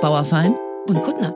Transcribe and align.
Bauerfein 0.00 0.56
und 0.88 1.02
Kuttner. 1.02 1.34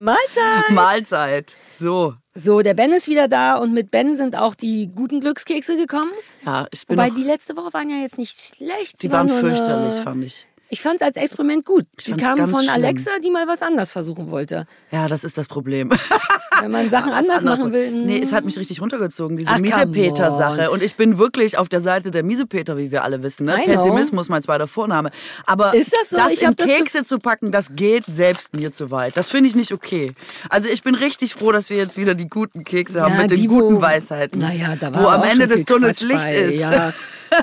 Mahlzeit! 0.00 0.70
Mahlzeit. 0.70 1.56
So. 1.70 2.14
So, 2.34 2.60
der 2.60 2.74
Ben 2.74 2.92
ist 2.92 3.08
wieder 3.08 3.28
da 3.28 3.56
und 3.56 3.72
mit 3.72 3.90
Ben 3.90 4.14
sind 4.14 4.36
auch 4.36 4.54
die 4.54 4.88
guten 4.94 5.20
Glückskekse 5.20 5.76
gekommen. 5.76 6.10
Ja, 6.44 6.66
ich 6.70 6.86
bin 6.86 6.96
Wobei 6.98 7.08
noch, 7.08 7.16
die 7.16 7.22
letzte 7.24 7.56
Woche 7.56 7.72
waren 7.72 7.88
ja 7.90 7.96
jetzt 7.96 8.18
nicht 8.18 8.38
schlecht. 8.40 9.02
die 9.02 9.06
Sie 9.06 9.12
waren 9.12 9.26
nur 9.26 9.38
fürchterlich, 9.38 9.94
Eine, 9.94 10.02
fand 10.02 10.24
ich. 10.24 10.46
ich 10.68 10.80
fand 10.82 11.00
es 11.00 11.06
als 11.06 11.16
Experiment 11.16 11.64
gut. 11.64 11.86
Ich 11.98 12.04
Sie 12.04 12.10
fand's 12.10 12.24
kamen 12.24 12.46
von 12.48 12.60
schlimm. 12.60 12.74
Alexa, 12.74 13.10
die 13.24 13.30
mal 13.30 13.48
was 13.48 13.62
anders 13.62 13.90
versuchen 13.92 14.30
wollte. 14.30 14.66
Ja, 14.90 15.08
das 15.08 15.24
ist 15.24 15.38
das 15.38 15.48
Problem. 15.48 15.90
Wenn 16.60 16.70
man 16.70 16.90
Sachen 16.90 17.12
anders 17.12 17.38
anderes. 17.38 17.58
machen 17.60 17.72
will. 17.72 17.90
Nee, 17.92 18.20
es 18.20 18.32
hat 18.32 18.44
mich 18.44 18.58
richtig 18.58 18.80
runtergezogen, 18.80 19.36
diese 19.36 19.52
Miesepeter-Sache. 19.58 20.70
Und 20.70 20.82
ich 20.82 20.96
bin 20.96 21.18
wirklich 21.18 21.58
auf 21.58 21.68
der 21.68 21.80
Seite 21.80 22.10
der 22.10 22.22
Miesepeter, 22.22 22.76
wie 22.78 22.90
wir 22.90 23.04
alle 23.04 23.22
wissen. 23.22 23.46
Ne? 23.46 23.58
Pessimismus, 23.64 24.28
mein 24.28 24.42
zweiter 24.42 24.66
Vorname. 24.66 25.10
Aber 25.46 25.74
Ist 25.74 25.92
das 25.92 26.10
so? 26.10 26.16
Ich 26.32 26.42
in 26.42 26.48
hab 26.48 26.56
das 26.56 26.66
Kekse 26.66 27.04
zu 27.04 27.18
packen, 27.18 27.52
das 27.52 27.74
geht 27.76 28.04
selbst 28.06 28.54
mir 28.54 28.72
zu 28.72 28.90
weit. 28.90 29.16
Das 29.16 29.30
finde 29.30 29.48
ich 29.48 29.54
nicht 29.56 29.72
okay. 29.72 30.12
Also 30.50 30.68
ich 30.68 30.82
bin 30.82 30.94
richtig 30.94 31.34
froh, 31.34 31.52
dass 31.52 31.70
wir 31.70 31.76
jetzt 31.76 31.96
wieder 31.96 32.14
die 32.14 32.28
guten 32.28 32.64
Kekse 32.64 33.02
haben 33.02 33.14
Ja, 33.14 33.22
mit 33.22 33.30
den 33.30 33.38
die, 33.40 33.46
guten 33.46 33.76
wo- 33.76 33.80
Weisheiten. 33.80 34.40
Naja, 34.40 34.74
da 34.78 34.92
war 34.94 35.02
wo 35.02 35.08
am 35.08 35.22
Ende 35.22 35.46
des 35.46 35.64
Tunnels 35.64 35.98
Quatsch 36.00 36.08
Licht 36.08 36.24
bei. 36.24 36.34
ist. 36.36 36.58
Ja, 36.58 36.92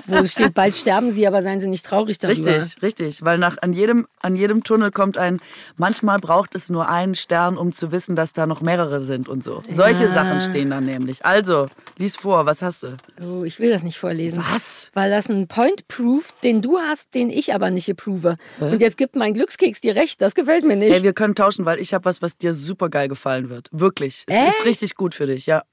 wo 0.08 0.16
es 0.18 0.32
steht, 0.32 0.54
bald 0.54 0.74
sterben 0.76 1.12
sie, 1.12 1.28
aber 1.28 1.42
seien 1.42 1.60
sie 1.60 1.68
nicht 1.68 1.86
traurig 1.86 2.18
darüber. 2.18 2.56
Richtig, 2.56 2.82
richtig. 2.82 3.24
Weil 3.24 3.38
nach, 3.38 3.58
an, 3.62 3.74
jedem, 3.74 4.08
an 4.22 4.36
jedem 4.36 4.64
Tunnel 4.64 4.92
kommt 4.92 5.18
ein, 5.18 5.40
manchmal 5.78 6.20
braucht 6.20 6.56
es 6.56 6.70
nur 6.70 6.88
einen 6.90 7.16
Stern, 7.16 7.58
um 7.58 7.74
zu 7.74 7.92
wissen, 7.92 8.16
dass 8.16 8.32
da 8.34 8.46
noch 8.48 8.62
mehrere 8.62 9.03
sind 9.04 9.28
und 9.30 9.44
so. 9.44 9.62
Solche 9.70 10.04
Ja. 10.04 10.08
Sachen 10.08 10.40
stehen 10.40 10.70
da 10.72 10.82
nämlich. 10.82 11.26
Also, 11.26 11.68
lies 11.98 12.16
vor, 12.16 12.46
was 12.46 12.62
hast 12.62 12.84
du? 12.84 12.98
Oh, 13.22 13.44
ich 13.44 13.60
will 13.60 13.70
das 13.70 13.84
nicht 13.84 13.98
vorlesen. 14.00 14.44
Was? 14.52 14.90
Weil 14.94 15.12
das 15.12 15.30
ein 15.30 15.48
Point 15.48 15.88
proved, 15.88 16.34
den 16.44 16.62
du 16.62 16.78
hast, 16.80 17.14
den 17.14 17.30
ich 17.30 17.54
aber 17.54 17.70
nicht 17.70 17.90
approve. 17.90 18.38
Und 18.60 18.82
jetzt 18.82 18.98
gibt 18.98 19.16
mein 19.16 19.34
Glückskeks 19.34 19.82
dir 19.82 19.96
recht. 19.96 20.22
Das 20.22 20.36
gefällt 20.36 20.66
mir 20.66 20.76
nicht. 20.76 20.94
Ey, 20.94 21.04
wir 21.04 21.14
können 21.14 21.36
tauschen, 21.36 21.66
weil 21.66 21.80
ich 21.80 21.94
habe 21.94 22.06
was, 22.06 22.22
was 22.22 22.38
dir 22.38 22.54
super 22.54 22.90
geil 22.90 23.08
gefallen 23.08 23.50
wird. 23.50 23.70
Wirklich. 23.72 24.24
Es 24.28 24.36
Echt? 24.36 24.48
ist 24.60 24.66
richtig 24.66 24.96
gut 24.96 25.14
für 25.16 25.28
dich, 25.28 25.46
ja. 25.46 25.64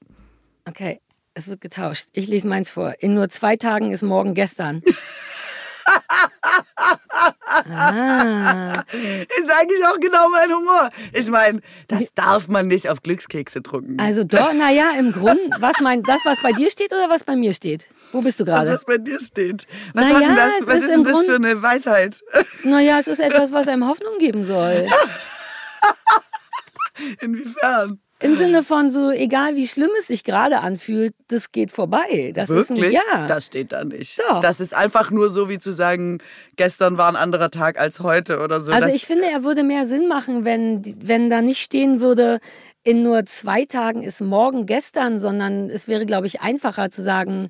okay, 0.67 0.99
es 1.33 1.47
wird 1.47 1.61
getauscht. 1.61 2.07
Ich 2.13 2.27
lese 2.27 2.47
meins 2.47 2.69
vor. 2.71 2.93
In 2.99 3.13
nur 3.13 3.29
zwei 3.29 3.55
Tagen 3.55 3.91
ist 3.91 4.03
morgen 4.03 4.33
gestern. 4.33 4.81
ah, 7.73 8.83
Ist 8.91 9.51
eigentlich 9.59 9.85
auch 9.85 9.99
genau 9.99 10.29
mein 10.29 10.49
Humor. 10.51 10.89
Ich 11.13 11.29
meine, 11.29 11.61
das 11.87 12.13
darf 12.13 12.47
man 12.47 12.67
nicht 12.67 12.89
auf 12.89 13.01
Glückskekse 13.01 13.61
drucken. 13.61 13.99
also 13.99 14.23
doch, 14.23 14.53
naja, 14.53 14.91
im 14.97 15.11
Grunde, 15.11 15.41
was 15.59 15.79
mein, 15.81 16.03
das, 16.03 16.21
was 16.25 16.41
bei 16.41 16.51
dir 16.51 16.69
steht 16.69 16.93
oder 16.93 17.09
was 17.09 17.23
bei 17.23 17.35
mir 17.35 17.53
steht? 17.53 17.85
Wo 18.11 18.21
bist 18.21 18.39
du 18.39 18.43
das, 18.43 18.55
gerade? 18.59 18.71
was 18.73 18.85
bei 18.85 18.97
dir 18.97 19.19
steht. 19.19 19.67
Was, 19.93 20.05
Na 20.05 20.13
hat 20.15 20.21
denn 20.21 20.35
das, 20.35 20.51
was 20.67 20.79
ist 20.81 20.89
denn 20.89 21.03
das 21.03 21.13
Grund- 21.13 21.25
für 21.25 21.35
eine 21.35 21.61
Weisheit? 21.61 22.21
Naja, 22.63 22.99
es 22.99 23.07
ist 23.07 23.19
etwas, 23.19 23.51
was 23.53 23.67
einem 23.67 23.87
Hoffnung 23.87 24.17
geben 24.19 24.43
soll. 24.43 24.87
Inwiefern? 27.21 27.99
Im 28.21 28.35
Sinne 28.35 28.63
von 28.63 28.91
so, 28.91 29.09
egal 29.11 29.55
wie 29.55 29.67
schlimm 29.67 29.89
es 29.99 30.07
sich 30.07 30.23
gerade 30.23 30.59
anfühlt, 30.59 31.13
das 31.27 31.51
geht 31.51 31.71
vorbei. 31.71 32.31
Das 32.35 32.49
Wirklich? 32.49 32.93
ist 32.93 33.01
ein, 33.13 33.19
ja. 33.19 33.27
Das 33.27 33.47
steht 33.47 33.71
da 33.71 33.83
nicht. 33.83 34.19
Doch. 34.19 34.39
Das 34.39 34.59
ist 34.59 34.73
einfach 34.73 35.11
nur 35.11 35.29
so 35.29 35.49
wie 35.49 35.59
zu 35.59 35.73
sagen, 35.73 36.19
gestern 36.55 36.97
war 36.97 37.09
ein 37.09 37.15
anderer 37.15 37.49
Tag 37.49 37.79
als 37.79 37.99
heute 38.01 38.39
oder 38.39 38.61
so. 38.61 38.71
Also 38.71 38.85
das, 38.85 38.95
ich 38.95 39.05
finde, 39.05 39.25
er 39.25 39.43
würde 39.43 39.63
mehr 39.63 39.85
Sinn 39.85 40.07
machen, 40.07 40.45
wenn, 40.45 40.95
wenn 41.01 41.29
da 41.29 41.41
nicht 41.41 41.61
stehen 41.61 41.99
würde, 41.99 42.39
in 42.83 43.03
nur 43.03 43.25
zwei 43.25 43.65
Tagen 43.65 44.03
ist 44.03 44.21
morgen 44.21 44.65
gestern, 44.65 45.19
sondern 45.19 45.69
es 45.69 45.87
wäre, 45.87 46.05
glaube 46.05 46.27
ich, 46.27 46.41
einfacher 46.41 46.89
zu 46.89 47.01
sagen, 47.03 47.49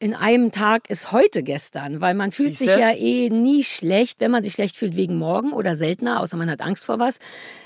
in 0.00 0.14
einem 0.14 0.52
Tag 0.52 0.90
ist 0.90 1.12
heute 1.12 1.42
gestern, 1.42 2.00
weil 2.00 2.14
man 2.14 2.30
fühlt 2.30 2.56
sich 2.56 2.68
Siehste? 2.68 2.80
ja 2.80 2.92
eh 2.92 3.30
nie 3.30 3.64
schlecht, 3.64 4.20
wenn 4.20 4.30
man 4.30 4.42
sich 4.42 4.52
schlecht 4.52 4.76
fühlt 4.76 4.96
wegen 4.96 5.16
morgen 5.16 5.52
oder 5.52 5.76
seltener, 5.76 6.20
außer 6.20 6.36
man 6.36 6.50
hat 6.50 6.60
Angst 6.60 6.84
vor 6.84 6.98
was. 6.98 7.18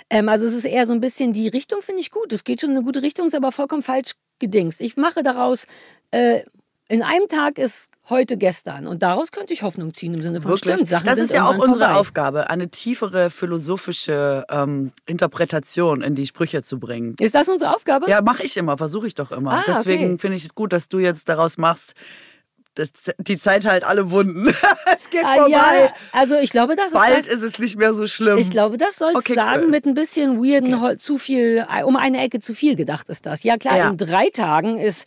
Ähm, 0.09 0.29
also 0.29 0.47
es 0.47 0.55
ist 0.55 0.65
eher 0.65 0.87
so 0.87 0.95
ein 0.95 1.01
bisschen 1.01 1.33
die 1.33 1.49
Richtung, 1.49 1.83
finde 1.83 2.01
ich 2.01 2.11
gut. 2.11 2.33
Es 2.33 2.45
geht 2.45 2.61
schon 2.61 2.71
in 2.71 2.77
eine 2.77 2.85
gute 2.85 3.03
Richtung, 3.03 3.27
ist 3.27 3.35
aber 3.35 3.53
vollkommen 3.53 3.83
falsch 3.83 4.13
gedingst. 4.39 4.81
Ich 4.81 4.97
mache 4.97 5.23
daraus, 5.23 5.67
äh, 6.11 6.41
in 6.89 7.03
einem 7.03 7.29
Tag 7.29 7.59
ist 7.59 7.91
heute 8.11 8.37
gestern 8.37 8.87
und 8.87 9.03
daraus 9.03 9.31
könnte 9.33 9.53
ich 9.55 9.63
Hoffnung 9.63 9.95
ziehen 9.95 10.13
im 10.15 10.23
Sinne 10.23 10.41
von 10.41 10.51
Wirklich? 10.51 10.75
stimmt, 10.75 10.89
Sachen 10.89 11.07
das 11.07 11.19
ist 11.19 11.33
ja 11.33 11.47
auch 11.47 11.57
unsere 11.57 11.85
vorbei. 11.87 11.95
Aufgabe, 12.01 12.51
eine 12.51 12.69
tiefere 12.69 13.31
philosophische 13.31 14.45
ähm, 14.51 14.93
Interpretation 15.07 16.03
in 16.03 16.15
die 16.15 16.27
Sprüche 16.27 16.63
zu 16.63 16.79
bringen. 16.79 17.15
Ist 17.21 17.35
das 17.35 17.49
unsere 17.49 17.75
Aufgabe? 17.75 18.11
Ja, 18.11 18.21
mache 18.21 18.43
ich 18.43 18.57
immer, 18.57 18.77
versuche 18.77 19.07
ich 19.07 19.15
doch 19.15 19.31
immer. 19.33 19.53
Ah, 19.53 19.65
Deswegen 19.67 20.05
okay. 20.15 20.19
finde 20.19 20.37
ich 20.37 20.45
es 20.45 20.55
gut, 20.55 20.73
dass 20.73 20.89
du 20.89 20.99
jetzt 20.99 21.29
daraus 21.29 21.57
machst, 21.59 21.95
dass 22.75 22.91
die 23.19 23.39
Zeit 23.39 23.67
halt 23.67 23.85
alle 23.85 24.11
Wunden. 24.11 24.49
es 24.97 25.09
geht 25.11 25.25
Ah, 25.25 25.35
vorbei. 25.35 25.51
ja, 25.51 25.93
also 26.13 26.37
ich 26.37 26.51
glaube, 26.51 26.75
das 26.75 26.87
ist 26.89 26.93
Bald 26.95 27.19
das. 27.19 27.27
ist 27.29 27.43
es 27.43 27.59
nicht 27.59 27.77
mehr 27.77 27.95
so 27.95 28.07
schlimm. 28.07 28.39
Ich 28.39 28.51
glaube, 28.51 28.77
das 28.79 28.97
soll 28.97 29.11
es 29.11 29.17
Okay, 29.17 29.35
sagen 29.35 29.65
cool. 29.65 29.71
mit 29.71 29.87
ein 29.87 29.95
bisschen 29.95 30.43
weirden, 30.43 30.81
Hol- 30.81 30.99
zu 30.99 31.19
viel, 31.19 31.65
um 31.87 31.97
eine 31.97 32.19
Ecke 32.21 32.41
zu 32.41 32.53
viel 32.55 32.75
gedacht 32.75 33.09
ist 33.09 33.27
das. 33.27 33.43
Ja 33.45 33.57
klar, 33.59 33.77
Ja. 33.79 33.89
in 33.91 33.97
drei 33.97 34.29
Tagen 34.31 34.79
ist 34.79 35.07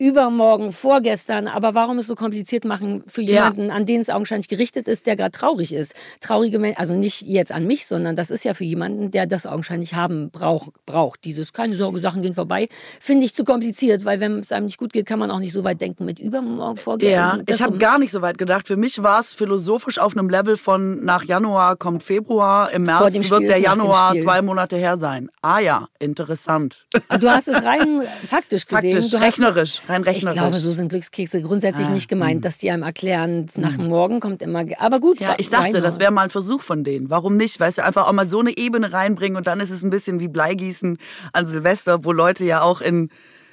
übermorgen, 0.00 0.72
vorgestern, 0.72 1.46
aber 1.46 1.74
warum 1.74 1.98
es 1.98 2.06
so 2.06 2.14
kompliziert 2.14 2.64
machen 2.64 3.04
für 3.06 3.20
Ja. 3.22 3.44
jemanden, 3.44 3.70
an 3.70 3.84
den 3.84 4.00
es 4.00 4.08
augenscheinlich 4.08 4.48
gerichtet 4.48 4.88
ist, 4.88 5.06
der 5.06 5.14
gerade 5.14 5.30
traurig 5.30 5.74
ist. 5.74 5.94
Traurige 6.20 6.58
Menschen, 6.58 6.78
also 6.78 6.94
nicht 6.94 7.20
jetzt 7.22 7.52
an 7.52 7.66
mich, 7.66 7.86
sondern 7.86 8.16
das 8.16 8.30
ist 8.30 8.44
ja 8.44 8.54
für 8.54 8.64
jemanden, 8.64 9.10
der 9.10 9.26
das 9.26 9.44
augenscheinlich 9.46 9.94
haben 9.94 10.30
braucht, 10.30 10.70
braucht. 10.86 11.24
Dieses, 11.24 11.52
keine 11.52 11.76
Sorge, 11.76 12.00
Sachen 12.00 12.22
gehen 12.22 12.34
vorbei, 12.34 12.68
finde 12.98 13.26
ich 13.26 13.34
zu 13.34 13.44
kompliziert, 13.44 14.04
weil 14.06 14.20
wenn 14.20 14.38
es 14.38 14.52
einem 14.52 14.66
nicht 14.66 14.78
gut 14.78 14.92
geht, 14.94 15.04
kann 15.04 15.18
man 15.18 15.30
auch 15.30 15.38
nicht 15.38 15.52
so 15.52 15.64
weit 15.64 15.80
denken 15.82 16.06
mit 16.06 16.18
übermorgen, 16.18 16.76
vorgestern. 16.78 17.38
Ja, 17.46 17.54
ich 17.54 17.60
habe 17.62 17.74
so- 17.74 17.78
gar 17.78 17.98
nicht 17.98 18.10
so 18.10 18.22
weit 18.22 18.38
gedacht. 18.38 18.66
Für 18.68 18.76
mich 18.78 19.02
war 19.02 19.20
es 19.20 19.34
philosophisch 19.34 19.98
auf 19.98 20.16
einem 20.16 20.30
Level 20.30 20.56
von 20.56 21.04
nach 21.04 21.24
Januar 21.24 21.76
kommt 21.76 22.02
Februar, 22.02 22.70
im 22.72 22.84
März 22.84 23.14
Spiel 23.16 23.30
wird 23.30 23.48
der 23.50 23.58
Januar 23.58 24.16
zwei 24.16 24.40
Monate 24.40 24.76
her 24.78 24.96
sein. 24.96 25.28
Ah 25.42 25.58
ja, 25.58 25.88
interessant. 25.98 26.86
Ah, 27.08 27.18
Du 27.18 27.28
hast 27.30 27.48
es 27.48 27.62
rein 27.64 28.00
faktisch 28.26 28.66
gesehen. 28.66 28.92
Faktisch, 29.02 29.20
rechnerisch, 29.20 29.82
rein 29.90 30.02
rechnerisch. 30.02 30.36
ich 30.36 30.40
glaube, 30.40 30.56
so 30.56 30.72
sind 30.72 30.88
Glückskekse 30.88 31.42
grundsätzlich 31.42 31.88
Ah, 31.88 31.90
nicht 31.92 32.08
gemeint, 32.08 32.44
dass 32.44 32.58
die 32.58 32.70
einem 32.70 32.82
erklären, 32.82 33.46
nach 33.56 33.76
dem 33.76 33.88
Morgen 33.88 34.20
kommt 34.20 34.42
immer. 34.42 34.64
Aber 34.78 35.00
gut. 35.00 35.20
Ja, 35.20 35.34
ich 35.38 35.50
dachte, 35.50 35.80
das 35.80 35.98
wäre 35.98 36.10
mal 36.10 36.22
ein 36.22 36.30
Versuch 36.30 36.62
von 36.62 36.84
denen. 36.84 37.10
Warum 37.10 37.36
nicht? 37.36 37.60
Weißt 37.60 37.78
du, 37.78 37.84
einfach 37.84 38.06
auch 38.06 38.12
mal 38.12 38.26
so 38.26 38.40
eine 38.40 38.56
Ebene 38.56 38.92
reinbringen 38.92 39.36
und 39.36 39.46
dann 39.46 39.60
ist 39.60 39.70
es 39.70 39.82
ein 39.82 39.90
bisschen 39.90 40.20
wie 40.20 40.28
Bleigießen 40.28 40.98
an 41.32 41.46
Silvester, 41.46 42.04
wo 42.04 42.12
Leute 42.12 42.44
ja 42.44 42.62
auch 42.62 42.80
in 42.80 43.10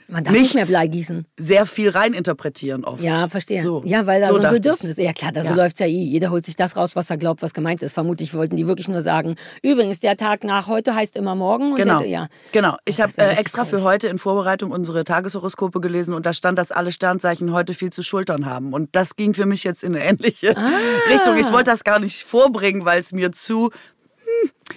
Man 0.09 0.23
darf 0.23 0.33
nicht 0.33 0.55
mehr 0.55 0.65
Blei 0.65 0.87
gießen. 0.87 1.25
sehr 1.37 1.65
viel 1.65 1.89
reininterpretieren 1.89 2.85
oft. 2.85 3.03
Ja, 3.03 3.27
verstehe. 3.27 3.61
So, 3.61 3.81
Ja, 3.85 4.07
weil 4.07 4.21
da 4.21 4.27
so, 4.29 4.35
ein 4.35 4.41
dachte 4.41 4.55
Bedürfnis 4.55 4.97
ich. 4.97 5.05
Ja, 5.05 5.11
klar, 5.13 5.31
da 5.33 5.41
so 5.41 5.49
Ja. 5.49 5.55
läuft's 5.55 5.79
ja 5.79 5.85
eh. 5.85 5.89
Jeder 6.03 6.29
holt 6.31 6.45
sich 6.45 6.55
das 6.55 6.77
raus, 6.77 6.95
was 6.95 7.09
er 7.09 7.17
glaubt, 7.17 7.41
was 7.41 7.53
gemeint 7.53 7.81
ist. 7.83 7.93
Vermutlich 7.93 8.33
wollten 8.33 8.55
die 8.55 8.67
wirklich 8.67 8.87
nur 8.87 9.01
sagen, 9.01 9.35
übrigens, 9.61 9.99
der 9.99 10.15
Tag 10.15 10.43
nach 10.43 10.67
heute 10.67 10.95
heißt 10.95 11.15
immer 11.17 11.35
morgen. 11.35 11.71
Und 11.71 11.77
Genau, 11.77 11.99
Der, 11.99 12.07
ja. 12.07 12.27
genau. 12.53 12.77
Ich 12.85 13.01
habe 13.01 13.11
äh, 13.17 13.35
extra 13.35 13.65
für 13.65 13.83
heute 13.83 14.07
in 14.07 14.17
Vorbereitung 14.17 14.71
unsere 14.71 15.03
Tageshoroskope 15.03 15.81
gelesen 15.81 16.13
und 16.13 16.25
da 16.25 16.33
stand, 16.33 16.57
dass 16.57 16.71
alle 16.71 16.91
Sternzeichen 16.91 17.51
heute 17.51 17.73
viel 17.73 17.89
zu 17.91 18.01
schultern 18.03 18.45
haben. 18.45 18.73
Und 18.73 18.95
das 18.95 19.15
ging 19.17 19.33
für 19.33 19.45
mich 19.45 19.63
jetzt 19.65 19.83
in 19.83 19.95
eine 19.95 20.05
ähnliche 20.05 20.55
Ah. 20.55 20.69
Richtung. 21.11 21.37
Ich 21.37 21.51
wollte 21.51 21.71
das 21.71 21.83
gar 21.83 21.99
nicht 21.99 22.23
vorbringen, 22.23 22.85
weil 22.85 22.99
es 22.99 23.11
mir 23.11 23.31
zu 23.33 23.71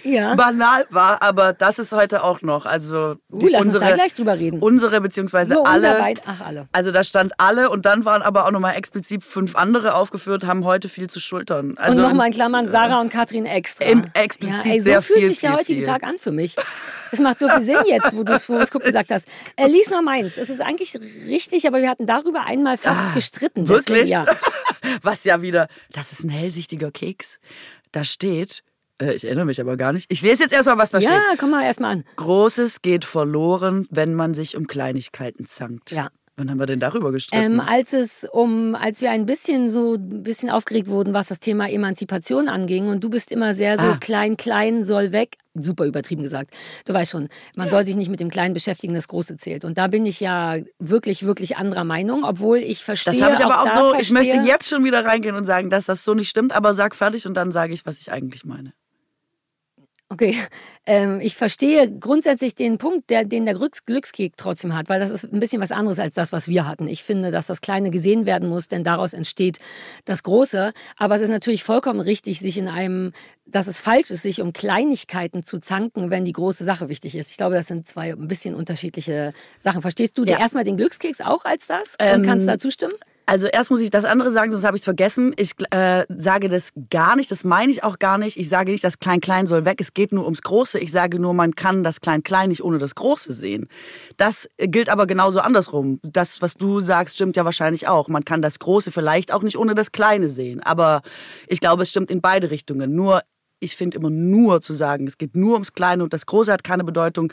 Ja. 0.03 0.33
banal 0.35 0.85
war, 0.89 1.21
aber 1.21 1.53
das 1.53 1.77
ist 1.77 1.91
heute 1.91 2.23
auch 2.23 2.41
noch. 2.41 2.65
Also 2.65 3.17
Uh, 3.29 3.47
lass 3.49 3.65
uns 3.65 3.73
da 3.77 3.91
gleich 3.93 4.15
drüber 4.15 4.39
reden. 4.39 4.59
Unsere 4.59 4.99
beziehungsweise 5.01 5.53
Nur 5.53 5.67
alle. 5.67 5.93
beid, 5.99 6.21
ach 6.25 6.41
alle. 6.41 6.67
Also 6.71 6.91
da 6.91 7.03
stand 7.03 7.33
alle 7.37 7.69
und 7.69 7.85
dann 7.85 8.03
waren 8.05 8.21
aber 8.21 8.45
auch 8.47 8.51
nochmal 8.51 8.75
explizit 8.75 9.23
fünf 9.23 9.55
andere 9.55 9.93
aufgeführt, 9.93 10.45
haben 10.45 10.65
heute 10.65 10.89
viel 10.89 11.07
zu 11.09 11.19
schultern. 11.19 11.77
Also 11.77 11.99
und 11.99 12.07
nochmal 12.07 12.27
in 12.27 12.33
Klammern 12.33 12.67
Sarah 12.67 12.99
und 13.01 13.09
Katrin 13.11 13.45
extra. 13.45 13.85
Im- 13.85 14.05
explizit 14.13 14.65
ja, 14.65 14.71
ey, 14.71 14.79
so 14.79 14.85
sehr 14.85 15.01
fühlt 15.01 15.19
viel, 15.19 15.27
sich 15.27 15.39
der 15.39 15.53
heutige 15.53 15.79
viel. 15.79 15.85
Tag 15.85 16.03
an 16.03 16.17
für 16.17 16.31
mich. 16.31 16.55
Es 17.13 17.19
macht 17.19 17.39
so 17.39 17.49
viel 17.49 17.61
Sinn 17.61 17.75
jetzt, 17.87 18.15
wo 18.15 18.23
du 18.23 18.31
es 18.31 18.47
Horoskop 18.47 18.83
gesagt 18.83 19.09
hast. 19.11 19.27
Äh, 19.57 19.67
lies 19.67 19.89
noch 19.89 20.01
meins. 20.01 20.37
Es 20.37 20.49
ist 20.49 20.61
eigentlich 20.61 20.97
richtig, 21.27 21.67
aber 21.67 21.81
wir 21.81 21.89
hatten 21.89 22.05
darüber 22.05 22.45
einmal 22.45 22.77
fast 22.77 23.13
gestritten. 23.13 23.65
Deswegen, 23.65 23.73
Ah, 23.73 23.85
Wirklich? 23.97 24.09
Ja. 24.09 24.25
Was 25.01 25.25
ja 25.25 25.41
wieder, 25.41 25.67
das 25.91 26.13
ist 26.13 26.23
ein 26.23 26.29
hellsichtiger 26.29 26.89
Keks. 26.89 27.39
Da 27.91 28.05
steht, 28.05 28.63
äh, 29.01 29.13
ich 29.13 29.25
erinnere 29.25 29.45
mich 29.45 29.59
aber 29.59 29.77
gar 29.77 29.93
nicht. 29.93 30.05
Ich 30.11 30.21
lese 30.21 30.43
jetzt 30.43 30.53
erstmal, 30.53 30.77
was 30.77 30.91
da 30.91 30.99
ja, 30.99 31.09
steht. 31.09 31.39
komm 31.39 31.51
mal 31.51 31.63
erstmal 31.63 31.91
an. 31.91 32.03
Großes 32.15 32.81
geht 32.81 33.05
verloren, 33.05 33.87
wenn 33.89 34.13
man 34.13 34.33
sich 34.33 34.55
um 34.55 34.67
Kleinigkeiten 34.67 35.45
zankt. 35.45 35.91
Ja. 35.91 36.09
Wann 36.37 36.49
haben 36.49 36.59
wir 36.59 36.65
denn 36.65 36.79
darüber 36.79 37.11
gestritten? 37.11 37.43
Ähm, 37.43 37.59
als 37.59 37.91
es 37.93 38.25
um, 38.31 38.73
als 38.73 39.01
wir 39.01 39.11
ein 39.11 39.25
bisschen 39.25 39.69
so 39.69 39.95
ein 39.95 40.23
bisschen 40.23 40.49
aufgeregt 40.49 40.87
wurden, 40.87 41.13
was 41.13 41.27
das 41.27 41.39
Thema 41.41 41.69
Emanzipation 41.69 42.47
anging, 42.47 42.87
und 42.87 43.03
du 43.03 43.09
bist 43.09 43.31
immer 43.31 43.53
sehr 43.53 43.77
so 43.77 43.85
Ah. 43.87 43.97
klein, 43.99 44.37
klein 44.37 44.85
soll 44.85 45.11
weg, 45.11 45.35
super 45.53 45.85
übertrieben 45.85 46.23
gesagt. 46.23 46.51
Du 46.85 46.93
weißt 46.93 47.11
schon, 47.11 47.27
man 47.55 47.69
soll 47.69 47.83
sich 47.85 47.97
nicht 47.97 48.09
mit 48.09 48.21
dem 48.21 48.29
Kleinen 48.29 48.53
beschäftigen, 48.53 48.93
das 48.95 49.09
Große 49.09 49.37
zählt. 49.37 49.65
Und 49.65 49.77
da 49.77 49.87
bin 49.87 50.05
ich 50.05 50.19
ja 50.21 50.55
wirklich, 50.79 51.25
wirklich 51.25 51.57
anderer 51.57 51.83
Meinung, 51.83 52.23
obwohl 52.23 52.59
ich 52.59 52.83
verstehe. 52.83 53.13
das 53.13 53.21
habe 53.21 53.33
ich 53.35 53.45
aber 53.45 53.61
auch 53.61 53.65
da 53.65 53.75
so, 53.75 53.85
ich 53.99 54.07
verstehe, 54.11 54.35
möchte 54.35 54.47
jetzt 54.47 54.69
schon 54.69 54.85
wieder 54.85 55.05
reingehen 55.05 55.35
und 55.35 55.43
sagen, 55.43 55.69
dass 55.69 55.85
das 55.85 56.03
so 56.05 56.13
nicht 56.13 56.29
stimmt, 56.29 56.53
aber 56.55 56.73
sag 56.73 56.95
fertig 56.95 57.27
und 57.27 57.35
dann 57.35 57.51
sage 57.51 57.73
ich, 57.73 57.85
was 57.85 57.99
ich 57.99 58.11
eigentlich 58.11 58.45
meine. 58.45 58.73
Okay, 60.11 60.35
ähm, 60.85 61.21
ich 61.21 61.37
verstehe 61.37 61.89
grundsätzlich 61.89 62.53
den 62.53 62.77
Punkt, 62.77 63.09
der, 63.09 63.23
den 63.23 63.45
der 63.45 63.55
Glücks 63.55 63.85
Glückskeks 63.85 64.35
trotzdem 64.35 64.75
hat, 64.75 64.89
weil 64.89 64.99
das 64.99 65.09
ist 65.09 65.23
ein 65.23 65.39
bisschen 65.39 65.61
was 65.61 65.71
anderes 65.71 65.99
als 65.99 66.15
das, 66.15 66.33
was 66.33 66.49
wir 66.49 66.67
hatten. 66.67 66.87
Ich 66.89 67.01
finde, 67.03 67.31
dass 67.31 67.47
das 67.47 67.61
Kleine 67.61 67.91
gesehen 67.91 68.25
werden 68.25 68.49
muss, 68.49 68.67
denn 68.67 68.83
daraus 68.83 69.13
entsteht 69.13 69.59
das 70.03 70.23
Große. 70.23 70.73
Aber 70.97 71.15
es 71.15 71.21
ist 71.21 71.29
natürlich 71.29 71.63
vollkommen 71.63 72.01
richtig, 72.01 72.41
sich 72.41 72.57
in 72.57 72.67
einem, 72.67 73.13
dass 73.45 73.67
es 73.67 73.79
falsch 73.79 74.11
ist, 74.11 74.23
sich 74.23 74.41
um 74.41 74.51
Kleinigkeiten 74.51 75.43
zu 75.43 75.59
zanken, 75.59 76.09
wenn 76.09 76.25
die 76.25 76.33
große 76.33 76.65
Sache 76.65 76.89
wichtig 76.89 77.15
ist. 77.15 77.31
Ich 77.31 77.37
glaube, 77.37 77.55
das 77.55 77.67
sind 77.67 77.87
zwei 77.87 78.11
ein 78.11 78.27
bisschen 78.27 78.53
unterschiedliche 78.53 79.33
Sachen. 79.57 79.81
Verstehst 79.81 80.17
du 80.17 80.25
ja. 80.25 80.39
erstmal 80.39 80.65
den 80.65 80.75
Glückskeks 80.75 81.21
auch 81.21 81.45
als 81.45 81.67
das 81.67 81.91
und 81.91 82.05
ähm, 82.05 82.23
kannst 82.23 82.49
da 82.49 82.57
zustimmen? 82.57 82.93
Also 83.25 83.47
erst 83.47 83.71
muss 83.71 83.81
ich 83.81 83.89
das 83.89 84.03
andere 84.03 84.31
sagen, 84.31 84.51
sonst 84.51 84.65
habe 84.65 84.75
ich 84.75 84.81
es 84.81 84.85
vergessen. 84.85 85.33
Ich 85.37 85.51
äh, 85.71 86.05
sage 86.09 86.49
das 86.49 86.71
gar 86.89 87.15
nicht, 87.15 87.31
das 87.31 87.43
meine 87.43 87.71
ich 87.71 87.83
auch 87.83 87.99
gar 87.99 88.17
nicht. 88.17 88.37
Ich 88.37 88.49
sage 88.49 88.71
nicht, 88.71 88.83
das 88.83 88.99
Klein-Klein 88.99 89.47
soll 89.47 89.63
weg. 89.63 89.79
Es 89.79 89.93
geht 89.93 90.11
nur 90.11 90.25
ums 90.25 90.41
Große. 90.41 90.79
Ich 90.79 90.91
sage 90.91 91.19
nur, 91.19 91.33
man 91.33 91.55
kann 91.55 91.83
das 91.83 92.01
Klein-Klein 92.01 92.49
nicht 92.49 92.63
ohne 92.63 92.77
das 92.77 92.95
Große 92.95 93.31
sehen. 93.31 93.67
Das 94.17 94.49
gilt 94.57 94.89
aber 94.89 95.07
genauso 95.07 95.39
andersrum. 95.39 95.99
Das, 96.03 96.41
was 96.41 96.55
du 96.55 96.79
sagst, 96.81 97.15
stimmt 97.15 97.37
ja 97.37 97.45
wahrscheinlich 97.45 97.87
auch. 97.87 98.07
Man 98.07 98.25
kann 98.25 98.41
das 98.41 98.59
Große 98.59 98.91
vielleicht 98.91 99.31
auch 99.31 99.43
nicht 99.43 99.57
ohne 99.57 99.75
das 99.75 99.91
Kleine 99.91 100.27
sehen. 100.27 100.61
Aber 100.61 101.01
ich 101.47 101.61
glaube, 101.61 101.83
es 101.83 101.89
stimmt 101.89 102.11
in 102.11 102.21
beide 102.21 102.51
Richtungen. 102.51 102.95
Nur 102.95 103.21
ich 103.61 103.75
finde 103.75 103.97
immer 103.97 104.09
nur 104.09 104.61
zu 104.61 104.73
sagen, 104.73 105.07
es 105.07 105.17
geht 105.17 105.35
nur 105.35 105.53
ums 105.53 105.73
Kleine 105.73 106.03
und 106.03 106.13
das 106.13 106.25
Große 106.25 106.51
hat 106.51 106.63
keine 106.63 106.83
Bedeutung. 106.83 107.31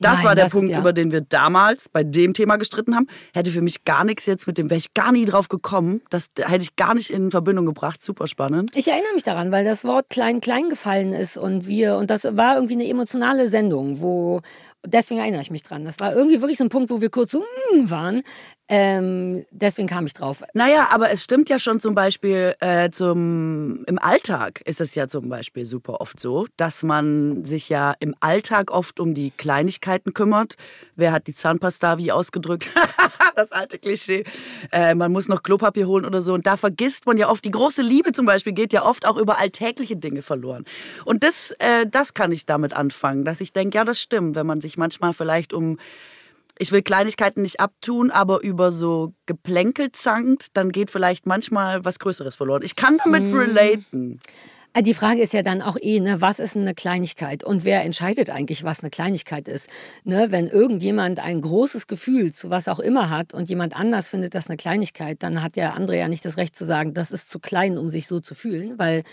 Das 0.00 0.18
Nein, 0.18 0.26
war 0.26 0.34
der 0.34 0.44
das 0.46 0.52
Punkt, 0.52 0.70
ja. 0.70 0.80
über 0.80 0.92
den 0.92 1.12
wir 1.12 1.20
damals 1.20 1.88
bei 1.88 2.02
dem 2.02 2.34
Thema 2.34 2.56
gestritten 2.56 2.94
haben. 2.96 3.06
Hätte 3.32 3.50
für 3.52 3.62
mich 3.62 3.84
gar 3.84 4.04
nichts 4.04 4.26
jetzt 4.26 4.46
mit 4.48 4.58
dem, 4.58 4.70
wäre 4.70 4.78
ich 4.78 4.92
gar 4.92 5.12
nie 5.12 5.24
drauf 5.24 5.48
gekommen. 5.48 6.02
Das 6.10 6.30
hätte 6.36 6.62
ich 6.62 6.74
gar 6.74 6.94
nicht 6.94 7.10
in 7.10 7.30
Verbindung 7.30 7.64
gebracht. 7.64 8.02
Super 8.02 8.26
spannend. 8.26 8.72
Ich 8.74 8.88
erinnere 8.88 9.14
mich 9.14 9.22
daran, 9.22 9.52
weil 9.52 9.64
das 9.64 9.84
Wort 9.84 10.10
klein 10.10 10.40
klein 10.40 10.68
gefallen 10.68 11.12
ist 11.12 11.38
und 11.38 11.68
wir, 11.68 11.96
und 11.96 12.10
das 12.10 12.24
war 12.24 12.56
irgendwie 12.56 12.74
eine 12.74 12.88
emotionale 12.88 13.48
Sendung, 13.48 14.00
wo 14.00 14.40
deswegen 14.84 15.20
erinnere 15.20 15.42
ich 15.42 15.50
mich 15.50 15.62
dran. 15.62 15.84
Das 15.84 16.00
war 16.00 16.12
irgendwie 16.12 16.40
wirklich 16.40 16.58
so 16.58 16.64
ein 16.64 16.70
Punkt, 16.70 16.90
wo 16.90 17.00
wir 17.00 17.10
kurz 17.10 17.30
so 17.30 17.40
mm, 17.40 17.90
waren. 17.90 18.22
Ähm, 18.70 19.46
deswegen 19.50 19.88
kam 19.88 20.06
ich 20.06 20.12
drauf. 20.12 20.42
Naja, 20.52 20.88
aber 20.90 21.10
es 21.10 21.24
stimmt 21.24 21.48
ja 21.48 21.58
schon 21.58 21.80
zum 21.80 21.94
Beispiel 21.94 22.54
äh, 22.60 22.90
zum, 22.90 23.84
im 23.86 23.98
Alltag 23.98 24.60
ist 24.66 24.80
es 24.82 24.94
ja 24.94 25.08
zum 25.08 25.30
Beispiel 25.30 25.64
super 25.64 26.00
oft 26.00 26.20
so, 26.20 26.46
dass 26.58 26.82
man 26.82 27.44
sich 27.46 27.70
ja 27.70 27.94
im 28.00 28.14
Alltag 28.20 28.70
oft 28.70 29.00
um 29.00 29.14
die 29.14 29.30
Kleinigkeiten 29.30 30.12
kümmert. 30.12 30.56
Wer 30.96 31.12
hat 31.12 31.26
die 31.26 31.34
Zahnpasta 31.34 31.96
wie 31.96 32.12
ausgedrückt? 32.12 32.68
das 33.34 33.52
alte 33.52 33.78
Klischee. 33.78 34.24
Äh, 34.70 34.94
man 34.94 35.12
muss 35.12 35.28
noch 35.28 35.42
Klopapier 35.42 35.86
holen 35.86 36.04
oder 36.04 36.20
so. 36.20 36.34
Und 36.34 36.46
da 36.46 36.58
vergisst 36.58 37.06
man 37.06 37.16
ja 37.16 37.30
oft, 37.30 37.44
die 37.44 37.50
große 37.50 37.80
Liebe 37.80 38.12
zum 38.12 38.26
Beispiel 38.26 38.52
geht 38.52 38.74
ja 38.74 38.84
oft 38.84 39.06
auch 39.06 39.16
über 39.16 39.38
alltägliche 39.38 39.96
Dinge 39.96 40.20
verloren. 40.20 40.64
Und 41.06 41.24
das, 41.24 41.52
äh, 41.58 41.86
das 41.86 42.12
kann 42.12 42.32
ich 42.32 42.44
damit 42.44 42.74
anfangen, 42.74 43.24
dass 43.24 43.40
ich 43.40 43.52
denke, 43.52 43.78
ja, 43.78 43.84
das 43.84 44.00
stimmt, 44.00 44.34
wenn 44.34 44.46
man 44.46 44.60
sich 44.60 44.76
manchmal 44.76 45.14
vielleicht 45.14 45.54
um 45.54 45.78
ich 46.58 46.72
will 46.72 46.82
Kleinigkeiten 46.82 47.42
nicht 47.42 47.60
abtun, 47.60 48.10
aber 48.10 48.42
über 48.42 48.70
so 48.70 49.14
Geplänkel 49.26 49.92
zankt, 49.92 50.56
dann 50.56 50.72
geht 50.72 50.90
vielleicht 50.90 51.26
manchmal 51.26 51.84
was 51.84 51.98
Größeres 51.98 52.36
verloren. 52.36 52.62
Ich 52.62 52.76
kann 52.76 52.98
damit 53.02 53.24
mm. 53.24 53.36
relaten. 53.36 54.18
Äh, 54.74 54.82
die 54.82 54.94
Frage 54.94 55.22
ist 55.22 55.32
ja 55.32 55.42
dann 55.42 55.62
auch 55.62 55.76
eh, 55.80 56.00
ne, 56.00 56.20
was 56.20 56.38
ist 56.38 56.56
eine 56.56 56.74
Kleinigkeit 56.74 57.44
und 57.44 57.64
wer 57.64 57.84
entscheidet 57.84 58.30
eigentlich, 58.30 58.64
was 58.64 58.80
eine 58.80 58.90
Kleinigkeit 58.90 59.48
ist? 59.48 59.68
Ne, 60.04 60.28
wenn 60.30 60.46
irgendjemand 60.46 61.20
ein 61.20 61.40
großes 61.40 61.86
Gefühl 61.86 62.32
zu 62.32 62.50
was 62.50 62.68
auch 62.68 62.80
immer 62.80 63.10
hat 63.10 63.34
und 63.34 63.48
jemand 63.48 63.76
anders 63.78 64.08
findet 64.10 64.34
das 64.34 64.48
eine 64.48 64.56
Kleinigkeit, 64.56 65.22
dann 65.22 65.42
hat 65.42 65.56
der 65.56 65.74
andere 65.74 65.98
ja 65.98 66.08
nicht 66.08 66.24
das 66.24 66.36
Recht 66.36 66.56
zu 66.56 66.64
sagen, 66.64 66.94
das 66.94 67.10
ist 67.10 67.30
zu 67.30 67.38
klein, 67.38 67.78
um 67.78 67.90
sich 67.90 68.06
so 68.06 68.20
zu 68.20 68.34
fühlen, 68.34 68.78
weil 68.78 69.04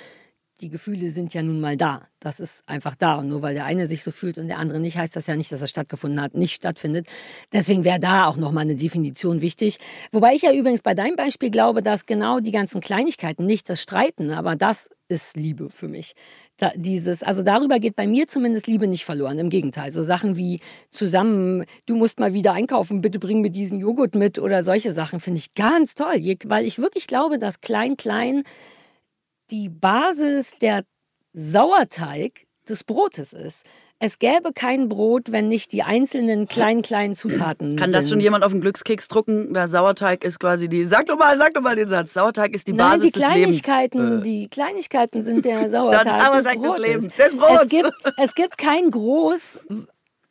die 0.61 0.69
Gefühle 0.69 1.09
sind 1.09 1.33
ja 1.33 1.43
nun 1.43 1.59
mal 1.59 1.75
da. 1.75 2.03
Das 2.19 2.39
ist 2.39 2.63
einfach 2.67 2.95
da. 2.95 3.15
Und 3.15 3.29
nur 3.29 3.41
weil 3.41 3.53
der 3.53 3.65
eine 3.65 3.87
sich 3.87 4.03
so 4.03 4.11
fühlt 4.11 4.37
und 4.37 4.47
der 4.47 4.57
andere 4.57 4.79
nicht, 4.79 4.97
heißt 4.97 5.15
das 5.15 5.27
ja 5.27 5.35
nicht, 5.35 5.51
dass 5.51 5.61
er 5.61 5.67
stattgefunden 5.67 6.21
hat, 6.21 6.33
nicht 6.33 6.55
stattfindet. 6.55 7.07
Deswegen 7.51 7.83
wäre 7.83 7.99
da 7.99 8.27
auch 8.27 8.37
nochmal 8.37 8.63
eine 8.63 8.75
Definition 8.75 9.41
wichtig. 9.41 9.79
Wobei 10.11 10.33
ich 10.33 10.43
ja 10.43 10.53
übrigens 10.53 10.81
bei 10.81 10.93
deinem 10.93 11.17
Beispiel 11.17 11.51
glaube, 11.51 11.81
dass 11.81 12.05
genau 12.05 12.39
die 12.39 12.51
ganzen 12.51 12.79
Kleinigkeiten, 12.79 13.45
nicht 13.45 13.69
das 13.69 13.81
Streiten, 13.81 14.31
aber 14.31 14.55
das 14.55 14.89
ist 15.09 15.35
Liebe 15.35 15.69
für 15.69 15.87
mich. 15.87 16.13
Da, 16.57 16.71
dieses, 16.73 17.21
also 17.21 17.43
darüber 17.43 17.79
geht 17.79 17.97
bei 17.97 18.07
mir 18.07 18.27
zumindest 18.27 18.67
Liebe 18.67 18.87
nicht 18.87 19.03
verloren. 19.03 19.37
Im 19.39 19.49
Gegenteil. 19.49 19.91
So 19.91 20.03
Sachen 20.03 20.37
wie 20.37 20.61
zusammen, 20.89 21.65
du 21.85 21.97
musst 21.97 22.17
mal 22.17 22.33
wieder 22.33 22.53
einkaufen, 22.53 23.01
bitte 23.01 23.19
bring 23.19 23.41
mir 23.41 23.51
diesen 23.51 23.79
Joghurt 23.79 24.15
mit 24.15 24.39
oder 24.39 24.63
solche 24.63 24.93
Sachen 24.93 25.19
finde 25.19 25.39
ich 25.39 25.53
ganz 25.53 25.95
toll, 25.95 26.15
weil 26.45 26.65
ich 26.65 26.79
wirklich 26.79 27.07
glaube, 27.07 27.39
dass 27.39 27.59
klein, 27.59 27.97
klein 27.97 28.43
die 29.51 29.69
Basis 29.69 30.53
der 30.61 30.83
Sauerteig 31.33 32.45
des 32.67 32.83
Brotes 32.83 33.33
ist. 33.33 33.65
Es 33.99 34.19
gäbe 34.19 34.51
kein 34.53 34.89
Brot, 34.89 35.31
wenn 35.31 35.47
nicht 35.47 35.71
die 35.71 35.83
einzelnen 35.83 36.47
kleinen, 36.47 36.81
kleinen 36.81 37.15
Zutaten 37.15 37.77
Kann 37.77 37.87
sind. 37.87 37.93
das 37.93 38.09
schon 38.09 38.19
jemand 38.19 38.43
auf 38.43 38.51
den 38.51 38.59
Glückskeks 38.59 39.07
drucken? 39.07 39.53
Der 39.53 39.69
Sauerteig 39.69 40.23
ist 40.25 40.39
quasi 40.39 40.67
die. 40.67 40.85
Sag 40.85 41.05
doch 41.05 41.17
mal, 41.17 41.37
sag 41.37 41.53
doch 41.53 41.61
mal 41.61 41.75
den 41.77 41.87
Satz. 41.87 42.13
Sauerteig 42.13 42.53
ist 42.53 42.67
die 42.67 42.73
Basis 42.73 43.03
Nein, 43.03 43.11
die 43.13 43.19
Kleinigkeiten, 43.19 43.99
des 43.99 44.09
Lebens. 44.09 44.23
Die 44.23 44.47
Kleinigkeiten 44.49 45.23
sind 45.23 45.45
der 45.45 45.69
Sauerteig 45.71 46.43
des, 46.43 46.53
Brotes. 46.55 46.75
des 46.75 46.87
Lebens, 46.87 47.15
des 47.15 47.37
Brotes. 47.37 47.61
Es 47.63 47.69
gibt, 47.69 47.91
es 48.17 48.35
gibt 48.35 48.57
kein 48.57 48.91
Groß, 48.91 49.59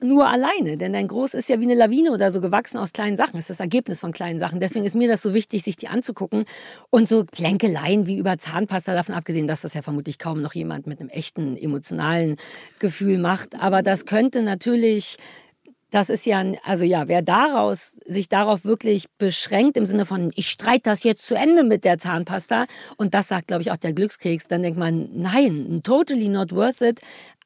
nur 0.05 0.29
alleine, 0.29 0.77
denn 0.77 0.93
dein 0.93 1.09
Groß 1.09 1.35
ist 1.35 1.49
ja 1.49 1.59
wie 1.61 1.65
eine 1.65 1.75
Lawine 1.75 2.13
oder 2.13 2.31
so 2.31 2.41
gewachsen 2.41 2.79
aus 2.79 2.93
kleinen 2.93 3.17
Sachen, 3.17 3.39
ist 3.39 3.51
das 3.51 3.61
Ergebnis 3.61 4.01
von 4.01 4.13
kleinen 4.13 4.39
Sachen. 4.39 4.61
Deswegen 4.61 4.85
ist 4.85 4.95
mir 4.95 5.09
das 5.09 5.23
so 5.23 5.35
wichtig, 5.35 5.65
sich 5.65 5.77
die 5.77 5.89
anzugucken. 5.89 6.45
Und 6.91 7.09
so 7.09 7.25
Plänkeleien 7.25 8.07
wie 8.07 8.19
über 8.19 8.39
Zahnpasta, 8.39 8.95
davon 8.95 9.15
abgesehen, 9.15 9.49
dass 9.49 9.63
das 9.63 9.75
ja 9.75 9.83
vermutlich 9.83 10.19
kaum 10.19 10.41
noch 10.41 10.55
jemand 10.55 10.87
mit 10.87 11.01
einem 11.01 11.09
echten 11.09 11.57
emotionalen 11.57 12.37
Gefühl 12.79 13.19
macht, 13.19 13.61
aber 13.61 13.83
das 13.83 14.07
könnte 14.07 14.43
natürlich 14.43 15.17
das 15.95 16.11
ist 16.11 16.27
ja, 16.27 16.45
also 16.65 16.85
ja, 16.85 17.07
wer 17.07 17.23
daraus, 17.23 18.01
sich 18.05 18.29
darauf 18.29 18.65
wirklich 18.65 19.07
beschränkt 19.17 19.77
im 19.77 19.87
Sinne 19.87 20.05
von, 20.05 20.33
ich 20.35 20.51
streite 20.51 20.91
das 20.91 21.05
jetzt 21.05 21.25
zu 21.25 21.37
Ende 21.37 21.63
mit 21.63 21.85
der 21.85 21.99
Zahnpasta. 21.99 22.67
Und 22.97 23.15
das 23.15 23.29
sagt, 23.29 23.47
glaube 23.47 23.63
ich, 23.63 23.71
auch 23.71 23.77
der 23.77 23.93
Glückskeks, 23.93 24.49
dann 24.49 24.65
denkt 24.65 24.77
man, 24.77 25.09
nein, 25.15 25.83
totally 25.85 26.29
not 26.29 26.51
worth 26.51 26.81
it. 26.81 27.01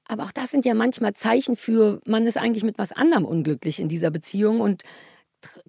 Aber 0.09 0.25
auch 0.25 0.33
das 0.33 0.51
sind 0.51 0.65
ja 0.65 0.75
manchmal 0.75 1.15
Zeichen 1.15 1.55
für, 1.55 2.01
man 2.07 2.27
ist 2.27 2.39
eigentlich 2.39 2.65
mit 2.65 2.79
was 2.79 2.93
anderem 2.93 3.25
unglücklich 3.25 3.79
in 3.79 3.89
dieser 3.89 4.11
Beziehung. 4.11 4.61
Und 4.61 4.83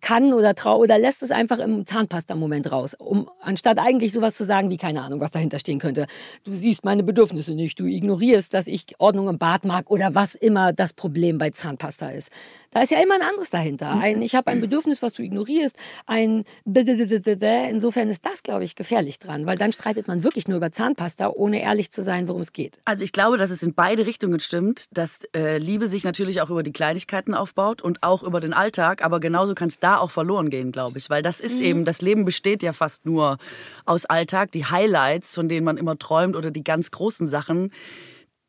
kann 0.02 0.34
oder 0.34 0.56
trau 0.56 0.78
oder 0.78 0.98
lässt 0.98 1.24
es 1.24 1.32
einfach 1.32 1.60
im 1.60 1.86
Zahnpasta-Moment 1.86 2.72
raus, 2.72 2.96
um 2.98 3.30
anstatt 3.42 3.80
eigentlich 3.80 4.12
sowas 4.12 4.36
zu 4.36 4.44
sagen 4.44 4.70
wie 4.70 4.78
keine 4.78 5.02
Ahnung, 5.02 5.20
was 5.20 5.32
dahinter 5.32 5.60
stehen 5.60 5.80
könnte. 5.80 6.08
Du 6.44 6.54
siehst 6.54 6.84
meine 6.84 7.04
Bedürfnisse 7.04 7.54
nicht, 7.54 7.80
du 7.80 7.86
ignorierst, 7.86 8.54
dass 8.54 8.68
ich 8.68 8.86
Ordnung 8.98 9.28
im 9.28 9.38
Bad 9.38 9.66
mag 9.66 9.90
oder 9.90 10.16
was 10.16 10.36
immer 10.36 10.74
das 10.74 10.94
Problem 10.94 11.38
bei 11.38 11.52
Zahnpasta 11.52 12.10
ist. 12.10 12.32
Da 12.72 12.82
ist 12.82 12.92
ja 12.92 13.02
immer 13.02 13.16
ein 13.16 13.22
anderes 13.22 13.50
dahinter. 13.50 13.92
Ein, 13.92 14.22
ich 14.22 14.36
habe 14.36 14.52
ein 14.52 14.62
Bedürfnis, 14.62 15.02
was 15.02 15.14
du 15.14 15.24
ignorierst, 15.24 15.76
ein 16.06 16.46
insofern 16.66 18.10
ist 18.10 18.26
das, 18.26 18.44
glaube 18.44 18.64
ich, 18.64 18.76
gefährlich 18.76 19.20
dran, 19.20 19.46
weil 19.46 19.58
dann 19.58 19.72
streitet 19.72 20.08
man 20.08 20.24
wirklich 20.24 20.48
nur 20.48 20.58
über 20.58 20.72
Zahnpasta, 20.72 21.30
ohne 21.30 21.62
ehrlich 21.62 21.92
zu 21.92 22.02
sein, 22.02 22.28
worum 22.28 22.42
es 22.42 22.54
geht. 22.54 22.80
Also 22.86 23.04
ich 23.04 23.12
glaube, 23.12 23.38
dass 23.38 23.50
es 23.50 23.64
in 23.64 23.74
beide 23.74 24.06
Richtungen 24.06 24.40
stimmt, 24.40 24.88
dass 24.92 25.26
äh, 25.36 25.58
Liebe 25.58 25.88
sich 25.88 26.04
natürlich 26.04 26.42
auch 26.42 26.50
über 26.50 26.64
die 26.64 26.72
Kleinigkeiten 26.72 27.34
aufbaut 27.34 27.82
und 27.82 28.04
auch 28.04 28.24
über 28.24 28.40
den 28.40 28.54
Alltag, 28.54 29.04
aber 29.04 29.20
genauso 29.20 29.56
kann 29.60 29.70
es 29.70 29.78
da 29.78 29.98
auch 29.98 30.10
verloren 30.10 30.50
gehen, 30.50 30.72
glaube 30.72 30.98
ich. 30.98 31.10
Weil 31.10 31.22
das 31.22 31.40
ist 31.40 31.58
mhm. 31.60 31.66
eben, 31.66 31.86
das 31.86 32.02
Leben 32.02 32.26
besteht 32.26 32.64
ja 32.64 32.74
fast 32.74 33.06
nur 33.06 33.38
aus 33.86 34.06
Alltag. 34.06 34.52
Die 34.54 34.66
Highlights, 34.66 35.36
von 35.36 35.50
denen 35.50 35.66
man 35.66 35.78
immer 35.78 36.00
träumt 36.00 36.36
oder 36.36 36.50
die 36.50 36.64
ganz 36.64 36.90
großen 36.90 37.28
Sachen, 37.28 37.72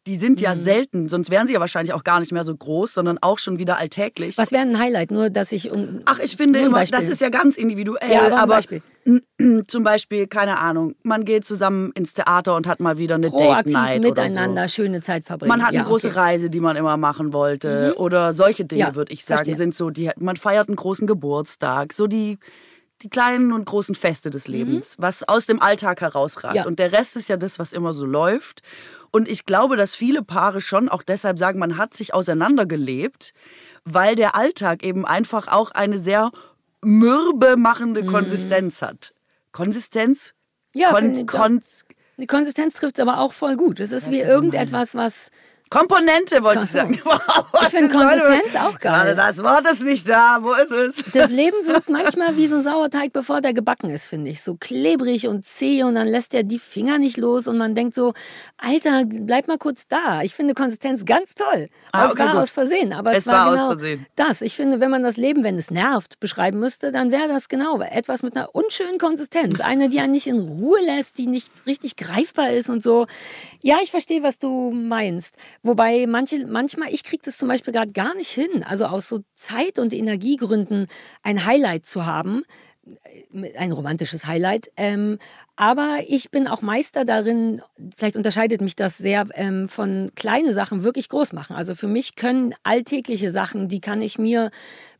die 0.06 0.16
sind 0.16 0.40
ja 0.40 0.50
mhm. 0.54 0.58
selten, 0.58 1.08
sonst 1.08 1.30
wären 1.30 1.46
sie 1.46 1.52
ja 1.52 1.60
wahrscheinlich 1.60 1.92
auch 1.92 2.04
gar 2.04 2.20
nicht 2.20 2.32
mehr 2.32 2.44
so 2.44 2.56
groß, 2.56 2.94
sondern 2.94 3.18
auch 3.20 3.38
schon 3.38 3.58
wieder 3.58 3.78
alltäglich. 3.78 4.38
Was 4.38 4.50
wäre 4.50 4.62
ein 4.62 4.78
Highlight? 4.78 5.10
Nur, 5.10 5.28
dass 5.28 5.52
ich. 5.52 5.70
Um, 5.70 6.00
Ach, 6.06 6.18
ich 6.18 6.36
finde 6.36 6.60
immer, 6.60 6.84
das 6.84 7.08
ist 7.08 7.20
ja 7.20 7.28
ganz 7.28 7.56
individuell. 7.56 8.10
Ja, 8.10 8.26
aber, 8.26 8.38
aber 8.38 8.54
Beispiel. 8.56 8.82
zum 9.66 9.84
Beispiel, 9.84 10.26
keine 10.26 10.58
Ahnung, 10.58 10.94
man 11.02 11.24
geht 11.24 11.44
zusammen 11.44 11.90
ins 11.94 12.14
Theater 12.14 12.56
und 12.56 12.66
hat 12.66 12.80
mal 12.80 12.96
wieder 12.96 13.16
eine 13.16 13.28
Proaktiv 13.28 13.74
Date 13.74 13.82
Night 13.82 14.02
miteinander 14.02 14.68
so. 14.68 14.74
schöne 14.74 15.02
Zeit 15.02 15.24
verbringen. 15.24 15.48
Man 15.48 15.62
hat 15.62 15.72
ja, 15.72 15.80
eine 15.80 15.88
große 15.88 16.08
okay. 16.08 16.18
Reise, 16.18 16.50
die 16.50 16.60
man 16.60 16.76
immer 16.76 16.96
machen 16.96 17.32
wollte. 17.32 17.94
Mhm. 17.94 18.02
Oder 18.02 18.32
solche 18.32 18.64
Dinge, 18.64 18.80
ja, 18.80 18.94
würde 18.94 19.12
ich 19.12 19.24
sagen, 19.24 19.38
verstehe. 19.38 19.54
sind 19.56 19.74
so, 19.74 19.90
die, 19.90 20.10
man 20.18 20.36
feiert 20.36 20.68
einen 20.68 20.76
großen 20.76 21.06
Geburtstag. 21.06 21.92
So 21.92 22.06
die 22.06 22.38
die 23.02 23.08
kleinen 23.08 23.52
und 23.52 23.64
großen 23.64 23.94
Feste 23.94 24.30
des 24.30 24.48
mhm. 24.48 24.54
Lebens, 24.54 24.98
mhm. 24.98 25.02
was 25.02 25.22
aus 25.22 25.46
dem 25.46 25.60
Alltag 25.60 26.00
herausragt. 26.00 26.56
Ja. 26.56 26.66
Und 26.66 26.78
der 26.78 26.92
Rest 26.92 27.16
ist 27.16 27.28
ja 27.28 27.36
das, 27.36 27.58
was 27.58 27.72
immer 27.72 27.94
so 27.94 28.04
läuft. 28.04 28.62
Und 29.10 29.28
ich 29.28 29.44
glaube, 29.44 29.76
dass 29.76 29.94
viele 29.94 30.22
Paare 30.22 30.60
schon 30.60 30.88
auch 30.88 31.02
deshalb 31.02 31.38
sagen, 31.38 31.58
man 31.58 31.76
hat 31.76 31.94
sich 31.94 32.14
auseinandergelebt, 32.14 33.32
weil 33.84 34.14
der 34.14 34.34
Alltag 34.34 34.84
eben 34.84 35.04
einfach 35.04 35.48
auch 35.48 35.72
eine 35.72 35.98
sehr 35.98 36.30
mürbe 36.82 37.56
machende 37.56 38.02
mhm. 38.02 38.06
Konsistenz 38.06 38.82
hat. 38.82 39.12
Konsistenz? 39.52 40.34
Ja, 40.72 40.92
Kon 40.92 41.26
Kon 41.26 41.62
die 42.20 42.26
Konsistenz 42.26 42.74
trifft 42.74 42.98
es 42.98 43.00
aber 43.00 43.18
auch 43.18 43.32
voll 43.32 43.56
gut. 43.56 43.80
Es 43.80 43.92
ist 43.92 44.10
wie 44.10 44.20
irgendetwas, 44.20 44.94
was 44.94 45.30
Komponente 45.70 46.42
wollte 46.42 46.64
ich 46.64 46.70
sagen. 46.70 47.00
Wow, 47.10 47.62
ich 47.62 47.68
finde 47.68 47.92
Konsistenz 47.92 48.56
auch 48.56 48.78
geil. 48.78 49.14
Das 49.14 49.42
Wort 49.42 49.66
ist 49.70 49.82
nicht 49.82 50.08
da. 50.08 50.38
Wo 50.40 50.52
ist 50.52 50.70
es? 50.70 51.04
Das 51.12 51.30
Leben 51.30 51.56
wirkt 51.64 51.88
manchmal 51.88 52.36
wie 52.36 52.46
so 52.46 52.56
ein 52.56 52.62
Sauerteig, 52.62 53.12
bevor 53.12 53.40
der 53.40 53.52
gebacken 53.52 53.90
ist, 53.90 54.08
finde 54.08 54.30
ich. 54.30 54.42
So 54.42 54.56
klebrig 54.56 55.28
und 55.28 55.44
zäh 55.44 55.84
und 55.84 55.94
dann 55.94 56.08
lässt 56.08 56.34
er 56.34 56.42
die 56.42 56.58
Finger 56.58 56.98
nicht 56.98 57.16
los 57.16 57.46
und 57.46 57.56
man 57.56 57.74
denkt 57.74 57.94
so, 57.94 58.14
Alter, 58.58 59.04
bleib 59.06 59.48
mal 59.48 59.58
kurz 59.58 59.86
da. 59.86 60.22
Ich 60.22 60.34
finde 60.34 60.54
Konsistenz 60.54 61.04
ganz 61.04 61.34
toll. 61.34 61.68
Ah, 61.92 62.04
okay, 62.04 62.12
es 62.12 62.18
war 62.18 62.32
gut. 62.32 62.42
aus 62.42 62.50
Versehen. 62.50 62.92
Aber 62.92 63.12
es, 63.12 63.18
es 63.18 63.26
war, 63.28 63.46
war 63.46 63.52
genau 63.52 63.62
aus 63.62 63.78
Versehen. 63.78 64.06
das. 64.16 64.40
Ich 64.40 64.56
finde, 64.56 64.80
wenn 64.80 64.90
man 64.90 65.02
das 65.02 65.16
Leben, 65.16 65.44
wenn 65.44 65.56
es 65.56 65.70
nervt, 65.70 66.18
beschreiben 66.20 66.58
müsste, 66.58 66.90
dann 66.90 67.10
wäre 67.10 67.28
das 67.28 67.48
genau 67.48 67.80
etwas 67.80 68.22
mit 68.22 68.36
einer 68.36 68.54
unschönen 68.54 68.98
Konsistenz. 68.98 69.60
Eine, 69.60 69.88
die 69.88 70.00
einen 70.00 70.12
nicht 70.12 70.26
in 70.26 70.40
Ruhe 70.40 70.80
lässt, 70.80 71.18
die 71.18 71.26
nicht 71.26 71.48
richtig 71.66 71.96
greifbar 71.96 72.50
ist 72.50 72.68
und 72.68 72.82
so. 72.82 73.06
Ja, 73.60 73.78
ich 73.82 73.90
verstehe, 73.90 74.22
was 74.22 74.38
du 74.38 74.70
meinst. 74.70 75.36
Wobei 75.62 76.06
manche, 76.06 76.46
manchmal, 76.46 76.92
ich 76.92 77.04
kriege 77.04 77.22
das 77.24 77.36
zum 77.36 77.48
Beispiel 77.48 77.72
gerade 77.72 77.92
gar 77.92 78.14
nicht 78.14 78.30
hin. 78.30 78.64
Also 78.64 78.86
aus 78.86 79.08
so 79.08 79.20
Zeit- 79.36 79.78
und 79.78 79.92
Energiegründen 79.92 80.86
ein 81.22 81.44
Highlight 81.44 81.84
zu 81.84 82.06
haben, 82.06 82.44
äh, 83.32 83.56
ein 83.58 83.72
romantisches 83.72 84.26
Highlight. 84.26 84.70
Ähm, 84.76 85.18
aber 85.56 85.98
ich 86.08 86.30
bin 86.30 86.48
auch 86.48 86.62
Meister 86.62 87.04
darin, 87.04 87.60
vielleicht 87.94 88.16
unterscheidet 88.16 88.62
mich 88.62 88.74
das 88.74 88.96
sehr 88.96 89.26
ähm, 89.34 89.68
von 89.68 90.10
kleine 90.14 90.54
Sachen 90.54 90.82
wirklich 90.82 91.10
groß 91.10 91.34
machen. 91.34 91.54
Also 91.54 91.74
für 91.74 91.88
mich 91.88 92.16
können 92.16 92.54
alltägliche 92.62 93.30
Sachen, 93.30 93.68
die 93.68 93.82
kann 93.82 94.00
ich 94.00 94.18
mir 94.18 94.50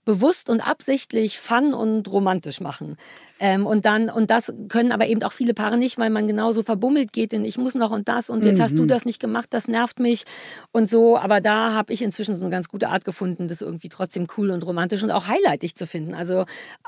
bewusst 0.05 0.51
und 0.51 0.61
absichtlich 0.61 1.39
fun 1.39 1.73
und 1.73 2.07
romantisch 2.13 2.61
machen. 2.61 2.99
Ähm, 3.41 3.67
und 3.67 3.87
dann, 3.87 4.11
und 4.11 4.31
das 4.31 4.53
können 4.69 4.93
aber 4.93 5.07
eben 5.07 5.23
auch 5.23 5.33
viele 5.33 5.55
Paare 5.55 5.79
nicht, 5.79 5.97
weil 5.97 6.11
man 6.11 6.29
genauso 6.29 6.63
verbummelt 6.63 7.13
geht 7.13 7.33
in 7.33 7.47
ich 7.47 7.57
muss 7.57 7.75
noch 7.75 7.91
und 7.91 8.07
das 8.07 8.29
und 8.29 8.45
jetzt 8.45 8.59
mhm. 8.59 8.63
hast 8.63 8.79
du 8.79 8.83
mhm. 8.83 8.89
das 8.89 9.07
nicht 9.07 9.19
gemacht, 9.19 9.47
das 9.51 9.67
nervt 9.67 9.99
mich 9.99 10.25
und 10.73 10.91
so. 10.91 11.17
Aber 11.17 11.41
da 11.41 11.73
habe 11.73 11.91
ich 11.95 12.03
inzwischen 12.03 12.35
so 12.35 12.43
eine 12.43 12.51
ganz 12.51 12.69
gute 12.69 12.91
Art 12.91 13.07
gefunden, 13.07 13.49
das 13.49 13.63
irgendwie 13.63 13.89
trotzdem 13.89 14.27
cool 14.37 14.51
und 14.51 14.65
romantisch 14.67 15.03
und 15.03 15.11
auch 15.11 15.27
highlightig 15.27 15.75
zu 15.75 15.87
finden. 15.87 16.13
Also, 16.13 16.45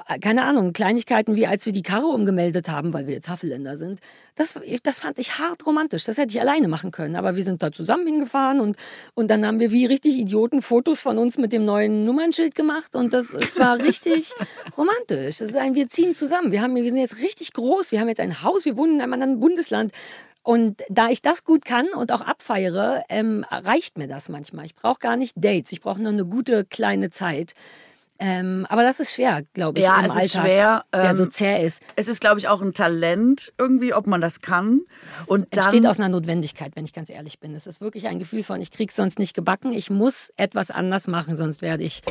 äh, 0.08 0.18
keine 0.20 0.44
Ahnung, 0.44 0.74
Kleinigkeiten 0.74 1.36
wie 1.36 1.46
als 1.46 1.64
wir 1.64 1.72
die 1.72 1.82
Karo 1.82 2.08
umgemeldet 2.08 2.68
haben, 2.68 2.92
weil 2.92 3.06
wir 3.06 3.14
jetzt 3.14 3.30
Havelländer 3.30 3.78
sind, 3.78 4.00
das, 4.34 4.54
das 4.82 5.00
fand 5.00 5.18
ich 5.18 5.38
hart 5.38 5.66
romantisch. 5.66 6.04
Das 6.04 6.18
hätte 6.18 6.34
ich 6.34 6.40
alleine 6.40 6.68
machen 6.68 6.90
können. 6.90 7.16
Aber 7.16 7.34
wir 7.34 7.44
sind 7.44 7.62
da 7.62 7.72
zusammen 7.72 8.06
hingefahren 8.06 8.60
und, 8.60 8.76
und 9.14 9.30
dann 9.30 9.46
haben 9.46 9.58
wir 9.58 9.70
wie 9.70 9.86
richtig 9.86 10.18
Idioten 10.18 10.60
Fotos 10.60 11.00
von 11.00 11.16
uns 11.16 11.38
mit 11.38 11.54
dem 11.54 11.64
neuen 11.64 12.04
Nummernschild 12.04 12.54
gemacht 12.54 12.94
und 12.94 13.14
das, 13.14 13.32
es 13.32 13.58
war 13.58 13.78
richtig 13.78 14.32
romantisch. 14.76 15.38
Das 15.38 15.48
ist 15.48 15.56
ein, 15.56 15.74
wir 15.74 15.88
ziehen 15.88 16.14
zusammen 16.14 16.41
zusammen. 16.42 16.52
Wir, 16.52 16.62
haben, 16.62 16.74
wir 16.74 16.84
sind 16.84 16.98
jetzt 16.98 17.18
richtig 17.18 17.52
groß. 17.52 17.92
Wir 17.92 18.00
haben 18.00 18.08
jetzt 18.08 18.20
ein 18.20 18.42
Haus. 18.42 18.64
Wir 18.64 18.76
wohnen 18.76 18.96
in 18.96 19.00
einem 19.00 19.12
anderen 19.12 19.40
Bundesland. 19.40 19.92
Und 20.42 20.82
da 20.88 21.08
ich 21.08 21.22
das 21.22 21.44
gut 21.44 21.64
kann 21.64 21.88
und 21.94 22.10
auch 22.10 22.22
abfeiere, 22.22 23.04
ähm, 23.08 23.44
reicht 23.50 23.96
mir 23.96 24.08
das 24.08 24.28
manchmal. 24.28 24.66
Ich 24.66 24.74
brauche 24.74 24.98
gar 24.98 25.16
nicht 25.16 25.34
Dates. 25.36 25.70
Ich 25.70 25.80
brauche 25.80 26.00
nur 26.02 26.12
eine 26.12 26.24
gute 26.24 26.64
kleine 26.64 27.10
Zeit. 27.10 27.52
Ähm, 28.18 28.66
aber 28.68 28.82
das 28.82 29.00
ist 29.00 29.14
schwer, 29.14 29.42
glaube 29.52 29.78
ich, 29.78 29.84
ja, 29.84 29.98
im 29.98 30.04
es 30.04 30.12
Alltag, 30.12 30.24
ist 30.24 30.32
schwer, 30.32 30.84
der 30.94 31.16
so 31.16 31.24
ähm, 31.24 31.32
zäh 31.32 31.66
ist. 31.66 31.82
Es 31.96 32.06
ist, 32.06 32.20
glaube 32.20 32.38
ich, 32.38 32.46
auch 32.46 32.60
ein 32.62 32.72
Talent 32.72 33.52
irgendwie, 33.58 33.94
ob 33.94 34.06
man 34.06 34.20
das 34.20 34.40
kann. 34.40 34.82
Es 35.22 35.28
und 35.28 35.56
entsteht 35.56 35.84
aus 35.86 35.98
einer 35.98 36.08
Notwendigkeit, 36.08 36.76
wenn 36.76 36.84
ich 36.84 36.92
ganz 36.92 37.10
ehrlich 37.10 37.40
bin. 37.40 37.52
Es 37.54 37.66
ist 37.66 37.80
wirklich 37.80 38.06
ein 38.06 38.20
Gefühl 38.20 38.44
von, 38.44 38.60
ich 38.60 38.70
kriege 38.70 38.92
sonst 38.92 39.18
nicht 39.18 39.34
gebacken. 39.34 39.72
Ich 39.72 39.90
muss 39.90 40.32
etwas 40.36 40.70
anders 40.70 41.08
machen, 41.08 41.34
sonst 41.34 41.62
werde 41.62 41.82
ich 41.82 42.02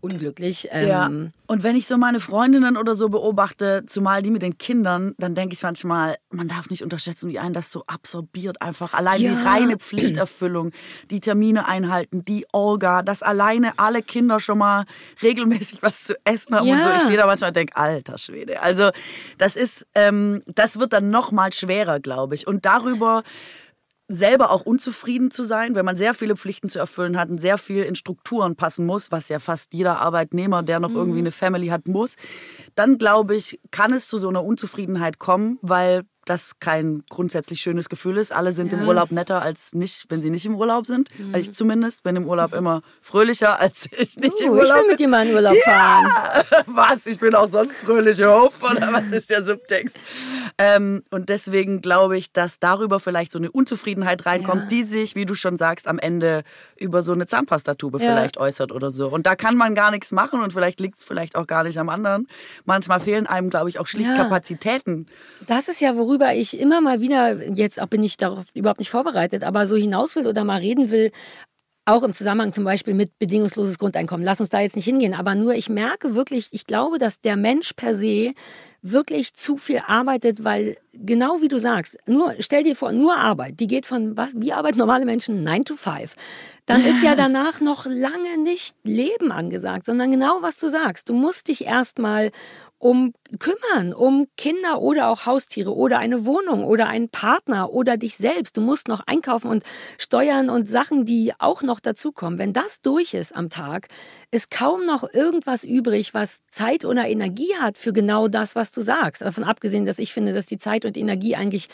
unglücklich. 0.00 0.68
Ähm 0.70 0.88
ja. 0.88 1.10
Und 1.46 1.62
wenn 1.62 1.76
ich 1.76 1.86
so 1.86 1.96
meine 1.96 2.20
Freundinnen 2.20 2.76
oder 2.76 2.94
so 2.94 3.08
beobachte, 3.08 3.84
zumal 3.86 4.22
die 4.22 4.30
mit 4.30 4.42
den 4.42 4.58
Kindern, 4.58 5.14
dann 5.18 5.34
denke 5.34 5.54
ich 5.54 5.62
manchmal, 5.62 6.16
man 6.30 6.48
darf 6.48 6.70
nicht 6.70 6.82
unterschätzen, 6.82 7.28
wie 7.28 7.38
einen 7.38 7.54
das 7.54 7.72
so 7.72 7.84
absorbiert 7.86 8.60
einfach. 8.62 8.94
Allein 8.94 9.20
ja. 9.20 9.30
die 9.30 9.46
reine 9.46 9.76
Pflichterfüllung, 9.76 10.72
die 11.10 11.20
Termine 11.20 11.66
einhalten, 11.66 12.24
die 12.24 12.46
Olga, 12.52 13.02
dass 13.02 13.22
alleine 13.22 13.78
alle 13.78 14.02
Kinder 14.02 14.40
schon 14.40 14.58
mal 14.58 14.84
regelmäßig 15.22 15.82
was 15.82 16.04
zu 16.04 16.14
essen 16.24 16.54
haben 16.54 16.66
ja. 16.66 16.74
und 16.74 16.82
so. 16.82 16.88
Ich 16.96 17.02
stehe 17.04 17.18
da 17.18 17.26
manchmal 17.26 17.50
und 17.50 17.56
denke, 17.56 17.76
alter 17.76 18.18
Schwede. 18.18 18.62
Also 18.62 18.90
das 19.38 19.56
ist, 19.56 19.86
ähm, 19.94 20.40
das 20.46 20.78
wird 20.78 20.92
dann 20.92 21.10
noch 21.10 21.32
mal 21.32 21.52
schwerer, 21.52 22.00
glaube 22.00 22.34
ich. 22.34 22.46
Und 22.46 22.66
darüber 22.66 23.22
selber 24.08 24.50
auch 24.50 24.64
unzufrieden 24.64 25.30
zu 25.30 25.44
sein, 25.44 25.74
wenn 25.74 25.84
man 25.84 25.96
sehr 25.96 26.14
viele 26.14 26.34
Pflichten 26.34 26.70
zu 26.70 26.78
erfüllen 26.78 27.18
hat 27.18 27.28
und 27.28 27.38
sehr 27.38 27.58
viel 27.58 27.82
in 27.82 27.94
Strukturen 27.94 28.56
passen 28.56 28.86
muss, 28.86 29.12
was 29.12 29.28
ja 29.28 29.38
fast 29.38 29.74
jeder 29.74 30.00
Arbeitnehmer, 30.00 30.62
der 30.62 30.80
noch 30.80 30.88
mhm. 30.88 30.96
irgendwie 30.96 31.18
eine 31.18 31.30
Family 31.30 31.68
hat, 31.68 31.86
muss, 31.86 32.16
dann 32.74 32.96
glaube 32.96 33.36
ich, 33.36 33.60
kann 33.70 33.92
es 33.92 34.08
zu 34.08 34.16
so 34.16 34.28
einer 34.28 34.42
Unzufriedenheit 34.42 35.18
kommen, 35.18 35.58
weil 35.60 36.04
das 36.28 36.58
kein 36.60 37.04
grundsätzlich 37.08 37.60
schönes 37.60 37.88
Gefühl 37.88 38.16
ist. 38.16 38.32
Alle 38.32 38.52
sind 38.52 38.72
ja. 38.72 38.78
im 38.78 38.86
Urlaub 38.86 39.10
netter 39.10 39.42
als 39.42 39.74
nicht, 39.74 40.06
wenn 40.08 40.22
sie 40.22 40.30
nicht 40.30 40.46
im 40.46 40.56
Urlaub 40.56 40.86
sind. 40.86 41.08
Mhm. 41.18 41.34
Ich 41.34 41.52
zumindest 41.52 42.02
bin 42.02 42.16
im 42.16 42.26
Urlaub 42.26 42.54
immer 42.54 42.82
fröhlicher, 43.00 43.60
als 43.60 43.88
ich 43.92 44.16
nicht 44.16 44.40
uh, 44.40 44.44
im 44.44 44.50
Urlaub 44.52 44.66
bin. 44.66 44.76
Ich 44.76 44.82
will 44.82 44.90
mit 44.90 45.00
jemandem 45.00 45.36
Urlaub 45.36 45.56
fahren. 45.64 46.06
Was? 46.66 47.06
Ich 47.06 47.18
bin 47.18 47.34
auch 47.34 47.48
sonst 47.48 47.78
fröhlich 47.78 48.24
auf 48.24 48.62
oder 48.62 48.92
was 48.92 49.10
ist 49.12 49.30
der 49.30 49.44
Subtext? 49.44 49.96
Ähm, 50.58 51.02
und 51.10 51.28
deswegen 51.28 51.80
glaube 51.80 52.16
ich, 52.18 52.32
dass 52.32 52.58
darüber 52.58 53.00
vielleicht 53.00 53.32
so 53.32 53.38
eine 53.38 53.50
Unzufriedenheit 53.50 54.26
reinkommt, 54.26 54.64
ja. 54.64 54.68
die 54.68 54.82
sich, 54.84 55.14
wie 55.14 55.24
du 55.24 55.34
schon 55.34 55.56
sagst, 55.56 55.86
am 55.86 55.98
Ende 55.98 56.42
über 56.76 57.02
so 57.02 57.12
eine 57.12 57.26
Zahnpastatube 57.26 57.98
ja. 57.98 58.12
vielleicht 58.12 58.36
äußert 58.36 58.72
oder 58.72 58.90
so. 58.90 59.08
Und 59.08 59.26
da 59.26 59.36
kann 59.36 59.56
man 59.56 59.74
gar 59.74 59.90
nichts 59.90 60.12
machen 60.12 60.40
und 60.40 60.52
vielleicht 60.52 60.80
liegt 60.80 60.98
es 60.98 61.04
vielleicht 61.04 61.36
auch 61.36 61.46
gar 61.46 61.64
nicht 61.64 61.78
am 61.78 61.88
anderen. 61.88 62.28
Manchmal 62.64 63.00
fehlen 63.00 63.26
einem, 63.26 63.50
glaube 63.50 63.68
ich, 63.68 63.78
auch 63.78 63.86
schlicht 63.86 64.14
Kapazitäten. 64.16 65.06
Das 65.46 65.68
ist 65.68 65.80
ja, 65.80 65.96
worüber 65.96 66.17
worüber 66.18 66.34
ich 66.34 66.58
immer 66.58 66.80
mal 66.80 67.00
wieder, 67.00 67.48
jetzt 67.54 67.78
bin 67.90 68.02
ich 68.02 68.16
darauf 68.16 68.46
überhaupt 68.54 68.80
nicht 68.80 68.90
vorbereitet, 68.90 69.44
aber 69.44 69.66
so 69.66 69.76
hinaus 69.76 70.16
will 70.16 70.26
oder 70.26 70.42
mal 70.42 70.58
reden 70.58 70.90
will, 70.90 71.12
auch 71.84 72.02
im 72.02 72.12
Zusammenhang 72.12 72.52
zum 72.52 72.64
Beispiel 72.64 72.92
mit 72.92 73.18
bedingungsloses 73.18 73.78
Grundeinkommen. 73.78 74.24
Lass 74.24 74.40
uns 74.40 74.50
da 74.50 74.60
jetzt 74.60 74.76
nicht 74.76 74.84
hingehen, 74.84 75.14
aber 75.14 75.34
nur 75.34 75.54
ich 75.54 75.70
merke 75.70 76.14
wirklich, 76.14 76.48
ich 76.50 76.66
glaube, 76.66 76.98
dass 76.98 77.20
der 77.20 77.36
Mensch 77.36 77.72
per 77.72 77.94
se 77.94 78.34
wirklich 78.82 79.32
zu 79.32 79.56
viel 79.56 79.80
arbeitet, 79.86 80.44
weil 80.44 80.76
genau 80.92 81.40
wie 81.40 81.48
du 81.48 81.58
sagst, 81.58 81.96
nur 82.06 82.34
stell 82.40 82.64
dir 82.64 82.76
vor, 82.76 82.92
nur 82.92 83.16
Arbeit, 83.16 83.60
die 83.60 83.68
geht 83.68 83.86
von 83.86 84.16
was, 84.16 84.32
wie 84.34 84.52
arbeiten 84.52 84.78
normale 84.78 85.06
Menschen 85.06 85.42
9 85.42 85.64
to 85.64 85.76
5. 85.76 86.14
Dann 86.66 86.84
ist 86.84 87.02
ja 87.02 87.14
danach 87.16 87.60
noch 87.60 87.86
lange 87.86 88.36
nicht 88.42 88.74
Leben 88.82 89.32
angesagt, 89.32 89.86
sondern 89.86 90.10
genau 90.10 90.42
was 90.42 90.58
du 90.58 90.68
sagst. 90.68 91.08
Du 91.08 91.14
musst 91.14 91.48
dich 91.48 91.64
erstmal 91.64 92.32
um 92.78 93.12
kümmern, 93.38 93.92
um 93.92 94.28
Kinder 94.36 94.80
oder 94.80 95.08
auch 95.08 95.26
Haustiere 95.26 95.74
oder 95.74 95.98
eine 95.98 96.24
Wohnung 96.24 96.64
oder 96.64 96.86
einen 96.86 97.08
Partner 97.08 97.72
oder 97.72 97.96
dich 97.96 98.16
selbst. 98.16 98.56
Du 98.56 98.60
musst 98.60 98.88
noch 98.88 99.00
einkaufen 99.06 99.50
und 99.50 99.64
steuern 99.98 100.48
und 100.48 100.68
Sachen, 100.68 101.04
die 101.04 101.32
auch 101.38 101.62
noch 101.62 101.80
dazukommen. 101.80 102.38
Wenn 102.38 102.52
das 102.52 102.80
durch 102.80 103.14
ist 103.14 103.34
am 103.34 103.50
Tag, 103.50 103.88
ist 104.30 104.50
kaum 104.50 104.84
noch 104.84 105.10
irgendwas 105.14 105.64
übrig, 105.64 106.12
was 106.12 106.40
Zeit 106.50 106.84
oder 106.84 107.08
Energie 107.08 107.54
hat 107.58 107.78
für 107.78 107.94
genau 107.94 108.28
das, 108.28 108.54
was 108.54 108.72
du 108.72 108.82
sagst. 108.82 109.22
Davon 109.22 109.44
abgesehen, 109.44 109.86
dass 109.86 109.98
ich 109.98 110.12
finde, 110.12 110.34
dass 110.34 110.44
die 110.44 110.58
Zeit 110.58 110.84
und 110.84 110.98
Energie 110.98 111.34
eigentlich 111.34 111.68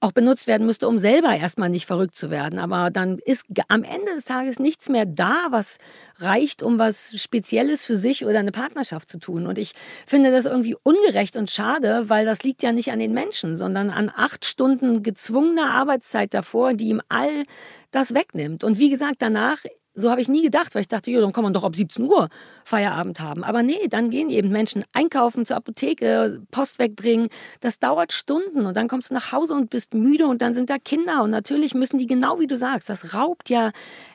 auch 0.00 0.12
benutzt 0.12 0.46
werden 0.46 0.66
müsste, 0.66 0.88
um 0.88 0.98
selber 0.98 1.36
erstmal 1.36 1.68
nicht 1.68 1.86
verrückt 1.86 2.16
zu 2.16 2.30
werden. 2.30 2.58
Aber 2.58 2.90
dann 2.90 3.18
ist 3.18 3.46
am 3.68 3.84
Ende 3.84 4.14
des 4.14 4.24
Tages 4.24 4.58
nichts 4.58 4.88
mehr 4.88 5.06
da, 5.06 5.48
was 5.50 5.76
reicht, 6.18 6.62
um 6.62 6.78
was 6.78 7.20
Spezielles 7.20 7.84
für 7.84 7.96
sich 7.96 8.24
oder 8.24 8.40
eine 8.40 8.50
Partnerschaft 8.52 9.08
zu 9.08 9.18
tun. 9.18 9.46
Und 9.46 9.58
ich 9.58 9.74
finde 10.06 10.32
das 10.32 10.46
irgendwie 10.46 10.76
ungerecht 10.82 11.36
und 11.36 11.50
schade, 11.50 12.08
weil 12.08 12.24
das 12.24 12.42
liegt 12.42 12.62
ja 12.62 12.72
nicht 12.72 12.90
an 12.90 12.98
den 12.98 13.12
Menschen, 13.12 13.54
sondern 13.54 13.90
an 13.90 14.10
acht 14.14 14.44
Stunden 14.44 15.02
gezwungener 15.02 15.74
Arbeitszeit 15.74 16.34
davor, 16.34 16.74
die 16.74 16.88
ihm 16.88 17.02
all 17.08 17.44
das 17.90 18.14
wegnimmt. 18.14 18.64
Und 18.64 18.78
wie 18.78 18.88
gesagt, 18.88 19.16
danach 19.18 19.58
so 19.94 20.10
habe 20.10 20.20
ich 20.20 20.28
nie 20.28 20.42
gedacht, 20.42 20.74
weil 20.74 20.82
ich 20.82 20.88
dachte, 20.88 21.10
ja, 21.10 21.20
dann 21.20 21.32
kann 21.32 21.44
man 21.44 21.52
doch 21.52 21.64
ab 21.64 21.74
17 21.74 22.04
Uhr 22.04 22.28
Feierabend 22.64 23.20
haben. 23.20 23.42
Aber 23.42 23.62
nee, 23.62 23.88
dann 23.88 24.10
gehen 24.10 24.30
eben 24.30 24.50
Menschen 24.50 24.84
einkaufen, 24.92 25.44
zur 25.44 25.56
Apotheke, 25.56 26.42
Post 26.50 26.78
wegbringen. 26.78 27.28
Das 27.60 27.78
dauert 27.78 28.12
Stunden 28.12 28.66
und 28.66 28.76
dann 28.76 28.88
kommst 28.88 29.10
du 29.10 29.14
nach 29.14 29.32
Hause 29.32 29.54
und 29.54 29.70
bist 29.70 29.94
müde 29.94 30.26
und 30.26 30.42
dann 30.42 30.54
sind 30.54 30.70
da 30.70 30.78
Kinder 30.78 31.22
und 31.22 31.30
natürlich 31.30 31.74
müssen 31.74 31.98
die 31.98 32.06
genau 32.06 32.38
wie 32.38 32.46
du 32.46 32.56
sagst, 32.56 32.88
das 32.88 33.14
raubt 33.14 33.48
ja 33.48 33.72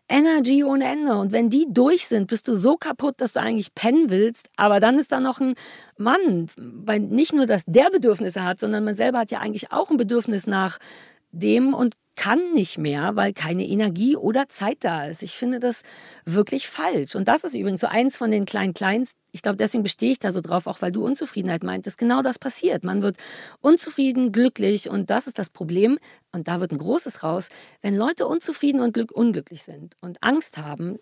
Energy 0.07 0.63
ohne 0.63 0.85
Ende. 0.85 1.15
Und 1.15 1.31
wenn 1.31 1.49
die 1.49 1.65
durch 1.69 2.07
sind, 2.07 2.27
bist 2.27 2.47
du 2.47 2.55
so 2.55 2.77
kaputt, 2.77 3.15
dass 3.17 3.33
du 3.33 3.41
eigentlich 3.41 3.73
pennen 3.75 4.09
willst. 4.09 4.49
Aber 4.55 4.79
dann 4.79 4.99
ist 4.99 5.11
da 5.11 5.19
noch 5.19 5.39
ein 5.39 5.55
Mann, 5.97 6.47
weil 6.57 6.99
nicht 6.99 7.33
nur, 7.33 7.47
dass 7.47 7.63
der 7.65 7.89
Bedürfnisse 7.89 8.43
hat, 8.43 8.59
sondern 8.59 8.83
man 8.83 8.95
selber 8.95 9.19
hat 9.19 9.31
ja 9.31 9.39
eigentlich 9.39 9.71
auch 9.71 9.89
ein 9.89 9.97
Bedürfnis 9.97 10.47
nach 10.47 10.77
dem 11.31 11.73
und 11.73 11.95
kann 12.15 12.53
nicht 12.53 12.77
mehr, 12.77 13.15
weil 13.15 13.33
keine 13.33 13.67
Energie 13.67 14.15
oder 14.15 14.47
Zeit 14.47 14.77
da 14.81 15.05
ist. 15.05 15.23
Ich 15.23 15.33
finde 15.33 15.59
das 15.59 15.81
wirklich 16.25 16.67
falsch. 16.67 17.15
Und 17.15 17.27
das 17.27 17.43
ist 17.43 17.53
übrigens 17.55 17.81
so 17.81 17.87
eins 17.87 18.17
von 18.17 18.31
den 18.31 18.45
kleinen 18.45 18.73
Kleins. 18.73 19.15
Ich 19.31 19.41
glaube, 19.41 19.57
deswegen 19.57 19.83
bestehe 19.83 20.11
ich 20.11 20.19
da 20.19 20.31
so 20.31 20.41
drauf, 20.41 20.67
auch 20.67 20.81
weil 20.81 20.91
du 20.91 21.05
Unzufriedenheit 21.05 21.63
meintest. 21.63 21.97
Genau 21.97 22.21
das 22.21 22.39
passiert. 22.39 22.83
Man 22.83 23.01
wird 23.01 23.17
unzufrieden, 23.61 24.31
glücklich 24.31 24.89
und 24.89 25.09
das 25.09 25.27
ist 25.27 25.39
das 25.39 25.49
Problem. 25.49 25.99
Und 26.31 26.47
da 26.47 26.59
wird 26.59 26.71
ein 26.71 26.77
großes 26.77 27.23
raus. 27.23 27.49
Wenn 27.81 27.95
Leute 27.95 28.27
unzufrieden 28.27 28.81
und 28.81 28.97
unglücklich 29.11 29.63
sind 29.63 29.95
und 30.01 30.21
Angst 30.21 30.57
haben, 30.57 30.99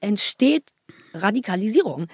entsteht 0.00 0.70
Radikalisierung. 1.14 2.06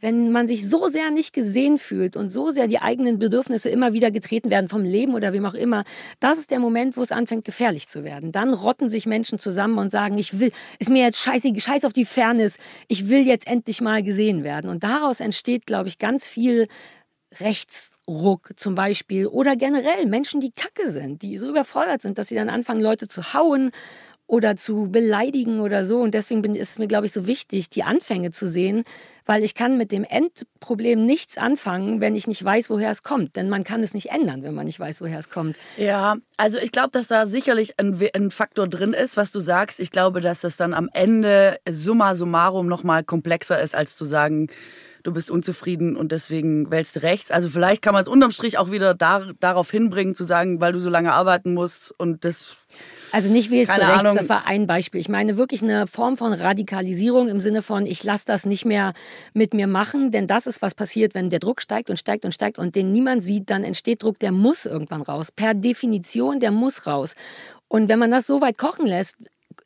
Wenn 0.00 0.30
man 0.30 0.46
sich 0.46 0.68
so 0.68 0.88
sehr 0.88 1.10
nicht 1.10 1.32
gesehen 1.32 1.78
fühlt 1.78 2.16
und 2.16 2.30
so 2.30 2.50
sehr 2.50 2.66
die 2.68 2.80
eigenen 2.80 3.18
Bedürfnisse 3.18 3.70
immer 3.70 3.92
wieder 3.94 4.10
getreten 4.10 4.50
werden 4.50 4.68
vom 4.68 4.84
Leben 4.84 5.14
oder 5.14 5.32
wem 5.32 5.46
auch 5.46 5.54
immer, 5.54 5.84
das 6.20 6.38
ist 6.38 6.50
der 6.50 6.58
Moment, 6.58 6.96
wo 6.96 7.02
es 7.02 7.12
anfängt 7.12 7.44
gefährlich 7.44 7.88
zu 7.88 8.04
werden. 8.04 8.30
Dann 8.30 8.52
rotten 8.52 8.88
sich 8.90 9.06
Menschen 9.06 9.38
zusammen 9.38 9.78
und 9.78 9.90
sagen, 9.90 10.18
ich 10.18 10.38
will, 10.38 10.52
ist 10.78 10.90
mir 10.90 11.02
jetzt 11.02 11.20
scheiße, 11.20 11.48
scheiß 11.58 11.84
auf 11.84 11.94
die 11.94 12.04
Fairness, 12.04 12.58
ich 12.88 13.08
will 13.08 13.26
jetzt 13.26 13.46
endlich 13.46 13.80
mal 13.80 14.02
gesehen 14.02 14.44
werden. 14.44 14.70
Und 14.70 14.84
daraus 14.84 15.20
entsteht, 15.20 15.66
glaube 15.66 15.88
ich, 15.88 15.98
ganz 15.98 16.26
viel 16.26 16.68
Rechtsruck 17.40 18.52
zum 18.56 18.74
Beispiel 18.74 19.26
oder 19.26 19.56
generell 19.56 20.06
Menschen, 20.06 20.40
die 20.40 20.52
kacke 20.52 20.90
sind, 20.90 21.22
die 21.22 21.38
so 21.38 21.48
überfordert 21.48 22.02
sind, 22.02 22.18
dass 22.18 22.28
sie 22.28 22.34
dann 22.34 22.50
anfangen, 22.50 22.80
Leute 22.80 23.08
zu 23.08 23.32
hauen 23.32 23.70
oder 24.26 24.56
zu 24.56 24.88
beleidigen 24.90 25.60
oder 25.60 25.84
so. 25.84 25.98
Und 26.00 26.14
deswegen 26.14 26.42
bin, 26.42 26.54
ist 26.54 26.72
es 26.72 26.78
mir, 26.78 26.88
glaube 26.88 27.06
ich, 27.06 27.12
so 27.12 27.26
wichtig, 27.26 27.70
die 27.70 27.84
Anfänge 27.84 28.32
zu 28.32 28.48
sehen, 28.48 28.84
weil 29.24 29.44
ich 29.44 29.54
kann 29.54 29.76
mit 29.76 29.92
dem 29.92 30.04
Endproblem 30.04 31.04
nichts 31.04 31.38
anfangen, 31.38 32.00
wenn 32.00 32.16
ich 32.16 32.26
nicht 32.26 32.42
weiß, 32.44 32.70
woher 32.70 32.90
es 32.90 33.02
kommt. 33.02 33.36
Denn 33.36 33.48
man 33.48 33.64
kann 33.64 33.82
es 33.82 33.94
nicht 33.94 34.10
ändern, 34.10 34.42
wenn 34.42 34.54
man 34.54 34.66
nicht 34.66 34.80
weiß, 34.80 35.00
woher 35.00 35.18
es 35.18 35.30
kommt. 35.30 35.56
Ja, 35.76 36.16
also 36.36 36.58
ich 36.58 36.72
glaube, 36.72 36.90
dass 36.92 37.08
da 37.08 37.26
sicherlich 37.26 37.78
ein, 37.78 37.98
ein, 38.14 38.30
Faktor 38.30 38.68
drin 38.68 38.92
ist, 38.92 39.16
was 39.16 39.30
du 39.30 39.40
sagst. 39.40 39.80
Ich 39.80 39.90
glaube, 39.90 40.20
dass 40.20 40.40
das 40.40 40.56
dann 40.56 40.74
am 40.74 40.88
Ende 40.92 41.58
summa 41.68 42.14
summarum 42.14 42.66
nochmal 42.66 43.04
komplexer 43.04 43.60
ist, 43.60 43.74
als 43.74 43.96
zu 43.96 44.04
sagen, 44.04 44.48
du 45.04 45.12
bist 45.12 45.30
unzufrieden 45.30 45.96
und 45.96 46.10
deswegen 46.10 46.70
wählst 46.70 46.96
du 46.96 47.02
rechts. 47.02 47.30
Also 47.30 47.48
vielleicht 47.48 47.80
kann 47.80 47.94
man 47.94 48.02
es 48.02 48.08
unterm 48.08 48.32
Strich 48.32 48.58
auch 48.58 48.72
wieder 48.72 48.94
da, 48.94 49.28
darauf 49.38 49.70
hinbringen, 49.70 50.16
zu 50.16 50.24
sagen, 50.24 50.60
weil 50.60 50.72
du 50.72 50.80
so 50.80 50.90
lange 50.90 51.12
arbeiten 51.12 51.54
musst 51.54 51.94
und 51.96 52.24
das 52.24 52.56
also 53.12 53.30
nicht 53.30 53.50
wählst 53.50 53.72
Keine 53.72 53.84
du 53.84 53.90
rechts, 53.90 54.04
Ahnung. 54.04 54.16
das 54.16 54.28
war 54.28 54.46
ein 54.46 54.66
Beispiel. 54.66 55.00
Ich 55.00 55.08
meine 55.08 55.36
wirklich 55.36 55.62
eine 55.62 55.86
Form 55.86 56.16
von 56.16 56.32
Radikalisierung 56.32 57.28
im 57.28 57.40
Sinne 57.40 57.62
von, 57.62 57.86
ich 57.86 58.02
lasse 58.04 58.24
das 58.26 58.46
nicht 58.46 58.64
mehr 58.64 58.92
mit 59.34 59.54
mir 59.54 59.66
machen, 59.66 60.10
denn 60.10 60.26
das 60.26 60.46
ist, 60.46 60.62
was 60.62 60.74
passiert, 60.74 61.14
wenn 61.14 61.28
der 61.28 61.38
Druck 61.38 61.60
steigt 61.60 61.90
und 61.90 61.98
steigt 61.98 62.24
und 62.24 62.32
steigt 62.32 62.58
und 62.58 62.74
den 62.74 62.92
niemand 62.92 63.24
sieht, 63.24 63.50
dann 63.50 63.64
entsteht 63.64 64.02
Druck, 64.02 64.18
der 64.18 64.32
muss 64.32 64.66
irgendwann 64.66 65.02
raus. 65.02 65.32
Per 65.32 65.54
Definition, 65.54 66.40
der 66.40 66.50
muss 66.50 66.86
raus. 66.86 67.14
Und 67.68 67.88
wenn 67.88 67.98
man 67.98 68.10
das 68.10 68.26
so 68.26 68.40
weit 68.40 68.58
kochen 68.58 68.86
lässt, 68.86 69.16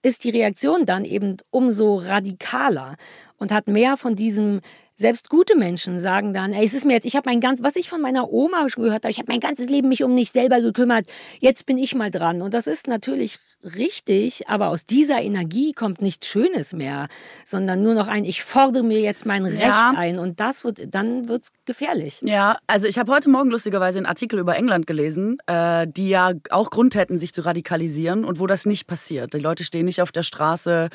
ist 0.02 0.24
die 0.24 0.30
Reaktion 0.30 0.86
dann 0.86 1.04
eben 1.04 1.36
umso 1.50 1.96
radikaler 1.96 2.96
und 3.36 3.52
hat 3.52 3.66
mehr 3.66 3.96
von 3.96 4.14
diesem 4.14 4.60
selbst 5.00 5.30
gute 5.30 5.56
Menschen 5.56 5.98
sagen 5.98 6.34
dann, 6.34 6.52
ey, 6.52 6.64
es 6.64 6.74
ist 6.74 6.84
mir 6.84 6.92
jetzt, 6.92 7.06
ich 7.06 7.16
habe 7.16 7.28
mein 7.28 7.40
ganz, 7.40 7.62
was 7.62 7.74
ich 7.74 7.88
von 7.88 8.02
meiner 8.02 8.30
Oma 8.30 8.68
schon 8.68 8.84
gehört 8.84 9.04
habe, 9.04 9.10
ich 9.10 9.18
habe 9.18 9.32
mein 9.32 9.40
ganzes 9.40 9.68
Leben 9.68 9.88
mich 9.88 10.04
um 10.04 10.14
mich 10.14 10.30
selber 10.30 10.60
gekümmert, 10.60 11.06
jetzt 11.40 11.64
bin 11.64 11.78
ich 11.78 11.94
mal 11.94 12.10
dran. 12.10 12.42
Und 12.42 12.52
das 12.52 12.66
ist 12.66 12.86
natürlich 12.86 13.38
richtig, 13.76 14.48
aber 14.48 14.68
aus 14.68 14.86
dieser 14.86 15.20
Energie 15.20 15.72
kommt 15.72 16.02
nichts 16.02 16.26
Schönes 16.26 16.72
mehr, 16.74 17.08
sondern 17.44 17.82
nur 17.82 17.94
noch 17.94 18.08
ein, 18.08 18.24
ich 18.24 18.42
fordere 18.42 18.82
mir 18.82 19.00
jetzt 19.00 19.24
mein 19.24 19.44
Recht 19.46 19.60
ja. 19.60 19.92
ein. 19.96 20.18
Und 20.18 20.38
das 20.38 20.64
wird, 20.64 20.94
dann 20.94 21.28
wird 21.28 21.44
es 21.44 21.52
gefährlich. 21.64 22.20
Ja, 22.22 22.58
also 22.66 22.86
ich 22.86 22.98
habe 22.98 23.10
heute 23.10 23.30
Morgen 23.30 23.50
lustigerweise 23.50 23.98
einen 23.98 24.06
Artikel 24.06 24.38
über 24.38 24.56
England 24.56 24.86
gelesen, 24.86 25.38
äh, 25.46 25.86
die 25.88 26.10
ja 26.10 26.32
auch 26.50 26.70
Grund 26.70 26.94
hätten, 26.94 27.18
sich 27.18 27.32
zu 27.32 27.40
radikalisieren 27.42 28.24
und 28.26 28.38
wo 28.38 28.46
das 28.46 28.66
nicht 28.66 28.86
passiert. 28.86 29.32
Die 29.32 29.38
Leute 29.38 29.64
stehen 29.64 29.86
nicht 29.86 30.02
auf 30.02 30.12
der 30.12 30.24
Straße 30.24 30.90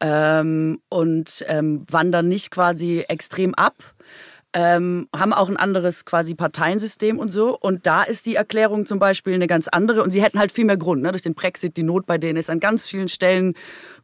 ähm, 0.00 0.80
und 0.88 1.44
ähm, 1.48 1.84
wandern 1.90 2.28
nicht 2.28 2.50
quasi 2.50 3.04
extrem 3.08 3.41
extrem 3.42 3.54
ab. 3.54 3.76
Ähm, 4.54 5.08
haben 5.16 5.32
auch 5.32 5.48
ein 5.48 5.56
anderes 5.56 6.04
quasi 6.04 6.34
Parteiensystem 6.34 7.18
und 7.18 7.30
so. 7.30 7.58
Und 7.58 7.86
da 7.86 8.02
ist 8.02 8.26
die 8.26 8.34
Erklärung 8.34 8.84
zum 8.84 8.98
Beispiel 8.98 9.32
eine 9.32 9.46
ganz 9.46 9.66
andere. 9.66 10.02
Und 10.02 10.10
sie 10.10 10.22
hätten 10.22 10.38
halt 10.38 10.52
viel 10.52 10.66
mehr 10.66 10.76
Grund. 10.76 11.00
Ne? 11.00 11.10
Durch 11.10 11.22
den 11.22 11.34
Brexit, 11.34 11.78
die 11.78 11.82
Not 11.82 12.04
bei 12.04 12.18
denen 12.18 12.36
ist 12.36 12.50
an 12.50 12.60
ganz 12.60 12.86
vielen 12.86 13.08
Stellen 13.08 13.54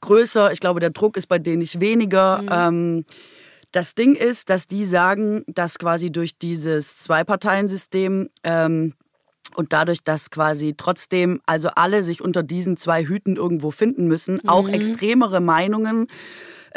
größer. 0.01 0.51
Ich 0.53 0.61
glaube, 0.61 0.81
der 0.81 0.89
Druck 0.91 1.19
ist 1.19 1.27
bei 1.27 1.39
denen 1.39 1.59
nicht 1.59 1.81
weniger. 1.81 2.41
Mhm. 2.41 2.49
Ähm, 2.51 3.05
das 3.73 3.95
Ding 3.95 4.15
ist, 4.15 4.49
dass 4.49 4.67
die 4.67 4.87
sagen, 4.87 5.45
dass 5.49 5.79
quasi 5.79 6.11
durch 6.11 6.39
dieses 6.39 6.97
Zwei-Parteien-System 6.97 8.31
ähm, 8.43 8.95
und 9.55 9.75
dadurch, 9.75 10.03
dass 10.03 10.31
quasi 10.31 10.75
trotzdem 10.75 11.43
also 11.45 11.69
alle 11.75 12.03
sich 12.03 12.23
unter 12.23 12.43
diesen 12.43 12.79
zwei 12.79 13.05
Hüten 13.05 13.37
irgendwo 13.37 13.71
finden 13.71 14.07
müssen, 14.07 14.37
mhm. 14.37 14.49
auch 14.49 14.69
extremere 14.71 15.41
Meinungen 15.41 16.07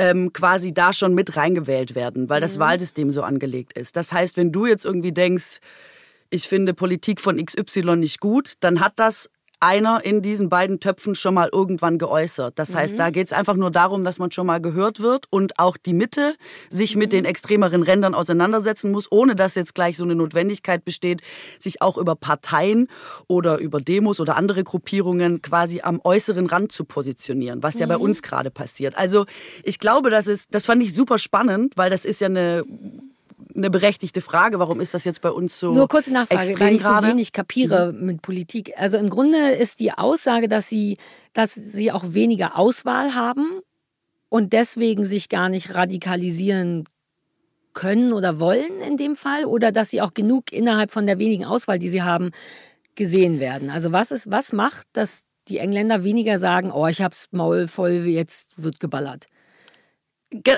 ähm, 0.02 0.34
quasi 0.34 0.74
da 0.74 0.94
schon 0.94 1.14
mit 1.14 1.38
reingewählt 1.38 1.94
werden, 1.94 2.28
weil 2.28 2.42
das 2.42 2.56
mhm. 2.56 2.62
Wahlsystem 2.62 3.12
so 3.12 3.22
angelegt 3.22 3.74
ist. 3.74 3.96
Das 3.96 4.12
heißt, 4.12 4.36
wenn 4.36 4.52
du 4.52 4.66
jetzt 4.66 4.84
irgendwie 4.84 5.12
denkst, 5.12 5.60
ich 6.32 6.48
finde 6.48 6.74
Politik 6.74 7.22
von 7.22 7.44
XY 7.44 7.98
nicht 7.98 8.20
gut, 8.20 8.54
dann 8.62 8.80
hat 8.80 8.94
das 8.96 9.30
einer 9.62 10.04
in 10.04 10.22
diesen 10.22 10.50
beiden 10.50 10.80
Töpfen 10.80 11.16
schon 11.16 11.36
mal 11.36 11.50
irgendwann 11.52 11.98
geäußert. 11.98 12.58
Das 12.58 12.74
heißt, 12.74 12.94
mhm. 12.94 12.98
da 12.98 13.10
geht 13.12 13.28
es 13.28 13.34
einfach 13.34 13.56
nur 13.56 13.72
darum, 13.72 14.04
dass 14.04 14.20
man 14.20 14.32
schon 14.32 14.48
mal 14.48 14.60
gehört 14.60 15.00
wird 15.00 15.28
und 15.30 15.60
auch 15.60 15.78
die 15.78 15.94
Mitte 15.94 16.36
sich 16.70 16.96
mhm. 16.96 17.00
mit 17.00 17.14
den 17.14 17.26
extremeren 17.26 17.84
Rändern 17.84 18.16
auseinandersetzen 18.16 18.92
muss, 18.92 19.12
ohne 19.12 19.36
dass 19.36 19.56
jetzt 19.56 19.76
gleich 19.76 19.98
so 19.98 20.04
eine 20.04 20.16
Notwendigkeit 20.16 20.84
besteht, 20.84 21.22
sich 21.60 21.82
auch 21.82 21.98
über 21.98 22.16
Parteien 22.16 22.88
oder 23.28 23.60
über 23.60 23.82
Demos 23.82 24.20
oder 24.20 24.36
andere 24.36 24.64
Gruppierungen 24.64 25.42
quasi 25.42 25.82
am 25.82 26.02
äußeren 26.04 26.48
Rand 26.48 26.72
zu 26.72 26.84
positionieren, 26.84 27.62
was 27.62 27.76
mhm. 27.76 27.82
ja 27.82 27.88
bei 27.88 27.98
mhm. 27.98 28.04
uns 28.04 28.22
gerade 28.24 28.50
passiert. 28.50 28.98
Also 28.98 29.26
ich 29.64 29.80
glaube, 29.80 30.10
das 30.10 30.28
ist, 30.28 30.56
das 30.56 30.66
fand 30.66 30.82
ich 30.82 30.94
super 30.94 31.20
spannend, 31.20 31.74
weil 31.78 31.90
das 31.90 32.04
ist 32.04 32.20
ja 32.20 32.28
eine 32.28 32.64
eine 33.56 33.70
berechtigte 33.70 34.22
Frage. 34.22 34.60
Warum 34.60 34.82
ist 34.82 34.94
das 34.94 35.06
jetzt 35.06 35.22
bei 35.22 35.32
uns 35.32 35.60
so? 35.60 35.74
Nur 35.74 35.88
kurze 35.88 36.14
Nachfrage, 36.14 36.60
weil 36.60 36.76
ich 36.76 36.82
so 36.82 36.90
wenig 36.90 37.32
kapiere 37.32 37.92
mhm. 37.92 38.06
mit 38.06 38.22
Politik. 38.22 38.74
Also 38.78 38.98
im 38.98 39.10
Grunde 39.10 39.52
ist 39.52 39.80
die 39.80 39.92
Aussage, 39.92 40.48
dass 40.48 40.70
sie, 40.70 40.98
dass 41.34 41.54
sie 41.54 41.92
auch 41.92 42.14
weniger 42.14 42.58
Auswahl 42.58 43.16
haben 43.16 43.62
und 44.30 44.54
deswegen 44.54 45.06
sich 45.06 45.30
gar 45.30 45.50
nicht 45.50 45.76
radikalisieren 45.76 46.86
können 47.74 48.14
oder 48.14 48.40
wollen 48.40 48.80
in 48.86 48.98
dem 48.98 49.16
Fall 49.16 49.46
oder 49.46 49.72
dass 49.72 49.90
sie 49.90 50.02
auch 50.02 50.14
genug 50.14 50.52
innerhalb 50.52 50.92
von 50.92 51.06
der 51.06 51.20
wenigen 51.20 51.46
Auswahl, 51.46 51.80
die 51.80 51.90
sie 51.90 52.04
haben, 52.04 52.32
gesehen 52.96 53.40
werden. 53.40 53.70
Also 53.70 53.92
was 53.92 54.12
ist, 54.12 54.30
was 54.32 54.52
macht, 54.52 54.88
dass 54.94 55.26
die 55.48 55.58
Engländer 55.58 56.04
weniger 56.04 56.38
sagen, 56.38 56.72
oh, 56.72 56.88
ich 56.88 57.02
hab's 57.02 57.30
Maul 57.32 57.68
voll, 57.68 57.92
jetzt 58.08 58.50
wird 58.62 58.80
geballert? 58.80 59.28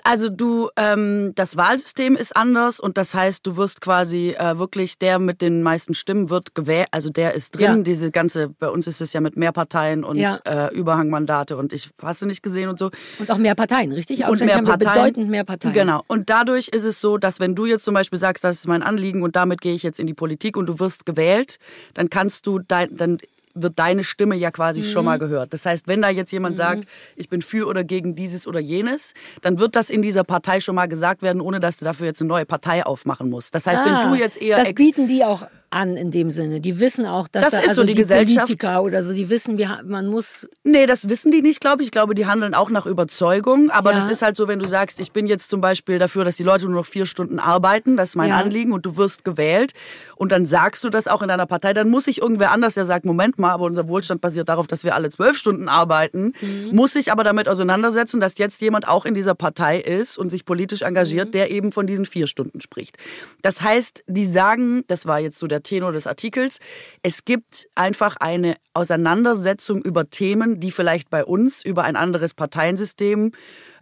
Also 0.03 0.29
du, 0.29 0.69
ähm, 0.75 1.31
das 1.33 1.57
Wahlsystem 1.57 2.15
ist 2.15 2.36
anders 2.36 2.79
und 2.79 2.95
das 2.95 3.15
heißt, 3.15 3.45
du 3.45 3.57
wirst 3.57 3.81
quasi 3.81 4.36
äh, 4.38 4.59
wirklich 4.59 4.99
der 4.99 5.17
mit 5.17 5.41
den 5.41 5.63
meisten 5.63 5.95
Stimmen 5.95 6.29
wird 6.29 6.53
gewählt, 6.53 6.88
also 6.91 7.09
der 7.09 7.33
ist 7.33 7.55
drin. 7.55 7.77
Ja. 7.77 7.77
Diese 7.77 8.12
ganze, 8.12 8.49
bei 8.49 8.69
uns 8.69 8.86
ist 8.86 9.01
es 9.01 9.13
ja 9.13 9.21
mit 9.21 9.36
mehr 9.36 9.51
Parteien 9.51 10.03
und 10.03 10.17
ja. 10.17 10.38
äh, 10.45 10.73
Überhangmandate 10.75 11.57
und 11.57 11.73
ich 11.73 11.89
hast 12.01 12.21
du 12.21 12.27
nicht 12.27 12.43
gesehen 12.43 12.69
und 12.69 12.77
so. 12.77 12.91
Und 13.17 13.31
auch 13.31 13.39
mehr 13.39 13.55
Parteien, 13.55 13.91
richtig? 13.91 14.23
Und 14.25 14.39
mehr 14.41 14.62
Parteien. 14.62 14.93
bedeutend 14.93 15.29
mehr 15.29 15.43
Parteien. 15.43 15.73
Genau. 15.73 16.03
Und 16.07 16.29
dadurch 16.29 16.67
ist 16.67 16.83
es 16.83 17.01
so, 17.01 17.17
dass 17.17 17.39
wenn 17.39 17.55
du 17.55 17.65
jetzt 17.65 17.83
zum 17.83 17.95
Beispiel 17.95 18.19
sagst, 18.19 18.43
das 18.43 18.57
ist 18.57 18.67
mein 18.67 18.83
Anliegen 18.83 19.23
und 19.23 19.36
damit 19.36 19.59
gehe 19.59 19.73
ich 19.73 19.81
jetzt 19.81 19.99
in 19.99 20.05
die 20.05 20.13
Politik 20.13 20.55
und 20.55 20.67
du 20.67 20.79
wirst 20.79 21.07
gewählt, 21.07 21.57
dann 21.95 22.12
kannst 22.12 22.45
du 22.45 22.59
dein, 22.59 22.95
dann 22.95 23.17
wird 23.53 23.77
deine 23.79 24.03
Stimme 24.03 24.35
ja 24.35 24.51
quasi 24.51 24.81
mhm. 24.81 24.85
schon 24.85 25.05
mal 25.05 25.19
gehört. 25.19 25.53
Das 25.53 25.65
heißt, 25.65 25.87
wenn 25.87 26.01
da 26.01 26.09
jetzt 26.09 26.31
jemand 26.31 26.55
mhm. 26.55 26.57
sagt, 26.57 26.83
ich 27.15 27.29
bin 27.29 27.41
für 27.41 27.67
oder 27.67 27.83
gegen 27.83 28.15
dieses 28.15 28.47
oder 28.47 28.59
jenes, 28.59 29.13
dann 29.41 29.59
wird 29.59 29.75
das 29.75 29.89
in 29.89 30.01
dieser 30.01 30.23
Partei 30.23 30.59
schon 30.59 30.75
mal 30.75 30.87
gesagt 30.87 31.21
werden, 31.21 31.41
ohne 31.41 31.59
dass 31.59 31.77
du 31.77 31.85
dafür 31.85 32.07
jetzt 32.07 32.21
eine 32.21 32.29
neue 32.29 32.45
Partei 32.45 32.85
aufmachen 32.85 33.29
musst. 33.29 33.55
Das 33.55 33.67
heißt, 33.67 33.83
ah, 33.83 34.03
wenn 34.03 34.11
du 34.11 34.17
jetzt 34.17 34.41
eher. 34.41 34.57
Das 34.57 34.73
bieten 34.73 35.07
die 35.07 35.23
auch 35.23 35.47
an 35.73 35.97
in 35.97 36.12
dem 36.12 36.29
Sinne. 36.29 36.62
Die 36.62 36.79
wissen 36.79 37.05
auch, 37.05 37.27
dass 37.27 37.43
das 37.43 37.51
da, 37.51 37.57
ist 37.59 37.69
also 37.69 37.81
so 37.81 37.88
die, 37.88 37.93
die 37.93 37.99
Gesellschaft. 37.99 38.47
Politiker 38.47 38.83
oder 38.83 39.03
so, 39.03 39.13
die 39.13 39.29
wissen, 39.29 39.59
man 39.86 40.07
muss. 40.07 40.47
Nee, 40.63 40.86
das 40.86 41.09
wissen 41.09 41.31
die 41.31 41.41
nicht, 41.41 41.59
glaube 41.59 41.81
ich. 41.81 41.88
Ich 41.88 41.91
glaube, 41.91 42.15
die 42.15 42.25
handeln 42.25 42.53
auch 42.53 42.69
nach 42.69 42.86
Überzeugung. 42.86 43.69
Aber 43.69 43.91
ja. 43.91 43.97
das 43.97 44.09
ist 44.09 44.21
halt 44.21 44.38
so, 44.38 44.47
wenn 44.47 44.59
du 44.59 44.67
sagst, 44.67 44.99
ich 44.99 45.12
bin 45.12 45.27
jetzt 45.27 45.49
zum 45.49 45.62
Beispiel 45.62 45.99
dafür, 45.99 46.23
dass 46.23 46.38
die 46.38 46.43
Leute 46.43 46.65
nur 46.65 46.75
noch 46.75 46.86
vier 46.86 47.05
Stunden 47.05 47.39
arbeiten, 47.39 47.97
das 47.97 48.09
ist 48.09 48.15
mein 48.15 48.29
ja. 48.29 48.38
Anliegen 48.38 48.71
und 48.71 48.86
du 48.86 48.97
wirst 48.97 49.25
gewählt 49.25 49.73
und 50.15 50.31
dann 50.31 50.45
sagst 50.45 50.83
du 50.83 50.89
das 50.89 51.07
auch 51.07 51.21
in 51.21 51.27
deiner 51.27 51.45
Partei, 51.45 51.73
dann 51.73 51.89
muss 51.89 52.05
sich 52.05 52.21
irgendwer 52.21 52.51
anders, 52.51 52.75
der 52.75 52.86
sagt, 52.86 53.05
Moment 53.05 53.39
mal, 53.39 53.51
aber 53.51 53.65
unser 53.65 53.88
Wohlstand 53.88 54.21
basiert 54.21 54.49
darauf, 54.49 54.67
dass 54.67 54.83
wir 54.83 54.95
alle 54.95 55.09
zwölf 55.09 55.38
Stunden 55.38 55.67
arbeiten, 55.67 56.33
mhm. 56.41 56.69
muss 56.71 56.93
sich 56.93 57.12
aber 57.12 57.23
damit 57.23 57.47
auseinandersetzen, 57.47 58.19
dass 58.19 58.38
jetzt 58.38 58.62
jemand 58.62 58.88
auch 58.88 59.05
in 59.05 59.13
dieser 59.13 59.36
Partei 59.36 59.79
ist 59.79 60.17
und 60.17 60.29
sich 60.29 60.45
politisch 60.45 60.81
engagiert, 60.81 61.29
mhm. 61.29 61.31
der 61.31 61.51
eben 61.51 61.71
von 61.71 61.88
diesen 61.88 62.05
vier 62.05 62.27
Stunden 62.27 62.62
spricht. 62.62 62.97
Das 63.41 63.62
heißt, 63.62 64.03
die 64.07 64.25
sagen, 64.25 64.83
das 64.88 65.05
war 65.05 65.19
jetzt 65.19 65.39
so 65.39 65.47
der 65.47 65.62
Tenor 65.63 65.91
des 65.91 66.08
Artikels. 66.08 66.60
Es 67.02 67.26
gibt 67.26 67.67
einfach 67.76 68.17
eine 68.17 68.56
Auseinandersetzung 68.73 69.82
über 69.82 70.06
Themen, 70.06 70.60
die 70.60 70.71
vielleicht 70.71 71.10
bei 71.10 71.23
uns 71.26 71.63
über 71.63 71.84
ein 71.84 71.95
anderes 71.95 72.34
Parteiensystem 72.34 73.32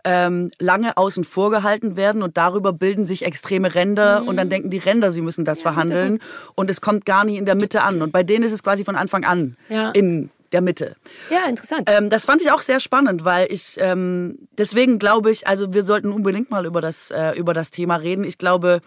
ähm, 0.04 0.52
lange 0.60 0.98
außen 0.98 1.24
vor 1.24 1.52
gehalten 1.52 1.96
werden 1.96 2.24
und 2.24 2.38
darüber 2.38 2.74
bilden 2.74 3.06
sich 3.06 3.26
extreme 3.26 3.76
Ränder 3.76 4.22
mhm. 4.22 4.28
und 4.28 4.38
dann 4.38 4.50
denken 4.50 4.70
die 4.70 4.80
Ränder, 4.80 5.12
sie 5.12 5.22
müssen 5.22 5.46
das 5.46 5.60
ja, 5.60 5.64
verhandeln 5.64 6.20
und 6.56 6.70
es 6.70 6.82
kommt 6.82 7.06
gar 7.06 7.24
nie 7.24 7.38
in 7.38 7.46
der 7.46 7.56
Mitte 7.56 7.84
an. 7.84 8.02
Und 8.02 8.12
bei 8.12 8.24
denen 8.24 8.44
ist 8.44 8.52
es 8.52 8.64
quasi 8.64 8.84
von 8.84 8.96
Anfang 8.96 9.24
an 9.24 9.58
ja. 9.70 9.92
in 9.92 10.32
der 10.52 10.62
Mitte. 10.62 10.96
Ja, 11.30 11.48
interessant. 11.48 11.84
Ähm, 11.90 12.10
das 12.10 12.26
fand 12.26 12.42
ich 12.42 12.52
auch 12.52 12.62
sehr 12.62 12.80
spannend, 12.80 13.24
weil 13.24 13.52
ich 13.52 13.76
ähm, 13.80 14.48
deswegen 14.58 15.00
glaube 15.00 15.32
ich, 15.32 15.48
also 15.48 15.74
wir 15.74 15.84
sollten 15.84 16.12
unbedingt 16.12 16.52
mal 16.52 16.66
über 16.66 16.82
das 16.82 17.12
äh, 17.12 17.32
über 17.38 17.54
das 17.54 17.72
Thema 17.72 17.96
reden. 17.98 18.24
Ich 18.24 18.38
glaube, 18.38 18.82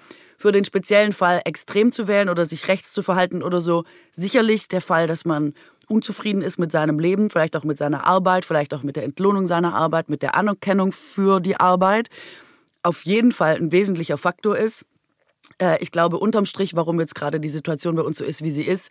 für 0.44 0.52
den 0.52 0.66
speziellen 0.66 1.14
Fall 1.14 1.40
extrem 1.46 1.90
zu 1.90 2.06
wählen 2.06 2.28
oder 2.28 2.44
sich 2.44 2.68
rechts 2.68 2.92
zu 2.92 3.00
verhalten 3.00 3.42
oder 3.42 3.62
so, 3.62 3.84
sicherlich 4.10 4.68
der 4.68 4.82
Fall, 4.82 5.06
dass 5.06 5.24
man 5.24 5.54
unzufrieden 5.88 6.42
ist 6.42 6.58
mit 6.58 6.70
seinem 6.70 6.98
Leben, 6.98 7.30
vielleicht 7.30 7.56
auch 7.56 7.64
mit 7.64 7.78
seiner 7.78 8.06
Arbeit, 8.06 8.44
vielleicht 8.44 8.74
auch 8.74 8.82
mit 8.82 8.96
der 8.96 9.04
Entlohnung 9.04 9.46
seiner 9.46 9.74
Arbeit, 9.74 10.10
mit 10.10 10.20
der 10.20 10.34
Anerkennung 10.34 10.92
für 10.92 11.40
die 11.40 11.56
Arbeit. 11.56 12.10
auf 12.82 13.06
jeden 13.06 13.32
Fall 13.32 13.56
ein 13.56 13.72
wesentlicher 13.72 14.18
Faktor 14.18 14.58
ist. 14.58 14.84
Äh, 15.56 15.82
ich 15.82 15.90
glaube, 15.90 16.18
unterm 16.18 16.44
Strich, 16.44 16.76
warum 16.76 17.00
jetzt 17.00 17.14
gerade 17.14 17.40
die 17.40 17.48
Situation 17.48 17.96
bei 17.96 18.02
uns 18.02 18.18
so 18.18 18.24
ist, 18.26 18.44
wie 18.44 18.50
sie 18.50 18.64
ist, 18.64 18.90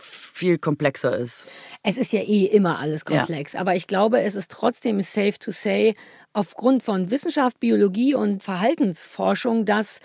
viel 0.00 0.58
komplexer 0.58 1.16
ist. 1.16 1.46
Es 1.82 1.98
ist 1.98 2.12
ja 2.12 2.20
eh 2.20 2.44
immer 2.46 2.78
alles 2.78 3.04
komplex, 3.04 3.52
ja. 3.52 3.60
aber 3.60 3.74
ich 3.74 3.86
glaube, 3.86 4.20
es 4.22 4.34
ist 4.34 4.50
trotzdem 4.50 5.00
safe 5.02 5.38
to 5.38 5.50
say, 5.50 5.94
aufgrund 6.32 6.82
von 6.82 7.10
Wissenschaft, 7.10 7.58
Biologie 7.58 8.14
und 8.14 8.42
Verhaltensforschung, 8.42 9.64
dass 9.64 10.00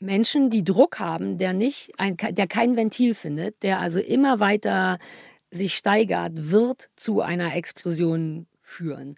Menschen, 0.00 0.50
die 0.50 0.64
Druck 0.64 0.98
haben, 0.98 1.38
der 1.38 1.52
nicht, 1.52 1.92
ein, 1.98 2.16
der 2.16 2.46
kein 2.46 2.76
Ventil 2.76 3.14
findet, 3.14 3.62
der 3.62 3.80
also 3.80 4.00
immer 4.00 4.40
weiter 4.40 4.98
sich 5.50 5.74
steigert, 5.74 6.32
wird 6.50 6.90
zu 6.96 7.20
einer 7.20 7.54
Explosion 7.54 8.46
führen. 8.62 9.16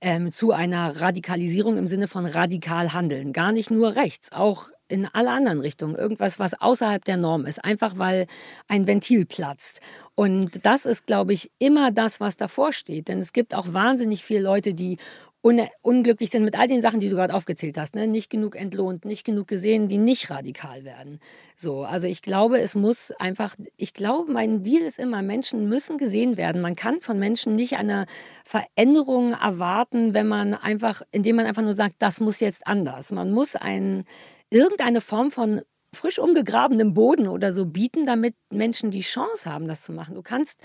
Ähm, 0.00 0.32
zu 0.32 0.52
einer 0.52 1.00
Radikalisierung 1.00 1.78
im 1.78 1.88
Sinne 1.88 2.08
von 2.08 2.26
radikal 2.26 2.92
handeln. 2.92 3.32
Gar 3.32 3.52
nicht 3.52 3.70
nur 3.70 3.96
rechts, 3.96 4.32
auch 4.32 4.68
in 4.88 5.06
alle 5.06 5.30
anderen 5.30 5.60
Richtungen. 5.60 5.94
Irgendwas, 5.94 6.38
was 6.38 6.60
außerhalb 6.60 7.04
der 7.04 7.16
Norm 7.16 7.46
ist, 7.46 7.64
einfach 7.64 7.96
weil 7.96 8.26
ein 8.68 8.86
Ventil 8.86 9.24
platzt. 9.24 9.80
Und 10.14 10.66
das 10.66 10.84
ist, 10.84 11.06
glaube 11.06 11.32
ich, 11.32 11.50
immer 11.58 11.90
das, 11.90 12.20
was 12.20 12.36
davor 12.36 12.72
steht. 12.72 13.08
Denn 13.08 13.20
es 13.20 13.32
gibt 13.32 13.54
auch 13.54 13.72
wahnsinnig 13.72 14.24
viele 14.24 14.40
Leute, 14.42 14.74
die 14.74 14.98
un 15.44 15.60
unglücklich 15.82 16.30
sind 16.30 16.42
mit 16.44 16.58
all 16.58 16.66
den 16.68 16.80
Sachen, 16.80 17.00
die 17.00 17.10
du 17.10 17.16
gerade 17.16 17.34
aufgezählt 17.34 17.76
hast. 17.76 17.94
Ne? 17.94 18.06
Nicht 18.06 18.30
genug 18.30 18.56
entlohnt, 18.56 19.04
nicht 19.04 19.24
genug 19.24 19.46
gesehen, 19.46 19.88
die 19.88 19.98
nicht 19.98 20.30
radikal 20.30 20.84
werden. 20.84 21.20
So, 21.54 21.84
also 21.84 22.06
ich 22.06 22.22
glaube, 22.22 22.60
es 22.60 22.74
muss 22.74 23.12
einfach, 23.12 23.54
ich 23.76 23.92
glaube, 23.92 24.32
mein 24.32 24.62
Deal 24.62 24.82
ist 24.82 24.98
immer, 24.98 25.20
Menschen 25.20 25.68
müssen 25.68 25.98
gesehen 25.98 26.38
werden. 26.38 26.62
Man 26.62 26.76
kann 26.76 27.00
von 27.00 27.18
Menschen 27.18 27.54
nicht 27.54 27.76
eine 27.76 28.06
Veränderung 28.44 29.32
erwarten, 29.34 30.14
wenn 30.14 30.28
man 30.28 30.54
einfach, 30.54 31.02
indem 31.12 31.36
man 31.36 31.44
einfach 31.44 31.62
nur 31.62 31.74
sagt, 31.74 31.96
das 31.98 32.20
muss 32.20 32.40
jetzt 32.40 32.66
anders. 32.66 33.12
Man 33.12 33.30
muss 33.30 33.54
ein, 33.54 34.04
irgendeine 34.48 35.02
Form 35.02 35.30
von 35.30 35.60
frisch 35.92 36.18
umgegrabenem 36.18 36.94
Boden 36.94 37.28
oder 37.28 37.52
so 37.52 37.66
bieten, 37.66 38.06
damit 38.06 38.34
Menschen 38.50 38.90
die 38.90 39.02
Chance 39.02 39.52
haben, 39.52 39.68
das 39.68 39.82
zu 39.82 39.92
machen. 39.92 40.14
Du 40.14 40.22
kannst 40.22 40.60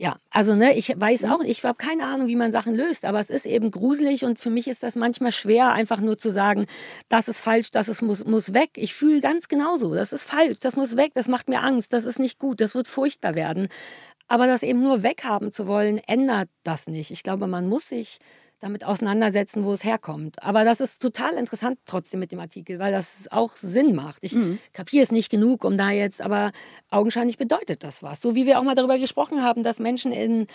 ja, 0.00 0.16
also 0.30 0.54
ne, 0.54 0.76
ich 0.76 0.94
weiß 0.96 1.22
mhm. 1.22 1.32
auch, 1.32 1.40
ich 1.40 1.64
habe 1.64 1.76
keine 1.76 2.04
Ahnung, 2.06 2.28
wie 2.28 2.36
man 2.36 2.52
Sachen 2.52 2.74
löst, 2.74 3.04
aber 3.04 3.18
es 3.18 3.30
ist 3.30 3.46
eben 3.46 3.72
gruselig 3.72 4.24
und 4.24 4.38
für 4.38 4.48
mich 4.48 4.68
ist 4.68 4.84
das 4.84 4.94
manchmal 4.94 5.32
schwer, 5.32 5.72
einfach 5.72 6.00
nur 6.00 6.16
zu 6.16 6.30
sagen, 6.30 6.66
das 7.08 7.26
ist 7.26 7.40
falsch, 7.40 7.72
das 7.72 7.88
ist, 7.88 8.00
muss, 8.00 8.24
muss 8.24 8.54
weg. 8.54 8.70
Ich 8.76 8.94
fühle 8.94 9.20
ganz 9.20 9.48
genauso, 9.48 9.94
das 9.94 10.12
ist 10.12 10.24
falsch, 10.24 10.60
das 10.60 10.76
muss 10.76 10.96
weg, 10.96 11.12
das 11.14 11.26
macht 11.26 11.48
mir 11.48 11.62
Angst, 11.62 11.92
das 11.92 12.04
ist 12.04 12.20
nicht 12.20 12.38
gut, 12.38 12.60
das 12.60 12.76
wird 12.76 12.86
furchtbar 12.86 13.34
werden. 13.34 13.68
Aber 14.28 14.46
das 14.46 14.62
eben 14.62 14.82
nur 14.82 15.02
weghaben 15.02 15.50
zu 15.50 15.66
wollen, 15.66 15.98
ändert 15.98 16.48
das 16.62 16.86
nicht. 16.86 17.10
Ich 17.10 17.24
glaube, 17.24 17.48
man 17.48 17.66
muss 17.66 17.88
sich 17.88 18.18
damit 18.60 18.84
auseinandersetzen, 18.84 19.64
wo 19.64 19.72
es 19.72 19.84
herkommt. 19.84 20.42
Aber 20.42 20.64
das 20.64 20.80
ist 20.80 21.00
total 21.00 21.34
interessant 21.34 21.78
trotzdem 21.86 22.20
mit 22.20 22.32
dem 22.32 22.40
Artikel, 22.40 22.78
weil 22.78 22.92
das 22.92 23.28
auch 23.30 23.56
Sinn 23.56 23.94
macht. 23.94 24.24
Ich 24.24 24.34
mhm. 24.34 24.58
kapiere 24.72 25.04
es 25.04 25.12
nicht 25.12 25.30
genug, 25.30 25.64
um 25.64 25.76
da 25.76 25.90
jetzt, 25.90 26.20
aber 26.20 26.52
augenscheinlich 26.90 27.38
bedeutet 27.38 27.84
das 27.84 28.02
was. 28.02 28.20
So 28.20 28.34
wie 28.34 28.46
wir 28.46 28.58
auch 28.58 28.64
mal 28.64 28.74
darüber 28.74 28.98
gesprochen 28.98 29.42
haben, 29.42 29.62
dass 29.62 29.78
Menschen 29.78 30.12
in 30.12 30.46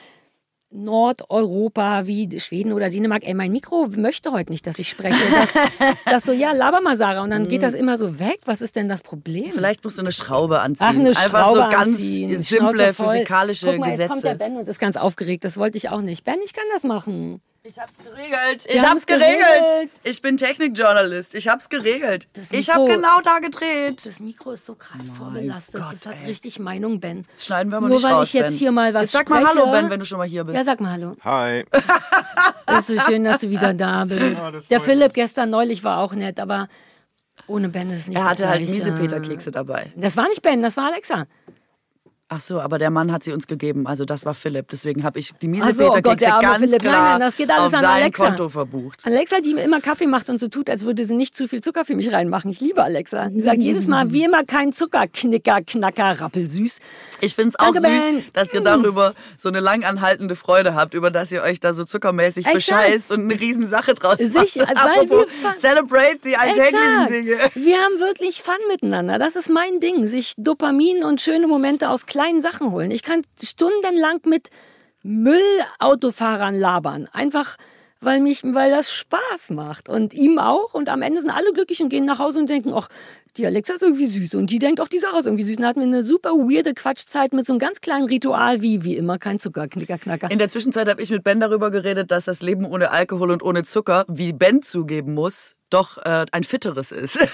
Nordeuropa 0.73 2.07
wie 2.07 2.39
Schweden 2.39 2.73
oder 2.73 2.89
Dänemark, 2.89 3.25
ey, 3.25 3.33
mein 3.33 3.51
Mikro 3.51 3.87
möchte 3.95 4.31
heute 4.31 4.51
nicht, 4.51 4.65
dass 4.65 4.79
ich 4.79 4.89
spreche. 4.89 5.23
Das, 5.31 5.53
das 6.05 6.23
so, 6.23 6.31
ja, 6.31 6.51
laber 6.51 6.81
mal, 6.81 6.97
Sarah. 6.97 7.21
Und 7.21 7.29
dann 7.29 7.47
geht 7.47 7.61
das 7.61 7.73
mhm. 7.73 7.79
immer 7.79 7.97
so 7.97 8.19
weg. 8.19 8.39
Was 8.45 8.61
ist 8.61 8.75
denn 8.75 8.89
das 8.89 9.01
Problem? 9.01 9.51
Vielleicht 9.51 9.83
musst 9.83 9.97
du 9.97 10.01
eine 10.01 10.11
Schraube 10.11 10.61
anziehen. 10.61 10.87
Ach, 10.89 10.95
eine 10.95 11.09
Einfach 11.09 11.45
Schraube 11.45 11.59
so 11.59 11.69
ganz 11.69 11.89
anziehen. 11.89 12.39
simple 12.39 12.93
physikalische 12.93 13.67
Guck 13.67 13.79
mal, 13.79 13.91
Gesetze. 13.91 14.01
Jetzt 14.01 14.11
kommt 14.11 14.23
der 14.23 14.35
Ben 14.35 14.57
und 14.57 14.67
ist 14.67 14.79
ganz 14.79 14.97
aufgeregt. 14.97 15.43
Das 15.43 15.57
wollte 15.57 15.77
ich 15.77 15.89
auch 15.89 16.01
nicht. 16.01 16.23
Ben, 16.23 16.39
ich 16.43 16.53
kann 16.53 16.65
das 16.73 16.83
machen. 16.83 17.41
Ich 17.65 17.79
hab's 17.79 17.97
geregelt. 17.97 18.65
Ich 18.67 18.83
hab's 18.83 19.05
geregelt. 19.05 19.39
geregelt. 19.39 19.89
Ich 20.03 20.21
bin 20.21 20.35
Technikjournalist. 20.35 21.33
Ich 21.33 21.47
hab's 21.47 21.69
geregelt. 21.69 22.27
ich 22.51 22.69
hab 22.69 22.85
genau 22.85 23.21
da 23.23 23.39
gedreht. 23.39 24.05
Das 24.05 24.19
Mikro 24.19 24.51
ist 24.51 24.65
so 24.65 24.75
krass 24.75 25.03
mein 25.07 25.15
vorbelastet. 25.15 25.81
Gott, 25.81 25.93
das 25.93 26.05
hat 26.07 26.19
ey. 26.19 26.25
richtig 26.25 26.59
Meinung, 26.59 26.99
Ben. 26.99 27.25
Das 27.31 27.45
schneiden 27.45 27.71
wir 27.71 27.77
aber 27.77 27.87
Nur 27.87 27.95
nicht 27.95 28.03
weil 28.03 28.15
raus, 28.15 28.27
ich 28.27 28.33
jetzt 28.33 28.49
ben. 28.49 28.57
hier 28.57 28.71
mal 28.73 28.93
was 28.93 29.03
jetzt 29.03 29.11
sag 29.13 29.27
spreche. 29.27 29.43
mal 29.43 29.49
Hallo, 29.55 29.71
Ben, 29.71 29.89
wenn 29.89 29.99
du 30.01 30.05
schon 30.05 30.17
mal 30.17 30.27
hier 30.27 30.43
bist. 30.43 30.57
Ja, 30.57 30.65
sag 30.65 30.81
mal 30.81 30.91
Hallo. 30.91 31.15
Hi. 31.23 31.63
Ist 32.79 32.87
so 32.87 32.99
schön, 32.99 33.23
dass 33.23 33.39
du 33.39 33.49
wieder 33.49 33.73
da 33.73 34.03
bist. 34.03 34.41
Ja, 34.41 34.51
Der 34.69 34.81
Philipp 34.81 35.13
gestern 35.13 35.49
neulich 35.49 35.85
war 35.85 35.99
auch 35.99 36.11
nett, 36.11 36.41
aber 36.41 36.67
ohne 37.47 37.69
Ben 37.69 37.89
ist 37.91 37.99
es 37.99 38.07
nicht 38.07 38.17
Er 38.17 38.25
hatte 38.25 38.49
halt 38.49 38.59
miese 38.61 38.91
Miesepeter-Kekse 38.91 39.51
dabei. 39.51 39.93
Das 39.95 40.17
war 40.17 40.27
nicht 40.27 40.41
Ben, 40.41 40.61
das 40.61 40.75
war 40.75 40.87
Alexa. 40.87 41.27
Ach 42.35 42.39
so, 42.39 42.59
aber 42.59 42.79
der 42.79 42.89
Mann 42.89 43.11
hat 43.11 43.23
sie 43.23 43.31
uns 43.31 43.45
gegeben, 43.45 43.85
also 43.85 44.05
das 44.05 44.25
war 44.25 44.33
Philipp. 44.33 44.69
Deswegen 44.69 45.03
habe 45.03 45.19
ich 45.19 45.33
die 45.39 45.47
miese 45.47 45.71
so, 45.73 45.89
oh 45.89 46.01
Gott, 46.01 46.19
der 46.19 46.39
ganz 46.41 46.57
Philipp. 46.65 46.81
klar 46.81 46.93
Nein, 46.93 47.11
nein, 47.11 47.19
das 47.19 47.37
geht 47.37 47.51
alles 47.51 47.65
auf 47.67 47.73
an 47.75 47.81
sein 47.83 48.01
Alexa. 48.01 48.25
Konto 48.27 48.49
verbucht. 48.49 49.05
Alexa, 49.05 49.39
die 49.41 49.53
mir 49.53 49.61
immer 49.63 49.81
Kaffee 49.81 50.07
macht 50.07 50.29
und 50.29 50.39
so 50.39 50.47
tut, 50.47 50.67
als 50.67 50.83
würde 50.83 51.05
sie 51.05 51.13
nicht 51.15 51.37
zu 51.37 51.47
viel 51.47 51.61
Zucker 51.61 51.85
für 51.85 51.95
mich 51.95 52.11
reinmachen. 52.11 52.49
Ich 52.49 52.59
liebe 52.59 52.81
Alexa. 52.83 53.29
Sie 53.31 53.41
sagt 53.41 53.57
jedes 53.61 53.85
Mal, 53.85 54.11
wie 54.11 54.23
immer, 54.23 54.43
kein 54.45 54.73
Zucker, 54.73 55.05
Knicker, 55.07 55.61
Knacker, 55.61 56.19
rappelsüß. 56.21 56.79
Ich 57.21 57.35
finde 57.35 57.49
es 57.49 57.59
auch 57.59 57.71
Danke, 57.71 57.81
süß, 57.81 58.03
Ben. 58.05 58.23
dass 58.33 58.51
ihr 58.51 58.61
darüber 58.61 59.13
so 59.37 59.49
eine 59.49 59.59
langanhaltende 59.59 60.35
Freude 60.35 60.73
habt, 60.73 60.95
über 60.95 61.11
dass 61.11 61.31
ihr 61.31 61.43
euch 61.43 61.59
da 61.59 61.75
so 61.75 61.83
zuckermäßig 61.83 62.47
Exakt. 62.47 62.55
bescheißt 62.55 63.11
und 63.11 63.21
eine 63.29 63.39
Riesensache 63.39 63.93
draus 63.93 64.17
Sich- 64.17 64.55
macht. 64.55 64.75
Apropos, 64.75 65.27
wir- 65.41 65.55
celebrate 65.55 66.17
die 66.25 66.35
alltäglichen 66.35 66.73
Exakt. 66.79 67.09
Dinge. 67.11 67.37
Wir 67.53 67.77
haben 67.77 67.99
wirklich 67.99 68.41
Fun 68.41 68.55
miteinander. 68.69 69.19
Das 69.19 69.35
ist 69.35 69.51
mein 69.51 69.79
Ding. 69.81 70.07
Sich 70.07 70.33
Dopamin 70.37 71.03
und 71.03 71.21
schöne 71.21 71.45
Momente 71.45 71.89
aus 71.89 72.07
kleinen 72.07 72.22
Sachen 72.41 72.71
holen. 72.71 72.91
Ich 72.91 73.03
kann 73.03 73.21
stundenlang 73.41 74.21
mit 74.25 74.49
Müllautofahrern 75.03 76.57
labern. 76.57 77.07
Einfach, 77.11 77.57
weil, 77.99 78.21
mich, 78.21 78.43
weil 78.43 78.71
das 78.71 78.91
Spaß 78.91 79.51
macht. 79.51 79.89
Und 79.89 80.13
ihm 80.13 80.39
auch. 80.39 80.73
Und 80.73 80.89
am 80.89 81.01
Ende 81.01 81.21
sind 81.21 81.31
alle 81.31 81.51
glücklich 81.53 81.81
und 81.81 81.89
gehen 81.89 82.05
nach 82.05 82.19
Hause 82.19 82.39
und 82.39 82.49
denken, 82.49 82.73
ach, 82.73 82.87
die 83.37 83.45
Alexa 83.45 83.73
ist 83.73 83.81
irgendwie 83.81 84.05
süß. 84.05 84.35
Und 84.35 84.49
die 84.49 84.59
denkt, 84.59 84.79
auch 84.79 84.87
die 84.87 84.99
Sarah 84.99 85.19
ist 85.19 85.25
irgendwie 85.25 85.43
süß. 85.43 85.57
Und 85.57 85.65
hatten 85.65 85.79
wir 85.79 85.87
eine 85.87 86.03
super 86.03 86.29
weirde 86.31 86.73
Quatschzeit 86.73 87.33
mit 87.33 87.45
so 87.45 87.53
einem 87.53 87.59
ganz 87.59 87.81
kleinen 87.81 88.05
Ritual 88.05 88.61
wie, 88.61 88.83
wie 88.83 88.95
immer, 88.95 89.17
kein 89.17 89.39
Zucker, 89.39 89.67
Knicker, 89.67 89.97
Knacker. 89.97 90.31
In 90.31 90.37
der 90.37 90.49
Zwischenzeit 90.49 90.87
habe 90.87 91.01
ich 91.01 91.09
mit 91.09 91.23
Ben 91.23 91.39
darüber 91.39 91.71
geredet, 91.71 92.11
dass 92.11 92.25
das 92.25 92.41
Leben 92.41 92.65
ohne 92.65 92.91
Alkohol 92.91 93.31
und 93.31 93.43
ohne 93.43 93.63
Zucker, 93.63 94.05
wie 94.07 94.33
Ben 94.33 94.61
zugeben 94.61 95.13
muss, 95.13 95.55
doch 95.69 95.97
äh, 95.97 96.25
ein 96.31 96.43
fitteres 96.43 96.91
ist. 96.91 97.17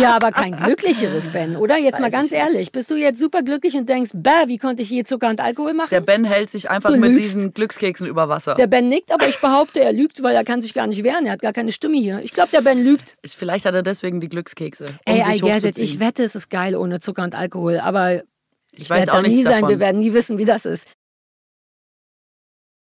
Ja, 0.00 0.14
aber 0.16 0.30
kein 0.32 0.52
glücklicheres, 0.52 1.28
Ben, 1.28 1.56
oder? 1.56 1.78
Jetzt 1.78 1.98
mal 1.98 2.06
Weiß 2.06 2.12
ganz 2.12 2.26
ich 2.26 2.32
nicht. 2.32 2.40
ehrlich. 2.40 2.72
Bist 2.72 2.90
du 2.90 2.96
jetzt 2.96 3.18
super 3.20 3.42
glücklich 3.42 3.74
und 3.76 3.88
denkst, 3.88 4.10
bäh, 4.14 4.46
wie 4.46 4.58
konnte 4.58 4.82
ich 4.82 4.90
je 4.90 5.02
Zucker 5.04 5.28
und 5.28 5.40
Alkohol 5.40 5.72
machen? 5.74 5.88
Der 5.90 6.00
Ben 6.00 6.24
hält 6.24 6.50
sich 6.50 6.70
einfach 6.70 6.90
Du 6.90 6.96
mit 6.98 7.10
lügst. 7.12 7.24
diesen 7.24 7.54
Glückskeksen 7.54 8.06
über 8.06 8.28
Wasser. 8.28 8.54
Der 8.54 8.66
Ben 8.66 8.88
nickt, 8.88 9.10
aber 9.12 9.26
ich 9.28 9.40
behaupte, 9.40 9.80
er 9.80 9.92
lügt, 9.92 10.22
weil 10.22 10.34
er 10.36 10.44
kann 10.44 10.60
sich 10.62 10.74
gar 10.74 10.86
nicht 10.86 11.02
wehren. 11.04 11.24
Er 11.26 11.32
hat 11.32 11.40
gar 11.40 11.52
keine 11.52 11.72
Stimme 11.72 11.96
hier. 11.96 12.20
Ich 12.22 12.32
glaube, 12.32 12.50
der 12.52 12.60
Ben 12.60 12.82
lügt. 12.84 13.16
Ich- 13.22 13.32
Vielleicht 13.36 13.64
hat 13.66 13.74
er 13.74 13.82
deswegen 13.82 14.20
die 14.20 14.28
Glückskekse, 14.28 14.84
um 14.84 15.14
Ey, 15.14 15.20
I 15.20 15.32
sich 15.34 15.42
get 15.42 15.64
it. 15.64 15.78
Ich 15.78 16.00
wette, 16.00 16.22
es 16.22 16.34
ist 16.34 16.50
geil 16.50 16.76
ohne 16.76 17.00
Zucker 17.00 17.22
und 17.22 17.34
Alkohol. 17.34 17.78
Aber 17.80 18.16
ich, 18.16 18.22
Ich 18.72 18.90
weiß 18.90 19.06
werde 19.06 19.12
auch 19.12 19.22
da 19.22 19.28
nie 19.28 19.42
sein. 19.42 19.52
davon. 19.62 19.68
Wir 19.70 19.80
werden 19.80 19.98
nie 20.00 20.12
wissen, 20.12 20.38
wie 20.38 20.44
das 20.44 20.64
ist. 20.66 20.86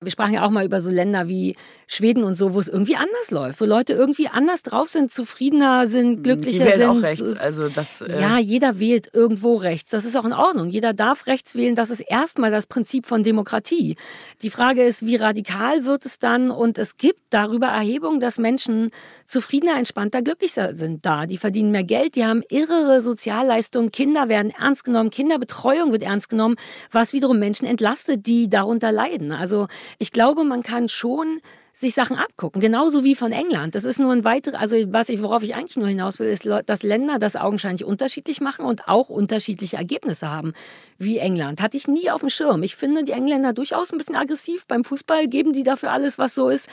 Wir 0.03 0.11
sprachen 0.11 0.33
ja 0.33 0.45
auch 0.45 0.49
mal 0.49 0.65
über 0.65 0.81
so 0.81 0.89
Länder 0.89 1.27
wie 1.27 1.55
Schweden 1.87 2.23
und 2.23 2.35
so, 2.35 2.53
wo 2.53 2.59
es 2.59 2.67
irgendwie 2.67 2.95
anders 2.95 3.31
läuft, 3.31 3.61
wo 3.61 3.65
Leute 3.65 3.93
irgendwie 3.93 4.27
anders 4.27 4.63
drauf 4.63 4.89
sind, 4.89 5.11
zufriedener 5.13 5.87
sind, 5.87 6.23
glücklicher 6.23 6.65
Die 6.65 6.71
wählen 6.71 6.79
sind. 6.79 6.89
auch 6.89 7.01
rechts. 7.01 7.39
Also 7.39 7.69
das, 7.69 8.01
äh, 8.01 8.19
Ja, 8.21 8.37
jeder 8.39 8.79
wählt 8.79 9.09
irgendwo 9.13 9.55
rechts. 9.55 9.91
Das 9.91 10.05
ist 10.05 10.15
auch 10.15 10.25
in 10.25 10.33
Ordnung. 10.33 10.69
Jeder 10.69 10.93
darf 10.93 11.27
rechts 11.27 11.55
wählen. 11.55 11.75
Das 11.75 11.89
ist 11.89 11.99
erstmal 12.01 12.51
das 12.51 12.65
Prinzip 12.67 13.05
von 13.05 13.23
Demokratie. 13.23 13.95
Die 14.41 14.49
Frage 14.49 14.83
ist, 14.83 15.05
wie 15.05 15.15
radikal 15.15 15.85
wird 15.85 16.05
es 16.05 16.19
dann? 16.19 16.51
Und 16.51 16.77
es 16.77 16.97
gibt 16.97 17.19
darüber 17.29 17.67
Erhebungen, 17.67 18.19
dass 18.19 18.37
Menschen 18.37 18.91
zufriedener, 19.25 19.77
entspannter, 19.77 20.21
glücklicher 20.21 20.73
sind 20.73 21.05
da. 21.05 21.25
Die 21.25 21.37
verdienen 21.37 21.71
mehr 21.71 21.83
Geld, 21.83 22.15
die 22.15 22.25
haben 22.25 22.43
irrere 22.49 23.01
Sozialleistungen. 23.01 23.91
Kinder 23.91 24.29
werden 24.29 24.51
ernst 24.59 24.83
genommen, 24.83 25.09
Kinderbetreuung 25.09 25.91
wird 25.91 26.03
ernst 26.03 26.29
genommen, 26.29 26.55
was 26.91 27.13
wiederum 27.13 27.39
Menschen 27.39 27.65
entlastet, 27.65 28.25
die 28.27 28.49
darunter 28.49 28.91
leiden. 28.91 29.31
Also 29.31 29.67
ich 29.99 30.11
glaube, 30.11 30.43
man 30.43 30.63
kann 30.63 30.89
schon 30.89 31.41
sich 31.75 31.95
Sachen 31.95 32.17
abgucken, 32.17 32.61
genauso 32.61 33.03
wie 33.03 33.15
von 33.15 33.31
England. 33.31 33.73
Das 33.73 33.83
ist 33.83 33.99
nur 33.99 34.11
ein 34.11 34.23
weiteres, 34.23 34.59
also 34.59 34.75
was 34.93 35.09
ich, 35.09 35.23
worauf 35.23 35.41
ich 35.41 35.55
eigentlich 35.55 35.75
nur 35.75 35.87
hinaus 35.87 36.19
will, 36.19 36.27
ist, 36.27 36.47
dass 36.67 36.83
Länder 36.83 37.17
das 37.17 37.35
augenscheinlich 37.35 37.83
unterschiedlich 37.83 38.41
machen 38.41 38.65
und 38.65 38.87
auch 38.87 39.09
unterschiedliche 39.09 39.77
Ergebnisse 39.77 40.29
haben, 40.29 40.53
wie 40.99 41.17
England. 41.17 41.61
Hatte 41.61 41.77
ich 41.77 41.87
nie 41.87 42.11
auf 42.11 42.19
dem 42.19 42.29
Schirm. 42.29 42.61
Ich 42.61 42.75
finde 42.75 43.03
die 43.03 43.11
Engländer 43.11 43.53
durchaus 43.53 43.91
ein 43.91 43.97
bisschen 43.97 44.15
aggressiv 44.15 44.67
beim 44.67 44.83
Fußball, 44.83 45.27
geben 45.27 45.51
die 45.51 45.63
dafür 45.63 45.91
alles, 45.91 46.19
was 46.19 46.35
so 46.35 46.49
ist, 46.49 46.69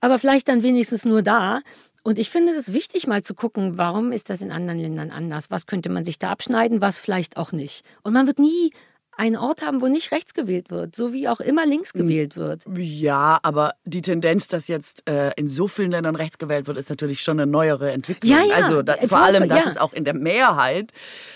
aber 0.00 0.18
vielleicht 0.18 0.48
dann 0.48 0.62
wenigstens 0.62 1.04
nur 1.04 1.22
da. 1.22 1.60
Und 2.02 2.18
ich 2.18 2.30
finde 2.30 2.52
es 2.52 2.72
wichtig, 2.72 3.06
mal 3.06 3.22
zu 3.22 3.34
gucken, 3.34 3.78
warum 3.78 4.12
ist 4.12 4.30
das 4.30 4.40
in 4.40 4.50
anderen 4.50 4.80
Ländern 4.80 5.10
anders? 5.10 5.50
Was 5.50 5.66
könnte 5.66 5.90
man 5.90 6.04
sich 6.04 6.18
da 6.18 6.30
abschneiden, 6.30 6.80
was 6.80 6.98
vielleicht 6.98 7.36
auch 7.36 7.52
nicht? 7.52 7.84
Und 8.02 8.14
man 8.14 8.26
wird 8.26 8.38
nie 8.38 8.72
einen 9.16 9.36
Ort 9.36 9.64
haben, 9.64 9.82
wo 9.82 9.88
nicht 9.88 10.10
rechts 10.10 10.32
gewählt 10.32 10.70
wird, 10.70 10.96
so 10.96 11.12
wie 11.12 11.28
auch 11.28 11.40
immer 11.40 11.66
links 11.66 11.92
hm. 11.92 12.02
gewählt 12.02 12.36
wird. 12.36 12.64
Ja, 12.76 13.38
aber 13.42 13.74
die 13.84 14.02
Tendenz, 14.02 14.48
dass 14.48 14.68
jetzt 14.68 15.08
äh, 15.08 15.32
in 15.36 15.48
so 15.48 15.68
vielen 15.68 15.90
Ländern 15.90 16.16
rechts 16.16 16.38
gewählt 16.38 16.66
wird, 16.66 16.78
ist 16.78 16.88
natürlich 16.88 17.20
schon 17.20 17.38
eine 17.38 17.50
neuere 17.50 17.92
Entwicklung. 17.92 18.32
Ja, 18.32 18.44
ja. 18.44 18.54
Also 18.54 18.82
da, 18.82 18.94
vor 18.94 19.18
allem, 19.18 19.48
dass 19.48 19.64
ja. 19.64 19.70
es 19.70 19.76
auch 19.76 19.92
in 19.92 20.04
der 20.04 20.14
Mehrheit 20.14 20.92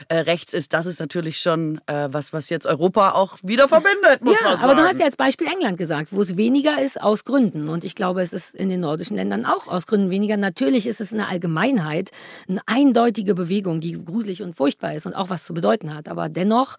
äh, 0.09 0.17
rechts 0.17 0.55
ist, 0.55 0.73
das 0.73 0.87
ist 0.87 1.01
natürlich 1.01 1.39
schon 1.39 1.81
äh, 1.87 2.09
was, 2.11 2.33
was 2.33 2.49
jetzt 2.49 2.67
Europa 2.67 3.13
auch 3.13 3.37
wieder 3.43 3.69
verbindet, 3.69 4.23
muss 4.23 4.37
ja, 4.41 4.45
man 4.45 4.53
sagen. 4.59 4.65
aber 4.65 4.75
du 4.75 4.89
hast 4.89 4.99
ja 4.99 5.05
als 5.05 5.17
Beispiel 5.17 5.47
England 5.47 5.79
gesagt, 5.79 6.09
wo 6.13 6.23
es 6.23 6.37
weniger 6.37 6.83
ist 6.83 7.01
aus 7.01 7.25
Gründen. 7.25 7.69
Und 7.69 7.85
ich 7.85 7.95
glaube, 7.95 8.23
es 8.23 8.33
ist 8.33 8.55
in 8.55 8.71
den 8.71 8.81
nordischen 8.81 9.17
Ländern 9.17 9.45
auch 9.45 9.69
aus 9.69 9.87
Gründen 9.87 10.11
weniger. 10.11 10.37
Natürlich 10.37 10.87
ist 10.87 11.01
es 11.01 11.13
eine 11.13 11.29
Allgemeinheit, 11.29 12.11
eine 12.49 12.61
eindeutige 12.67 13.35
Bewegung, 13.35 13.81
die 13.81 13.93
gruselig 14.03 14.43
und 14.43 14.57
furchtbar 14.57 14.95
ist 14.95 15.07
und 15.07 15.15
auch 15.15 15.29
was 15.29 15.45
zu 15.45 15.53
bedeuten 15.53 15.95
hat. 15.95 16.09
Aber 16.09 16.29
dennoch 16.29 16.77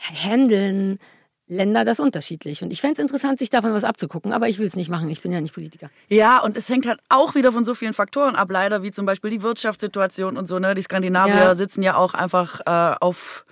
handeln 0.00 0.98
Länder 1.48 1.84
das 1.84 2.00
unterschiedlich. 2.00 2.62
Und 2.62 2.72
ich 2.72 2.80
fände 2.80 2.94
es 2.94 2.98
interessant, 2.98 3.38
sich 3.38 3.50
davon 3.50 3.72
was 3.72 3.84
abzugucken, 3.84 4.32
aber 4.32 4.48
ich 4.48 4.58
will 4.58 4.66
es 4.66 4.74
nicht 4.74 4.88
machen. 4.88 5.08
Ich 5.08 5.22
bin 5.22 5.30
ja 5.30 5.40
nicht 5.40 5.54
Politiker. 5.54 5.90
Ja, 6.08 6.40
und 6.40 6.56
es 6.56 6.68
hängt 6.68 6.86
halt 6.86 6.98
auch 7.08 7.36
wieder 7.36 7.52
von 7.52 7.64
so 7.64 7.74
vielen 7.74 7.92
Faktoren 7.92 8.34
ab, 8.34 8.50
leider, 8.50 8.82
wie 8.82 8.90
zum 8.90 9.06
Beispiel 9.06 9.30
die 9.30 9.42
Wirtschaftssituation 9.42 10.36
und 10.36 10.48
so. 10.48 10.58
Ne? 10.58 10.74
Die 10.74 10.82
Skandinavier 10.82 11.34
ja. 11.34 11.54
sitzen 11.54 11.82
ja 11.82 11.96
auch 11.96 12.14
einfach 12.14 12.60
äh, 12.66 12.96
auf 13.00 13.44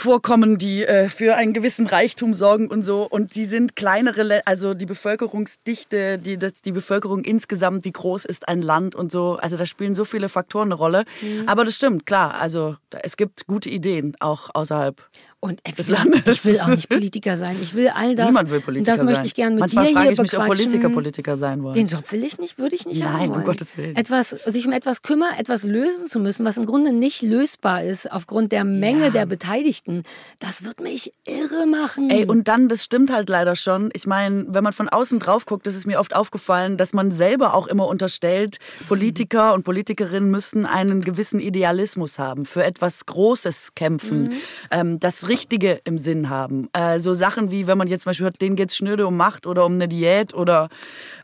Vorkommen, 0.00 0.56
die 0.56 0.86
äh, 0.86 1.10
für 1.10 1.36
einen 1.36 1.52
gewissen 1.52 1.86
Reichtum 1.86 2.32
sorgen 2.32 2.68
und 2.68 2.84
so. 2.84 3.06
Und 3.06 3.34
sie 3.34 3.44
sind 3.44 3.76
kleinere, 3.76 4.40
also 4.46 4.72
die 4.72 4.86
Bevölkerungsdichte, 4.86 6.18
die, 6.18 6.38
das, 6.38 6.62
die 6.62 6.72
Bevölkerung 6.72 7.22
insgesamt, 7.22 7.84
wie 7.84 7.92
groß 7.92 8.24
ist 8.24 8.48
ein 8.48 8.62
Land 8.62 8.94
und 8.94 9.12
so. 9.12 9.36
Also 9.36 9.58
da 9.58 9.66
spielen 9.66 9.94
so 9.94 10.06
viele 10.06 10.30
Faktoren 10.30 10.68
eine 10.68 10.74
Rolle. 10.76 11.04
Mhm. 11.20 11.46
Aber 11.46 11.66
das 11.66 11.74
stimmt, 11.74 12.06
klar. 12.06 12.40
Also 12.40 12.76
es 13.02 13.18
gibt 13.18 13.46
gute 13.46 13.68
Ideen 13.68 14.16
auch 14.20 14.48
außerhalb. 14.54 15.06
Und 15.42 15.62
ich 15.66 15.88
will, 15.88 15.96
ich 16.26 16.44
will 16.44 16.60
auch 16.60 16.68
nicht 16.68 16.90
Politiker 16.90 17.34
sein. 17.34 17.56
Ich 17.62 17.74
will 17.74 17.88
all 17.88 18.14
das. 18.14 18.26
Niemand 18.26 18.50
will 18.50 18.60
Politiker 18.60 18.96
das 18.96 19.02
möchte 19.02 19.24
ich 19.24 19.34
gerne 19.34 19.54
mit 19.54 19.60
Manchmal 19.60 19.86
dir 19.86 19.92
frage 19.92 20.04
hier 20.04 20.12
ich 20.12 20.20
mich, 20.20 20.38
ob 20.38 20.46
Politiker 20.46 20.88
Politiker 20.90 21.36
sein 21.38 21.62
wollen. 21.62 21.74
Den 21.74 21.86
Job 21.86 22.12
will 22.12 22.24
ich 22.24 22.38
nicht, 22.38 22.58
würde 22.58 22.76
ich 22.76 22.84
nicht 22.84 23.00
Nein, 23.00 23.12
haben 23.12 23.20
wollen. 23.30 23.40
um 23.40 23.44
Gottes 23.44 23.78
Willen. 23.78 23.96
Etwas, 23.96 24.36
sich 24.44 24.66
um 24.66 24.72
etwas 24.72 25.00
kümmern, 25.00 25.32
etwas 25.38 25.62
lösen 25.62 26.08
zu 26.08 26.20
müssen, 26.20 26.44
was 26.44 26.58
im 26.58 26.66
Grunde 26.66 26.92
nicht 26.92 27.22
lösbar 27.22 27.82
ist 27.82 28.12
aufgrund 28.12 28.52
der 28.52 28.64
Menge 28.64 29.04
ja. 29.04 29.10
der 29.10 29.24
Beteiligten, 29.24 30.02
das 30.40 30.62
wird 30.62 30.80
mich 30.80 31.14
irre 31.26 31.66
machen. 31.66 32.10
Ey, 32.10 32.26
und 32.26 32.46
dann, 32.46 32.68
das 32.68 32.84
stimmt 32.84 33.10
halt 33.10 33.30
leider 33.30 33.56
schon. 33.56 33.88
Ich 33.94 34.06
meine, 34.06 34.44
wenn 34.48 34.62
man 34.62 34.74
von 34.74 34.90
außen 34.90 35.20
drauf 35.20 35.46
guckt, 35.46 35.66
das 35.66 35.74
ist 35.74 35.86
mir 35.86 36.00
oft 36.00 36.14
aufgefallen, 36.14 36.76
dass 36.76 36.92
man 36.92 37.10
selber 37.10 37.54
auch 37.54 37.66
immer 37.66 37.88
unterstellt, 37.88 38.58
Politiker 38.88 39.54
und 39.54 39.64
Politikerinnen 39.64 40.30
müssten 40.30 40.66
einen 40.66 41.00
gewissen 41.00 41.40
Idealismus 41.40 42.18
haben, 42.18 42.44
für 42.44 42.62
etwas 42.62 43.06
Großes 43.06 43.74
kämpfen, 43.74 44.24
mhm. 44.24 44.32
ähm, 44.70 45.00
das 45.00 45.29
Richtige 45.30 45.80
im 45.84 45.96
Sinn 45.96 46.28
haben. 46.28 46.68
Äh, 46.74 46.98
so 46.98 47.14
Sachen 47.14 47.50
wie, 47.50 47.66
wenn 47.66 47.78
man 47.78 47.88
jetzt 47.88 48.02
zum 48.02 48.10
Beispiel 48.10 48.24
hört, 48.24 48.40
denen 48.42 48.56
geht 48.56 48.70
es 48.70 48.76
schnöde 48.76 49.06
um 49.06 49.16
Macht 49.16 49.46
oder 49.46 49.64
um 49.64 49.74
eine 49.74 49.88
Diät 49.88 50.34
oder 50.34 50.68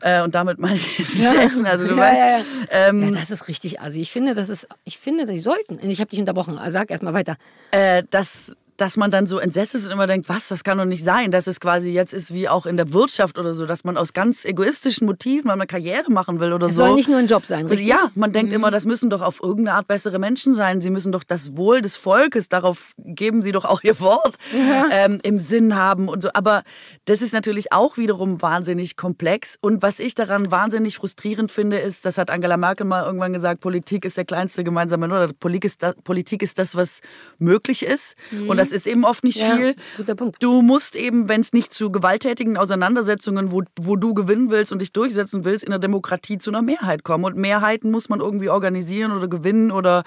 äh, 0.01 0.23
und 0.23 0.33
damit 0.33 0.57
meine 0.57 0.75
ich 0.77 0.97
jetzt 0.97 1.13
nicht 1.19 1.23
ja. 1.23 1.41
Essen. 1.41 1.65
Also 1.67 1.85
du 1.85 1.95
ja, 1.95 1.97
weißt, 1.97 2.17
ja, 2.17 2.37
ja. 2.39 2.43
Ähm, 2.89 3.13
ja, 3.13 3.19
das 3.19 3.29
ist 3.29 3.47
richtig. 3.47 3.79
Also 3.79 3.99
ich 3.99 4.11
finde, 4.11 4.33
das 4.33 4.49
ist, 4.49 4.67
ich 4.83 4.97
finde, 4.97 5.25
die 5.25 5.39
sollten. 5.39 5.77
Ich 5.87 5.99
habe 5.99 6.09
dich 6.09 6.19
unterbrochen. 6.19 6.59
Sag 6.69 6.89
erst 6.89 7.03
mal 7.03 7.13
weiter. 7.13 7.35
Äh, 7.71 8.03
das 8.09 8.55
dass 8.77 8.95
man 8.95 9.11
dann 9.11 9.27
so 9.27 9.39
entsetzt 9.39 9.75
ist 9.75 9.85
und 9.85 9.91
immer 9.91 10.07
denkt, 10.07 10.29
was, 10.29 10.47
das 10.47 10.63
kann 10.63 10.77
doch 10.77 10.85
nicht 10.85 11.03
sein, 11.03 11.31
dass 11.31 11.47
es 11.47 11.59
quasi 11.59 11.89
jetzt 11.89 12.13
ist 12.13 12.33
wie 12.33 12.47
auch 12.47 12.65
in 12.65 12.77
der 12.77 12.93
Wirtschaft 12.93 13.37
oder 13.37 13.55
so, 13.55 13.65
dass 13.65 13.83
man 13.83 13.97
aus 13.97 14.13
ganz 14.13 14.45
egoistischen 14.45 15.05
Motiven, 15.07 15.49
weil 15.49 15.57
man 15.57 15.67
Karriere 15.67 16.11
machen 16.11 16.39
will 16.39 16.53
oder 16.53 16.67
es 16.67 16.75
so. 16.75 16.85
soll 16.85 16.95
nicht 16.95 17.09
nur 17.09 17.17
ein 17.17 17.27
Job 17.27 17.45
sein, 17.45 17.65
richtig? 17.65 17.87
Ja, 17.87 18.09
man 18.15 18.31
denkt 18.31 18.51
mhm. 18.51 18.57
immer, 18.57 18.71
das 18.71 18.85
müssen 18.85 19.09
doch 19.09 19.21
auf 19.21 19.41
irgendeine 19.41 19.77
Art 19.77 19.87
bessere 19.87 20.19
Menschen 20.19 20.53
sein. 20.53 20.81
Sie 20.81 20.89
müssen 20.89 21.11
doch 21.11 21.23
das 21.23 21.57
Wohl 21.57 21.81
des 21.81 21.97
Volkes, 21.97 22.49
darauf 22.49 22.93
geben 22.97 23.41
sie 23.41 23.51
doch 23.51 23.65
auch 23.65 23.83
ihr 23.83 23.99
Wort, 23.99 24.37
ja. 24.53 24.87
ähm, 24.91 25.19
im 25.23 25.39
Sinn 25.39 25.75
haben 25.75 26.07
und 26.07 26.21
so. 26.21 26.29
Aber 26.33 26.63
das 27.05 27.21
ist 27.21 27.33
natürlich 27.33 27.71
auch 27.73 27.97
wiederum 27.97 28.41
wahnsinnig 28.41 28.95
komplex. 28.95 29.57
Und 29.59 29.81
was 29.81 29.99
ich 29.99 30.13
daran 30.15 30.51
wahnsinnig 30.51 30.97
frustrierend 30.97 31.51
finde, 31.51 31.77
ist, 31.77 32.05
das 32.05 32.17
hat 32.17 32.29
Angela 32.29 32.57
Merkel 32.57 32.85
mal 32.85 33.05
irgendwann 33.05 33.33
gesagt, 33.33 33.59
Politik 33.61 34.05
ist 34.05 34.17
der 34.17 34.25
kleinste 34.25 34.63
gemeinsame 34.63 35.07
Nenner. 35.07 35.29
Politik 35.39 35.65
ist, 35.65 35.81
das, 35.83 35.95
Politik 36.03 36.43
ist 36.43 36.59
das, 36.59 36.75
was 36.75 37.01
möglich 37.39 37.83
ist. 37.83 38.15
Mhm. 38.31 38.49
Und 38.49 38.57
das 38.57 38.66
ist 38.71 38.87
eben 38.87 39.05
oft 39.05 39.23
nicht 39.23 39.39
ja, 39.39 39.55
viel. 39.55 39.75
Guter 39.97 40.15
Punkt. 40.15 40.41
Du 40.41 40.61
musst 40.61 40.95
eben, 40.95 41.29
wenn 41.29 41.41
es 41.41 41.53
nicht 41.53 41.73
zu 41.73 41.91
gewalttätigen 41.91 42.57
Auseinandersetzungen, 42.57 43.51
wo, 43.51 43.63
wo 43.79 43.95
du 43.95 44.13
gewinnen 44.13 44.49
willst 44.49 44.71
und 44.71 44.79
dich 44.79 44.91
durchsetzen 44.93 45.45
willst, 45.45 45.63
in 45.63 45.71
der 45.71 45.79
Demokratie 45.79 46.37
zu 46.37 46.51
einer 46.51 46.61
Mehrheit 46.61 47.03
kommen. 47.03 47.25
Und 47.25 47.37
Mehrheiten 47.37 47.91
muss 47.91 48.09
man 48.09 48.19
irgendwie 48.19 48.49
organisieren 48.49 49.11
oder 49.11 49.27
gewinnen 49.27 49.71
oder 49.71 50.03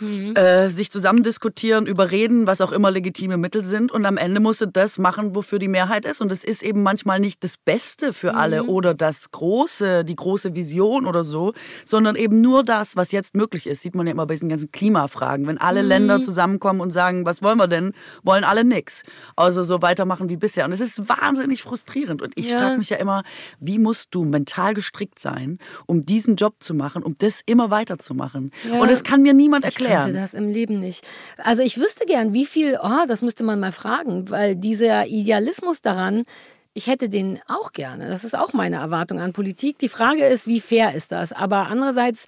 mhm. 0.00 0.36
äh, 0.36 0.68
sich 0.68 0.90
zusammen 0.90 1.22
diskutieren, 1.22 1.86
überreden, 1.86 2.46
was 2.46 2.60
auch 2.60 2.72
immer 2.72 2.90
legitime 2.90 3.36
Mittel 3.36 3.64
sind. 3.64 3.92
Und 3.92 4.06
am 4.06 4.16
Ende 4.16 4.40
musst 4.40 4.60
du 4.60 4.66
das 4.66 4.98
machen, 4.98 5.34
wofür 5.34 5.58
die 5.58 5.68
Mehrheit 5.68 6.04
ist. 6.04 6.20
Und 6.20 6.32
es 6.32 6.44
ist 6.44 6.62
eben 6.62 6.82
manchmal 6.82 7.20
nicht 7.20 7.42
das 7.44 7.56
Beste 7.56 8.12
für 8.12 8.32
mhm. 8.32 8.38
alle 8.38 8.64
oder 8.64 8.94
das 8.94 9.30
Große, 9.30 10.04
die 10.04 10.16
große 10.16 10.54
Vision 10.54 11.06
oder 11.06 11.24
so, 11.24 11.52
sondern 11.84 12.16
eben 12.16 12.40
nur 12.40 12.64
das, 12.64 12.96
was 12.96 13.12
jetzt 13.12 13.34
möglich 13.34 13.66
ist. 13.66 13.82
Sieht 13.82 13.94
man 13.94 14.06
ja 14.06 14.12
immer 14.12 14.26
bei 14.26 14.34
diesen 14.34 14.48
ganzen 14.48 14.70
Klimafragen. 14.72 15.46
Wenn 15.46 15.58
alle 15.58 15.82
mhm. 15.82 15.88
Länder 15.88 16.20
zusammenkommen 16.20 16.80
und 16.80 16.92
sagen, 16.92 17.24
was 17.24 17.42
wollen 17.42 17.58
wir 17.58 17.68
denn, 17.68 17.93
wollen 18.22 18.44
alle 18.44 18.64
nichts. 18.64 19.02
Also 19.36 19.62
so 19.62 19.82
weitermachen 19.82 20.28
wie 20.28 20.36
bisher. 20.36 20.64
Und 20.64 20.72
es 20.72 20.80
ist 20.80 21.08
wahnsinnig 21.08 21.62
frustrierend. 21.62 22.22
Und 22.22 22.32
ich 22.36 22.50
ja. 22.50 22.58
frage 22.58 22.78
mich 22.78 22.90
ja 22.90 22.96
immer, 22.96 23.22
wie 23.60 23.78
musst 23.78 24.14
du 24.14 24.24
mental 24.24 24.74
gestrickt 24.74 25.18
sein, 25.18 25.58
um 25.86 26.02
diesen 26.02 26.36
Job 26.36 26.56
zu 26.60 26.74
machen, 26.74 27.02
um 27.02 27.14
das 27.18 27.40
immer 27.46 27.70
weiterzumachen? 27.70 28.50
Ja. 28.70 28.80
Und 28.80 28.90
es 28.90 29.04
kann 29.04 29.22
mir 29.22 29.34
niemand 29.34 29.64
erklären 29.64 29.84
erklären. 29.84 30.00
Ich 30.00 30.06
könnte 30.06 30.20
das 30.20 30.34
im 30.34 30.48
Leben 30.48 30.80
nicht. 30.80 31.04
Also 31.38 31.62
ich 31.62 31.78
wüsste 31.78 32.06
gern, 32.06 32.32
wie 32.32 32.46
viel, 32.46 32.78
oh, 32.82 33.06
das 33.06 33.22
müsste 33.22 33.44
man 33.44 33.60
mal 33.60 33.72
fragen, 33.72 34.30
weil 34.30 34.56
dieser 34.56 35.06
Idealismus 35.06 35.82
daran, 35.82 36.24
ich 36.72 36.86
hätte 36.86 37.08
den 37.08 37.38
auch 37.46 37.72
gerne. 37.72 38.08
Das 38.08 38.24
ist 38.24 38.36
auch 38.36 38.52
meine 38.52 38.76
Erwartung 38.76 39.20
an 39.20 39.32
Politik. 39.32 39.78
Die 39.78 39.88
Frage 39.88 40.24
ist, 40.24 40.46
wie 40.46 40.60
fair 40.60 40.94
ist 40.94 41.12
das? 41.12 41.32
Aber 41.32 41.68
andererseits 41.68 42.26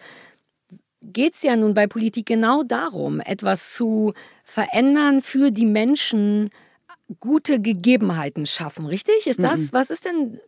geht 1.12 1.34
es 1.34 1.42
ja 1.42 1.56
nun 1.56 1.74
bei 1.74 1.86
Politik 1.86 2.26
genau 2.26 2.62
darum, 2.62 3.20
etwas 3.20 3.74
zu 3.74 4.12
verändern 4.44 5.20
für 5.20 5.50
die 5.50 5.66
Menschen, 5.66 6.50
gute 7.20 7.60
Gegebenheiten 7.60 8.46
schaffen, 8.46 8.86
richtig? 8.86 9.26
Ist 9.26 9.42
das, 9.42 9.60
mhm. 9.60 9.68
was 9.72 9.90
ist 9.90 10.04
denn? 10.04 10.40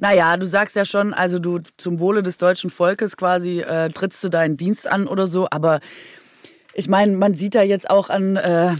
Naja, 0.00 0.36
du 0.36 0.46
sagst 0.46 0.74
ja 0.74 0.84
schon, 0.84 1.12
also 1.12 1.38
du 1.38 1.60
zum 1.76 2.00
Wohle 2.00 2.22
des 2.22 2.38
deutschen 2.38 2.70
Volkes 2.70 3.16
quasi 3.16 3.60
äh, 3.60 3.90
trittst 3.90 4.24
du 4.24 4.28
deinen 4.28 4.56
Dienst 4.56 4.86
an 4.86 5.06
oder 5.06 5.26
so, 5.26 5.46
aber 5.50 5.80
ich 6.72 6.88
meine, 6.88 7.16
man 7.16 7.34
sieht 7.34 7.54
da 7.54 7.62
jetzt 7.62 7.90
auch 7.90 8.08
an. 8.08 8.36
Äh 8.36 8.76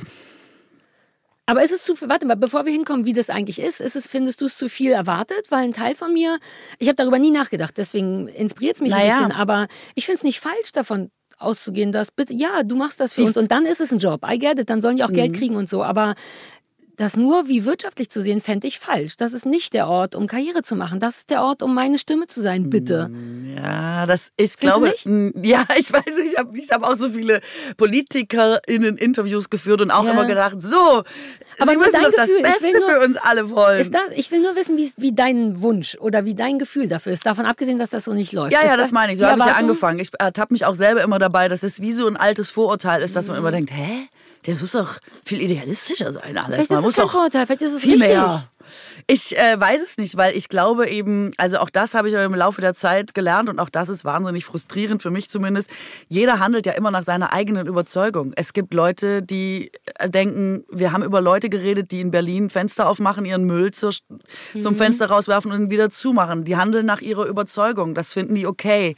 aber 1.44 1.62
ist 1.62 1.72
es 1.72 1.84
zu 1.84 1.94
viel, 1.94 2.08
warte 2.08 2.26
mal, 2.26 2.36
bevor 2.36 2.64
wir 2.64 2.72
hinkommen, 2.72 3.04
wie 3.04 3.12
das 3.12 3.30
eigentlich 3.30 3.60
ist, 3.60 3.80
ist 3.80 3.96
es, 3.96 4.06
findest 4.06 4.40
du 4.40 4.46
es 4.46 4.56
zu 4.56 4.68
viel 4.68 4.92
erwartet? 4.92 5.50
Weil 5.50 5.64
ein 5.64 5.72
Teil 5.72 5.94
von 5.94 6.12
mir, 6.12 6.38
ich 6.78 6.88
habe 6.88 6.96
darüber 6.96 7.18
nie 7.18 7.30
nachgedacht, 7.30 7.74
deswegen 7.76 8.28
inspiriert 8.28 8.76
es 8.76 8.82
mich 8.82 8.90
naja. 8.90 9.18
ein 9.18 9.28
bisschen, 9.28 9.32
aber 9.32 9.68
ich 9.94 10.06
finde 10.06 10.16
es 10.16 10.24
nicht 10.24 10.40
falsch 10.40 10.72
davon 10.72 11.10
auszugehen, 11.38 11.92
dass 11.92 12.10
bitte, 12.10 12.34
ja, 12.34 12.62
du 12.62 12.76
machst 12.76 13.00
das 13.00 13.14
für 13.14 13.24
uns 13.24 13.36
und 13.36 13.50
dann 13.50 13.66
ist 13.66 13.80
es 13.80 13.92
ein 13.92 13.98
Job. 13.98 14.24
I 14.28 14.38
get 14.38 14.58
it, 14.58 14.70
dann 14.70 14.80
sollen 14.80 14.96
die 14.96 15.04
auch 15.04 15.10
mhm. 15.10 15.14
Geld 15.14 15.34
kriegen 15.34 15.56
und 15.56 15.68
so, 15.68 15.82
aber 15.82 16.14
das 16.96 17.16
nur 17.16 17.48
wie 17.48 17.64
wirtschaftlich 17.64 18.10
zu 18.10 18.22
sehen, 18.22 18.40
fände 18.40 18.66
ich 18.66 18.78
falsch. 18.78 19.16
Das 19.16 19.32
ist 19.32 19.46
nicht 19.46 19.74
der 19.74 19.86
Ort, 19.86 20.14
um 20.14 20.26
Karriere 20.26 20.62
zu 20.62 20.76
machen. 20.76 20.98
Das 20.98 21.18
ist 21.18 21.30
der 21.30 21.42
Ort, 21.42 21.62
um 21.62 21.74
meine 21.74 21.98
Stimme 21.98 22.26
zu 22.26 22.40
sein, 22.40 22.70
bitte. 22.70 23.08
Mm, 23.08 23.56
ja, 23.56 24.06
das, 24.06 24.32
ich 24.36 24.54
Findest 24.58 25.04
glaube, 25.04 25.32
ja, 25.42 25.62
ich 25.78 25.92
weiß, 25.92 26.18
ich 26.24 26.38
habe 26.38 26.58
ich 26.58 26.70
hab 26.70 26.82
auch 26.84 26.96
so 26.96 27.10
viele 27.10 27.40
PolitikerInnen 27.76 28.96
Interviews 28.96 29.50
geführt 29.50 29.82
und 29.82 29.90
auch 29.90 30.04
ja. 30.04 30.12
immer 30.12 30.24
gedacht, 30.24 30.60
so, 30.60 31.02
aber 31.58 31.72
Sie 31.72 31.76
müssen 31.76 32.02
doch 32.02 32.10
Gefühl, 32.10 32.42
das 32.42 32.58
Beste 32.58 32.78
nur, 32.78 32.90
für 32.90 33.00
uns 33.00 33.16
alle 33.16 33.50
wollen. 33.50 33.80
Ist 33.80 33.94
das, 33.94 34.02
ich 34.14 34.30
will 34.30 34.40
nur 34.40 34.56
wissen, 34.56 34.76
wie, 34.76 34.90
wie 34.96 35.12
dein 35.12 35.60
Wunsch 35.60 35.96
oder 36.00 36.24
wie 36.24 36.34
dein 36.34 36.58
Gefühl 36.58 36.88
dafür 36.88 37.12
ist. 37.12 37.24
Davon 37.26 37.46
abgesehen, 37.46 37.78
dass 37.78 37.90
das 37.90 38.04
so 38.04 38.12
nicht 38.12 38.32
läuft. 38.32 38.52
Ja, 38.52 38.60
ist 38.60 38.70
ja, 38.70 38.76
das, 38.76 38.86
das 38.86 38.92
meine 38.92 39.12
ich. 39.12 39.18
So 39.18 39.26
habe 39.26 39.38
ich 39.38 39.46
ja 39.46 39.54
angefangen. 39.54 39.98
Ich 39.98 40.10
ertappe 40.18 40.52
mich 40.52 40.64
auch 40.64 40.74
selber 40.74 41.02
immer 41.02 41.18
dabei, 41.18 41.48
dass 41.48 41.62
es 41.62 41.80
wie 41.80 41.92
so 41.92 42.06
ein 42.06 42.16
altes 42.16 42.50
Vorurteil 42.50 43.02
ist, 43.02 43.16
dass 43.16 43.28
man 43.28 43.36
immer 43.36 43.50
denkt, 43.50 43.70
hä? 43.72 44.08
Der 44.46 44.56
muss 44.56 44.72
doch 44.72 44.98
viel 45.24 45.40
idealistischer 45.40 46.12
sein. 46.12 46.38
Alles. 46.38 46.54
Vielleicht 46.54 46.70
Man 46.70 46.84
ist 46.84 46.90
es 46.90 46.96
kein 46.96 47.04
doch 47.06 47.12
Vorteil, 47.12 47.46
vielleicht 47.46 47.62
ist 47.62 47.72
es 47.72 47.80
viel 47.80 47.92
richtig. 47.92 48.10
mehr. 48.10 48.48
Ich 49.06 49.38
äh, 49.38 49.60
weiß 49.60 49.82
es 49.82 49.98
nicht, 49.98 50.16
weil 50.16 50.36
ich 50.36 50.48
glaube 50.48 50.88
eben, 50.88 51.32
also 51.36 51.58
auch 51.58 51.70
das 51.70 51.94
habe 51.94 52.08
ich 52.08 52.14
im 52.14 52.34
Laufe 52.34 52.60
der 52.60 52.74
Zeit 52.74 53.14
gelernt 53.14 53.48
und 53.48 53.60
auch 53.60 53.68
das 53.68 53.88
ist 53.88 54.04
wahnsinnig 54.04 54.44
frustrierend 54.44 55.02
für 55.02 55.10
mich 55.10 55.30
zumindest. 55.30 55.70
Jeder 56.08 56.40
handelt 56.40 56.66
ja 56.66 56.72
immer 56.72 56.90
nach 56.90 57.04
seiner 57.04 57.32
eigenen 57.32 57.66
Überzeugung. 57.66 58.32
Es 58.34 58.52
gibt 58.52 58.74
Leute, 58.74 59.22
die 59.22 59.70
äh, 59.98 60.10
denken, 60.10 60.64
wir 60.70 60.92
haben 60.92 61.04
über 61.04 61.20
Leute 61.20 61.48
geredet, 61.48 61.92
die 61.92 62.00
in 62.00 62.10
Berlin 62.10 62.50
Fenster 62.50 62.88
aufmachen, 62.88 63.24
ihren 63.24 63.44
Müll 63.44 63.70
zur, 63.70 63.92
mhm. 64.54 64.60
zum 64.60 64.76
Fenster 64.76 65.06
rauswerfen 65.06 65.52
und 65.52 65.62
ihn 65.62 65.70
wieder 65.70 65.90
zumachen. 65.90 66.44
Die 66.44 66.56
handeln 66.56 66.86
nach 66.86 67.00
ihrer 67.00 67.26
Überzeugung. 67.26 67.94
Das 67.94 68.12
finden 68.12 68.34
die 68.34 68.46
okay. 68.46 68.96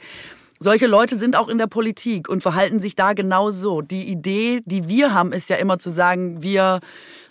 Solche 0.61 0.87
Leute 0.87 1.17
sind 1.17 1.37
auch 1.37 1.47
in 1.47 1.57
der 1.57 1.67
Politik 1.67 2.27
und 2.27 2.41
verhalten 2.41 2.81
sich 2.81 2.93
da 2.93 3.13
genau 3.13 3.49
so. 3.49 3.81
Die 3.81 4.09
Idee, 4.09 4.59
die 4.65 4.89
wir 4.89 5.13
haben, 5.13 5.31
ist 5.31 5.49
ja 5.49 5.55
immer 5.55 5.79
zu 5.79 5.89
sagen, 5.89 6.43
wir 6.43 6.81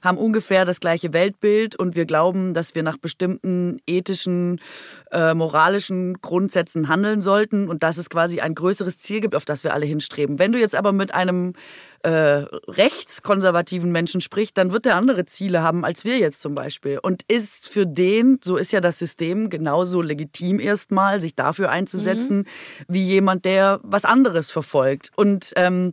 haben 0.02 0.16
ungefähr 0.16 0.64
das 0.64 0.80
gleiche 0.80 1.12
Weltbild 1.12 1.76
und 1.76 1.94
wir 1.94 2.06
glauben, 2.06 2.54
dass 2.54 2.74
wir 2.74 2.82
nach 2.82 2.96
bestimmten 2.96 3.82
ethischen, 3.86 4.62
äh, 5.10 5.34
moralischen 5.34 6.14
Grundsätzen 6.22 6.88
handeln 6.88 7.20
sollten 7.20 7.68
und 7.68 7.82
dass 7.82 7.98
es 7.98 8.08
quasi 8.08 8.40
ein 8.40 8.54
größeres 8.54 8.98
Ziel 8.98 9.20
gibt, 9.20 9.34
auf 9.34 9.44
das 9.44 9.62
wir 9.62 9.74
alle 9.74 9.84
hinstreben. 9.84 10.38
Wenn 10.38 10.52
du 10.52 10.58
jetzt 10.58 10.74
aber 10.74 10.92
mit 10.92 11.12
einem 11.12 11.52
äh, 12.02 12.10
rechtskonservativen 12.10 13.90
Menschen 13.90 14.20
spricht, 14.20 14.56
dann 14.58 14.72
wird 14.72 14.86
er 14.86 14.96
andere 14.96 15.26
Ziele 15.26 15.62
haben 15.62 15.84
als 15.84 16.04
wir 16.04 16.18
jetzt 16.18 16.40
zum 16.40 16.54
Beispiel. 16.54 16.98
Und 17.00 17.22
ist 17.28 17.68
für 17.68 17.86
den, 17.86 18.38
so 18.42 18.56
ist 18.56 18.72
ja 18.72 18.80
das 18.80 18.98
System, 18.98 19.50
genauso 19.50 20.02
legitim 20.02 20.60
erstmal, 20.60 21.20
sich 21.20 21.34
dafür 21.34 21.70
einzusetzen, 21.70 22.38
mhm. 22.38 22.44
wie 22.88 23.04
jemand, 23.04 23.44
der 23.44 23.80
was 23.82 24.04
anderes 24.04 24.50
verfolgt. 24.50 25.10
Und 25.16 25.52
ähm, 25.56 25.92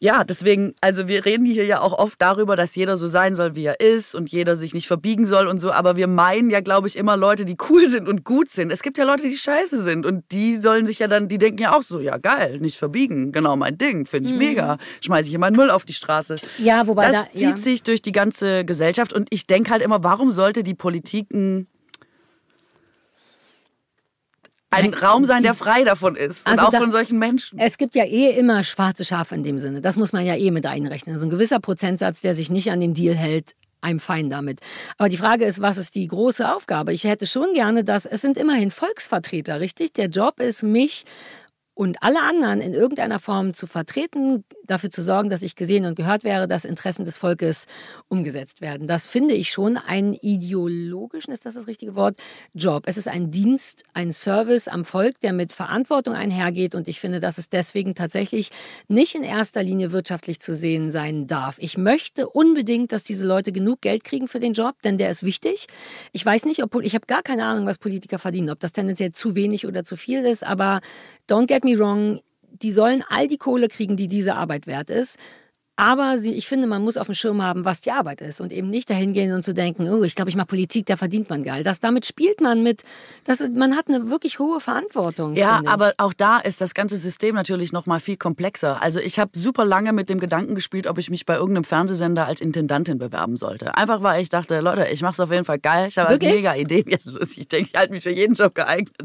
ja, 0.00 0.22
deswegen, 0.22 0.74
also 0.80 1.08
wir 1.08 1.24
reden 1.24 1.44
hier 1.44 1.64
ja 1.64 1.80
auch 1.80 1.92
oft 1.92 2.22
darüber, 2.22 2.54
dass 2.54 2.76
jeder 2.76 2.96
so 2.96 3.08
sein 3.08 3.34
soll, 3.34 3.56
wie 3.56 3.64
er 3.64 3.80
ist 3.80 4.14
und 4.14 4.30
jeder 4.30 4.56
sich 4.56 4.72
nicht 4.72 4.86
verbiegen 4.86 5.26
soll 5.26 5.48
und 5.48 5.58
so, 5.58 5.72
aber 5.72 5.96
wir 5.96 6.06
meinen 6.06 6.50
ja, 6.50 6.60
glaube 6.60 6.86
ich, 6.86 6.96
immer 6.96 7.16
Leute, 7.16 7.44
die 7.44 7.56
cool 7.68 7.88
sind 7.88 8.06
und 8.06 8.24
gut 8.24 8.50
sind. 8.50 8.70
Es 8.70 8.82
gibt 8.82 8.96
ja 8.96 9.04
Leute, 9.04 9.24
die 9.24 9.36
scheiße 9.36 9.82
sind 9.82 10.06
und 10.06 10.24
die 10.30 10.54
sollen 10.54 10.86
sich 10.86 11.00
ja 11.00 11.08
dann, 11.08 11.26
die 11.26 11.38
denken 11.38 11.62
ja 11.62 11.76
auch 11.76 11.82
so, 11.82 11.98
ja 11.98 12.16
geil, 12.16 12.58
nicht 12.60 12.78
verbiegen, 12.78 13.32
genau 13.32 13.56
mein 13.56 13.76
Ding, 13.76 14.06
finde 14.06 14.28
ich 14.28 14.34
mhm. 14.34 14.38
mega. 14.38 14.78
Schmeiße 15.00 15.24
ich 15.24 15.30
hier 15.30 15.40
meinen 15.40 15.56
Müll 15.56 15.70
auf 15.70 15.84
die 15.84 15.94
Straße. 15.94 16.36
Ja, 16.58 16.86
wobei 16.86 17.10
das 17.10 17.26
da, 17.26 17.32
zieht 17.32 17.42
ja. 17.42 17.56
sich 17.56 17.82
durch 17.82 18.00
die 18.00 18.12
ganze 18.12 18.64
Gesellschaft 18.64 19.12
und 19.12 19.26
ich 19.30 19.48
denke 19.48 19.72
halt 19.72 19.82
immer, 19.82 20.04
warum 20.04 20.30
sollte 20.30 20.62
die 20.62 20.74
Politik 20.74 21.32
ein 21.32 21.66
ein 24.70 24.94
Raum 24.94 25.24
sein, 25.24 25.42
der 25.42 25.54
frei 25.54 25.84
davon 25.84 26.16
ist. 26.16 26.46
Also 26.46 26.60
und 26.60 26.66
auch 26.68 26.72
da, 26.72 26.78
von 26.78 26.90
solchen 26.90 27.18
Menschen. 27.18 27.58
Es 27.58 27.78
gibt 27.78 27.94
ja 27.94 28.04
eh 28.04 28.38
immer 28.38 28.64
schwarze 28.64 29.04
Schafe 29.04 29.34
in 29.34 29.42
dem 29.42 29.58
Sinne. 29.58 29.80
Das 29.80 29.96
muss 29.96 30.12
man 30.12 30.24
ja 30.26 30.34
eh 30.34 30.50
mit 30.50 30.66
einrechnen. 30.66 31.14
Also 31.14 31.26
ein 31.26 31.30
gewisser 31.30 31.60
Prozentsatz, 31.60 32.20
der 32.20 32.34
sich 32.34 32.50
nicht 32.50 32.70
an 32.70 32.80
den 32.80 32.94
Deal 32.94 33.14
hält, 33.14 33.54
einem 33.80 34.00
fein 34.00 34.28
damit. 34.28 34.60
Aber 34.98 35.08
die 35.08 35.16
Frage 35.16 35.44
ist, 35.44 35.60
was 35.62 35.78
ist 35.78 35.94
die 35.94 36.06
große 36.06 36.52
Aufgabe? 36.52 36.92
Ich 36.92 37.04
hätte 37.04 37.26
schon 37.26 37.52
gerne, 37.54 37.84
dass 37.84 38.06
es 38.06 38.20
sind 38.20 38.36
immerhin 38.36 38.70
Volksvertreter, 38.70 39.60
richtig? 39.60 39.92
Der 39.92 40.08
Job 40.08 40.40
ist, 40.40 40.62
mich 40.62 41.04
und 41.78 42.02
alle 42.02 42.22
anderen 42.22 42.60
in 42.60 42.74
irgendeiner 42.74 43.20
Form 43.20 43.54
zu 43.54 43.68
vertreten, 43.68 44.42
dafür 44.64 44.90
zu 44.90 45.00
sorgen, 45.00 45.30
dass 45.30 45.42
ich 45.42 45.54
gesehen 45.54 45.84
und 45.84 45.94
gehört 45.94 46.24
wäre, 46.24 46.48
dass 46.48 46.64
Interessen 46.64 47.04
des 47.04 47.18
Volkes 47.18 47.66
umgesetzt 48.08 48.60
werden. 48.60 48.88
Das 48.88 49.06
finde 49.06 49.34
ich 49.34 49.50
schon 49.50 49.76
einen 49.76 50.12
ideologischen, 50.14 51.32
ist 51.32 51.46
das 51.46 51.54
das 51.54 51.68
richtige 51.68 51.94
Wort, 51.94 52.18
Job. 52.52 52.82
Es 52.86 52.96
ist 52.96 53.06
ein 53.06 53.30
Dienst, 53.30 53.84
ein 53.94 54.10
Service 54.10 54.66
am 54.66 54.84
Volk, 54.84 55.20
der 55.20 55.32
mit 55.32 55.52
Verantwortung 55.52 56.14
einhergeht 56.14 56.74
und 56.74 56.88
ich 56.88 56.98
finde, 56.98 57.20
dass 57.20 57.38
es 57.38 57.48
deswegen 57.48 57.94
tatsächlich 57.94 58.50
nicht 58.88 59.14
in 59.14 59.22
erster 59.22 59.62
Linie 59.62 59.92
wirtschaftlich 59.92 60.40
zu 60.40 60.54
sehen 60.54 60.90
sein 60.90 61.28
darf. 61.28 61.58
Ich 61.60 61.78
möchte 61.78 62.28
unbedingt, 62.28 62.90
dass 62.90 63.04
diese 63.04 63.24
Leute 63.24 63.52
genug 63.52 63.82
Geld 63.82 64.02
kriegen 64.02 64.26
für 64.26 64.40
den 64.40 64.52
Job, 64.52 64.82
denn 64.82 64.98
der 64.98 65.10
ist 65.10 65.22
wichtig. 65.22 65.68
Ich 66.10 66.26
weiß 66.26 66.44
nicht, 66.44 66.64
ob 66.64 66.74
ich 66.82 66.96
habe 66.96 67.06
gar 67.06 67.22
keine 67.22 67.44
Ahnung, 67.44 67.66
was 67.66 67.78
Politiker 67.78 68.18
verdienen, 68.18 68.50
ob 68.50 68.58
das 68.58 68.72
tendenziell 68.72 69.12
zu 69.12 69.36
wenig 69.36 69.64
oder 69.64 69.84
zu 69.84 69.94
viel 69.94 70.24
ist, 70.24 70.44
aber 70.44 70.80
don't 71.30 71.46
get 71.46 71.67
me 71.68 71.78
wrong, 71.78 72.20
die 72.62 72.72
sollen 72.72 73.04
all 73.08 73.28
die 73.28 73.38
Kohle 73.38 73.68
kriegen, 73.68 73.96
die 73.96 74.08
diese 74.08 74.34
Arbeit 74.34 74.66
wert 74.66 74.90
ist. 74.90 75.18
Aber 75.80 76.18
sie, 76.18 76.34
ich 76.34 76.48
finde, 76.48 76.66
man 76.66 76.82
muss 76.82 76.96
auf 76.96 77.06
dem 77.06 77.14
Schirm 77.14 77.40
haben, 77.40 77.64
was 77.64 77.80
die 77.82 77.92
Arbeit 77.92 78.20
ist 78.20 78.40
und 78.40 78.50
eben 78.50 78.68
nicht 78.68 78.90
dahin 78.90 79.12
gehen 79.12 79.32
und 79.32 79.44
zu 79.44 79.54
denken, 79.54 79.88
oh, 79.88 80.02
ich 80.02 80.16
glaube, 80.16 80.28
ich 80.28 80.34
mache 80.34 80.48
Politik, 80.48 80.86
da 80.86 80.96
verdient 80.96 81.30
man 81.30 81.44
geil. 81.44 81.62
Das, 81.62 81.78
damit 81.78 82.04
spielt 82.04 82.40
man 82.40 82.64
mit, 82.64 82.82
das 83.22 83.40
ist, 83.40 83.54
man 83.54 83.76
hat 83.76 83.86
eine 83.86 84.10
wirklich 84.10 84.40
hohe 84.40 84.58
Verantwortung. 84.58 85.36
Ja, 85.36 85.62
aber 85.66 85.92
auch 85.98 86.12
da 86.12 86.38
ist 86.38 86.60
das 86.60 86.74
ganze 86.74 86.96
System 86.96 87.36
natürlich 87.36 87.70
noch 87.70 87.86
mal 87.86 88.00
viel 88.00 88.16
komplexer. 88.16 88.82
Also 88.82 88.98
ich 88.98 89.20
habe 89.20 89.30
super 89.38 89.64
lange 89.64 89.92
mit 89.92 90.10
dem 90.10 90.18
Gedanken 90.18 90.56
gespielt, 90.56 90.88
ob 90.88 90.98
ich 90.98 91.10
mich 91.10 91.24
bei 91.26 91.36
irgendeinem 91.36 91.62
Fernsehsender 91.62 92.26
als 92.26 92.40
Intendantin 92.40 92.98
bewerben 92.98 93.36
sollte. 93.36 93.76
Einfach 93.76 94.02
weil 94.02 94.20
ich 94.20 94.30
dachte, 94.30 94.58
Leute, 94.58 94.88
ich 94.88 95.02
mache 95.02 95.12
es 95.12 95.20
auf 95.20 95.30
jeden 95.30 95.44
Fall 95.44 95.60
geil. 95.60 95.86
Ich 95.90 95.98
habe 95.98 96.08
halt 96.08 96.22
mega 96.22 96.56
Ideen. 96.56 96.86
Jetzt, 96.88 97.06
ich 97.36 97.46
denke, 97.46 97.70
ich 97.72 97.78
halte 97.78 97.92
mich 97.92 98.02
für 98.02 98.10
jeden 98.10 98.34
Job 98.34 98.52
geeignet. 98.52 98.96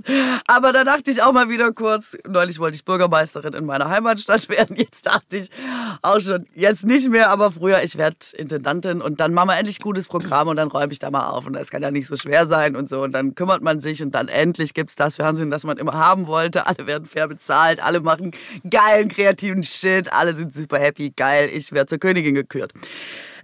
Aber 0.48 0.74
da 0.74 0.84
dachte 0.84 1.12
ich 1.12 1.22
auch 1.22 1.34
mal 1.34 1.50
wieder 1.50 1.72
kurz, 1.72 2.18
neulich 2.28 2.58
wollte 2.58 2.78
ich 2.78 2.84
Bürgermeisterin 2.84 3.54
in 3.54 3.66
meiner 3.68 3.90
Heimatstadt 3.90 4.50
werden. 4.50 4.76
Jetzt 4.76 5.06
dachte 5.06 5.38
ich 5.38 5.52
auch 6.02 6.20
schon, 6.20 6.48
Jetzt 6.64 6.86
nicht 6.86 7.10
mehr, 7.10 7.30
aber 7.30 7.52
früher, 7.52 7.84
ich 7.84 7.98
werde 7.98 8.16
Intendantin 8.38 9.02
und 9.02 9.20
dann 9.20 9.34
machen 9.34 9.50
wir 9.50 9.58
endlich 9.58 9.82
gutes 9.82 10.08
Programm 10.08 10.48
und 10.48 10.56
dann 10.56 10.70
räume 10.70 10.94
ich 10.94 11.00
da 11.00 11.12
mal 11.12 11.28
auf 11.28 11.46
und 11.46 11.52
das 11.52 11.70
kann 11.70 11.82
ja 11.82 11.92
nicht 11.92 12.08
so 12.08 12.16
schwer 12.16 12.48
sein 12.48 12.78
und 12.78 12.88
so 12.88 13.02
und 13.02 13.12
dann 13.12 13.36
kümmert 13.36 13.62
man 13.62 13.82
sich 13.82 14.02
und 14.02 14.16
dann 14.16 14.30
endlich 14.30 14.74
gibt 14.74 14.92
es 14.92 14.96
das 14.96 15.18
Fernsehen, 15.18 15.52
das 15.52 15.66
man 15.66 15.78
immer 15.78 15.92
haben 15.92 16.26
wollte. 16.26 16.66
Alle 16.66 16.88
werden 16.88 17.04
fair 17.04 17.28
bezahlt, 17.28 17.84
alle 17.84 18.00
machen 18.00 18.32
geilen, 18.70 19.10
kreativen 19.10 19.62
Shit, 19.62 20.14
alle 20.14 20.34
sind 20.34 20.54
super 20.54 20.80
happy, 20.80 21.10
geil, 21.10 21.50
ich 21.52 21.74
werde 21.74 21.88
zur 21.88 21.98
Königin 21.98 22.34
gekürt. 22.34 22.72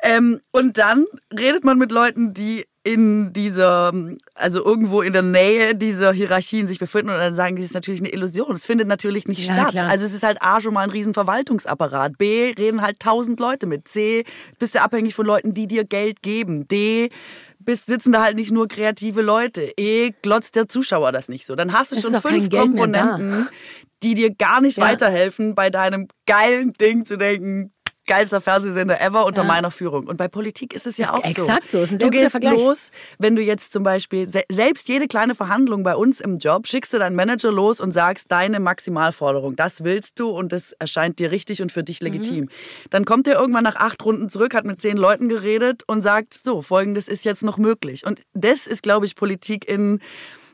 Ähm, 0.02 0.40
und 0.54 0.78
dann 0.78 1.06
redet 1.38 1.66
man 1.66 1.78
mit 1.78 1.92
Leuten, 1.92 2.34
die 2.34 2.69
in 2.90 3.34
dieser, 3.34 3.94
also 4.34 4.66
irgendwo 4.66 5.04
in 5.04 5.14
der 5.14 5.22
Nähe 5.22 5.76
dieser 5.76 6.12
Hierarchien 6.12 6.66
sich 6.66 6.80
befinden 6.80 7.12
und 7.12 7.20
dann 7.20 7.36
sagen, 7.36 7.56
das 7.56 7.66
ist 7.66 7.76
natürlich 7.76 8.02
eine 8.02 8.10
Illusion. 8.10 8.56
Es 8.56 8.66
findet 8.66 8.88
natürlich 8.88 9.28
nicht 9.28 9.48
ja, 9.48 9.54
statt. 9.54 9.70
Klar. 9.70 9.90
Also 9.90 10.06
es 10.06 10.14
ist 10.16 10.24
halt 10.24 10.42
A 10.42 10.60
schon 10.60 10.74
mal 10.74 10.82
ein 10.82 10.90
riesen 10.90 11.14
Verwaltungsapparat. 11.14 12.18
B 12.18 12.52
reden 12.58 12.82
halt 12.82 13.00
tausend 13.00 13.40
Leute 13.40 13.68
mit. 13.68 13.88
C 13.88 14.24
bist 14.58 14.74
du 14.74 14.82
abhängig 14.82 15.14
von 15.14 15.28
Leuten, 15.28 15.54
die 15.54 15.68
dir 15.68 15.84
Geld 15.86 16.24
geben. 16.24 16.68
D 16.68 17.12
bist, 17.60 17.86
sitzen 17.86 18.12
da 18.12 18.24
halt 18.24 18.36
nicht 18.36 18.52
nur 18.52 18.68
kreative 18.68 19.22
Leute. 19.22 19.72
E 19.78 20.10
glotzt 20.24 20.56
der 20.56 20.68
Zuschauer 20.68 21.12
das 21.12 21.30
nicht 21.30 21.46
so. 21.46 21.56
Dann 21.56 21.72
hast 21.72 21.92
du 21.92 21.96
das 21.96 22.04
schon 22.04 22.20
fünf 22.20 22.50
Komponenten, 22.50 23.48
die 24.02 24.16
dir 24.16 24.34
gar 24.34 24.62
nicht 24.62 24.80
ja. 24.80 24.86
weiterhelfen, 24.86 25.54
bei 25.54 25.70
deinem 25.70 26.08
geilen 26.26 26.74
Ding 26.74 27.06
zu 27.06 27.20
denken, 27.20 27.72
geilster 28.10 28.42
Fernsehsender 28.42 29.00
ever 29.00 29.26
unter 29.26 29.44
ja. 29.44 29.48
meiner 29.48 29.72
Führung. 29.72 30.08
Und 30.08 30.18
bei 30.18 30.28
Politik 30.28 30.74
ist 30.74 30.88
es 30.88 30.98
ja 30.98 31.14
auch 31.14 31.26
so. 31.26 31.44
Exakt 31.44 31.72
so. 31.72 31.80
Ist 31.80 31.92
ein 31.92 32.00
du 32.00 32.10
gehst 32.10 32.32
Vergleich. 32.32 32.58
los, 32.58 32.92
wenn 33.20 33.36
du 33.36 33.42
jetzt 33.42 33.72
zum 33.72 33.84
Beispiel, 33.84 34.28
selbst 34.28 34.90
jede 34.90 35.08
kleine 35.08 35.36
Verhandlung 35.36 35.84
bei 35.84 35.96
uns 35.96 36.20
im 36.20 36.38
Job, 36.38 36.68
schickst 36.68 36.92
du 36.92 36.98
deinen 36.98 37.16
Manager 37.16 37.52
los 37.52 37.80
und 37.80 37.92
sagst 37.92 38.32
deine 38.32 38.60
Maximalforderung. 38.60 39.56
Das 39.56 39.84
willst 39.84 40.20
du 40.20 40.30
und 40.30 40.52
das 40.52 40.74
erscheint 40.74 41.20
dir 41.20 41.32
richtig 41.32 41.62
und 41.62 41.72
für 41.72 41.84
dich 41.84 42.02
legitim. 42.02 42.46
Mhm. 42.46 42.50
Dann 42.90 43.06
kommt 43.06 43.28
er 43.28 43.40
irgendwann 43.40 43.64
nach 43.64 43.76
acht 43.76 44.04
Runden 44.04 44.28
zurück, 44.30 44.56
hat 44.56 44.66
mit 44.66 44.82
zehn 44.82 44.98
Leuten 44.98 45.30
geredet 45.30 45.84
und 45.86 46.02
sagt, 46.02 46.34
so, 46.34 46.64
folgendes 46.64 47.08
ist 47.08 47.26
jetzt 47.26 47.44
noch 47.44 47.58
möglich. 47.58 48.06
Und 48.06 48.22
das 48.34 48.66
ist, 48.66 48.82
glaube 48.82 49.06
ich, 49.06 49.16
Politik 49.16 49.70
in 49.70 50.00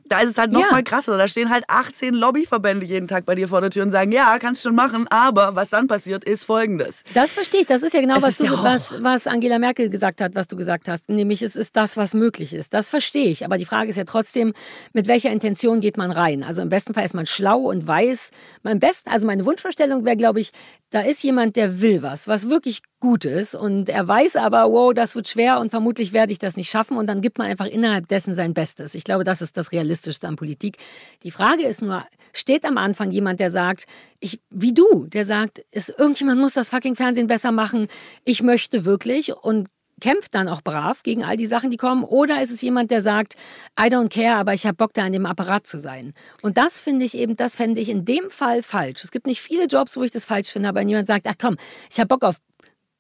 da 0.06 0.20
ist 0.20 0.32
es 0.32 0.38
halt 0.38 0.52
noch 0.52 0.62
ja. 0.62 0.72
mal 0.72 0.84
krasser. 0.84 1.18
Da 1.18 1.28
stehen 1.28 1.50
halt 1.50 1.66
18 1.68 2.14
Lobbyverbände 2.14 2.86
jeden 2.86 3.08
Tag 3.08 3.26
bei 3.26 3.36
dir 3.36 3.48
vor 3.48 3.62
der 3.62 3.70
Tür 3.70 3.84
und 3.84 3.92
sagen, 3.92 4.12
ja, 4.12 4.38
kannst 4.40 4.62
schon 4.62 4.76
machen, 4.76 5.08
aber 5.10 5.56
was 5.56 5.70
dann 5.70 5.88
passiert, 5.88 6.24
ist 6.24 6.44
folgendes. 6.44 7.04
Das 7.14 7.34
verstehe 7.34 7.62
ich. 7.62 7.68
Das 7.68 7.82
ist 7.82 7.94
ja 7.94 8.02
genau, 8.02 8.22
was, 8.22 8.38
du, 8.38 8.46
was, 8.64 9.02
was 9.02 9.28
Angela 9.28 9.60
Merkel 9.60 9.90
gesagt 9.90 10.22
hat, 10.22 10.36
was 10.36 10.48
du 10.48 10.56
gesagt 10.56 10.88
hast. 10.88 11.10
Nämlich, 11.10 11.42
es 11.42 11.56
ist 11.56 11.76
das, 11.76 11.98
was 11.98 12.14
möglich 12.14 12.54
ist. 12.54 12.74
Das 12.74 12.90
verstehe 12.90 13.30
ich. 13.30 13.46
Aber 13.46 13.58
die 13.58 13.66
Frage 13.66 13.90
ist 13.90 13.96
ja 13.96 14.04
trotzdem, 14.04 14.54
mit 14.94 15.08
welcher 15.08 15.32
Intention 15.32 15.82
geht 15.82 15.98
man 15.98 16.12
rein? 16.12 16.44
Also 16.44 16.62
im 16.62 16.70
besten 16.70 16.94
Fall 16.94 17.06
ist 17.06 17.16
man 17.16 17.26
schlau 17.26 17.60
und 17.60 17.88
weiß. 17.88 18.32
Mein 18.64 18.80
besten, 18.80 19.10
also 19.10 19.26
meine 19.26 19.46
Wunschvorstellung 19.46 20.06
wäre, 20.06 20.16
glaube 20.16 20.40
ich, 20.40 20.52
da 20.96 21.02
ist 21.02 21.22
jemand, 21.24 21.58
der 21.58 21.82
will 21.82 22.02
was, 22.02 22.26
was 22.26 22.50
wirklich 22.50 22.82
gut 23.02 23.26
ist. 23.26 23.54
Und 23.54 23.90
er 23.90 24.08
weiß 24.08 24.38
aber, 24.38 24.72
wow, 24.72 24.94
das 24.94 25.14
wird 25.14 25.28
schwer 25.28 25.60
und 25.60 25.70
vermutlich 25.70 26.14
werde 26.14 26.32
ich 26.32 26.40
das 26.40 26.56
nicht 26.56 26.70
schaffen. 26.70 26.96
Und 26.96 27.08
dann 27.08 27.22
gibt 27.22 27.38
man 27.38 27.48
einfach 27.48 27.66
innerhalb 27.66 28.08
dessen 28.08 28.34
sein 28.34 28.54
Bestes. 28.54 28.96
Ich 28.96 29.04
glaube, 29.04 29.26
das 29.26 29.42
ist 29.42 29.58
das. 29.58 29.74
Realistischste 29.74 30.28
an 30.28 30.38
Politik. 30.38 30.78
Die 31.24 31.32
Frage 31.32 31.64
ist 31.64 31.82
nur, 31.82 32.06
steht 32.32 32.64
am 32.64 32.78
Anfang 32.78 33.12
jemand, 33.12 33.42
der 33.42 33.52
sagt, 33.52 33.88
ich, 34.22 34.40
wie 34.50 34.74
du, 34.74 35.08
der 35.08 35.26
sagt, 35.26 35.60
ist, 35.72 35.90
irgendjemand 35.90 36.40
muss 36.40 36.54
das 36.54 36.70
fucking 36.70 36.96
Fernsehen 36.96 37.28
besser 37.28 37.52
machen, 37.52 37.88
ich 38.24 38.42
möchte 38.42 38.86
wirklich 38.86 39.34
und 39.34 39.68
kämpft 40.02 40.36
dann 40.36 40.48
auch 40.48 40.62
brav 40.62 41.04
gegen 41.04 41.24
all 41.24 41.38
die 41.38 41.46
Sachen, 41.46 41.72
die 41.72 41.78
kommen? 41.78 42.04
Oder 42.04 42.42
ist 42.42 42.52
es 42.52 42.62
jemand, 42.62 42.92
der 42.92 43.02
sagt, 43.02 43.36
I 43.80 43.84
don't 43.84 44.10
care, 44.10 44.38
aber 44.38 44.54
ich 44.54 44.66
habe 44.66 44.76
Bock, 44.76 44.94
da 44.94 45.06
in 45.06 45.14
dem 45.14 45.26
Apparat 45.26 45.68
zu 45.68 45.80
sein? 45.80 46.14
Und 46.42 46.58
das 46.58 46.82
finde 46.82 47.06
ich 47.06 47.18
eben, 47.18 47.36
das 47.36 47.56
fände 47.56 47.82
ich 47.82 47.90
in 47.90 48.06
dem 48.06 48.30
Fall 48.30 48.62
falsch. 48.62 49.04
Es 49.04 49.12
gibt 49.12 49.28
nicht 49.28 49.42
viele 49.42 49.66
Jobs, 49.66 49.98
wo 49.98 50.04
ich 50.04 50.12
das 50.12 50.26
falsch 50.26 50.52
finde, 50.52 50.70
aber 50.70 50.82
jemand 50.82 51.08
sagt, 51.08 51.28
ach 51.28 51.36
komm, 51.40 51.58
ich 51.90 52.00
habe 52.00 52.08
Bock 52.08 52.24
auf 52.24 52.38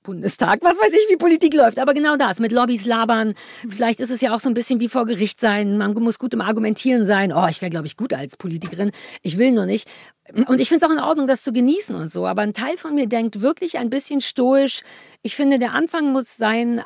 Bundestag, 0.06 0.60
was 0.62 0.78
weiß 0.78 0.91
ich, 0.91 1.10
wie 1.10 1.18
Politik 1.18 1.54
läuft. 1.54 1.80
Aber 1.80 1.94
genau 1.94 2.15
das, 2.15 2.39
mit 2.39 2.52
Lobbys 2.52 2.86
labern. 2.86 3.34
Vielleicht 3.68 4.00
ist 4.00 4.12
es 4.12 4.22
ja 4.22 4.34
auch 4.34 4.39
so 4.39 4.50
ein 4.50 4.54
bisschen 4.54 4.80
wie 4.80 4.88
vor 4.88 5.06
Gericht 5.06 5.39
sein. 5.39 5.78
Man 5.78 5.94
muss 5.94 6.20
gut 6.20 6.34
im 6.34 6.41
Argumentieren 6.41 7.06
sein. 7.06 7.34
Oh, 7.34 7.48
ich 7.50 7.62
wäre, 7.62 7.70
glaube 7.70 7.88
ich, 7.88 7.98
gut 7.98 8.13
als 8.13 8.38
Politikerin. 8.38 8.91
Ich 9.22 9.38
will 9.38 9.52
nur 9.52 9.65
nicht. 9.65 9.88
Und 10.48 10.60
ich 10.60 10.70
finde 10.70 10.86
es 10.86 10.91
auch 10.91 10.96
in 10.96 11.04
Ordnung, 11.04 11.28
das 11.28 11.44
zu 11.44 11.52
genießen 11.52 11.96
und 11.96 12.12
so. 12.12 12.26
Aber 12.26 12.41
ein 12.41 12.54
Teil 12.54 12.78
von 12.78 12.96
mir 12.96 13.08
denkt 13.08 13.41
wirklich 13.41 13.78
ein 13.78 13.89
bisschen 13.89 14.22
stoisch. 14.22 14.82
Ich 15.22 15.36
finde, 15.36 15.60
der 15.60 15.74
Anfang 15.74 16.12
muss 16.12 16.38
sein, 16.38 16.82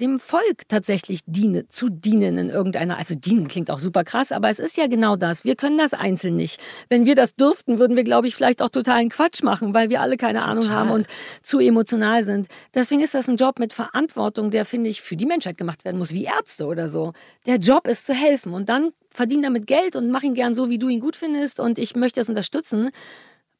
dem 0.00 0.20
Volk 0.20 0.68
tatsächlich 0.68 1.20
diene, 1.26 1.68
zu 1.68 1.88
dienen 1.88 2.38
in 2.38 2.48
irgendeiner, 2.48 2.98
also 2.98 3.14
dienen 3.14 3.48
klingt 3.48 3.70
auch 3.70 3.78
super 3.78 4.04
krass, 4.04 4.32
aber 4.32 4.48
es 4.48 4.58
ist 4.58 4.76
ja 4.76 4.86
genau 4.86 5.16
das. 5.16 5.44
Wir 5.44 5.56
können 5.56 5.78
das 5.78 5.92
einzeln 5.92 6.36
nicht. 6.36 6.60
Wenn 6.88 7.06
wir 7.06 7.14
das 7.14 7.34
dürften, 7.34 7.78
würden 7.78 7.96
wir, 7.96 8.04
glaube 8.04 8.28
ich, 8.28 8.34
vielleicht 8.34 8.62
auch 8.62 8.68
totalen 8.68 9.08
Quatsch 9.08 9.42
machen, 9.42 9.74
weil 9.74 9.90
wir 9.90 10.00
alle 10.00 10.16
keine 10.16 10.38
Total. 10.38 10.50
Ahnung 10.50 10.70
haben 10.70 10.90
und 10.90 11.06
zu 11.42 11.58
emotional 11.58 12.24
sind. 12.24 12.48
Deswegen 12.74 13.02
ist 13.02 13.14
das 13.14 13.28
ein 13.28 13.36
Job 13.36 13.58
mit 13.58 13.72
Verantwortung, 13.72 14.50
der, 14.50 14.64
finde 14.64 14.90
ich, 14.90 15.02
für 15.02 15.16
die 15.16 15.26
Menschheit 15.26 15.58
gemacht 15.58 15.84
werden 15.84 15.98
muss, 15.98 16.12
wie 16.12 16.24
Ärzte 16.24 16.66
oder 16.66 16.88
so. 16.88 17.12
Der 17.46 17.56
Job 17.56 17.86
ist 17.86 18.06
zu 18.06 18.14
helfen 18.14 18.54
und 18.54 18.68
dann 18.68 18.92
verdien 19.10 19.42
damit 19.42 19.66
Geld 19.66 19.96
und 19.96 20.10
mach 20.10 20.22
ihn 20.22 20.34
gern 20.34 20.54
so, 20.54 20.70
wie 20.70 20.78
du 20.78 20.88
ihn 20.88 21.00
gut 21.00 21.16
findest 21.16 21.60
und 21.60 21.78
ich 21.78 21.96
möchte 21.96 22.20
es 22.20 22.28
unterstützen. 22.28 22.90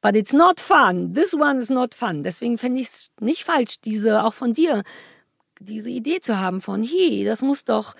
But 0.01 0.17
it's 0.17 0.33
not 0.33 0.59
fun. 0.59 1.15
This 1.15 1.33
one 1.33 1.61
is 1.61 1.71
not 1.71 1.95
fun. 1.95 2.25
Deswegen 2.25 2.59
fände 2.59 2.81
ich 2.81 2.89
es 2.89 3.11
nicht 3.21 3.45
falsch, 3.45 3.81
diese 3.85 4.25
auch 4.25 4.35
von 4.35 4.53
dir 4.53 4.83
diese 5.63 5.91
Idee 5.91 6.21
zu 6.21 6.39
haben 6.39 6.61
von, 6.61 6.83
hey, 6.83 7.25
das 7.25 7.43
muss 7.43 7.65
doch 7.65 7.95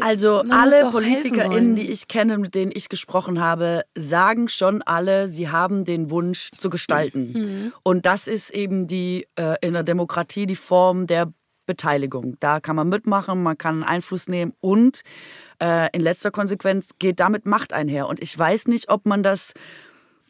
also 0.00 0.42
alle 0.50 0.90
PolitikerInnen, 0.90 1.74
die 1.74 1.90
ich 1.90 2.08
kenne, 2.08 2.38
mit 2.38 2.54
denen 2.54 2.72
ich 2.74 2.88
gesprochen 2.88 3.40
habe, 3.40 3.82
sagen 3.96 4.48
schon 4.48 4.82
alle, 4.82 5.28
sie 5.28 5.48
haben 5.48 5.84
den 5.84 6.10
Wunsch 6.10 6.50
zu 6.58 6.68
gestalten. 6.68 7.32
Mhm. 7.32 7.72
Und 7.82 8.06
das 8.06 8.26
ist 8.26 8.50
eben 8.50 8.86
die 8.86 9.26
äh, 9.36 9.56
in 9.62 9.72
der 9.72 9.84
Demokratie 9.84 10.46
die 10.46 10.56
Form 10.56 11.06
der 11.06 11.32
Beteiligung. 11.66 12.36
Da 12.40 12.60
kann 12.60 12.76
man 12.76 12.88
mitmachen, 12.88 13.42
man 13.42 13.56
kann 13.56 13.82
Einfluss 13.82 14.28
nehmen 14.28 14.52
und 14.60 15.02
äh, 15.62 15.88
in 15.92 16.00
letzter 16.00 16.30
Konsequenz 16.30 16.90
geht 16.98 17.20
damit 17.20 17.46
Macht 17.46 17.72
einher. 17.72 18.08
Und 18.08 18.22
ich 18.22 18.36
weiß 18.36 18.68
nicht, 18.68 18.90
ob 18.90 19.06
man 19.06 19.22
das 19.22 19.52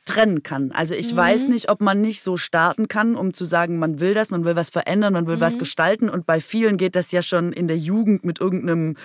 trennen 0.09 0.43
kann. 0.43 0.73
Also 0.73 0.95
ich 0.95 1.13
mhm. 1.13 1.17
weiß 1.19 1.49
nicht, 1.49 1.71
ob 1.71 1.81
man 1.81 2.01
nicht 2.01 2.23
so 2.23 2.37
starten 2.37 2.89
kann, 2.89 3.15
um 3.15 3.35
zu 3.35 3.45
sagen, 3.45 3.79
man 3.79 4.01
will 4.01 4.15
das, 4.15 4.31
man 4.31 4.45
will 4.45 4.57
was 4.57 4.71
verändern, 4.71 5.13
man 5.13 5.27
will 5.27 5.37
mhm. 5.37 5.41
was 5.41 5.59
gestalten. 5.59 6.09
Und 6.09 6.27
bei 6.27 6.41
vielen 6.41 6.77
geht 6.77 6.97
das 6.97 7.13
ja 7.13 7.23
schon 7.23 7.53
in 7.53 7.69
der 7.69 7.79
Jugend 7.79 8.25
mit 8.25 8.41
irgendeinem 8.41 8.97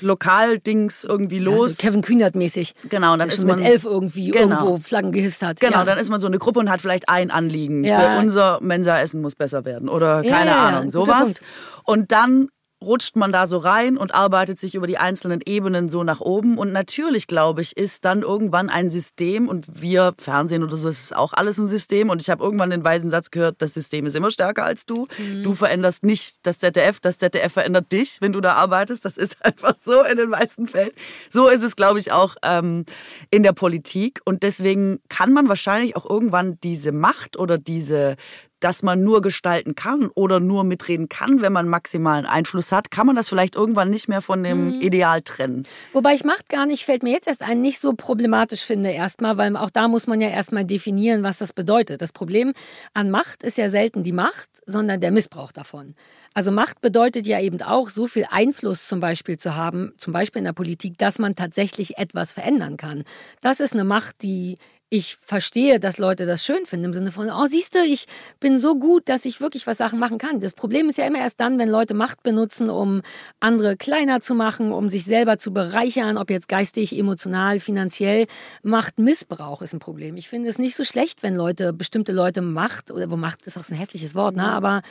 Lokaldings 0.00 1.04
irgendwie 1.04 1.38
los. 1.38 1.70
Ja, 1.70 1.76
so 1.76 1.88
Kevin 1.88 2.02
Kühnert 2.02 2.34
mäßig. 2.34 2.74
Genau, 2.88 3.16
dann 3.16 3.28
ist 3.28 3.44
man 3.44 3.58
mit 3.58 3.66
elf 3.66 3.84
irgendwie 3.84 4.30
genau. 4.30 4.56
irgendwo 4.56 4.78
Flaggen 4.78 5.12
gehisst 5.12 5.42
hat. 5.42 5.60
Genau, 5.60 5.78
ja. 5.78 5.84
dann 5.84 5.98
ist 5.98 6.10
man 6.10 6.20
so 6.20 6.26
eine 6.26 6.38
Gruppe 6.38 6.58
und 6.58 6.70
hat 6.70 6.80
vielleicht 6.80 7.08
ein 7.08 7.30
Anliegen. 7.30 7.84
Ja. 7.84 8.00
Für 8.00 8.18
unser 8.18 8.58
Mensa-Essen 8.60 9.20
muss 9.20 9.36
besser 9.36 9.64
werden 9.64 9.88
oder 9.88 10.22
keine 10.22 10.56
Ahnung, 10.56 10.90
sowas. 10.90 11.40
Und 11.84 12.10
dann 12.12 12.48
rutscht 12.82 13.16
man 13.16 13.32
da 13.32 13.46
so 13.46 13.58
rein 13.58 13.96
und 13.96 14.14
arbeitet 14.14 14.58
sich 14.58 14.74
über 14.74 14.86
die 14.86 14.96
einzelnen 14.96 15.40
Ebenen 15.44 15.88
so 15.88 16.02
nach 16.02 16.20
oben. 16.20 16.56
Und 16.56 16.72
natürlich, 16.72 17.26
glaube 17.26 17.60
ich, 17.60 17.76
ist 17.76 18.04
dann 18.04 18.22
irgendwann 18.22 18.70
ein 18.70 18.90
System 18.90 19.48
und 19.48 19.80
wir 19.80 20.14
Fernsehen 20.16 20.62
oder 20.62 20.76
so, 20.76 20.88
ist 20.88 21.02
es 21.02 21.12
auch 21.12 21.34
alles 21.34 21.58
ein 21.58 21.68
System. 21.68 22.08
Und 22.08 22.22
ich 22.22 22.30
habe 22.30 22.42
irgendwann 22.42 22.70
den 22.70 22.82
weisen 22.82 23.10
Satz 23.10 23.30
gehört, 23.30 23.56
das 23.58 23.74
System 23.74 24.06
ist 24.06 24.16
immer 24.16 24.30
stärker 24.30 24.64
als 24.64 24.86
du. 24.86 25.06
Mhm. 25.18 25.42
Du 25.42 25.54
veränderst 25.54 26.04
nicht 26.04 26.38
das 26.42 26.58
ZDF, 26.58 27.00
das 27.00 27.18
ZDF 27.18 27.52
verändert 27.52 27.92
dich, 27.92 28.16
wenn 28.20 28.32
du 28.32 28.40
da 28.40 28.54
arbeitest. 28.54 29.04
Das 29.04 29.16
ist 29.18 29.36
einfach 29.44 29.74
so 29.78 30.02
in 30.02 30.16
den 30.16 30.30
meisten 30.30 30.66
Fällen. 30.66 30.92
So 31.28 31.48
ist 31.48 31.62
es, 31.62 31.76
glaube 31.76 31.98
ich, 31.98 32.12
auch 32.12 32.36
ähm, 32.42 32.84
in 33.30 33.42
der 33.42 33.52
Politik. 33.52 34.20
Und 34.24 34.42
deswegen 34.42 35.00
kann 35.08 35.32
man 35.32 35.48
wahrscheinlich 35.48 35.96
auch 35.96 36.08
irgendwann 36.08 36.58
diese 36.62 36.92
Macht 36.92 37.38
oder 37.38 37.58
diese 37.58 38.16
dass 38.60 38.82
man 38.82 39.02
nur 39.02 39.22
gestalten 39.22 39.74
kann 39.74 40.08
oder 40.14 40.40
nur 40.40 40.64
mitreden 40.64 41.08
kann, 41.08 41.40
wenn 41.42 41.52
man 41.52 41.68
maximalen 41.68 42.26
Einfluss 42.26 42.72
hat, 42.72 42.90
kann 42.90 43.06
man 43.06 43.16
das 43.16 43.28
vielleicht 43.28 43.56
irgendwann 43.56 43.90
nicht 43.90 44.08
mehr 44.08 44.22
von 44.22 44.42
dem 44.42 44.76
mhm. 44.76 44.80
Ideal 44.80 45.22
trennen. 45.22 45.64
Wobei 45.92 46.14
ich 46.14 46.24
Macht 46.24 46.48
gar 46.48 46.66
nicht, 46.66 46.84
fällt 46.84 47.02
mir 47.02 47.12
jetzt 47.12 47.26
erst 47.26 47.42
ein, 47.42 47.60
nicht 47.60 47.80
so 47.80 47.94
problematisch 47.94 48.62
finde 48.62 48.90
erstmal, 48.90 49.36
weil 49.36 49.56
auch 49.56 49.70
da 49.70 49.88
muss 49.88 50.06
man 50.06 50.20
ja 50.20 50.28
erstmal 50.28 50.64
definieren, 50.64 51.22
was 51.22 51.38
das 51.38 51.52
bedeutet. 51.52 52.02
Das 52.02 52.12
Problem 52.12 52.52
an 52.94 53.10
Macht 53.10 53.42
ist 53.42 53.58
ja 53.58 53.68
selten 53.68 54.02
die 54.02 54.12
Macht, 54.12 54.50
sondern 54.66 55.00
der 55.00 55.10
Missbrauch 55.10 55.52
davon. 55.52 55.94
Also 56.34 56.52
Macht 56.52 56.80
bedeutet 56.80 57.26
ja 57.26 57.40
eben 57.40 57.60
auch, 57.62 57.88
so 57.88 58.06
viel 58.06 58.26
Einfluss 58.30 58.86
zum 58.86 59.00
Beispiel 59.00 59.38
zu 59.38 59.56
haben, 59.56 59.92
zum 59.98 60.12
Beispiel 60.12 60.40
in 60.40 60.44
der 60.44 60.52
Politik, 60.52 60.96
dass 60.98 61.18
man 61.18 61.34
tatsächlich 61.34 61.98
etwas 61.98 62.32
verändern 62.32 62.76
kann. 62.76 63.04
Das 63.40 63.58
ist 63.58 63.72
eine 63.72 63.84
Macht, 63.84 64.22
die 64.22 64.58
ich 64.92 65.16
verstehe, 65.20 65.78
dass 65.78 65.98
Leute 65.98 66.26
das 66.26 66.44
schön 66.44 66.66
finden, 66.66 66.86
im 66.86 66.92
Sinne 66.92 67.12
von, 67.12 67.30
oh, 67.30 67.46
siehst 67.46 67.76
du, 67.76 67.78
ich 67.78 68.06
bin 68.40 68.58
so 68.58 68.74
gut, 68.74 69.08
dass 69.08 69.24
ich 69.24 69.40
wirklich 69.40 69.68
was 69.68 69.78
Sachen 69.78 70.00
machen 70.00 70.18
kann. 70.18 70.40
Das 70.40 70.52
Problem 70.52 70.88
ist 70.88 70.98
ja 70.98 71.06
immer 71.06 71.20
erst 71.20 71.38
dann, 71.38 71.60
wenn 71.60 71.68
Leute 71.68 71.94
Macht 71.94 72.24
benutzen, 72.24 72.68
um 72.68 73.02
andere 73.38 73.76
kleiner 73.76 74.20
zu 74.20 74.34
machen, 74.34 74.72
um 74.72 74.88
sich 74.88 75.04
selber 75.04 75.38
zu 75.38 75.52
bereichern, 75.52 76.18
ob 76.18 76.28
jetzt 76.28 76.48
geistig, 76.48 76.98
emotional, 76.98 77.60
finanziell. 77.60 78.26
Machtmissbrauch 78.64 79.62
ist 79.62 79.72
ein 79.72 79.78
Problem. 79.78 80.16
Ich 80.16 80.28
finde 80.28 80.50
es 80.50 80.58
nicht 80.58 80.74
so 80.74 80.82
schlecht, 80.82 81.22
wenn 81.22 81.36
Leute, 81.36 81.72
bestimmte 81.72 82.10
Leute 82.10 82.42
Macht, 82.42 82.90
oder 82.90 83.08
wo 83.12 83.16
Macht 83.16 83.42
ist 83.42 83.56
auch 83.56 83.62
so 83.62 83.72
ein 83.72 83.78
hässliches 83.78 84.16
Wort, 84.16 84.34
ne, 84.34 84.50
aber 84.50 84.82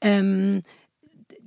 ähm, 0.00 0.62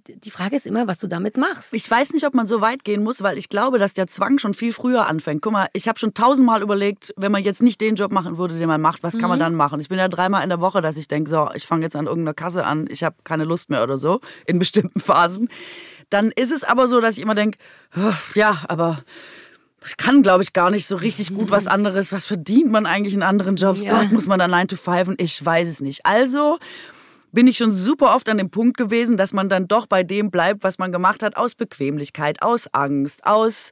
die 0.07 0.31
Frage 0.31 0.55
ist 0.55 0.67
immer, 0.67 0.87
was 0.87 0.99
du 0.99 1.07
damit 1.07 1.37
machst. 1.37 1.73
Ich 1.73 1.89
weiß 1.89 2.13
nicht, 2.13 2.25
ob 2.25 2.33
man 2.33 2.45
so 2.45 2.61
weit 2.61 2.83
gehen 2.83 3.03
muss, 3.03 3.23
weil 3.23 3.37
ich 3.37 3.49
glaube, 3.49 3.79
dass 3.79 3.93
der 3.93 4.07
Zwang 4.07 4.37
schon 4.37 4.53
viel 4.53 4.73
früher 4.73 5.07
anfängt. 5.07 5.41
Guck 5.41 5.53
mal, 5.53 5.67
ich 5.73 5.87
habe 5.87 5.97
schon 5.97 6.13
tausendmal 6.13 6.61
überlegt, 6.61 7.13
wenn 7.17 7.31
man 7.31 7.43
jetzt 7.43 7.61
nicht 7.61 7.81
den 7.81 7.95
Job 7.95 8.11
machen 8.11 8.37
würde, 8.37 8.57
den 8.57 8.67
man 8.67 8.81
macht, 8.81 9.03
was 9.03 9.15
mhm. 9.15 9.19
kann 9.19 9.29
man 9.29 9.39
mhm. 9.39 9.43
dann 9.43 9.55
machen? 9.55 9.79
Ich 9.79 9.89
bin 9.89 9.97
ja 9.97 10.07
dreimal 10.07 10.43
in 10.43 10.49
der 10.49 10.61
Woche, 10.61 10.81
dass 10.81 10.97
ich 10.97 11.07
denke, 11.07 11.29
so, 11.29 11.49
ich 11.53 11.65
fange 11.65 11.83
jetzt 11.83 11.95
an 11.95 12.05
irgendeiner 12.05 12.33
Kasse 12.33 12.65
an, 12.65 12.87
ich 12.89 13.03
habe 13.03 13.15
keine 13.23 13.45
Lust 13.45 13.69
mehr 13.69 13.83
oder 13.83 13.97
so, 13.97 14.19
in 14.45 14.59
bestimmten 14.59 14.99
Phasen. 14.99 15.49
Dann 16.09 16.31
ist 16.31 16.51
es 16.51 16.63
aber 16.63 16.87
so, 16.87 17.01
dass 17.01 17.17
ich 17.17 17.23
immer 17.23 17.35
denke, 17.35 17.57
ja, 18.35 18.61
aber 18.67 19.03
ich 19.85 19.97
kann, 19.97 20.23
glaube 20.23 20.43
ich, 20.43 20.53
gar 20.53 20.71
nicht 20.71 20.87
so 20.87 20.95
richtig 20.95 21.33
gut 21.33 21.51
was 21.51 21.67
anderes. 21.67 22.11
Was 22.11 22.25
verdient 22.25 22.71
man 22.71 22.85
eigentlich 22.85 23.13
in 23.13 23.23
anderen 23.23 23.55
Jobs? 23.55 23.81
Ja. 23.81 23.99
Gott, 23.99 24.11
muss 24.11 24.25
man 24.25 24.39
da 24.39 24.47
9 24.47 24.67
to 24.69 24.75
5 24.75 25.09
und 25.09 25.21
ich 25.21 25.43
weiß 25.43 25.67
es 25.69 25.81
nicht. 25.81 26.05
Also 26.05 26.57
bin 27.35 27.47
ich 27.47 27.57
schon 27.57 27.73
super 27.73 28.15
oft 28.15 28.27
an 28.29 28.37
dem 28.37 28.49
Punkt 28.49 28.77
gewesen, 28.77 29.17
dass 29.17 29.33
man 29.33 29.49
dann 29.49 29.67
doch 29.67 29.85
bei 29.85 30.03
dem 30.03 30.31
bleibt, 30.31 30.63
was 30.63 30.79
man 30.79 30.91
gemacht 30.91 31.21
hat, 31.21 31.35
aus 31.35 31.53
Bequemlichkeit, 31.53 32.41
aus 32.41 32.67
Angst, 32.73 33.25
aus 33.25 33.71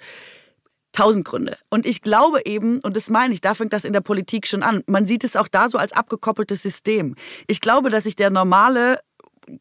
tausend 0.92 1.26
Gründe. 1.26 1.58
Und 1.70 1.86
ich 1.86 2.02
glaube 2.02 2.42
eben, 2.46 2.80
und 2.82 2.96
das 2.96 3.10
meine 3.10 3.34
ich, 3.34 3.42
da 3.42 3.56
fängt 3.56 3.74
das 3.74 3.86
in 3.86 3.94
der 3.94 4.02
Politik 4.02 4.48
schon 4.48 4.64
an, 4.64 4.84
man 4.86 5.06
sieht 5.06 5.24
es 5.24 5.36
auch 5.36 5.48
da 5.48 5.70
so 5.70 5.78
als 5.78 5.94
abgekoppeltes 5.94 6.62
System. 6.62 7.16
Ich 7.48 7.62
glaube, 7.62 7.90
dass 7.90 8.04
sich 8.04 8.16
der 8.16 8.30
normale 8.30 9.00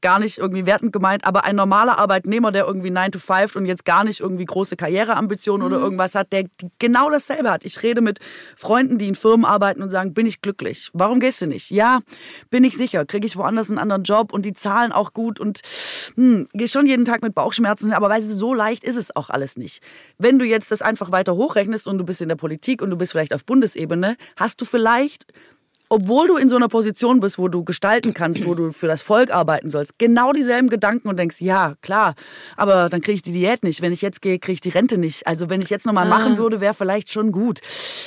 gar 0.01 0.19
nicht 0.19 0.39
irgendwie 0.39 0.67
wertend 0.67 0.93
gemeint, 0.93 1.25
aber 1.25 1.45
ein 1.45 1.57
normaler 1.57 1.99
Arbeitnehmer, 1.99 2.53
der 2.53 2.67
irgendwie 2.67 2.91
9 2.91 3.13
to 3.13 3.19
5 3.19 3.57
und 3.57 3.67
jetzt 3.67 3.85
gar 3.85 4.05
nicht 4.05 4.21
irgendwie 4.21 4.45
große 4.45 4.77
Karriereambitionen 4.77 5.67
mhm. 5.67 5.73
oder 5.73 5.83
irgendwas 5.83 6.15
hat, 6.15 6.33
der 6.33 6.45
genau 6.79 7.11
dasselbe 7.11 7.51
hat. 7.51 7.65
Ich 7.65 7.83
rede 7.83 8.01
mit 8.01 8.19
Freunden, 8.57 8.99
die 8.99 9.09
in 9.09 9.15
Firmen 9.15 9.45
arbeiten 9.45 9.83
und 9.83 9.91
sagen, 9.91 10.15
bin 10.15 10.27
ich 10.27 10.41
glücklich? 10.41 10.91
Warum 10.93 11.21
gehst 11.21 11.41
du 11.41 11.47
nicht? 11.47 11.71
Ja, 11.71 12.01
bin 12.51 12.65
ich 12.65 12.77
sicher. 12.77 13.05
Kriege 13.05 13.27
ich 13.27 13.37
woanders 13.37 13.71
einen 13.71 13.79
anderen 13.79 14.03
Job 14.03 14.33
und 14.33 14.45
die 14.45 14.55
zahlen 14.55 14.93
auch 14.93 15.13
gut 15.13 15.41
und 15.41 15.61
hm, 16.15 16.47
gehe 16.53 16.69
schon 16.69 16.87
jeden 16.87 17.05
Tag 17.05 17.23
mit 17.23 17.35
Bauchschmerzen, 17.35 17.93
aber 17.93 18.09
weißt 18.09 18.31
du, 18.31 18.35
so 18.35 18.55
leicht 18.55 18.85
ist 18.85 18.97
es 18.97 19.15
auch 19.15 19.31
alles 19.31 19.57
nicht. 19.57 19.83
Wenn 20.19 20.39
du 20.39 20.45
jetzt 20.45 20.71
das 20.71 20.83
einfach 20.83 21.11
weiter 21.11 21.35
hochrechnest 21.35 21.87
und 21.87 21.99
du 21.99 22.05
bist 22.05 22.23
in 22.23 22.29
der 22.29 22.37
Politik 22.37 22.83
und 22.83 22.91
du 22.91 22.97
bist 22.97 23.13
vielleicht 23.13 23.35
auf 23.35 23.45
Bundesebene, 23.45 24.17
hast 24.37 24.61
du 24.61 24.65
vielleicht 24.65 25.27
obwohl 25.93 26.27
du 26.27 26.37
in 26.39 26.49
so 26.49 26.57
einer 26.57 26.69
Position 26.69 27.21
bist, 27.21 27.37
wo 27.37 27.49
du 27.49 27.65
gestalten 27.65 28.15
kannst, 28.15 28.47
wo 28.47 28.55
du 28.55 28.71
für 28.71 28.87
das 28.87 29.03
Volk 29.03 29.31
arbeiten 29.31 29.69
sollst, 29.69 29.99
genau 29.99 30.33
dieselben 30.33 30.71
Gedanken 30.71 31.07
und 31.07 31.19
denkst, 31.19 31.43
ja, 31.43 31.75
klar, 31.83 32.15
aber 32.57 32.89
dann 32.89 33.03
kriege 33.03 33.17
ich 33.17 33.21
die 33.23 33.33
Diät 33.33 33.63
nicht. 33.63 33.83
Wenn 33.83 33.93
ich 33.93 34.01
jetzt 34.01 34.23
gehe, 34.23 34.39
kriege 34.39 34.55
ich 34.55 34.63
die 34.63 34.71
Rente 34.71 34.97
nicht. 34.97 35.27
Also 35.27 35.51
wenn 35.51 35.61
ich 35.61 35.69
jetzt 35.69 35.85
nochmal 35.85 36.07
ah. 36.07 36.09
machen 36.09 36.39
würde, 36.39 36.63
wäre 36.63 36.73
vielleicht 36.73 37.13
schon 37.13 37.31
gut. 37.31 37.61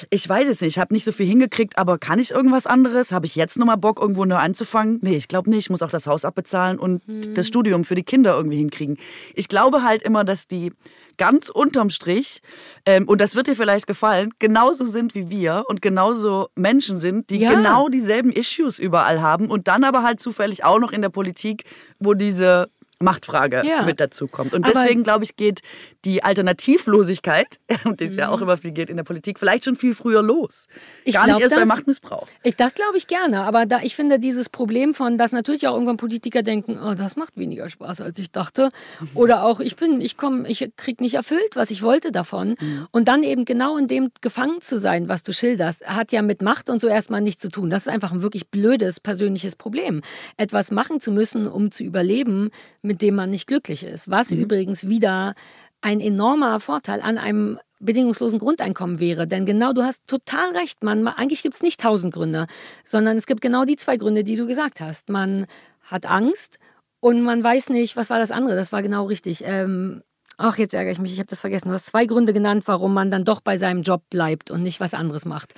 Ich 0.10 0.28
weiß 0.28 0.48
jetzt 0.48 0.64
nicht, 0.64 0.78
ich 0.78 0.80
habe 0.80 0.96
nicht 0.96 1.04
so 1.04 1.12
viel 1.12 1.28
hingekriegt, 1.28 1.78
aber 1.78 2.00
kann 2.00 2.18
ich 2.18 2.32
irgendwas 2.32 2.66
anderes? 2.66 3.12
Habe 3.12 3.28
ich 3.28 3.36
jetzt 3.36 3.56
nochmal 3.56 3.78
Bock, 3.78 4.02
irgendwo 4.02 4.26
neu 4.26 4.38
anzufangen? 4.38 4.98
Nee, 5.04 5.18
ich 5.18 5.28
glaube 5.28 5.52
nicht. 5.52 5.66
Ich 5.66 5.70
muss 5.70 5.84
auch 5.84 5.92
das 5.92 6.08
Haus 6.08 6.26
abbezahlen 6.26 6.80
und 6.80 7.06
hm. 7.06 7.36
das 7.36 7.48
Studium 7.48 7.84
für 7.84 7.94
die 7.94 8.02
Kinder 8.02 8.36
irgendwie 8.36 8.58
hinkriegen. 8.58 8.98
Ich 9.36 9.48
glaube 9.48 9.84
halt 9.84 10.02
immer, 10.02 10.24
dass 10.24 10.48
die 10.48 10.72
ganz 11.18 11.50
unterm 11.50 11.90
Strich, 11.90 12.42
ähm, 12.86 13.08
und 13.08 13.22
das 13.22 13.36
wird 13.36 13.48
dir 13.48 13.56
vielleicht 13.56 13.88
gefallen, 13.88 14.32
genauso 14.40 14.86
sind 14.86 15.16
wie 15.16 15.30
wir 15.30 15.66
und 15.68 15.82
genauso 15.82 16.50
Menschen 16.56 17.00
sind, 17.00 17.30
die 17.30 17.40
ja. 17.40 17.52
genau 17.54 17.90
dieselben 17.90 18.32
Issues 18.32 18.80
überall 18.80 19.22
haben 19.22 19.50
und 19.50 19.68
dann 19.68 19.84
aber 19.84 20.04
halt 20.04 20.20
zufällig 20.20 20.64
auch 20.64 20.80
noch 20.80 20.92
in 20.92 21.02
der 21.02 21.10
Politik, 21.10 21.64
wo 22.00 22.14
diese 22.14 22.70
Machtfrage 23.06 23.64
ja. 23.66 23.84
mit 23.84 24.02
dazu 24.02 24.28
kommt. 24.28 24.54
Und 24.54 24.68
deswegen, 24.68 25.04
glaube 25.04 25.24
ich, 25.24 25.38
geht 25.38 25.62
die 26.04 26.24
Alternativlosigkeit, 26.24 27.60
die 28.00 28.06
es 28.06 28.16
ja 28.16 28.30
auch 28.30 28.38
mhm. 28.38 28.44
immer 28.44 28.58
viel 28.58 28.72
geht 28.72 28.90
in 28.90 28.98
der 28.98 29.04
Politik, 29.04 29.40
vielleicht 29.40 29.66
schon 29.66 29.76
viel 29.76 29.96
früher 29.96 30.22
los. 30.22 30.68
Ich 31.04 31.14
Gar 31.14 31.28
nicht 31.28 31.40
erst 31.40 31.54
das, 31.54 31.60
bei 31.60 31.66
Machtmissbrauch. 31.66 32.28
Ich, 32.44 32.56
das 32.56 32.76
glaube 32.76 32.98
ich 32.98 33.08
gerne. 33.08 33.44
Aber 33.44 33.66
da, 33.66 33.80
ich 33.82 33.96
finde 33.96 34.20
dieses 34.20 34.50
Problem 34.50 34.94
von, 34.94 35.18
dass 35.18 35.32
natürlich 35.32 35.68
auch 35.68 35.74
irgendwann 35.74 35.98
Politiker 35.98 36.44
denken, 36.44 36.78
oh, 36.78 36.94
das 36.94 37.16
macht 37.16 37.38
weniger 37.38 37.70
Spaß, 37.70 38.02
als 38.02 38.20
ich 38.20 38.32
dachte. 38.32 38.70
Mhm. 39.00 39.10
Oder 39.16 39.44
auch, 39.44 39.60
ich 39.60 39.76
bin, 39.76 40.02
ich 40.02 40.18
komme, 40.18 40.48
ich 40.48 40.72
kriege 40.76 41.02
nicht 41.02 41.16
erfüllt, 41.16 41.56
was 41.56 41.72
ich 41.72 41.82
wollte 41.82 42.12
davon. 42.12 42.56
Mhm. 42.60 42.88
Und 42.92 43.08
dann 43.08 43.24
eben 43.24 43.46
genau 43.46 43.78
in 43.78 43.88
dem 43.88 44.12
gefangen 44.22 44.62
zu 44.62 44.78
sein, 44.78 45.08
was 45.08 45.24
du 45.24 45.34
schilderst, 45.34 45.86
hat 45.88 46.12
ja 46.12 46.22
mit 46.22 46.42
Macht 46.42 46.70
und 46.70 46.82
so 46.82 46.88
erstmal 46.88 47.22
nichts 47.22 47.42
zu 47.42 47.50
tun. 47.50 47.70
Das 47.70 47.84
ist 47.84 47.90
einfach 47.90 48.12
ein 48.12 48.22
wirklich 48.22 48.48
blödes 48.50 49.00
persönliches 49.00 49.56
Problem. 49.56 50.02
Etwas 50.38 50.72
machen 50.72 51.00
zu 51.00 51.12
müssen, 51.12 51.48
um 51.48 51.72
zu 51.72 51.84
überleben, 51.84 52.50
mit 52.82 52.95
dem 53.02 53.16
man 53.16 53.30
nicht 53.30 53.48
glücklich 53.48 53.84
ist. 53.84 54.10
Was 54.10 54.32
mhm. 54.32 54.40
übrigens 54.40 54.88
wieder 54.88 55.34
ein 55.82 56.00
enormer 56.00 56.60
Vorteil 56.60 57.02
an 57.02 57.18
einem 57.18 57.60
bedingungslosen 57.80 58.40
Grundeinkommen 58.40 59.00
wäre. 59.00 59.28
Denn 59.28 59.46
genau, 59.46 59.74
du 59.74 59.84
hast 59.84 60.02
total 60.08 60.56
recht. 60.58 60.84
Man, 60.84 61.08
eigentlich 61.08 61.44
gibt 61.44 61.56
es 61.56 61.62
nicht 61.62 61.80
tausend 61.80 62.14
Gründe, 62.14 62.48
sondern 62.84 63.18
es 63.18 63.28
gibt 63.28 63.42
genau 63.42 63.66
die 63.66 63.76
zwei 63.76 63.98
Gründe, 63.98 64.24
die 64.24 64.36
du 64.36 64.48
gesagt 64.48 64.82
hast. 64.82 65.10
Man 65.10 65.46
hat 65.84 66.06
Angst 66.06 66.58
und 67.00 67.22
man 67.22 67.44
weiß 67.44 67.70
nicht, 67.70 67.96
was 67.96 68.10
war 68.10 68.18
das 68.18 68.32
andere. 68.32 68.56
Das 68.56 68.72
war 68.72 68.82
genau 68.82 69.06
richtig. 69.06 69.44
Ähm, 69.46 70.02
ach, 70.38 70.58
jetzt 70.58 70.74
ärgere 70.74 70.92
ich 70.92 71.00
mich, 71.00 71.14
ich 71.14 71.20
habe 71.20 71.30
das 71.30 71.42
vergessen. 71.42 71.68
Du 71.68 71.74
hast 71.74 71.88
zwei 71.88 72.06
Gründe 72.06 72.34
genannt, 72.34 72.64
warum 72.66 72.94
man 72.94 73.12
dann 73.12 73.26
doch 73.26 73.42
bei 73.42 73.58
seinem 73.58 73.84
Job 73.84 74.04
bleibt 74.10 74.50
und 74.50 74.64
nicht 74.64 74.80
was 74.80 74.94
anderes 74.94 75.26
macht. 75.26 75.54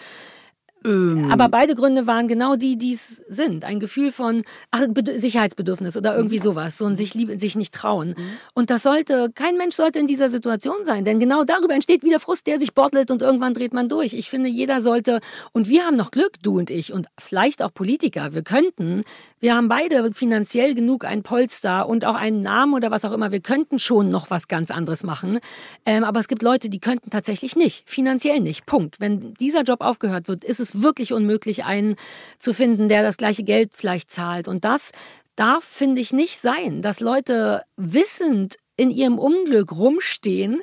Ähm. 0.88 1.32
Aber 1.32 1.50
beide 1.50 1.76
Gründe 1.76 2.08
waren 2.08 2.28
genau 2.28 2.56
die, 2.56 2.78
die 2.78 2.94
es 2.94 3.18
sind. 3.28 3.66
Ein 3.66 3.80
Gefühl 3.80 4.12
von 4.12 4.44
ach, 4.72 4.86
Sicherheitsbedürfnis 5.16 5.98
oder 5.98 6.16
irgendwie 6.16 6.40
sowas. 6.40 6.78
So 6.78 6.86
ein 6.86 6.96
sich, 6.96 7.14
lieb, 7.14 7.40
sich 7.40 7.56
nicht 7.56 7.74
trauen. 7.74 8.10
Mhm. 8.18 8.30
Und 8.54 8.70
das 8.70 8.84
sollte, 8.84 9.30
kein 9.36 9.58
Mensch 9.58 9.76
sollte 9.76 10.00
in 10.00 10.08
dieser 10.08 10.30
Situation 10.30 10.78
sein. 10.86 11.04
Denn 11.04 11.20
genau 11.20 11.44
darüber 11.44 11.74
entsteht 11.74 12.04
wieder 12.04 12.20
Frust, 12.20 12.48
der 12.48 12.60
sich 12.60 12.74
bottelt 12.74 13.12
und 13.12 13.22
irgendwann 13.22 13.54
dreht 13.54 13.74
man 13.74 13.90
durch. 13.90 14.14
Ich 14.14 14.30
finde, 14.30 14.50
jeder 14.50 14.82
sollte, 14.82 15.20
und 15.52 15.68
wir 15.68 15.84
haben 15.86 15.98
noch 15.98 16.12
Glück, 16.12 16.42
du 16.42 16.58
und 16.58 16.70
ich, 16.70 16.94
und 16.94 17.08
vielleicht 17.20 17.62
auch 17.62 17.74
Politiker, 17.74 18.34
wir 18.34 18.44
könnten, 18.44 19.02
wir 19.40 19.56
haben 19.56 19.68
beide 19.68 20.14
finanziell 20.14 20.74
genug 20.74 21.06
ein 21.06 21.24
Polster 21.24 21.88
und 21.88 22.06
auch 22.06 22.16
einen 22.16 22.42
Namen 22.42 22.74
oder 22.74 22.92
was 22.92 23.06
auch 23.06 23.12
immer. 23.12 23.32
Wir 23.32 23.42
könnten 23.42 23.78
schon 23.78 24.10
noch 24.10 24.32
was 24.32 24.48
ganz 24.48 24.72
anderes 24.72 25.04
machen. 25.04 25.40
Ähm, 25.86 26.04
aber 26.04 26.20
es 26.20 26.28
gibt 26.28 26.42
Leute, 26.42 26.70
die 26.70 26.80
könnten 26.80 27.10
tatsächlich 27.10 27.56
nicht. 27.56 27.90
Finanziell 27.90 28.40
nicht. 28.40 28.66
Punkt. 28.66 29.00
Wenn 29.00 29.34
dieser 29.36 29.64
Job 29.64 29.82
aufgehört 29.82 30.28
wird, 30.28 30.44
ist 30.44 30.60
es 30.60 30.77
wirklich 30.82 31.14
unmöglich, 31.14 31.66
einen 31.66 31.96
zu 32.40 32.54
finden, 32.54 32.90
der 32.90 33.04
das 33.04 33.18
gleiche 33.18 33.44
Geld 33.44 33.72
vielleicht 33.74 34.12
zahlt. 34.12 34.48
Und 34.48 34.66
das 34.66 34.92
darf, 35.36 35.64
finde 35.64 36.02
ich, 36.02 36.14
nicht 36.14 36.40
sein, 36.40 36.82
dass 36.82 37.00
Leute 37.00 37.62
wissend 37.76 38.58
in 38.76 38.92
ihrem 38.92 39.20
Unglück 39.20 39.72
rumstehen, 39.72 40.62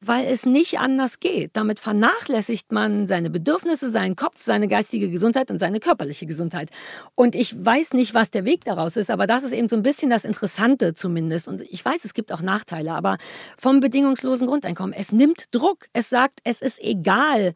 weil 0.00 0.26
es 0.26 0.46
nicht 0.46 0.78
anders 0.78 1.18
geht. 1.18 1.50
Damit 1.54 1.80
vernachlässigt 1.80 2.70
man 2.70 3.06
seine 3.06 3.30
Bedürfnisse, 3.30 3.90
seinen 3.90 4.14
Kopf, 4.14 4.40
seine 4.40 4.68
geistige 4.68 5.10
Gesundheit 5.10 5.50
und 5.50 5.58
seine 5.58 5.80
körperliche 5.80 6.26
Gesundheit. 6.26 6.70
Und 7.16 7.34
ich 7.34 7.64
weiß 7.64 7.94
nicht, 7.94 8.14
was 8.14 8.30
der 8.30 8.44
Weg 8.44 8.64
daraus 8.64 8.96
ist, 8.96 9.10
aber 9.10 9.26
das 9.26 9.42
ist 9.42 9.52
eben 9.52 9.68
so 9.68 9.76
ein 9.76 9.82
bisschen 9.82 10.10
das 10.10 10.24
Interessante 10.24 10.94
zumindest. 10.94 11.48
Und 11.48 11.62
ich 11.62 11.84
weiß, 11.84 12.04
es 12.04 12.14
gibt 12.14 12.32
auch 12.32 12.42
Nachteile, 12.42 12.92
aber 12.92 13.18
vom 13.56 13.80
bedingungslosen 13.80 14.46
Grundeinkommen, 14.46 14.92
es 14.92 15.10
nimmt 15.10 15.46
Druck. 15.50 15.86
Es 15.92 16.08
sagt, 16.08 16.40
es 16.44 16.62
ist 16.62 16.80
egal, 16.80 17.54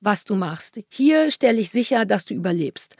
was 0.00 0.24
du 0.24 0.34
machst. 0.34 0.80
Hier 0.88 1.30
stelle 1.30 1.60
ich 1.60 1.70
sicher, 1.70 2.04
dass 2.04 2.24
du 2.24 2.34
überlebst. 2.34 2.96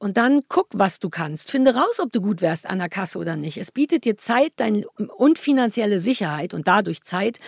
Und 0.00 0.16
dann 0.16 0.42
guck, 0.48 0.68
was 0.72 1.00
du 1.00 1.10
kannst. 1.10 1.50
Finde 1.50 1.74
raus, 1.74 1.98
ob 1.98 2.12
du 2.12 2.20
gut 2.20 2.40
wärst 2.40 2.70
an 2.70 2.78
der 2.78 2.88
Kasse 2.88 3.18
oder 3.18 3.34
nicht. 3.34 3.58
Es 3.58 3.72
bietet 3.72 4.04
dir 4.04 4.16
Zeit 4.16 4.52
dein, 4.56 4.84
und 4.84 5.40
finanzielle 5.40 5.98
Sicherheit 5.98 6.54
und 6.54 6.68
dadurch 6.68 7.02
Zeit, 7.02 7.40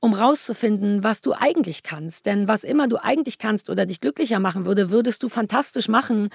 um 0.00 0.14
rauszufinden, 0.14 1.04
was 1.04 1.20
du 1.20 1.34
eigentlich 1.34 1.82
kannst. 1.82 2.24
Denn 2.24 2.48
was 2.48 2.64
immer 2.64 2.88
du 2.88 2.96
eigentlich 2.96 3.36
kannst 3.36 3.68
oder 3.68 3.84
dich 3.84 4.00
glücklicher 4.00 4.38
machen 4.38 4.64
würde, 4.64 4.90
würdest 4.90 5.22
du 5.22 5.28
fantastisch 5.28 5.88
machen. 5.88 6.30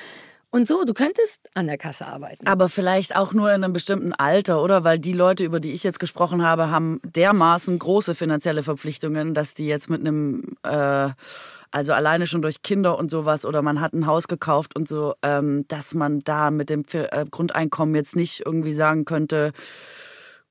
Und 0.52 0.68
so, 0.68 0.84
du 0.84 0.94
könntest 0.94 1.50
an 1.56 1.66
der 1.66 1.80
Kasse 1.80 2.06
arbeiten. 2.06 2.46
Aber 2.46 2.70
vielleicht 2.70 3.16
auch 3.16 3.34
nur 3.34 3.50
in 3.50 3.64
einem 3.64 3.74
bestimmten 3.74 4.14
Alter, 4.14 4.62
oder? 4.62 4.84
Weil 4.84 5.00
die 5.00 5.14
Leute, 5.14 5.44
über 5.44 5.60
die 5.60 5.72
ich 5.72 5.82
jetzt 5.82 6.00
gesprochen 6.00 6.44
habe, 6.44 6.70
haben 6.70 7.02
dermaßen 7.04 7.80
große 7.80 8.14
finanzielle 8.14 8.62
Verpflichtungen, 8.62 9.34
dass 9.34 9.56
die 9.56 9.66
jetzt 9.66 9.90
mit 9.90 10.02
einem 10.02 10.56
äh, 10.62 11.10
also 11.74 11.92
alleine 11.92 12.28
schon 12.28 12.44
durch 12.44 12.62
Kinder 12.62 12.98
und 13.00 13.10
sowas 13.10 13.46
oder 13.46 13.64
man 13.64 13.82
hat 13.82 13.94
ein 13.94 14.06
Haus 14.06 14.28
gekauft 14.28 14.76
und 14.76 14.88
so, 14.88 15.16
ähm, 15.24 15.66
dass 15.68 15.96
man 15.96 16.20
da 16.20 16.52
mit 16.52 16.70
dem 16.70 16.86
äh, 16.94 17.26
Grundeinkommen 17.30 17.96
jetzt 17.96 18.16
nicht 18.16 18.44
irgendwie 18.46 18.74
sagen 18.74 19.06
könnte, 19.06 19.54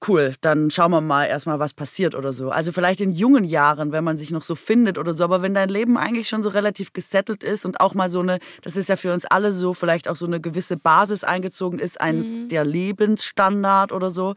cool, 0.09 0.35
dann 0.41 0.69
schauen 0.71 0.91
wir 0.91 1.01
mal 1.01 1.27
erstmal, 1.27 1.61
was 1.61 1.75
passiert 1.75 2.17
oder 2.17 2.33
so. 2.33 2.51
Also 2.51 2.73
vielleicht 2.73 3.01
in 3.01 3.13
jungen 3.13 3.45
Jahren, 3.45 3.93
wenn 3.93 4.03
man 4.03 4.17
sich 4.17 4.33
noch 4.33 4.43
so 4.43 4.57
findet 4.57 4.99
oder 4.99 5.15
so, 5.15 5.23
aber 5.23 5.43
wenn 5.43 5.55
dein 5.55 5.69
Leben 5.69 5.97
eigentlich 5.97 6.29
schon 6.29 6.43
so 6.43 6.49
relativ 6.49 6.93
gesettelt 6.93 7.45
ist 7.45 7.65
und 7.65 7.81
auch 7.81 7.95
mal 7.95 8.09
so 8.09 8.19
eine, 8.19 8.39
das 8.63 8.77
ist 8.77 8.89
ja 8.89 8.97
für 8.97 9.13
uns 9.13 9.25
alle 9.25 9.53
so, 9.53 9.75
vielleicht 9.75 10.09
auch 10.09 10.17
so 10.17 10.27
eine 10.27 10.41
gewisse 10.41 10.77
Basis 10.77 11.23
eingezogen 11.23 11.79
ist, 11.79 12.01
ein 12.01 12.17
mhm. 12.17 12.49
der 12.49 12.65
Lebensstandard 12.65 13.93
oder 13.93 14.11
so, 14.11 14.35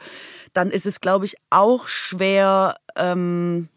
dann 0.54 0.70
ist 0.70 0.86
es, 0.86 1.02
glaube 1.02 1.26
ich, 1.26 1.36
auch 1.50 1.88
schwer, 1.88 2.76
ähm, 2.96 3.70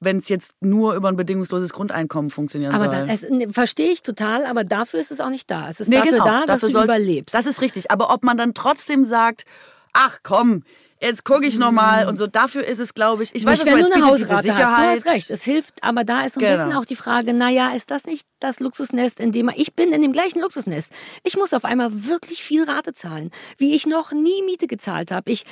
wenn 0.00 0.18
es 0.18 0.28
jetzt 0.28 0.54
nur 0.60 0.94
über 0.94 1.08
ein 1.08 1.16
bedingungsloses 1.16 1.72
Grundeinkommen 1.72 2.30
funktionieren 2.30 2.74
aber 2.74 2.84
soll. 2.84 2.94
Aber 2.94 3.34
ne, 3.34 3.52
verstehe 3.52 3.90
ich 3.90 4.02
total, 4.02 4.46
aber 4.46 4.64
dafür 4.64 5.00
ist 5.00 5.10
es 5.10 5.20
auch 5.20 5.30
nicht 5.30 5.50
da. 5.50 5.68
Es 5.68 5.80
ist 5.80 5.88
nee, 5.88 5.96
dafür 5.96 6.12
genau, 6.12 6.24
da, 6.24 6.46
dass 6.46 6.60
du 6.60 6.68
überlebst. 6.68 7.34
Das 7.34 7.46
ist 7.46 7.60
richtig. 7.60 7.90
Aber 7.90 8.12
ob 8.12 8.22
man 8.22 8.36
dann 8.36 8.54
trotzdem 8.54 9.04
sagt, 9.04 9.44
ach 9.92 10.18
komm, 10.22 10.62
jetzt 11.00 11.24
gucke 11.24 11.46
ich 11.46 11.58
nochmal 11.58 12.04
mhm. 12.04 12.10
und 12.10 12.16
so. 12.16 12.26
Dafür 12.26 12.64
ist 12.64 12.78
es, 12.78 12.94
glaube 12.94 13.22
ich, 13.22 13.34
ich 13.34 13.44
weiß, 13.44 13.64
nicht, 13.64 13.72
wenn 13.72 13.84
du 13.84 13.92
eine 13.92 14.06
Hausrate 14.06 14.56
hast, 14.56 14.72
du 14.72 14.76
hast 14.76 15.06
recht. 15.06 15.30
Es 15.30 15.42
hilft, 15.42 15.82
aber 15.82 16.04
da 16.04 16.24
ist 16.24 16.34
so 16.34 16.40
ein 16.40 16.46
genau. 16.46 16.56
bisschen 16.56 16.78
auch 16.78 16.84
die 16.84 16.96
Frage, 16.96 17.34
naja, 17.34 17.72
ist 17.74 17.90
das 17.90 18.04
nicht 18.04 18.26
das 18.40 18.60
Luxusnest, 18.60 19.20
in 19.20 19.32
dem 19.32 19.46
man, 19.46 19.54
ich 19.56 19.74
bin 19.74 19.92
in 19.92 20.02
dem 20.02 20.12
gleichen 20.12 20.40
Luxusnest. 20.40 20.92
Ich 21.24 21.36
muss 21.36 21.52
auf 21.52 21.64
einmal 21.64 22.06
wirklich 22.06 22.42
viel 22.42 22.64
Rate 22.64 22.94
zahlen, 22.94 23.30
wie 23.56 23.74
ich 23.74 23.86
noch 23.86 24.12
nie 24.12 24.42
Miete 24.44 24.66
gezahlt 24.66 25.10
habe. 25.10 25.30
Ich 25.30 25.44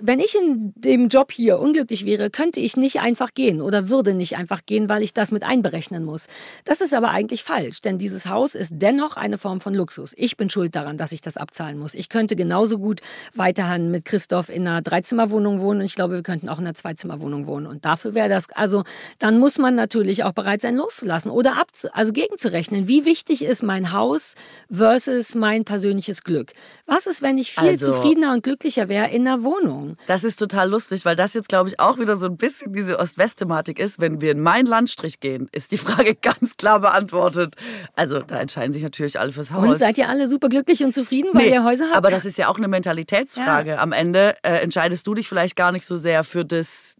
wenn 0.00 0.20
ich 0.20 0.34
in 0.34 0.72
dem 0.76 1.08
Job 1.08 1.32
hier 1.32 1.58
unglücklich 1.58 2.04
wäre, 2.04 2.30
könnte 2.30 2.60
ich 2.60 2.76
nicht 2.76 3.00
einfach 3.00 3.34
gehen 3.34 3.60
oder 3.60 3.88
würde 3.88 4.14
nicht 4.14 4.36
einfach 4.36 4.64
gehen, 4.66 4.88
weil 4.88 5.02
ich 5.02 5.14
das 5.14 5.32
mit 5.32 5.42
einberechnen 5.42 6.04
muss. 6.04 6.26
Das 6.64 6.80
ist 6.80 6.94
aber 6.94 7.10
eigentlich 7.10 7.42
falsch, 7.42 7.80
denn 7.80 7.98
dieses 7.98 8.26
Haus 8.26 8.54
ist 8.54 8.72
dennoch 8.74 9.16
eine 9.16 9.38
Form 9.38 9.60
von 9.60 9.74
Luxus. 9.74 10.14
Ich 10.16 10.36
bin 10.36 10.50
schuld 10.50 10.74
daran, 10.74 10.98
dass 10.98 11.12
ich 11.12 11.22
das 11.22 11.36
abzahlen 11.36 11.78
muss. 11.78 11.94
Ich 11.94 12.08
könnte 12.08 12.36
genauso 12.36 12.78
gut 12.78 13.00
weiterhin 13.34 13.90
mit 13.90 14.04
Christoph 14.04 14.48
in 14.48 14.66
einer 14.66 14.82
Dreizimmerwohnung 14.82 15.60
wohnen 15.60 15.80
und 15.80 15.86
ich 15.86 15.94
glaube, 15.94 16.14
wir 16.14 16.22
könnten 16.22 16.48
auch 16.48 16.58
in 16.58 16.66
einer 16.66 16.74
Zweizimmerwohnung 16.74 17.46
wohnen. 17.46 17.66
Und 17.66 17.84
dafür 17.84 18.14
wäre 18.14 18.28
das, 18.28 18.50
also 18.50 18.84
dann 19.18 19.38
muss 19.38 19.58
man 19.58 19.74
natürlich 19.74 20.24
auch 20.24 20.32
bereit 20.32 20.62
sein, 20.62 20.76
loszulassen 20.76 21.30
oder 21.30 21.58
abzu, 21.58 21.88
also 21.92 22.12
gegenzurechnen. 22.12 22.88
Wie 22.88 23.04
wichtig 23.04 23.44
ist 23.44 23.62
mein 23.62 23.92
Haus 23.92 24.34
versus 24.70 25.34
mein 25.34 25.64
persönliches 25.64 26.24
Glück? 26.24 26.52
Was 26.86 27.06
ist, 27.06 27.22
wenn 27.22 27.38
ich 27.38 27.52
viel 27.52 27.70
also, 27.70 27.92
zufriedener 27.92 28.32
und 28.32 28.42
glücklicher 28.42 28.88
wäre 28.88 29.10
in 29.10 29.26
einer 29.26 29.42
Wohnung? 29.42 29.77
Wohnung. 29.78 29.96
Das 30.06 30.24
ist 30.24 30.38
total 30.38 30.68
lustig, 30.68 31.04
weil 31.04 31.16
das 31.16 31.34
jetzt, 31.34 31.48
glaube 31.48 31.68
ich, 31.68 31.80
auch 31.80 31.98
wieder 31.98 32.16
so 32.16 32.26
ein 32.26 32.36
bisschen 32.36 32.72
diese 32.72 32.98
Ost-West-Thematik 32.98 33.78
ist. 33.78 34.00
Wenn 34.00 34.20
wir 34.20 34.32
in 34.32 34.40
meinen 34.40 34.66
Landstrich 34.66 35.20
gehen, 35.20 35.48
ist 35.52 35.72
die 35.72 35.78
Frage 35.78 36.14
ganz 36.20 36.56
klar 36.56 36.80
beantwortet. 36.80 37.54
Also 37.94 38.20
da 38.20 38.40
entscheiden 38.40 38.72
sich 38.72 38.82
natürlich 38.82 39.18
alle 39.18 39.32
fürs 39.32 39.52
Haus. 39.52 39.66
Und 39.66 39.76
seid 39.76 39.98
ihr 39.98 40.08
alle 40.08 40.28
super 40.28 40.48
glücklich 40.48 40.84
und 40.84 40.94
zufrieden, 40.94 41.30
weil 41.32 41.46
nee, 41.46 41.54
ihr 41.54 41.64
Häuser 41.64 41.86
habt? 41.86 41.96
Aber 41.96 42.10
das 42.10 42.24
ist 42.24 42.38
ja 42.38 42.48
auch 42.48 42.58
eine 42.58 42.68
Mentalitätsfrage. 42.68 43.70
Ja. 43.70 43.78
Am 43.78 43.92
Ende 43.92 44.34
äh, 44.42 44.54
entscheidest 44.62 45.06
du 45.06 45.14
dich 45.14 45.28
vielleicht 45.28 45.56
gar 45.56 45.72
nicht 45.72 45.86
so 45.86 45.96
sehr 45.96 46.24
für 46.24 46.44
das 46.44 46.96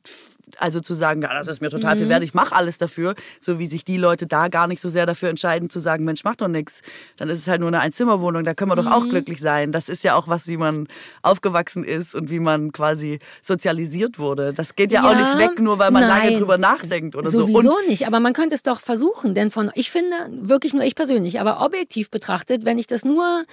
also 0.58 0.80
zu 0.80 0.94
sagen, 0.94 1.22
ja, 1.22 1.32
das 1.32 1.48
ist 1.48 1.60
mir 1.60 1.70
total 1.70 1.94
mhm. 1.94 2.00
viel 2.00 2.08
wert, 2.08 2.22
ich 2.22 2.34
mache 2.34 2.54
alles 2.54 2.78
dafür, 2.78 3.14
so 3.40 3.58
wie 3.58 3.66
sich 3.66 3.84
die 3.84 3.96
Leute 3.96 4.26
da 4.26 4.48
gar 4.48 4.66
nicht 4.66 4.80
so 4.80 4.88
sehr 4.88 5.06
dafür 5.06 5.28
entscheiden, 5.28 5.70
zu 5.70 5.78
sagen, 5.78 6.04
Mensch, 6.04 6.24
mach 6.24 6.36
doch 6.36 6.48
nichts. 6.48 6.82
Dann 7.16 7.28
ist 7.28 7.38
es 7.38 7.48
halt 7.48 7.60
nur 7.60 7.68
eine 7.68 7.80
Einzimmerwohnung, 7.80 8.44
da 8.44 8.54
können 8.54 8.70
wir 8.70 8.80
mhm. 8.80 8.86
doch 8.86 8.92
auch 8.92 9.04
mhm. 9.04 9.10
glücklich 9.10 9.40
sein. 9.40 9.72
Das 9.72 9.88
ist 9.88 10.04
ja 10.04 10.14
auch 10.14 10.28
was, 10.28 10.48
wie 10.48 10.56
man 10.56 10.88
aufgewachsen 11.22 11.84
ist 11.84 12.14
und 12.14 12.30
wie 12.30 12.40
man 12.40 12.72
quasi 12.72 13.20
sozialisiert 13.42 14.18
wurde. 14.18 14.52
Das 14.52 14.74
geht 14.74 14.92
ja, 14.92 15.02
ja 15.02 15.10
auch 15.10 15.16
nicht 15.16 15.38
weg, 15.38 15.60
nur 15.60 15.78
weil 15.78 15.90
man 15.90 16.06
nein. 16.06 16.24
lange 16.24 16.38
drüber 16.38 16.58
nachdenkt 16.58 17.16
oder 17.16 17.30
Sowieso 17.30 17.60
so. 17.60 17.70
Sowieso 17.70 17.88
nicht, 17.88 18.06
aber 18.06 18.20
man 18.20 18.32
könnte 18.32 18.54
es 18.54 18.62
doch 18.62 18.80
versuchen, 18.80 19.34
denn 19.34 19.50
von, 19.50 19.70
ich 19.74 19.90
finde, 19.90 20.16
wirklich 20.30 20.74
nur 20.74 20.82
ich 20.82 20.94
persönlich, 20.94 21.40
aber 21.40 21.64
objektiv 21.64 22.10
betrachtet, 22.10 22.64
wenn 22.64 22.78
ich 22.78 22.86
das 22.86 23.04
nur 23.04 23.44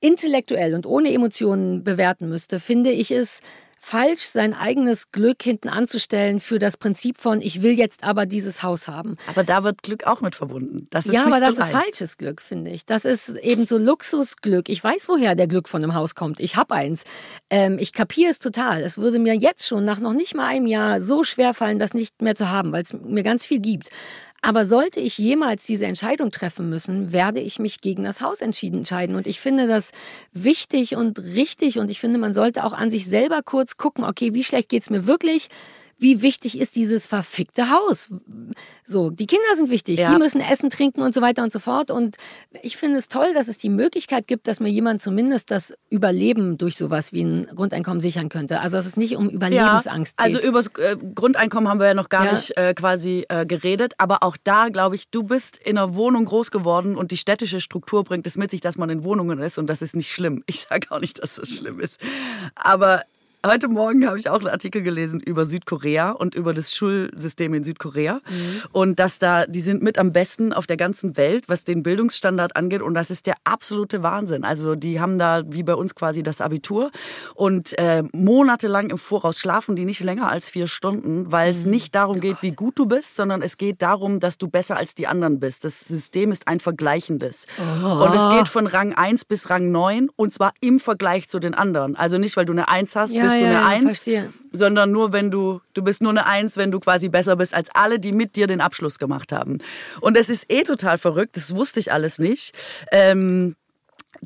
intellektuell 0.00 0.74
und 0.74 0.84
ohne 0.86 1.12
Emotionen 1.12 1.84
bewerten 1.84 2.28
müsste, 2.28 2.58
finde 2.58 2.90
ich 2.90 3.10
es 3.10 3.40
falsch, 3.84 4.26
sein 4.26 4.54
eigenes 4.54 5.10
Glück 5.10 5.42
hinten 5.42 5.68
anzustellen 5.68 6.38
für 6.38 6.60
das 6.60 6.76
Prinzip 6.76 7.18
von, 7.18 7.40
ich 7.40 7.62
will 7.62 7.72
jetzt 7.72 8.04
aber 8.04 8.26
dieses 8.26 8.62
Haus 8.62 8.86
haben. 8.86 9.16
Aber 9.26 9.42
da 9.42 9.64
wird 9.64 9.82
Glück 9.82 10.04
auch 10.06 10.20
mit 10.20 10.36
verbunden. 10.36 10.86
Das 10.90 11.04
ist 11.04 11.12
ja, 11.12 11.26
aber 11.26 11.40
das 11.40 11.56
so 11.56 11.62
ist 11.62 11.70
falsches 11.70 12.16
Glück, 12.16 12.40
finde 12.40 12.70
ich. 12.70 12.86
Das 12.86 13.04
ist 13.04 13.30
eben 13.30 13.66
so 13.66 13.78
Luxusglück. 13.78 14.68
Ich 14.68 14.82
weiß, 14.82 15.08
woher 15.08 15.34
der 15.34 15.48
Glück 15.48 15.68
von 15.68 15.82
einem 15.82 15.94
Haus 15.94 16.14
kommt. 16.14 16.38
Ich 16.38 16.54
habe 16.54 16.74
eins. 16.76 17.02
Ähm, 17.50 17.76
ich 17.80 17.92
kapiere 17.92 18.30
es 18.30 18.38
total. 18.38 18.82
Es 18.82 18.98
würde 18.98 19.18
mir 19.18 19.34
jetzt 19.34 19.66
schon 19.66 19.84
nach 19.84 19.98
noch 19.98 20.14
nicht 20.14 20.36
mal 20.36 20.46
einem 20.46 20.68
Jahr 20.68 21.00
so 21.00 21.24
schwer 21.24 21.52
fallen, 21.52 21.80
das 21.80 21.92
nicht 21.92 22.22
mehr 22.22 22.36
zu 22.36 22.50
haben, 22.50 22.70
weil 22.70 22.84
es 22.84 22.92
mir 22.92 23.24
ganz 23.24 23.44
viel 23.44 23.58
gibt. 23.58 23.90
Aber 24.44 24.64
sollte 24.64 24.98
ich 24.98 25.18
jemals 25.18 25.64
diese 25.66 25.86
Entscheidung 25.86 26.32
treffen 26.32 26.68
müssen, 26.68 27.12
werde 27.12 27.38
ich 27.38 27.60
mich 27.60 27.80
gegen 27.80 28.02
das 28.02 28.20
Haus 28.20 28.40
entscheiden. 28.40 29.14
Und 29.14 29.28
ich 29.28 29.40
finde 29.40 29.68
das 29.68 29.92
wichtig 30.32 30.96
und 30.96 31.20
richtig. 31.20 31.78
Und 31.78 31.92
ich 31.92 32.00
finde, 32.00 32.18
man 32.18 32.34
sollte 32.34 32.64
auch 32.64 32.72
an 32.72 32.90
sich 32.90 33.06
selber 33.06 33.42
kurz 33.44 33.76
gucken, 33.76 34.02
okay, 34.04 34.34
wie 34.34 34.42
schlecht 34.42 34.68
geht 34.68 34.82
es 34.82 34.90
mir 34.90 35.06
wirklich? 35.06 35.48
Wie 36.02 36.20
wichtig 36.20 36.60
ist 36.60 36.76
dieses 36.76 37.06
verfickte 37.06 37.70
Haus? 37.70 38.10
So, 38.84 39.10
die 39.10 39.26
Kinder 39.26 39.56
sind 39.56 39.70
wichtig, 39.70 40.00
ja. 40.00 40.12
die 40.12 40.18
müssen 40.18 40.40
essen, 40.40 40.68
trinken 40.68 41.00
und 41.00 41.14
so 41.14 41.22
weiter 41.22 41.42
und 41.42 41.52
so 41.52 41.60
fort. 41.60 41.90
Und 41.90 42.16
ich 42.62 42.76
finde 42.76 42.98
es 42.98 43.08
toll, 43.08 43.32
dass 43.34 43.48
es 43.48 43.56
die 43.56 43.68
Möglichkeit 43.68 44.26
gibt, 44.26 44.48
dass 44.48 44.60
mir 44.60 44.68
jemand 44.68 45.00
zumindest 45.00 45.50
das 45.50 45.72
Überleben 45.88 46.58
durch 46.58 46.76
sowas 46.76 47.12
wie 47.12 47.22
ein 47.22 47.46
Grundeinkommen 47.46 48.00
sichern 48.00 48.28
könnte. 48.28 48.60
Also 48.60 48.76
dass 48.76 48.86
es 48.86 48.96
nicht 48.96 49.16
um 49.16 49.30
Überlebensangst 49.30 50.16
ja, 50.18 50.24
also 50.24 50.38
geht. 50.38 50.46
Also 50.46 50.48
über 50.48 50.58
das 50.58 50.92
äh, 50.92 50.96
Grundeinkommen 51.14 51.68
haben 51.70 51.80
wir 51.80 51.86
ja 51.86 51.94
noch 51.94 52.08
gar 52.08 52.26
ja. 52.26 52.32
nicht 52.32 52.56
äh, 52.56 52.74
quasi 52.74 53.24
äh, 53.28 53.46
geredet. 53.46 53.94
Aber 53.98 54.22
auch 54.22 54.36
da, 54.42 54.68
glaube 54.68 54.96
ich, 54.96 55.08
du 55.08 55.22
bist 55.22 55.56
in 55.56 55.78
einer 55.78 55.94
Wohnung 55.94 56.24
groß 56.24 56.50
geworden 56.50 56.96
und 56.96 57.12
die 57.12 57.16
städtische 57.16 57.60
Struktur 57.60 58.04
bringt 58.04 58.26
es 58.26 58.36
mit 58.36 58.50
sich, 58.50 58.60
dass 58.60 58.76
man 58.76 58.90
in 58.90 59.04
Wohnungen 59.04 59.38
ist 59.38 59.56
und 59.56 59.70
das 59.70 59.80
ist 59.82 59.94
nicht 59.94 60.10
schlimm. 60.10 60.42
Ich 60.46 60.66
sage 60.68 60.88
auch 60.90 61.00
nicht, 61.00 61.22
dass 61.22 61.36
das 61.36 61.48
schlimm 61.48 61.80
ist. 61.80 61.98
Aber 62.56 63.02
heute 63.44 63.68
Morgen 63.68 64.06
habe 64.06 64.18
ich 64.18 64.28
auch 64.28 64.38
einen 64.38 64.48
Artikel 64.48 64.82
gelesen 64.82 65.20
über 65.20 65.46
Südkorea 65.46 66.12
und 66.12 66.34
über 66.34 66.54
das 66.54 66.72
Schulsystem 66.72 67.54
in 67.54 67.64
Südkorea. 67.64 68.14
Mhm. 68.14 68.62
Und 68.70 68.98
dass 68.98 69.18
da, 69.18 69.46
die 69.46 69.60
sind 69.60 69.82
mit 69.82 69.98
am 69.98 70.12
besten 70.12 70.52
auf 70.52 70.66
der 70.66 70.76
ganzen 70.76 71.16
Welt, 71.16 71.48
was 71.48 71.64
den 71.64 71.82
Bildungsstandard 71.82 72.56
angeht. 72.56 72.82
Und 72.82 72.94
das 72.94 73.10
ist 73.10 73.26
der 73.26 73.34
absolute 73.44 74.02
Wahnsinn. 74.02 74.44
Also 74.44 74.76
die 74.76 75.00
haben 75.00 75.18
da 75.18 75.42
wie 75.46 75.64
bei 75.64 75.74
uns 75.74 75.94
quasi 75.94 76.22
das 76.22 76.40
Abitur 76.40 76.90
und 77.34 77.76
äh, 77.78 78.04
monatelang 78.12 78.90
im 78.90 78.98
Voraus 78.98 79.38
schlafen 79.38 79.74
die 79.74 79.84
nicht 79.84 80.00
länger 80.00 80.30
als 80.30 80.48
vier 80.48 80.68
Stunden, 80.68 81.32
weil 81.32 81.50
es 81.50 81.64
mhm. 81.64 81.72
nicht 81.72 81.94
darum 81.94 82.20
geht, 82.20 82.42
wie 82.42 82.52
gut 82.52 82.78
du 82.78 82.86
bist, 82.86 83.16
sondern 83.16 83.42
es 83.42 83.56
geht 83.56 83.82
darum, 83.82 84.20
dass 84.20 84.38
du 84.38 84.48
besser 84.48 84.76
als 84.76 84.94
die 84.94 85.06
anderen 85.08 85.40
bist. 85.40 85.64
Das 85.64 85.80
System 85.80 86.30
ist 86.30 86.46
ein 86.46 86.60
vergleichendes. 86.60 87.46
Oh. 87.58 88.04
Und 88.04 88.14
es 88.14 88.28
geht 88.30 88.48
von 88.48 88.66
Rang 88.66 88.92
1 88.92 89.24
bis 89.24 89.50
Rang 89.50 89.72
9 89.72 90.10
und 90.14 90.32
zwar 90.32 90.52
im 90.60 90.78
Vergleich 90.78 91.28
zu 91.28 91.40
den 91.40 91.54
anderen. 91.54 91.96
Also 91.96 92.18
nicht, 92.18 92.36
weil 92.36 92.44
du 92.44 92.52
eine 92.52 92.68
1 92.68 92.94
hast, 92.94 93.12
ja, 93.12 93.24
bist 93.24 93.31
du 93.40 93.46
eine 93.46 93.64
1, 93.64 94.04
sondern 94.52 94.92
nur, 94.92 95.12
wenn 95.12 95.30
du, 95.30 95.60
du 95.74 95.82
bist 95.82 96.02
nur 96.02 96.10
eine 96.10 96.26
1, 96.26 96.56
wenn 96.56 96.70
du 96.70 96.80
quasi 96.80 97.08
besser 97.08 97.36
bist 97.36 97.54
als 97.54 97.70
alle, 97.74 97.98
die 97.98 98.12
mit 98.12 98.36
dir 98.36 98.46
den 98.46 98.60
Abschluss 98.60 98.98
gemacht 98.98 99.32
haben. 99.32 99.58
Und 100.00 100.16
es 100.16 100.28
ist 100.28 100.46
eh 100.48 100.62
total 100.62 100.98
verrückt, 100.98 101.36
das 101.36 101.54
wusste 101.56 101.80
ich 101.80 101.92
alles 101.92 102.18
nicht. 102.18 102.54
Ähm, 102.90 103.56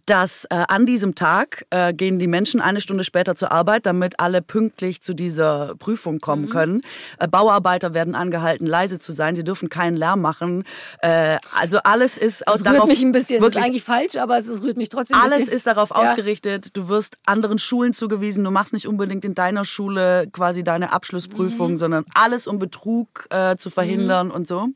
dass 0.04 0.44
äh, 0.46 0.64
an 0.68 0.84
diesem 0.84 1.14
Tag 1.14 1.64
äh, 1.70 1.94
gehen 1.94 2.18
die 2.18 2.26
Menschen 2.26 2.60
eine 2.60 2.80
Stunde 2.80 3.04
später 3.04 3.34
zur 3.34 3.50
Arbeit, 3.50 3.86
damit 3.86 4.20
alle 4.20 4.42
pünktlich 4.42 5.00
zu 5.02 5.14
dieser 5.14 5.74
Prüfung 5.76 6.20
kommen 6.20 6.44
mhm. 6.44 6.50
können. 6.50 6.82
Äh, 7.18 7.28
Bauarbeiter 7.28 7.94
werden 7.94 8.14
angehalten, 8.14 8.66
leise 8.66 8.98
zu 8.98 9.12
sein. 9.12 9.34
Sie 9.34 9.44
dürfen 9.44 9.68
keinen 9.68 9.96
Lärm 9.96 10.20
machen. 10.20 10.64
Äh, 11.00 11.38
also 11.54 11.78
alles 11.84 12.18
ist 12.18 12.46
aus 12.46 12.62
das 12.62 12.74
rührt 12.74 12.86
mich 12.86 13.02
ein 13.02 13.12
bisschen. 13.12 13.40
Wirklich, 13.40 13.54
das 13.54 13.62
ist 13.62 13.66
eigentlich 13.66 13.84
falsch, 13.84 14.16
aber 14.16 14.38
es 14.38 14.62
rührt 14.62 14.76
mich 14.76 14.90
trotzdem. 14.90 15.16
Ein 15.18 15.32
alles 15.32 15.48
ist 15.48 15.66
darauf 15.66 15.90
ja. 15.90 15.96
ausgerichtet. 15.96 16.76
Du 16.76 16.88
wirst 16.88 17.16
anderen 17.24 17.58
Schulen 17.58 17.94
zugewiesen. 17.94 18.44
Du 18.44 18.50
machst 18.50 18.74
nicht 18.74 18.86
unbedingt 18.86 19.24
in 19.24 19.34
deiner 19.34 19.64
Schule 19.64 20.28
quasi 20.32 20.62
deine 20.62 20.92
Abschlussprüfung, 20.92 21.72
mhm. 21.72 21.76
sondern 21.76 22.04
alles 22.14 22.46
um 22.46 22.58
Betrug 22.58 23.26
äh, 23.30 23.56
zu 23.56 23.70
verhindern 23.70 24.28
mhm. 24.28 24.34
und 24.34 24.46
so. 24.46 24.68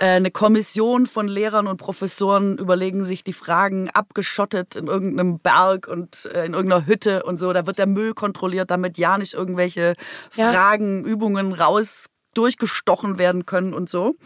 Äh, 0.00 0.06
eine 0.06 0.30
Kommission 0.30 1.04
von 1.04 1.28
Lehrern 1.28 1.66
und 1.66 1.76
Professoren 1.76 2.56
überlegen 2.56 3.04
sich 3.04 3.22
die 3.22 3.34
Fragen 3.34 3.90
abgeschottet 3.90 4.74
in 4.74 4.86
irgendeinem 4.86 5.38
Berg 5.38 5.88
und 5.88 6.24
äh, 6.34 6.46
in 6.46 6.54
irgendeiner 6.54 6.86
Hütte 6.86 7.22
und 7.22 7.36
so. 7.36 7.52
Da 7.52 7.66
wird 7.66 7.78
der 7.78 7.86
Müll 7.86 8.14
kontrolliert, 8.14 8.70
damit 8.70 8.96
ja 8.96 9.18
nicht 9.18 9.34
irgendwelche 9.34 9.94
ja. 10.36 10.50
Fragen, 10.50 11.04
Übungen 11.04 11.52
raus 11.52 12.06
durchgestochen 12.32 13.18
werden 13.18 13.44
können 13.44 13.74
und 13.74 13.90
so. 13.90 14.16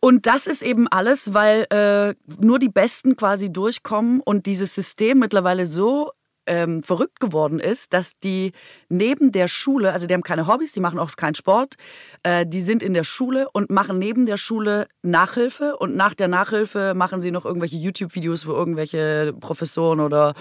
Und 0.00 0.24
das 0.26 0.46
ist 0.46 0.62
eben 0.62 0.88
alles, 0.88 1.34
weil 1.34 1.66
äh, 1.70 2.14
nur 2.40 2.58
die 2.58 2.70
Besten 2.70 3.16
quasi 3.16 3.52
durchkommen 3.52 4.20
und 4.20 4.46
dieses 4.46 4.74
System 4.74 5.18
mittlerweile 5.18 5.66
so 5.66 6.10
ähm, 6.46 6.82
verrückt 6.82 7.20
geworden 7.20 7.58
ist, 7.58 7.92
dass 7.92 8.18
die 8.22 8.52
neben 8.88 9.32
der 9.32 9.48
Schule, 9.48 9.92
also 9.92 10.06
die 10.06 10.14
haben 10.14 10.22
keine 10.22 10.46
Hobbys, 10.46 10.72
die 10.72 10.80
machen 10.80 10.98
oft 10.98 11.16
keinen 11.16 11.34
Sport, 11.34 11.74
äh, 12.22 12.46
die 12.46 12.60
sind 12.60 12.82
in 12.82 12.94
der 12.94 13.04
Schule 13.04 13.46
und 13.52 13.70
machen 13.70 13.98
neben 13.98 14.26
der 14.26 14.36
Schule 14.36 14.86
Nachhilfe 15.02 15.76
und 15.76 15.96
nach 15.96 16.14
der 16.14 16.28
Nachhilfe 16.28 16.94
machen 16.94 17.20
sie 17.20 17.30
noch 17.30 17.44
irgendwelche 17.44 17.76
YouTube-Videos, 17.76 18.46
wo 18.46 18.52
irgendwelche 18.52 19.34
Professoren 19.40 20.00
oder 20.00 20.34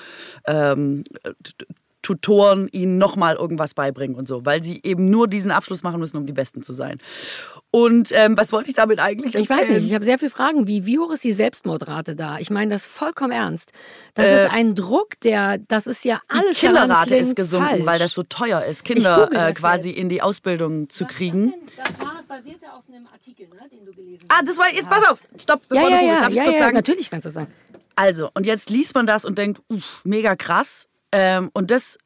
ähm, 0.48 1.04
Tutoren 2.04 2.68
ihnen 2.72 3.00
nochmal 3.00 3.36
irgendwas 3.36 3.74
beibringen 3.74 4.16
und 4.16 4.28
so, 4.28 4.46
weil 4.46 4.62
sie 4.62 4.80
eben 4.84 5.10
nur 5.10 5.28
diesen 5.28 5.50
Abschluss 5.50 5.82
machen 5.82 6.00
müssen, 6.00 6.18
um 6.18 6.28
die 6.28 6.34
Besten 6.34 6.62
zu 6.62 6.74
sein. 6.74 7.00
Und 7.72 8.12
ähm, 8.12 8.38
was 8.38 8.52
wollte 8.52 8.70
ich 8.70 8.76
damit 8.76 9.00
eigentlich 9.00 9.34
erzählen? 9.34 9.44
Ich 9.44 9.50
weiß 9.50 9.76
nicht, 9.76 9.88
ich 9.88 9.96
habe 9.96 10.06
sehr 10.06 10.20
viele 10.20 10.30
Fragen. 10.30 10.68
Wie, 10.68 10.86
wie 10.86 11.00
hoch 11.00 11.12
ist 11.12 11.24
die 11.24 11.32
Selbstmordrate 11.32 12.16
da? 12.16 12.38
Ich 12.38 12.52
meine 12.52 12.70
das 12.70 12.86
vollkommen 12.86 13.32
ernst. 13.32 13.72
Das 14.14 14.28
äh, 14.28 14.46
ist 14.46 14.52
ein 14.52 14.76
Druck, 14.76 15.20
der, 15.22 15.58
das 15.58 15.88
ist 15.88 16.06
ja 16.06 16.22
alles 16.28 16.60
Die 16.60 16.68
Kinderrate 16.68 17.16
ist 17.16 17.36
gesunken, 17.36 17.68
falsch. 17.68 17.86
weil 17.86 17.98
das 17.98 18.14
so 18.14 18.22
teuer 18.22 18.64
ist, 18.64 18.84
Kinder 18.84 19.32
äh, 19.32 19.54
quasi 19.54 19.90
jetzt. 19.90 19.98
in 19.98 20.10
die 20.10 20.22
Ausbildung 20.22 20.90
zu 20.90 21.06
das 21.06 21.14
kriegen. 21.16 21.54
Das 21.78 22.00
war 22.00 22.14
basiert 22.28 22.62
ja 22.62 22.74
auf 22.74 22.84
einem 22.88 23.06
Artikel, 23.08 23.48
ne, 23.48 23.70
den 23.72 23.86
du 23.86 23.94
gelesen 23.94 24.26
hast. 24.30 24.40
Ah, 24.40 24.44
das 24.44 24.58
war, 24.58 24.74
jetzt 24.74 24.90
pass 24.90 25.08
auf, 25.08 25.22
stopp, 25.40 25.62
bevor 25.68 25.90
ja, 25.90 26.02
ja, 26.02 26.28
du 26.28 26.36
ja, 26.36 26.44
ja, 26.44 26.52
ja, 26.52 26.60
sagen? 26.60 26.76
natürlich 26.76 27.10
kannst 27.10 27.26
du 27.26 27.30
sagen. 27.30 27.54
Also, 27.96 28.30
und 28.34 28.46
jetzt 28.46 28.70
liest 28.70 28.96
man 28.96 29.06
das 29.06 29.24
und 29.24 29.38
denkt, 29.38 29.62
uff, 29.68 30.02
mega 30.04 30.36
krass. 30.36 30.88
Ähm, 31.14 31.50
und 31.54 31.72
das 31.72 31.98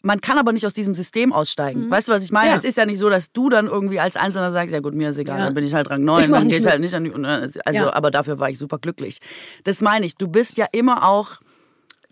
man 0.00 0.20
kann 0.20 0.38
aber 0.38 0.52
nicht 0.52 0.64
aus 0.64 0.74
diesem 0.74 0.94
System 0.94 1.32
aussteigen. 1.32 1.86
Mhm. 1.86 1.90
Weißt 1.90 2.08
du, 2.08 2.12
was 2.12 2.22
ich 2.22 2.30
meine? 2.30 2.50
Ja. 2.50 2.54
Es 2.54 2.64
ist 2.64 2.76
ja 2.76 2.86
nicht 2.86 2.98
so, 2.98 3.10
dass 3.10 3.32
du 3.32 3.48
dann 3.48 3.66
irgendwie 3.66 3.98
als 3.98 4.16
Einzelner 4.16 4.52
sagst, 4.52 4.72
ja 4.72 4.80
gut, 4.80 4.94
mir 4.94 5.10
ist 5.10 5.18
egal, 5.18 5.38
ja. 5.38 5.46
dann 5.46 5.54
bin 5.54 5.64
ich 5.64 5.74
halt 5.74 5.90
Rang 5.90 6.04
9, 6.04 6.30
dann 6.30 6.48
gehe 6.48 6.58
ich 6.58 6.66
halt 6.66 6.80
nicht 6.80 6.94
an 6.94 7.04
die. 7.04 7.12
Also, 7.12 7.58
ja. 7.72 7.92
aber 7.92 8.10
dafür 8.10 8.38
war 8.38 8.48
ich 8.48 8.58
super 8.58 8.78
glücklich. 8.78 9.18
Das 9.64 9.82
meine 9.82 10.06
ich. 10.06 10.14
Du 10.14 10.28
bist 10.28 10.56
ja 10.56 10.66
immer 10.70 11.06
auch 11.08 11.40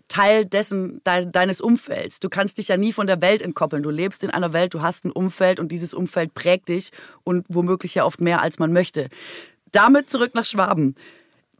Teil 0.09 0.45
dessen, 0.45 1.01
de, 1.05 1.27
deines 1.31 1.61
Umfelds. 1.61 2.19
Du 2.19 2.29
kannst 2.29 2.57
dich 2.57 2.67
ja 2.67 2.77
nie 2.77 2.91
von 2.91 3.07
der 3.07 3.21
Welt 3.21 3.41
entkoppeln. 3.41 3.83
Du 3.83 3.89
lebst 3.89 4.23
in 4.23 4.29
einer 4.29 4.53
Welt, 4.53 4.73
du 4.73 4.81
hast 4.81 5.05
ein 5.05 5.11
Umfeld 5.11 5.59
und 5.59 5.71
dieses 5.71 5.93
Umfeld 5.93 6.33
prägt 6.33 6.69
dich 6.69 6.91
und 7.23 7.45
womöglich 7.49 7.95
ja 7.95 8.05
oft 8.05 8.21
mehr, 8.21 8.41
als 8.41 8.59
man 8.59 8.73
möchte. 8.73 9.07
Damit 9.71 10.09
zurück 10.09 10.33
nach 10.33 10.45
Schwaben. 10.45 10.95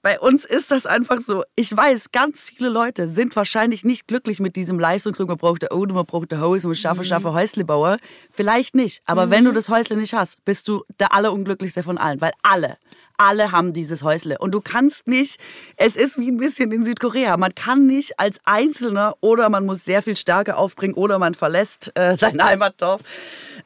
Bei 0.08 0.22
uns 0.22 0.46
ist 0.46 0.72
das 0.72 0.86
einfach 0.86 1.20
so. 1.20 1.44
Ich 1.58 1.76
weiß, 1.76 2.14
ganz 2.14 2.50
viele 2.50 2.70
Leute 2.70 3.10
sind 3.10 3.36
wahrscheinlich 3.36 3.84
nicht 3.84 4.08
glücklich 4.08 4.40
mit 4.40 4.56
diesem 4.56 4.80
Leistungsdruck. 4.80 5.28
Man 5.28 5.38
braucht 5.38 5.64
der 5.64 5.74
Auto, 5.74 5.94
man 5.94 6.06
braucht 6.06 6.32
der 6.32 6.40
Haus, 6.40 6.64
man 6.64 6.76
schaffe, 6.76 7.02
mhm. 7.02 7.06
schaffe 7.08 7.34
Häuslebauer. 7.34 7.98
Vielleicht 8.32 8.74
nicht. 8.74 9.02
Aber 9.06 9.26
mhm. 9.26 9.32
wenn 9.32 9.44
du 9.44 9.52
das 9.52 9.68
Häusle 9.68 9.98
nicht 9.98 10.14
hast, 10.14 10.38
bist 10.46 10.70
du 10.70 10.86
der 11.02 11.14
Allerunglücklichste 11.14 11.84
von 11.84 11.98
allen. 11.98 12.22
Weil 12.22 12.32
alle, 12.42 12.78
alle 13.18 13.52
haben 13.52 13.74
dieses 13.74 14.04
Häusle. 14.04 14.38
Und 14.38 14.52
du 14.52 14.62
kannst 14.62 15.08
nicht, 15.08 15.40
es 15.76 15.96
ist 15.96 16.20
wie 16.20 16.30
ein 16.30 16.38
bisschen 16.38 16.72
in 16.72 16.84
Südkorea, 16.84 17.36
man 17.38 17.54
kann 17.56 17.88
nicht 17.88 18.20
als 18.20 18.40
Einzelner 18.46 19.16
oder 19.22 19.50
man 19.50 19.66
muss 19.66 19.84
sehr 19.84 20.04
viel 20.04 20.16
Stärke 20.16 20.56
aufbringen 20.56 20.94
oder 20.94 21.20
man 21.20 21.34
verlässt 21.34 21.92
äh, 21.96 22.16
sein 22.20 22.42
Heimatdorf 22.42 23.02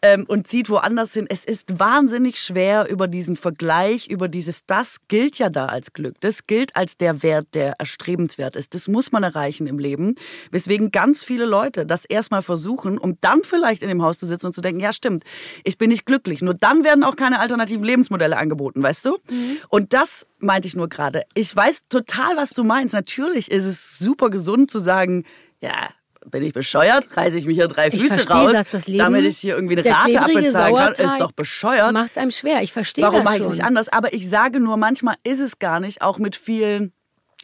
ähm, 0.02 0.26
und 0.28 0.48
zieht 0.48 0.70
woanders 0.70 1.14
hin. 1.14 1.28
Es 1.30 1.46
ist 1.46 1.80
wahnsinnig 1.80 2.40
schwer 2.40 2.90
über 2.90 3.08
diesen 3.08 3.36
Vergleich, 3.36 4.08
über 4.08 4.30
dieses, 4.30 4.66
das 4.66 4.98
gilt 5.10 5.38
ja 5.38 5.50
da 5.50 5.66
als 5.66 5.94
Glück. 5.94 6.16
Das 6.22 6.48
gilt 6.48 6.76
als 6.76 6.98
der 6.98 7.22
Wert, 7.22 7.48
der 7.54 7.74
erstrebenswert 7.78 8.56
ist. 8.56 8.74
Das 8.74 8.88
muss 8.88 9.12
man 9.12 9.24
erreichen 9.24 9.68
im 9.68 9.80
Leben. 9.80 10.16
Weswegen 10.52 10.92
ganz 10.92 11.24
viele 11.24 11.46
Leute 11.46 11.86
das 11.86 12.06
erstmal 12.06 12.42
versuchen, 12.42 12.98
um 12.98 13.18
dann 13.20 13.44
vielleicht 13.44 13.82
in 13.82 13.90
dem 13.90 14.02
Haus 14.02 14.18
zu 14.18 14.26
sitzen 14.26 14.48
und 14.48 14.54
zu 14.54 14.62
denken, 14.62 14.80
ja 14.80 14.94
stimmt, 14.94 15.26
ich 15.66 15.78
bin 15.78 15.90
nicht 15.90 16.06
glücklich. 16.06 16.42
Nur 16.42 16.54
dann 16.54 16.86
werden 16.86 17.04
auch 17.04 17.18
keine 17.18 17.40
alternativen 17.40 17.84
Lebensmodelle 17.84 18.38
angeboten, 18.38 18.82
weißt 18.82 19.06
du? 19.06 19.18
Mhm. 19.30 19.41
Mhm. 19.42 19.58
Und 19.70 19.94
das 19.94 20.26
meinte 20.40 20.68
ich 20.68 20.76
nur 20.76 20.90
gerade. 20.90 21.24
Ich 21.34 21.56
weiß 21.56 21.84
total, 21.90 22.38
was 22.38 22.52
du 22.52 22.64
meinst. 22.64 22.94
Natürlich 22.94 23.52
ist 23.52 23.66
es 23.66 23.98
super 23.98 24.30
gesund 24.30 24.72
zu 24.72 24.80
sagen, 24.80 25.26
ja, 25.62 25.90
bin 26.26 26.44
ich 26.44 26.54
bescheuert? 26.54 27.08
Reiße 27.16 27.38
ich 27.38 27.46
mich 27.46 27.58
hier 27.58 27.68
drei 27.68 27.90
Füße 27.90 28.14
verstehe, 28.14 28.36
raus, 28.36 28.68
das 28.72 28.88
Leben, 28.88 29.00
damit 29.00 29.26
ich 29.26 29.40
hier 29.40 29.56
irgendwie 29.56 29.78
eine 29.78 29.90
Rate 29.90 30.22
abbezahlen 30.22 30.94
kann? 30.94 31.06
Ist 31.06 31.20
doch 31.20 31.32
bescheuert. 31.32 31.94
Macht 31.94 32.12
es 32.12 32.18
einem 32.18 32.32
schwer. 32.32 32.62
Ich 32.62 32.74
verstehe 32.74 33.04
Warum 33.04 33.18
das 33.18 33.26
mache 33.26 33.36
ich 33.38 33.42
es 33.42 33.48
nicht 33.48 33.64
anders? 33.64 33.90
Aber 33.90 34.14
ich 34.14 34.30
sage 34.30 34.60
nur, 34.60 34.78
manchmal 34.78 35.16
ist 35.24 35.40
es 35.40 35.58
gar 35.60 35.80
nicht, 35.80 36.02
auch 36.02 36.20
mit 36.20 36.36
viel 36.36 36.92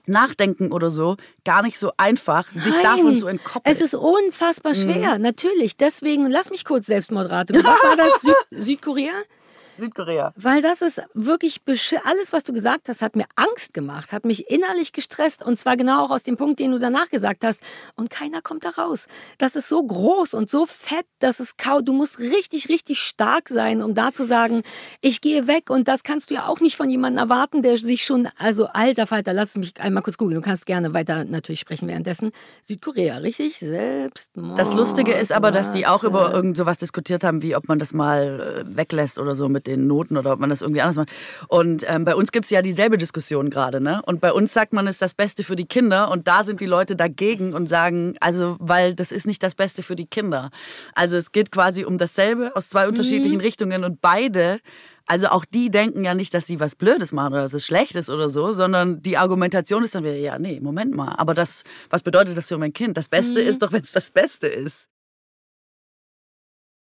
Nachdenken 0.07 0.71
oder 0.71 0.89
so, 0.89 1.17
gar 1.43 1.61
nicht 1.63 1.77
so 1.77 1.91
einfach, 1.97 2.47
sich 2.53 2.75
Nein, 2.75 2.83
davon 2.83 3.15
zu 3.15 3.27
entkoppeln. 3.27 3.75
Es 3.75 3.81
ist 3.81 3.93
unfassbar 3.93 4.73
schwer, 4.73 5.15
mhm. 5.15 5.21
natürlich. 5.21 5.77
Deswegen, 5.77 6.27
lass 6.27 6.49
mich 6.49 6.63
kurz 6.63 6.85
Selbstmordrate. 6.85 7.53
Was 7.63 7.63
war 7.63 7.97
das? 7.97 8.21
Süd 8.21 8.35
Südkorea? 8.51 9.13
Südkorea. 9.77 10.33
Weil 10.35 10.61
das 10.61 10.81
ist 10.81 11.01
wirklich, 11.13 11.61
alles, 12.03 12.33
was 12.33 12.43
du 12.43 12.53
gesagt 12.53 12.89
hast, 12.89 13.01
hat 13.01 13.15
mir 13.15 13.25
Angst 13.35 13.73
gemacht, 13.73 14.11
hat 14.11 14.25
mich 14.25 14.49
innerlich 14.49 14.91
gestresst. 14.91 15.43
Und 15.43 15.57
zwar 15.57 15.77
genau 15.77 16.05
auch 16.05 16.11
aus 16.11 16.23
dem 16.23 16.37
Punkt, 16.37 16.59
den 16.59 16.71
du 16.71 16.79
danach 16.79 17.09
gesagt 17.09 17.43
hast. 17.43 17.61
Und 17.95 18.09
keiner 18.09 18.41
kommt 18.41 18.65
da 18.65 18.69
raus. 18.69 19.07
Das 19.37 19.55
ist 19.55 19.69
so 19.69 19.83
groß 19.83 20.33
und 20.33 20.49
so 20.49 20.65
fett, 20.65 21.05
dass 21.19 21.39
es 21.39 21.57
kaum, 21.57 21.85
du 21.85 21.93
musst 21.93 22.19
richtig, 22.19 22.69
richtig 22.69 22.99
stark 22.99 23.49
sein, 23.49 23.81
um 23.81 23.93
da 23.93 24.11
zu 24.11 24.25
sagen, 24.25 24.63
ich 25.01 25.21
gehe 25.21 25.47
weg. 25.47 25.69
Und 25.69 25.87
das 25.87 26.03
kannst 26.03 26.29
du 26.29 26.35
ja 26.35 26.47
auch 26.47 26.59
nicht 26.59 26.75
von 26.75 26.89
jemandem 26.89 27.23
erwarten, 27.23 27.61
der 27.61 27.77
sich 27.77 28.03
schon, 28.03 28.27
also 28.37 28.65
alter 28.67 29.07
Falter, 29.07 29.33
lass 29.33 29.55
mich 29.55 29.79
einmal 29.79 30.03
kurz 30.03 30.17
googeln. 30.17 30.35
Du 30.35 30.41
kannst 30.41 30.65
gerne 30.65 30.93
weiter 30.93 31.25
natürlich 31.25 31.59
sprechen 31.59 31.87
währenddessen. 31.87 32.31
Südkorea, 32.63 33.17
richtig? 33.17 33.59
Selbstmord. 33.59 34.57
Das 34.57 34.73
Lustige 34.73 35.13
ist 35.13 35.31
aber, 35.31 35.51
dass 35.51 35.71
die 35.71 35.85
auch 35.85 36.03
über 36.03 36.33
irgend 36.33 36.57
sowas 36.57 36.77
diskutiert 36.77 37.23
haben, 37.23 37.41
wie 37.41 37.55
ob 37.55 37.67
man 37.67 37.79
das 37.79 37.93
mal 37.93 38.65
äh, 38.65 38.77
weglässt 38.77 39.19
oder 39.19 39.35
so 39.35 39.49
mit 39.49 39.66
den 39.67 39.87
Noten 39.87 40.17
oder 40.17 40.33
ob 40.33 40.39
man 40.39 40.49
das 40.49 40.61
irgendwie 40.61 40.81
anders 40.81 40.95
macht. 40.95 41.11
Und 41.47 41.85
ähm, 41.87 42.05
bei 42.05 42.15
uns 42.15 42.31
gibt 42.31 42.45
es 42.45 42.49
ja 42.49 42.61
dieselbe 42.61 42.97
Diskussion 42.97 43.49
gerade. 43.49 43.81
Ne? 43.81 44.01
Und 44.05 44.21
bei 44.21 44.31
uns 44.31 44.53
sagt 44.53 44.73
man, 44.73 44.87
es 44.87 44.95
ist 44.95 45.01
das 45.01 45.13
Beste 45.13 45.43
für 45.43 45.55
die 45.55 45.65
Kinder. 45.65 46.09
Und 46.11 46.27
da 46.27 46.43
sind 46.43 46.61
die 46.61 46.65
Leute 46.65 46.95
dagegen 46.95 47.53
und 47.53 47.67
sagen, 47.67 48.15
also, 48.19 48.55
weil 48.59 48.95
das 48.95 49.11
ist 49.11 49.27
nicht 49.27 49.43
das 49.43 49.55
Beste 49.55 49.83
für 49.83 49.95
die 49.95 50.07
Kinder. 50.07 50.49
Also 50.95 51.17
es 51.17 51.31
geht 51.31 51.51
quasi 51.51 51.85
um 51.85 51.97
dasselbe 51.97 52.55
aus 52.55 52.69
zwei 52.69 52.87
unterschiedlichen 52.87 53.37
mhm. 53.37 53.41
Richtungen 53.41 53.83
und 53.83 54.01
beide 54.01 54.59
also 55.09 55.27
auch 55.27 55.45
die 55.45 55.71
denken 55.71 56.03
ja 56.03 56.13
nicht, 56.13 56.33
dass 56.33 56.45
sie 56.45 56.59
was 56.59 56.75
Blödes 56.75 57.13
machen 57.13 57.33
oder 57.33 57.41
dass 57.41 57.53
es 57.53 57.65
schlecht 57.65 57.95
ist 57.95 58.09
oder 58.09 58.27
so, 58.27 58.51
sondern 58.51 59.01
die 59.01 59.17
Argumentation 59.17 59.83
ist 59.85 59.95
dann 59.95 60.03
wieder, 60.03 60.17
ja, 60.17 60.37
nee, 60.37 60.59
Moment 60.59 60.93
mal, 60.93 61.15
aber 61.17 61.33
das, 61.33 61.63
was 61.89 62.03
bedeutet 62.03 62.37
das 62.37 62.49
für 62.49 62.57
mein 62.57 62.73
Kind? 62.73 62.97
Das 62.97 63.07
Beste 63.07 63.41
mhm. 63.41 63.47
ist 63.47 63.61
doch, 63.61 63.71
wenn 63.71 63.81
es 63.81 63.93
das 63.93 64.11
Beste 64.11 64.47
ist. 64.47 64.89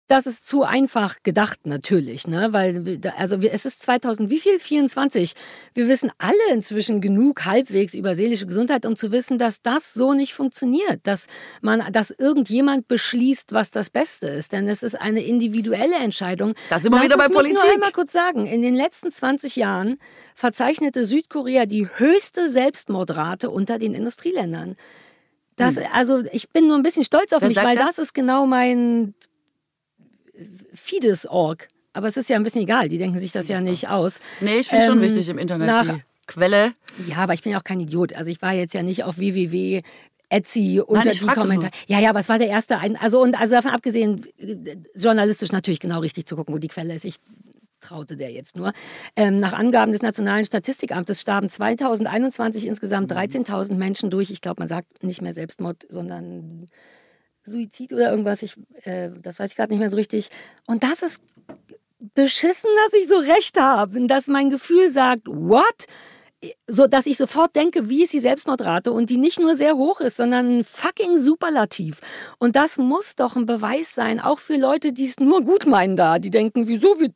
Das 0.07 0.27
ist 0.27 0.47
zu 0.47 0.63
einfach 0.63 1.23
gedacht 1.23 1.65
natürlich, 1.65 2.27
ne? 2.27 2.49
Weil 2.51 2.99
also 3.17 3.37
es 3.37 3.65
ist 3.65 3.81
2000 3.81 4.29
wie 4.29 4.39
viel 4.39 4.59
24. 4.59 5.33
Wir 5.73 5.87
wissen 5.87 6.11
alle 6.19 6.53
inzwischen 6.53 7.01
genug 7.01 7.45
halbwegs 7.45 7.95
über 7.95 8.13
seelische 8.13 8.45
Gesundheit, 8.45 8.85
um 8.85 8.95
zu 8.95 9.11
wissen, 9.11 9.39
dass 9.39 9.63
das 9.63 9.93
so 9.93 10.13
nicht 10.13 10.35
funktioniert, 10.35 10.99
dass 11.03 11.25
man 11.61 11.83
dass 11.91 12.11
irgendjemand 12.11 12.87
beschließt, 12.87 13.51
was 13.51 13.71
das 13.71 13.89
Beste 13.89 14.27
ist, 14.27 14.53
denn 14.53 14.67
es 14.67 14.83
ist 14.83 14.99
eine 14.99 15.21
individuelle 15.21 15.95
Entscheidung. 15.95 16.53
Das 16.69 16.83
sind 16.83 16.91
wir 16.91 17.03
wieder 17.03 17.17
bei 17.17 17.27
Politik. 17.27 17.57
Ich 17.57 17.63
nur 17.63 17.73
einmal 17.73 17.91
kurz 17.91 18.13
sagen, 18.13 18.45
in 18.45 18.61
den 18.61 18.75
letzten 18.75 19.11
20 19.11 19.55
Jahren 19.55 19.97
verzeichnete 20.35 21.05
Südkorea 21.05 21.65
die 21.65 21.87
höchste 21.95 22.49
Selbstmordrate 22.49 23.49
unter 23.49 23.79
den 23.79 23.95
Industrieländern. 23.95 24.75
Das, 25.55 25.77
hm. 25.77 25.83
also 25.93 26.23
ich 26.31 26.49
bin 26.49 26.67
nur 26.67 26.75
ein 26.75 26.83
bisschen 26.83 27.03
stolz 27.03 27.33
auf 27.33 27.41
Wer 27.41 27.49
mich, 27.49 27.57
weil 27.57 27.75
das? 27.75 27.95
das 27.95 27.99
ist 27.99 28.13
genau 28.13 28.45
mein 28.45 29.15
Fides.org. 30.73 31.67
Aber 31.93 32.07
es 32.07 32.17
ist 32.17 32.29
ja 32.29 32.35
ein 32.35 32.43
bisschen 32.43 32.61
egal, 32.61 32.89
die 32.89 32.97
denken 32.97 33.17
sich 33.19 33.31
das 33.31 33.47
ja 33.47 33.61
nicht 33.61 33.87
aus. 33.87 34.19
Nee, 34.41 34.59
ich 34.59 34.67
finde 34.67 34.85
ähm, 34.85 34.91
schon 34.91 35.01
wichtig 35.01 35.29
im 35.29 35.37
Internet 35.37 35.67
nach, 35.67 35.87
die 35.87 36.03
Quelle. 36.27 36.73
Ja, 37.07 37.17
aber 37.17 37.33
ich 37.33 37.41
bin 37.41 37.53
ja 37.53 37.59
auch 37.59 37.63
kein 37.63 37.79
Idiot. 37.79 38.13
Also 38.13 38.29
ich 38.29 38.41
war 38.41 38.53
jetzt 38.53 38.73
ja 38.73 38.83
nicht 38.83 39.03
auf 39.03 39.17
www. 39.17 39.81
Etsy 40.29 40.81
unter 40.85 41.05
Nein, 41.05 41.17
die 41.21 41.27
Kommentare. 41.27 41.71
Ja, 41.87 41.99
ja, 41.99 42.09
aber 42.09 42.19
es 42.19 42.29
war 42.29 42.39
der 42.39 42.47
erste. 42.47 42.79
Ein, 42.79 42.97
also, 42.97 43.21
und 43.21 43.39
also 43.39 43.55
davon 43.55 43.71
abgesehen, 43.71 44.25
journalistisch 44.95 45.51
natürlich 45.51 45.79
genau 45.79 45.99
richtig 45.99 46.25
zu 46.25 46.35
gucken, 46.35 46.53
wo 46.53 46.57
die 46.57 46.67
Quelle 46.67 46.93
ist. 46.93 47.05
Ich 47.05 47.17
traute 47.79 48.17
der 48.17 48.31
jetzt 48.31 48.57
nur. 48.57 48.73
Ähm, 49.15 49.39
nach 49.39 49.53
Angaben 49.53 49.91
des 49.91 50.01
Nationalen 50.01 50.45
Statistikamtes 50.45 51.21
starben 51.21 51.49
2021 51.49 52.65
insgesamt 52.65 53.11
13.000 53.11 53.73
mhm. 53.73 53.79
Menschen 53.79 54.09
durch, 54.09 54.31
ich 54.31 54.41
glaube, 54.41 54.61
man 54.61 54.67
sagt 54.67 55.03
nicht 55.03 55.21
mehr 55.21 55.33
Selbstmord, 55.33 55.85
sondern 55.89 56.67
Suizid 57.45 57.93
oder 57.93 58.11
irgendwas. 58.11 58.41
Ich, 58.41 58.55
äh, 58.83 59.09
das 59.21 59.39
weiß 59.39 59.51
ich 59.51 59.55
gerade 59.55 59.71
nicht 59.71 59.79
mehr 59.79 59.89
so 59.89 59.97
richtig. 59.97 60.29
Und 60.65 60.83
das 60.83 61.01
ist 61.01 61.21
beschissen, 62.13 62.69
dass 62.83 62.99
ich 62.99 63.07
so 63.07 63.17
recht 63.17 63.59
habe. 63.59 64.05
Dass 64.07 64.27
mein 64.27 64.49
Gefühl 64.49 64.89
sagt, 64.89 65.27
what? 65.27 65.85
So 66.67 66.87
dass 66.87 67.05
ich 67.05 67.17
sofort 67.17 67.55
denke, 67.55 67.89
wie 67.89 68.03
ist 68.03 68.13
die 68.13 68.19
Selbstmordrate 68.19 68.91
und 68.91 69.09
die 69.09 69.17
nicht 69.17 69.39
nur 69.39 69.55
sehr 69.55 69.75
hoch 69.75 69.99
ist, 69.99 70.17
sondern 70.17 70.63
fucking 70.63 71.17
superlativ. 71.17 71.99
Und 72.39 72.55
das 72.55 72.77
muss 72.77 73.15
doch 73.15 73.35
ein 73.35 73.45
Beweis 73.45 73.93
sein, 73.93 74.19
auch 74.19 74.39
für 74.39 74.57
Leute, 74.57 74.91
die 74.91 75.05
es 75.05 75.19
nur 75.19 75.41
gut 75.41 75.65
meinen 75.65 75.95
da, 75.95 76.19
die 76.19 76.29
denken, 76.29 76.67
wieso, 76.67 76.99
wir, 76.99 77.09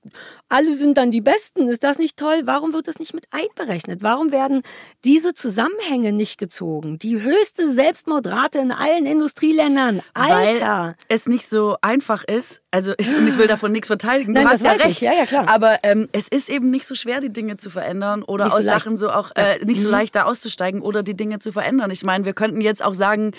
alle 0.50 0.76
sind 0.76 0.98
dann 0.98 1.12
die 1.12 1.22
Besten, 1.22 1.68
ist 1.68 1.84
das 1.84 1.98
nicht 1.98 2.18
toll? 2.18 2.42
Warum 2.46 2.74
wird 2.74 2.88
das 2.88 3.00
nicht 3.00 3.14
mit 3.14 3.26
einberechnet? 3.32 4.04
Warum 4.04 4.32
werden 4.32 4.62
diese 5.04 5.34
Zusammenhänge 5.34 6.12
nicht 6.12 6.38
gezogen? 6.38 6.98
Die 7.00 7.22
höchste 7.22 7.72
Selbstmordrate 7.72 8.60
in 8.60 8.72
allen 8.72 9.06
Industrieländern. 9.06 10.02
Alter! 10.14 10.86
Weil 10.86 10.96
es 11.08 11.28
nicht 11.28 11.50
so 11.50 11.78
einfach 11.82 12.24
ist, 12.24 12.62
also 12.72 12.94
ich, 12.98 13.10
und 13.10 13.28
ich 13.28 13.38
will 13.38 13.48
davon 13.48 13.72
nichts 13.72 13.88
verteidigen, 13.88 14.36
du 14.36 14.42
Nein, 14.42 14.52
hast 14.52 14.64
ja 14.64 14.74
recht. 14.74 15.02
Ja, 15.02 15.14
ja, 15.14 15.26
klar. 15.26 15.48
Aber 15.50 15.80
ähm, 15.82 16.08
es 16.12 16.28
ist 16.28 16.50
eben 16.50 16.70
nicht 16.70 16.88
so 16.88 16.94
schwer, 16.94 17.20
die 17.20 17.34
Dinge 17.34 17.58
zu 17.58 17.72
verändern 17.72 18.22
oder 18.22 18.46
nicht 18.46 18.54
aus 18.54 18.64
so 18.64 18.70
Sachen 18.70 18.98
so 18.98 19.10
auch 19.20 19.32
äh, 19.36 19.64
nicht 19.66 19.82
so 19.82 19.88
mhm. 19.88 19.94
leicht 19.94 20.16
da 20.16 20.24
auszusteigen 20.24 20.82
oder 20.82 21.04
die 21.04 21.16
Dinge 21.16 21.40
zu 21.40 21.52
verändern. 21.52 21.92
Ich 21.92 22.04
meine, 22.04 22.26
wir 22.26 22.34
könnten 22.34 22.62
jetzt 22.62 22.84
auch 22.84 22.94
sagen, 22.94 23.32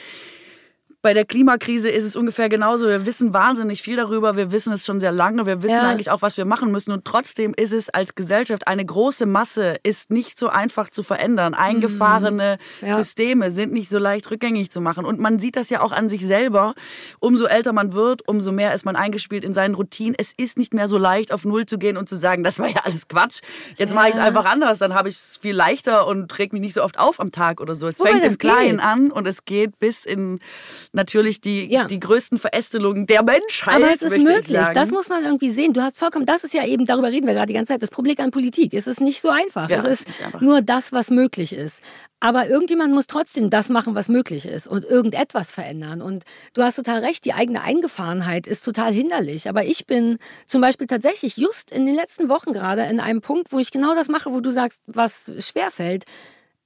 bei 1.03 1.15
der 1.15 1.25
Klimakrise 1.25 1.89
ist 1.89 2.05
es 2.05 2.15
ungefähr 2.15 2.51
genauso. 2.51 2.87
Wir 2.87 3.07
wissen 3.07 3.33
wahnsinnig 3.33 3.81
viel 3.83 3.97
darüber. 3.97 4.37
Wir 4.37 4.53
wissen 4.53 4.71
es 4.73 4.85
schon 4.85 5.01
sehr 5.01 5.13
lange. 5.13 5.47
Wir 5.47 5.63
wissen 5.63 5.77
ja. 5.77 5.89
eigentlich 5.89 6.11
auch, 6.11 6.21
was 6.21 6.37
wir 6.37 6.45
machen 6.45 6.71
müssen. 6.71 6.93
Und 6.93 7.07
trotzdem 7.07 7.55
ist 7.57 7.73
es 7.73 7.89
als 7.89 8.15
Gesellschaft 8.15 8.69
eine 8.69 8.85
große 8.85 9.25
Masse, 9.25 9.77
ist 9.83 10.11
nicht 10.11 10.39
so 10.39 10.49
einfach 10.49 10.91
zu 10.91 11.03
verändern. 11.03 11.55
Eingefahrene 11.55 12.59
mhm. 12.83 12.89
ja. 12.89 12.97
Systeme 12.97 13.51
sind 13.51 13.73
nicht 13.73 13.89
so 13.89 13.99
leicht 13.99 14.31
rückgängig 14.31 14.71
zu 14.71 14.83
machen. 14.83 15.07
Und 15.07 15.21
man 15.21 15.39
sieht 15.39 15.57
das 15.57 15.71
ja 15.71 15.81
auch 15.81 15.93
an 15.93 16.11
sich 16.11 16.27
selber. 16.27 16.75
Umso 17.19 17.47
älter 17.47 17.73
man 17.73 17.95
wird, 17.95 18.29
umso 18.29 18.53
mehr 18.53 18.75
ist 18.75 18.85
man 18.85 18.95
eingespielt 18.95 19.43
in 19.43 19.55
seinen 19.55 19.77
Routinen. 19.77 20.15
Es 20.19 20.35
ist 20.37 20.59
nicht 20.59 20.75
mehr 20.75 20.87
so 20.87 20.99
leicht, 20.99 21.33
auf 21.33 21.47
Null 21.47 21.65
zu 21.65 21.79
gehen 21.79 21.97
und 21.97 22.11
zu 22.11 22.19
sagen, 22.19 22.45
das 22.45 22.59
war 22.59 22.69
ja 22.69 22.83
alles 22.85 23.09
Quatsch. 23.09 23.41
Jetzt 23.79 23.91
ja. 23.91 23.95
mache 23.95 24.11
ich 24.11 24.17
es 24.17 24.21
einfach 24.21 24.45
anders. 24.45 24.81
Dann 24.81 24.93
habe 24.93 25.09
ich 25.09 25.15
es 25.15 25.39
viel 25.41 25.55
leichter 25.55 26.07
und 26.07 26.39
reg 26.39 26.53
mich 26.53 26.61
nicht 26.61 26.75
so 26.75 26.83
oft 26.83 26.99
auf 26.99 27.21
am 27.21 27.33
Tag 27.33 27.63
oder 27.63 27.75
so. 27.75 27.89
Es 27.89 27.99
Wobei 28.01 28.11
fängt 28.11 28.25
im 28.25 28.37
Kleinen 28.37 28.81
an 28.81 29.11
und 29.11 29.27
es 29.27 29.47
geht 29.47 29.79
bis 29.79 30.05
in 30.05 30.41
natürlich 30.93 31.41
die, 31.41 31.67
ja. 31.67 31.85
die 31.85 32.01
größten 32.01 32.39
Verästelungen 32.39 33.07
der 33.07 33.23
Menschheit. 33.23 33.77
Aber 33.77 33.93
es 33.93 34.03
ist 34.03 34.23
möglich. 34.23 34.59
Das 34.75 34.91
muss 34.91 35.09
man 35.09 35.25
irgendwie 35.25 35.51
sehen. 35.51 35.73
Du 35.73 35.83
hast 35.83 35.99
vollkommen, 35.99 36.27
das 36.27 36.45
ist 36.45 36.55
ja 36.55 36.67
eben, 36.67 36.87
darüber 36.87 37.11
reden 37.11 37.27
wir 37.27 37.35
gerade 37.35 37.47
die 37.47 37.55
ganze 37.55 37.73
Zeit, 37.73 37.83
das 37.83 37.91
Problem 37.91 38.17
an 38.19 38.31
Politik. 38.31 38.75
Es 38.75 38.87
ist 38.87 39.01
nicht 39.01 39.21
so 39.21 39.29
einfach. 39.29 39.69
Ja, 39.69 39.79
es 39.79 40.01
ist 40.01 40.09
nur 40.41 40.63
das, 40.63 40.93
was 40.93 41.11
möglich 41.11 41.53
ist. 41.53 41.81
Aber 42.19 42.49
irgendjemand 42.49 42.93
muss 42.93 43.07
trotzdem 43.07 43.49
das 43.49 43.71
machen, 43.71 43.95
was 43.95 44.09
möglich 44.09 44.45
ist 44.47 44.67
und 44.67 44.85
irgendetwas 44.85 45.53
verändern. 45.53 46.03
Und 46.03 46.25
du 46.53 46.63
hast 46.63 46.77
total 46.77 47.01
recht, 47.01 47.25
die 47.25 47.33
eigene 47.33 47.63
Eingefahrenheit 47.63 48.47
ist 48.47 48.65
total 48.65 48.93
hinderlich. 48.93 49.49
Aber 49.49 49.65
ich 49.65 49.87
bin 49.87 50.19
zum 50.47 50.61
Beispiel 50.61 50.87
tatsächlich 50.87 51.37
just 51.37 51.71
in 51.71 51.87
den 51.87 51.95
letzten 51.95 52.29
Wochen 52.29 52.53
gerade 52.53 52.83
in 52.83 53.01
einem 53.01 53.21
Punkt, 53.21 53.53
wo 53.53 53.59
ich 53.59 53.71
genau 53.71 53.95
das 53.95 54.09
mache, 54.09 54.33
wo 54.33 54.41
du 54.41 54.51
sagst, 54.51 54.83
was 54.87 55.33
schwerfällt 55.39 56.05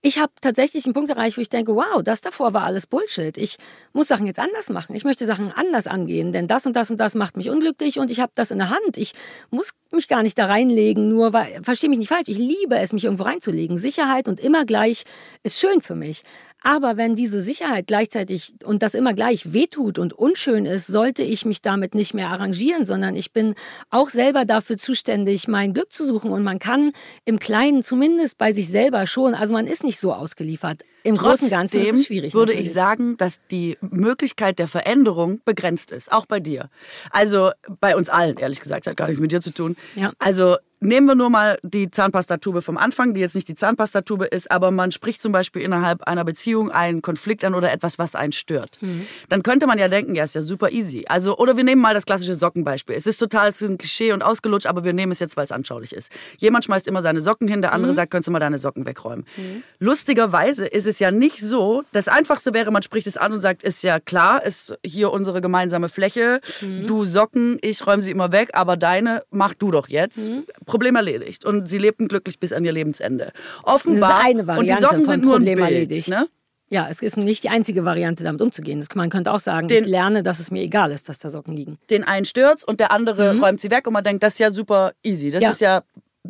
ich 0.07 0.19
habe 0.19 0.33
tatsächlich 0.43 0.85
einen 0.85 0.93
Punkt 0.93 1.09
erreicht, 1.09 1.39
wo 1.39 1.41
ich 1.41 1.49
denke, 1.49 1.75
wow, 1.75 2.03
das 2.05 2.21
davor 2.21 2.53
war 2.53 2.65
alles 2.65 2.87
Bullshit. 2.87 3.39
Ich 3.39 3.57
muss 3.95 4.07
Sachen 4.07 4.27
jetzt 4.27 4.39
anders 4.39 4.69
machen. 4.69 4.95
Ich 4.95 5.03
möchte 5.03 5.25
Sachen 5.25 5.51
anders 5.51 5.87
angehen, 5.87 6.31
denn 6.31 6.47
das 6.47 6.67
und 6.67 6.77
das 6.77 6.91
und 6.91 6.99
das 6.99 7.15
macht 7.15 7.39
mich 7.39 7.49
unglücklich 7.49 7.99
und 7.99 8.11
ich 8.11 8.21
habe 8.21 8.31
das 8.35 8.51
in 8.51 8.59
der 8.59 8.69
Hand. 8.69 8.99
Ich 8.99 9.15
muss 9.51 9.71
mich 9.93 10.07
gar 10.07 10.23
nicht 10.23 10.39
da 10.39 10.45
reinlegen, 10.45 11.09
nur 11.09 11.33
weil, 11.33 11.59
verstehe 11.63 11.89
mich 11.89 11.99
nicht 11.99 12.09
falsch, 12.09 12.29
ich 12.29 12.37
liebe 12.37 12.77
es, 12.77 12.93
mich 12.93 13.05
irgendwo 13.05 13.23
reinzulegen. 13.23 13.79
Sicherheit 13.79 14.29
und 14.29 14.41
immer 14.41 14.67
gleich 14.67 15.05
ist 15.43 15.59
schön 15.59 15.81
für 15.81 15.95
mich. 15.95 16.23
Aber 16.67 16.97
wenn 16.97 17.15
diese 17.15 17.41
Sicherheit 17.41 17.87
gleichzeitig 17.87 18.55
und 18.65 18.83
das 18.83 18.95
immer 18.95 19.13
gleich 19.13 19.53
wehtut 19.53 19.99
und 19.99 20.15
unschön 20.15 20.65
ist, 20.65 20.87
sollte 20.87 21.23
ich 21.23 21.45
mich 21.45 21.61
damit 21.61 21.95
nicht 21.95 22.15
mehr 22.15 22.29
arrangieren, 22.29 22.87
sondern 22.87 23.17
ich 23.17 23.33
bin 23.33 23.55
auch 23.91 24.09
selber 24.09 24.47
dafür 24.47 24.79
zuständig, 24.79 25.47
mein 25.47 25.75
Glück 25.75 25.93
zu 25.93 26.07
suchen. 26.07 26.31
Und 26.33 26.43
man 26.43 26.59
kann 26.59 26.93
im 27.27 27.39
Kleinen 27.39 27.83
zumindest 27.83 28.39
bei 28.39 28.55
sich 28.55 28.69
selber 28.69 29.07
schon, 29.07 29.35
also 29.35 29.53
man 29.53 29.67
ist 29.67 29.85
nicht 29.85 29.94
so 29.99 30.13
ausgeliefert. 30.13 30.83
Im 31.03 31.15
Trotzdem 31.15 31.31
Großen 31.31 31.45
und 31.47 31.51
Ganzen 31.51 31.83
ist 31.83 31.95
es 31.95 32.07
schwierig. 32.07 32.35
würde 32.35 32.53
natürlich. 32.53 32.69
ich 32.69 32.75
sagen, 32.75 33.17
dass 33.17 33.41
die 33.51 33.77
Möglichkeit 33.81 34.59
der 34.59 34.69
Veränderung 34.69 35.41
begrenzt 35.45 35.93
ist, 35.93 36.13
auch 36.13 36.27
bei 36.27 36.41
dir. 36.41 36.71
Also 37.11 37.51
bei 37.81 37.97
uns 37.97 38.09
allen, 38.09 38.37
ehrlich 38.37 38.61
gesagt, 38.61 38.87
hat 38.87 38.97
gar 38.97 39.07
nichts 39.07 39.21
mit 39.21 39.33
dir 39.33 39.41
zu 39.41 39.53
tun. 39.53 39.77
Ja. 39.95 40.13
Also 40.19 40.57
nehmen 40.85 41.07
wir 41.07 41.15
nur 41.15 41.31
mal 41.31 41.59
die 41.63 41.91
Zahnpastatube 41.91 42.63
vom 42.63 42.77
Anfang, 42.77 43.15
die 43.15 43.21
jetzt 43.21 43.35
nicht 43.35 43.49
die 43.49 43.55
Zahnpastatube 43.55 44.27
ist, 44.27 44.51
aber 44.51 44.71
man 44.71 44.93
spricht 44.93 45.23
zum 45.23 45.33
Beispiel 45.33 45.63
innerhalb 45.63 46.03
einer 46.03 46.25
Beziehung 46.25 46.71
einen 46.71 47.03
Konflikt 47.03 47.45
an 47.45 47.55
oder 47.55 47.73
etwas, 47.73 47.99
was 47.99 48.15
einen 48.15 48.33
stört. 48.33 48.79
Mhm. 48.81 49.07
Dann 49.29 49.43
könnte 49.43 49.67
man 49.67 49.79
ja 49.79 49.89
denken, 49.89 50.15
ja, 50.15 50.25
ist 50.25 50.35
ja 50.35 50.43
super 50.43 50.71
easy. 50.71 51.05
Also, 51.09 51.37
oder 51.39 51.57
wir 51.57 51.65
nehmen 51.65 51.81
mal 51.81 51.95
das 51.95 52.07
klassische 52.07 52.35
Sockenbeispiel. 52.35 52.95
Es 52.95 53.07
ist 53.07 53.19
total 53.19 53.49
es 53.49 53.63
ist 53.63 53.69
ein 53.69 53.79
Klischee 53.79 54.13
und 54.13 54.23
ausgelutscht, 54.23 54.67
aber 54.67 54.85
wir 54.85 54.93
nehmen 54.93 55.13
es 55.13 55.21
jetzt, 55.21 55.37
weil 55.37 55.45
es 55.45 55.53
anschaulich 55.53 55.93
ist. 55.93 56.11
Jemand 56.39 56.65
schmeißt 56.65 56.87
immer 56.87 57.03
seine 57.03 57.21
Socken 57.21 57.49
hin, 57.49 57.63
der 57.63 57.73
andere 57.73 57.93
mhm. 57.93 57.97
sagt, 57.97 58.11
könntest 58.11 58.29
du 58.29 58.33
mal 58.33 58.41
deine 58.41 58.59
Socken 58.59 58.87
wegräumen. 58.87 59.27
Mhm. 59.37 59.63
Lustigerweise 59.79 60.67
ist 60.67 60.87
es 60.87 60.99
ja 60.99 61.11
nicht 61.11 61.41
so, 61.41 61.83
das 61.93 62.09
Einfachste 62.09 62.53
wäre, 62.53 62.71
man 62.71 62.83
spricht 62.83 63.07
es 63.07 63.17
an 63.17 63.33
und 63.33 63.41
sagt, 63.41 63.63
ist 63.63 63.83
ja 63.83 64.01
klar, 64.01 64.45
ist 64.45 64.79
hier 64.85 65.13
unsere 65.13 65.41
gemeinsame 65.41 65.89
Fläche, 65.89 66.41
mhm. 66.61 66.87
du 66.87 67.05
Socken, 67.05 67.59
ich 67.63 67.87
räume 67.87 68.03
sie 68.03 68.11
immer 68.11 68.33
weg, 68.33 68.51
aber 68.53 68.77
deine 68.77 69.23
mach 69.31 69.55
du 69.55 69.71
doch 69.71 69.89
jetzt 69.89 70.29
mhm. 70.29 70.45
Problem 70.75 70.97
erledigt. 70.97 71.45
Und 71.45 71.69
sie 71.69 71.79
lebten 71.79 72.09
glücklich 72.09 72.41
bis 72.41 72.53
an 72.53 72.65
ihr 72.65 72.73
Lebensende. 72.73 73.33
Offenbar. 73.63 74.11
Das 74.11 74.19
ist 74.19 74.25
eine 74.25 74.47
Variante 74.49 74.73
und 74.73 74.79
die 74.79 74.83
Socken 74.83 75.07
sind 75.07 75.25
nur 75.25 75.37
ein 75.37 75.45
Bild, 75.45 75.61
erledigt. 75.61 76.09
Ne? 76.09 76.27
Ja, 76.69 76.89
es 76.91 77.01
ist 77.01 77.17
nicht 77.17 77.45
die 77.45 77.51
einzige 77.51 77.85
Variante, 77.85 78.25
damit 78.25 78.43
umzugehen. 78.43 78.85
Man 78.95 79.09
könnte 79.09 79.31
auch 79.33 79.39
sagen, 79.39 79.69
den, 79.69 79.85
ich 79.85 79.89
lerne, 79.89 80.25
dass 80.25 80.41
es 80.41 80.51
mir 80.51 80.63
egal 80.63 80.91
ist, 80.91 81.09
dass 81.09 81.21
da 81.21 81.31
Socken 81.31 81.55
liegen. 81.55 81.79
Den 81.91 82.03
einen 82.03 82.25
stürzt 82.25 82.67
und 82.67 82.81
der 82.81 82.91
andere 82.91 83.35
mhm. 83.35 83.45
räumt 83.45 83.61
sie 83.61 83.71
weg 83.71 83.87
und 83.87 83.93
man 83.93 84.03
denkt, 84.03 84.25
das 84.25 84.33
ist 84.33 84.39
ja 84.41 84.51
super 84.51 84.93
easy. 85.05 85.31
Das 85.31 85.43
ja. 85.45 85.51
ist 85.51 85.61
ja 85.61 85.83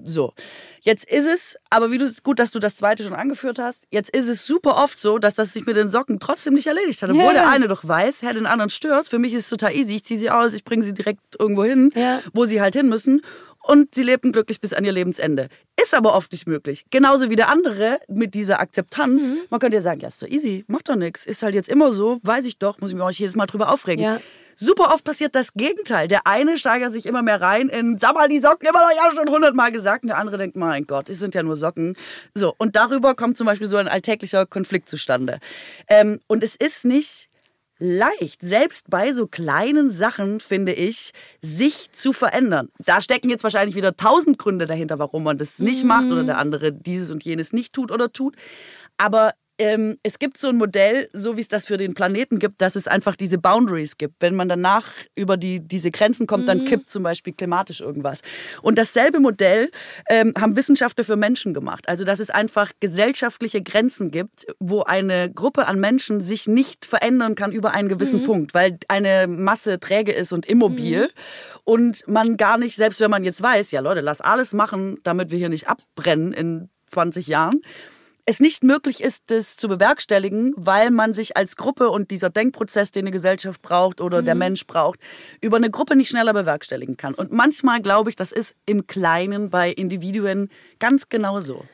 so. 0.02 0.34
Jetzt 0.82 1.10
ist 1.10 1.26
es, 1.26 1.56
aber 1.70 1.90
wie 1.92 1.98
du 1.98 2.04
es 2.04 2.22
gut, 2.22 2.38
dass 2.38 2.50
du 2.50 2.58
das 2.58 2.76
zweite 2.76 3.04
schon 3.04 3.14
angeführt 3.14 3.58
hast, 3.58 3.84
jetzt 3.90 4.10
ist 4.10 4.28
es 4.28 4.44
super 4.44 4.76
oft 4.82 4.98
so, 4.98 5.18
dass 5.18 5.34
das 5.34 5.52
sich 5.52 5.64
mit 5.64 5.76
den 5.76 5.88
Socken 5.88 6.20
trotzdem 6.20 6.52
nicht 6.54 6.66
erledigt 6.66 7.00
hat. 7.00 7.08
Obwohl 7.08 7.26
ja. 7.26 7.32
der 7.32 7.48
eine 7.48 7.68
doch 7.68 7.86
weiß, 7.88 8.22
Herr 8.22 8.34
den 8.34 8.46
anderen 8.46 8.68
stört. 8.70 9.08
Für 9.08 9.18
mich 9.18 9.32
ist 9.32 9.44
es 9.44 9.50
total 9.50 9.74
easy. 9.74 9.96
Ich 9.96 10.04
ziehe 10.04 10.20
sie 10.20 10.30
aus, 10.30 10.52
ich 10.52 10.64
bringe 10.64 10.82
sie 10.82 10.92
direkt 10.92 11.20
irgendwo 11.38 11.64
hin, 11.64 11.90
ja. 11.94 12.20
wo 12.34 12.44
sie 12.44 12.60
halt 12.60 12.74
hin 12.74 12.88
müssen 12.88 13.22
und 13.66 13.94
sie 13.94 14.02
lebten 14.02 14.32
glücklich 14.32 14.60
bis 14.60 14.72
an 14.72 14.84
ihr 14.84 14.92
Lebensende. 14.92 15.48
Ist 15.80 15.94
aber 15.94 16.14
oft 16.14 16.32
nicht 16.32 16.46
möglich. 16.46 16.84
Genauso 16.90 17.30
wie 17.30 17.36
der 17.36 17.48
andere 17.48 17.98
mit 18.08 18.34
dieser 18.34 18.60
Akzeptanz. 18.60 19.30
Mhm. 19.30 19.38
Man 19.50 19.60
könnte 19.60 19.76
ja 19.76 19.80
sagen, 19.80 20.00
ja, 20.00 20.08
ist 20.08 20.20
so 20.20 20.26
easy, 20.26 20.64
macht 20.68 20.88
doch 20.88 20.96
nichts. 20.96 21.26
Ist 21.26 21.42
halt 21.42 21.54
jetzt 21.54 21.68
immer 21.68 21.92
so, 21.92 22.20
weiß 22.22 22.44
ich 22.44 22.58
doch, 22.58 22.78
muss 22.80 22.90
ich 22.90 22.94
mich 22.94 23.02
auch 23.02 23.08
nicht 23.08 23.18
jedes 23.18 23.36
Mal 23.36 23.46
drüber 23.46 23.72
aufregen. 23.72 24.04
Ja. 24.04 24.20
Super 24.56 24.94
oft 24.94 25.04
passiert 25.04 25.34
das 25.34 25.54
Gegenteil. 25.54 26.06
Der 26.06 26.26
eine 26.26 26.58
steigert 26.58 26.92
sich 26.92 27.06
immer 27.06 27.22
mehr 27.22 27.40
rein 27.40 27.68
in, 27.68 27.98
sag 27.98 28.14
mal, 28.14 28.28
die 28.28 28.38
Socken 28.38 28.68
immer 28.68 28.82
noch 28.82 28.90
ja 28.96 29.10
schon 29.12 29.28
hundertmal 29.28 29.72
gesagt. 29.72 30.04
Und 30.04 30.08
der 30.08 30.18
andere 30.18 30.38
denkt, 30.38 30.56
mein 30.56 30.86
Gott, 30.86 31.08
es 31.08 31.18
sind 31.18 31.34
ja 31.34 31.42
nur 31.42 31.56
Socken. 31.56 31.96
So, 32.34 32.54
und 32.58 32.76
darüber 32.76 33.14
kommt 33.14 33.36
zum 33.36 33.46
Beispiel 33.46 33.66
so 33.66 33.76
ein 33.76 33.88
alltäglicher 33.88 34.46
Konflikt 34.46 34.88
zustande. 34.88 35.40
Ähm, 35.88 36.20
und 36.28 36.44
es 36.44 36.54
ist 36.54 36.84
nicht 36.84 37.28
leicht, 37.78 38.40
selbst 38.42 38.90
bei 38.90 39.12
so 39.12 39.26
kleinen 39.26 39.90
Sachen, 39.90 40.40
finde 40.40 40.72
ich, 40.72 41.12
sich 41.40 41.90
zu 41.92 42.12
verändern. 42.12 42.68
Da 42.78 43.00
stecken 43.00 43.30
jetzt 43.30 43.44
wahrscheinlich 43.44 43.76
wieder 43.76 43.96
tausend 43.96 44.38
Gründe 44.38 44.66
dahinter, 44.66 44.98
warum 44.98 45.24
man 45.24 45.38
das 45.38 45.58
nicht 45.58 45.82
mhm. 45.82 45.88
macht 45.88 46.10
oder 46.10 46.24
der 46.24 46.38
andere 46.38 46.72
dieses 46.72 47.10
und 47.10 47.24
jenes 47.24 47.52
nicht 47.52 47.72
tut 47.72 47.90
oder 47.90 48.12
tut. 48.12 48.36
Aber 48.96 49.32
ähm, 49.58 49.96
es 50.02 50.18
gibt 50.18 50.36
so 50.36 50.48
ein 50.48 50.56
Modell, 50.56 51.08
so 51.12 51.36
wie 51.36 51.40
es 51.40 51.48
das 51.48 51.66
für 51.66 51.76
den 51.76 51.94
Planeten 51.94 52.38
gibt, 52.38 52.60
dass 52.60 52.74
es 52.74 52.88
einfach 52.88 53.14
diese 53.14 53.38
Boundaries 53.38 53.96
gibt. 53.96 54.16
Wenn 54.20 54.34
man 54.34 54.48
danach 54.48 54.86
über 55.14 55.36
die, 55.36 55.60
diese 55.60 55.90
Grenzen 55.90 56.26
kommt, 56.26 56.44
mhm. 56.44 56.48
dann 56.48 56.64
kippt 56.64 56.90
zum 56.90 57.04
Beispiel 57.04 57.32
klimatisch 57.32 57.80
irgendwas. 57.80 58.22
Und 58.62 58.78
dasselbe 58.78 59.20
Modell 59.20 59.70
ähm, 60.10 60.34
haben 60.38 60.56
Wissenschaftler 60.56 61.04
für 61.04 61.16
Menschen 61.16 61.54
gemacht. 61.54 61.88
Also 61.88 62.04
dass 62.04 62.18
es 62.18 62.30
einfach 62.30 62.72
gesellschaftliche 62.80 63.62
Grenzen 63.62 64.10
gibt, 64.10 64.46
wo 64.58 64.82
eine 64.82 65.30
Gruppe 65.30 65.66
an 65.66 65.78
Menschen 65.78 66.20
sich 66.20 66.48
nicht 66.48 66.84
verändern 66.84 67.36
kann 67.36 67.52
über 67.52 67.72
einen 67.72 67.88
gewissen 67.88 68.22
mhm. 68.22 68.26
Punkt, 68.26 68.54
weil 68.54 68.78
eine 68.88 69.28
Masse 69.28 69.78
träge 69.78 70.12
ist 70.12 70.32
und 70.32 70.46
immobil. 70.46 71.02
Mhm. 71.02 71.08
Und 71.62 72.08
man 72.08 72.36
gar 72.36 72.58
nicht, 72.58 72.74
selbst 72.76 73.00
wenn 73.00 73.10
man 73.10 73.22
jetzt 73.22 73.40
weiß, 73.40 73.70
ja 73.70 73.80
Leute, 73.80 74.00
lass 74.00 74.20
alles 74.20 74.52
machen, 74.52 74.96
damit 75.04 75.30
wir 75.30 75.38
hier 75.38 75.48
nicht 75.48 75.68
abbrennen 75.68 76.32
in 76.32 76.68
20 76.86 77.26
Jahren, 77.26 77.60
es 78.26 78.40
nicht 78.40 78.64
möglich 78.64 79.02
ist, 79.02 79.24
das 79.26 79.56
zu 79.56 79.68
bewerkstelligen, 79.68 80.54
weil 80.56 80.90
man 80.90 81.12
sich 81.12 81.36
als 81.36 81.56
Gruppe 81.56 81.90
und 81.90 82.10
dieser 82.10 82.30
Denkprozess, 82.30 82.90
den 82.90 83.04
eine 83.04 83.10
Gesellschaft 83.10 83.60
braucht 83.60 84.00
oder 84.00 84.22
mhm. 84.22 84.26
der 84.26 84.34
Mensch 84.34 84.66
braucht, 84.66 84.98
über 85.40 85.58
eine 85.58 85.70
Gruppe 85.70 85.96
nicht 85.96 86.08
schneller 86.08 86.32
bewerkstelligen 86.32 86.96
kann. 86.96 87.14
Und 87.14 87.32
manchmal 87.32 87.82
glaube 87.82 88.10
ich, 88.10 88.16
das 88.16 88.32
ist 88.32 88.54
im 88.66 88.86
Kleinen 88.86 89.50
bei 89.50 89.70
Individuen 89.70 90.50
ganz 90.78 91.08
genauso. 91.08 91.64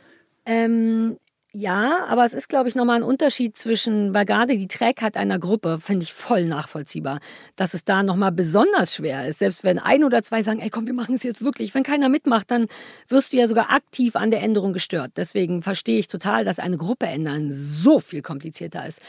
Ähm, 0.45 1.19
ja, 1.53 2.05
aber 2.07 2.25
es 2.25 2.33
ist, 2.33 2.49
glaube 2.49 2.69
ich, 2.69 2.77
nochmal 2.77 2.97
ein 2.97 3.03
Unterschied 3.03 3.57
zwischen, 3.57 4.15
weil 4.15 4.25
gerade 4.25 4.57
die 4.57 4.69
Trägheit 4.69 5.17
einer 5.17 5.41
Gruppe 5.41 5.79
finde 5.81 6.05
ich 6.05 6.13
voll 6.13 6.45
nachvollziehbar, 6.45 7.19
dass 7.57 7.75
es 7.75 7.85
da 7.85 8.05
nochmal 8.05 8.31
besonders 8.31 8.95
schwer 8.95 9.27
ist. 9.27 9.41
Selbst 9.41 9.65
wenn 9.65 9.81
ein 9.81 10.05
oder 10.05 10.23
zwei 10.23 10.45
sagen, 10.45 10.61
ey 10.61 10.71
komm, 10.71 10.87
wir 10.87 10.95
machen 10.95 11.17
es 11.17 11.25
jetzt 11.25 11.43
wirklich. 11.43 11.75
Wenn 11.75 11.83
keiner 11.83 12.09
mitmacht, 12.09 12.53
dann 12.53 12.69
wirst 13.09 13.33
du 13.33 13.37
ja 13.37 13.49
sogar 13.49 13.73
aktiv 13.73 14.15
an 14.15 14.31
der 14.31 14.43
Änderung 14.43 14.73
gestört. 14.73 15.13
Deswegen 15.17 15.63
verstehe 15.63 15.99
ich 15.99 16.07
total, 16.07 16.45
dass 16.45 16.61
eine 16.61 16.77
Gruppe 16.77 17.07
ändern 17.07 17.51
so 17.51 17.99
viel 17.99 18.23
komplizierter 18.23 18.87
ist. 18.87 19.01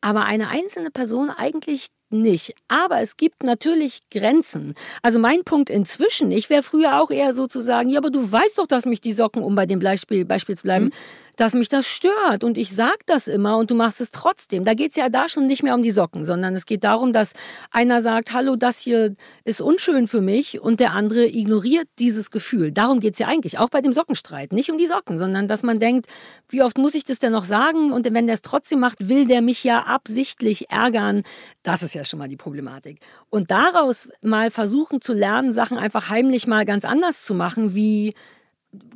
Aber 0.00 0.24
eine 0.24 0.48
einzelne 0.48 0.90
Person 0.90 1.30
eigentlich 1.30 1.88
nicht. 2.22 2.54
Aber 2.68 3.00
es 3.00 3.16
gibt 3.16 3.42
natürlich 3.42 4.02
Grenzen. 4.10 4.74
Also 5.02 5.18
mein 5.18 5.44
Punkt 5.44 5.70
inzwischen, 5.70 6.30
ich 6.30 6.50
wäre 6.50 6.62
früher 6.62 7.00
auch 7.00 7.10
eher 7.10 7.34
so 7.34 7.46
zu 7.46 7.60
sagen, 7.60 7.88
ja, 7.88 7.98
aber 7.98 8.10
du 8.10 8.30
weißt 8.30 8.58
doch, 8.58 8.66
dass 8.66 8.86
mich 8.86 9.00
die 9.00 9.12
Socken, 9.12 9.42
um 9.42 9.54
bei 9.54 9.66
dem 9.66 9.80
Beispiel, 9.80 10.24
Beispiel 10.24 10.56
zu 10.56 10.64
bleiben, 10.64 10.86
mhm 10.86 10.92
dass 11.36 11.52
mich 11.52 11.68
das 11.68 11.86
stört 11.86 12.42
und 12.42 12.58
ich 12.58 12.74
sag 12.74 13.04
das 13.06 13.28
immer 13.28 13.58
und 13.58 13.70
du 13.70 13.74
machst 13.74 14.00
es 14.00 14.10
trotzdem. 14.10 14.64
Da 14.64 14.74
geht 14.74 14.90
es 14.90 14.96
ja 14.96 15.08
da 15.08 15.28
schon 15.28 15.46
nicht 15.46 15.62
mehr 15.62 15.74
um 15.74 15.82
die 15.82 15.90
Socken, 15.90 16.24
sondern 16.24 16.56
es 16.56 16.64
geht 16.64 16.82
darum, 16.82 17.12
dass 17.12 17.34
einer 17.70 18.02
sagt, 18.02 18.32
hallo, 18.32 18.56
das 18.56 18.80
hier 18.80 19.14
ist 19.44 19.60
unschön 19.60 20.08
für 20.08 20.22
mich 20.22 20.60
und 20.60 20.80
der 20.80 20.92
andere 20.92 21.26
ignoriert 21.26 21.88
dieses 21.98 22.30
Gefühl. 22.30 22.72
Darum 22.72 23.00
geht 23.00 23.14
es 23.14 23.18
ja 23.18 23.28
eigentlich, 23.28 23.58
auch 23.58 23.68
bei 23.68 23.82
dem 23.82 23.92
Sockenstreit. 23.92 24.52
Nicht 24.52 24.70
um 24.70 24.78
die 24.78 24.86
Socken, 24.86 25.18
sondern 25.18 25.46
dass 25.46 25.62
man 25.62 25.78
denkt, 25.78 26.06
wie 26.48 26.62
oft 26.62 26.78
muss 26.78 26.94
ich 26.94 27.04
das 27.04 27.18
denn 27.18 27.32
noch 27.32 27.44
sagen 27.44 27.92
und 27.92 28.06
wenn 28.12 28.26
der 28.26 28.34
es 28.34 28.42
trotzdem 28.42 28.80
macht, 28.80 29.08
will 29.08 29.26
der 29.26 29.42
mich 29.42 29.62
ja 29.62 29.82
absichtlich 29.82 30.70
ärgern. 30.70 31.22
Das 31.62 31.82
ist 31.82 31.94
ja 31.94 32.04
schon 32.06 32.18
mal 32.18 32.28
die 32.28 32.36
Problematik. 32.36 33.00
Und 33.30 33.50
daraus 33.50 34.08
mal 34.22 34.50
versuchen 34.50 35.00
zu 35.00 35.12
lernen, 35.12 35.52
Sachen 35.52 35.78
einfach 35.78 36.10
heimlich 36.10 36.46
mal 36.46 36.64
ganz 36.64 36.84
anders 36.84 37.24
zu 37.24 37.34
machen, 37.34 37.74
wie 37.74 38.14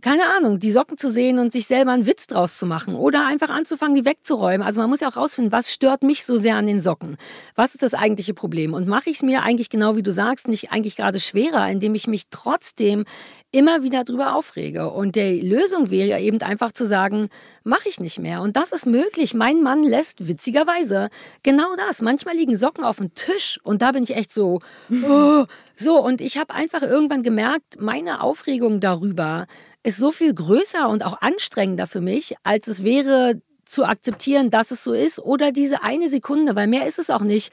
keine 0.02 0.24
Ahnung, 0.36 0.58
die 0.58 0.72
Socken 0.72 0.98
zu 0.98 1.10
sehen 1.10 1.38
und 1.38 1.52
sich 1.52 1.66
selber 1.66 1.92
einen 1.92 2.06
Witz 2.06 2.26
draus 2.26 2.58
zu 2.58 2.66
machen 2.66 2.94
oder 2.94 3.26
einfach 3.26 3.50
anzufangen, 3.50 3.94
die 3.94 4.04
wegzuräumen. 4.04 4.66
Also 4.66 4.80
man 4.80 4.90
muss 4.90 5.00
ja 5.00 5.08
auch 5.08 5.16
rausfinden, 5.16 5.52
was 5.52 5.72
stört 5.72 6.02
mich 6.02 6.24
so 6.24 6.36
sehr 6.36 6.56
an 6.56 6.66
den 6.66 6.80
Socken? 6.80 7.16
Was 7.54 7.72
ist 7.72 7.82
das 7.82 7.94
eigentliche 7.94 8.34
Problem? 8.34 8.74
Und 8.74 8.88
mache 8.88 9.10
ich 9.10 9.16
es 9.16 9.22
mir 9.22 9.42
eigentlich 9.42 9.70
genau 9.70 9.96
wie 9.96 10.02
du 10.02 10.12
sagst, 10.12 10.48
nicht 10.48 10.72
eigentlich 10.72 10.96
gerade 10.96 11.18
schwerer, 11.18 11.68
indem 11.68 11.94
ich 11.94 12.06
mich 12.06 12.24
trotzdem 12.30 13.04
immer 13.52 13.82
wieder 13.82 14.04
drüber 14.04 14.36
aufrege. 14.36 14.90
Und 14.90 15.16
die 15.16 15.40
Lösung 15.40 15.90
wäre 15.90 16.08
ja 16.08 16.18
eben 16.18 16.40
einfach 16.42 16.72
zu 16.72 16.86
sagen, 16.86 17.28
mache 17.64 17.88
ich 17.88 18.00
nicht 18.00 18.18
mehr. 18.18 18.42
Und 18.42 18.56
das 18.56 18.72
ist 18.72 18.86
möglich. 18.86 19.34
Mein 19.34 19.62
Mann 19.62 19.82
lässt 19.82 20.26
witzigerweise 20.28 21.10
genau 21.42 21.74
das. 21.76 22.00
Manchmal 22.00 22.36
liegen 22.36 22.56
Socken 22.56 22.84
auf 22.84 22.98
dem 22.98 23.14
Tisch 23.14 23.58
und 23.62 23.82
da 23.82 23.92
bin 23.92 24.04
ich 24.04 24.16
echt 24.16 24.32
so, 24.32 24.60
oh. 25.08 25.44
so. 25.74 25.98
Und 26.04 26.20
ich 26.20 26.38
habe 26.38 26.54
einfach 26.54 26.82
irgendwann 26.82 27.22
gemerkt, 27.22 27.80
meine 27.80 28.22
Aufregung 28.22 28.80
darüber 28.80 29.46
ist 29.82 29.98
so 29.98 30.12
viel 30.12 30.34
größer 30.34 30.88
und 30.88 31.04
auch 31.04 31.20
anstrengender 31.20 31.86
für 31.86 32.00
mich, 32.00 32.34
als 32.44 32.68
es 32.68 32.84
wäre 32.84 33.40
zu 33.64 33.84
akzeptieren, 33.84 34.50
dass 34.50 34.72
es 34.72 34.82
so 34.82 34.92
ist 34.92 35.20
oder 35.20 35.52
diese 35.52 35.82
eine 35.82 36.08
Sekunde, 36.08 36.56
weil 36.56 36.66
mehr 36.66 36.86
ist 36.86 36.98
es 36.98 37.08
auch 37.08 37.22
nicht 37.22 37.52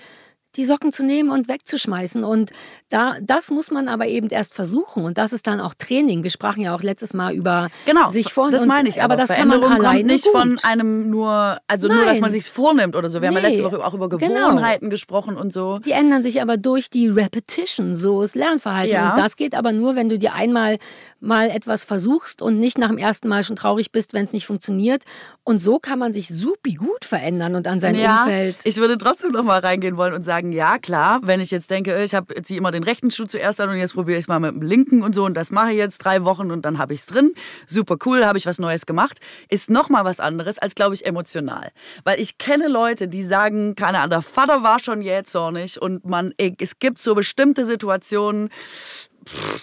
die 0.57 0.65
Socken 0.65 0.91
zu 0.91 1.03
nehmen 1.03 1.29
und 1.29 1.47
wegzuschmeißen. 1.47 2.23
Und 2.23 2.51
da, 2.89 3.13
das 3.21 3.51
muss 3.51 3.71
man 3.71 3.87
aber 3.87 4.07
eben 4.07 4.29
erst 4.29 4.53
versuchen. 4.53 5.05
Und 5.05 5.17
das 5.17 5.31
ist 5.31 5.47
dann 5.47 5.59
auch 5.59 5.73
Training. 5.73 6.23
Wir 6.23 6.31
sprachen 6.31 6.61
ja 6.61 6.75
auch 6.75 6.83
letztes 6.83 7.13
Mal 7.13 7.33
über 7.33 7.69
genau, 7.85 8.09
sich 8.09 8.33
vornehmen. 8.33 8.57
Das 8.57 8.65
meine 8.65 8.89
ich. 8.89 9.01
Aber, 9.01 9.13
aber 9.13 9.21
das 9.21 9.37
kann 9.37 9.47
man 9.47 9.63
alleine 9.63 9.99
kommt 9.99 10.05
nicht 10.11 10.23
gut. 10.25 10.33
von 10.33 10.59
einem 10.63 11.09
nur, 11.09 11.59
also 11.67 11.87
Nein. 11.87 11.97
nur, 11.97 12.05
dass 12.05 12.19
man 12.19 12.31
sich 12.31 12.49
vornimmt 12.49 12.95
oder 12.95 13.09
so. 13.09 13.21
Wir 13.21 13.29
nee. 13.29 13.35
haben 13.35 13.43
ja 13.43 13.49
letzte 13.49 13.63
Woche 13.65 13.85
auch 13.85 13.93
über 13.93 14.09
genau. 14.09 14.49
Gewohnheiten 14.49 14.85
genau. 14.85 14.91
gesprochen 14.91 15.37
und 15.37 15.53
so. 15.53 15.79
Die 15.79 15.91
ändern 15.91 16.23
sich 16.23 16.41
aber 16.41 16.57
durch 16.57 16.89
die 16.89 17.07
Repetition. 17.07 17.95
So 17.95 18.21
ist 18.21 18.35
Lernverhalten. 18.35 18.93
Ja. 18.93 19.11
Und 19.11 19.19
das 19.19 19.37
geht 19.37 19.55
aber 19.55 19.71
nur, 19.71 19.95
wenn 19.95 20.09
du 20.09 20.17
dir 20.17 20.33
einmal 20.33 20.77
mal 21.19 21.49
etwas 21.49 21.83
versuchst 21.83 22.41
und 22.41 22.59
nicht 22.59 22.77
nach 22.77 22.89
dem 22.89 22.97
ersten 22.97 23.27
Mal 23.27 23.43
schon 23.43 23.55
traurig 23.55 23.91
bist, 23.91 24.13
wenn 24.13 24.25
es 24.25 24.33
nicht 24.33 24.45
funktioniert. 24.45 25.03
Und 25.43 25.59
so 25.59 25.79
kann 25.79 25.99
man 25.99 26.13
sich 26.13 26.27
supi 26.27 26.73
gut 26.73 27.05
verändern 27.05 27.55
und 27.55 27.67
an 27.67 27.79
sein 27.79 27.95
ja, 27.95 28.23
Umfeld. 28.23 28.57
Ich 28.63 28.77
würde 28.77 28.97
trotzdem 28.97 29.31
noch 29.31 29.43
mal 29.43 29.59
reingehen 29.59 29.97
wollen 29.97 30.13
und 30.13 30.23
sagen, 30.23 30.46
ja 30.51 30.77
klar, 30.77 31.19
wenn 31.23 31.39
ich 31.39 31.51
jetzt 31.51 31.69
denke, 31.69 32.03
ich 32.03 32.15
habe 32.15 32.41
ziehe 32.43 32.57
immer 32.57 32.71
den 32.71 32.83
rechten 32.83 33.11
Schuh 33.11 33.25
zuerst 33.25 33.59
an 33.61 33.69
und 33.69 33.77
jetzt 33.77 33.93
probiere 33.93 34.17
ich 34.17 34.25
es 34.25 34.27
mal 34.27 34.39
mit 34.39 34.51
dem 34.51 34.61
linken 34.61 35.03
und 35.03 35.15
so 35.15 35.25
und 35.25 35.35
das 35.35 35.51
mache 35.51 35.71
ich 35.71 35.77
jetzt 35.77 35.99
drei 35.99 36.23
Wochen 36.23 36.51
und 36.51 36.63
dann 36.63 36.77
habe 36.77 36.93
ich 36.93 37.01
es 37.01 37.05
drin. 37.05 37.33
Super 37.65 37.97
cool, 38.05 38.25
habe 38.25 38.37
ich 38.37 38.45
was 38.45 38.59
Neues 38.59 38.85
gemacht. 38.85 39.19
Ist 39.49 39.69
noch 39.69 39.89
mal 39.89 40.05
was 40.05 40.19
anderes 40.19 40.57
als 40.59 40.75
glaube 40.75 40.95
ich 40.95 41.05
emotional, 41.05 41.71
weil 42.03 42.19
ich 42.19 42.37
kenne 42.37 42.67
Leute, 42.67 43.07
die 43.07 43.23
sagen, 43.23 43.75
keine 43.75 43.99
Ahnung, 43.99 44.09
der 44.11 44.21
Vater 44.21 44.63
war 44.63 44.79
schon 44.79 45.01
jähzornig 45.01 45.81
und 45.81 46.05
man 46.05 46.33
es 46.37 46.79
gibt 46.79 46.99
so 46.99 47.15
bestimmte 47.15 47.65
Situationen, 47.65 48.49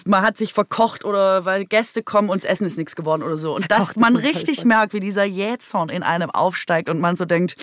man 0.05 0.23
hat 0.23 0.37
sich 0.37 0.53
verkocht 0.53 1.05
oder 1.05 1.45
weil 1.45 1.65
Gäste 1.65 2.03
kommen 2.03 2.29
und 2.29 2.45
das 2.45 2.51
Essen 2.51 2.67
ist 2.67 2.77
nichts 2.77 2.97
geworden 2.97 3.23
oder 3.23 3.37
so. 3.37 3.55
Und 3.55 3.71
dass 3.71 3.97
man 3.97 4.17
richtig 4.17 4.65
merkt, 4.65 4.93
wie 4.93 5.01
dieser 5.01 5.25
Jähzorn 5.25 5.89
in 5.89 6.03
einem 6.03 6.31
aufsteigt 6.31 6.89
und 6.89 7.01
man 7.01 7.17
so 7.17 7.25
denkt, 7.25 7.57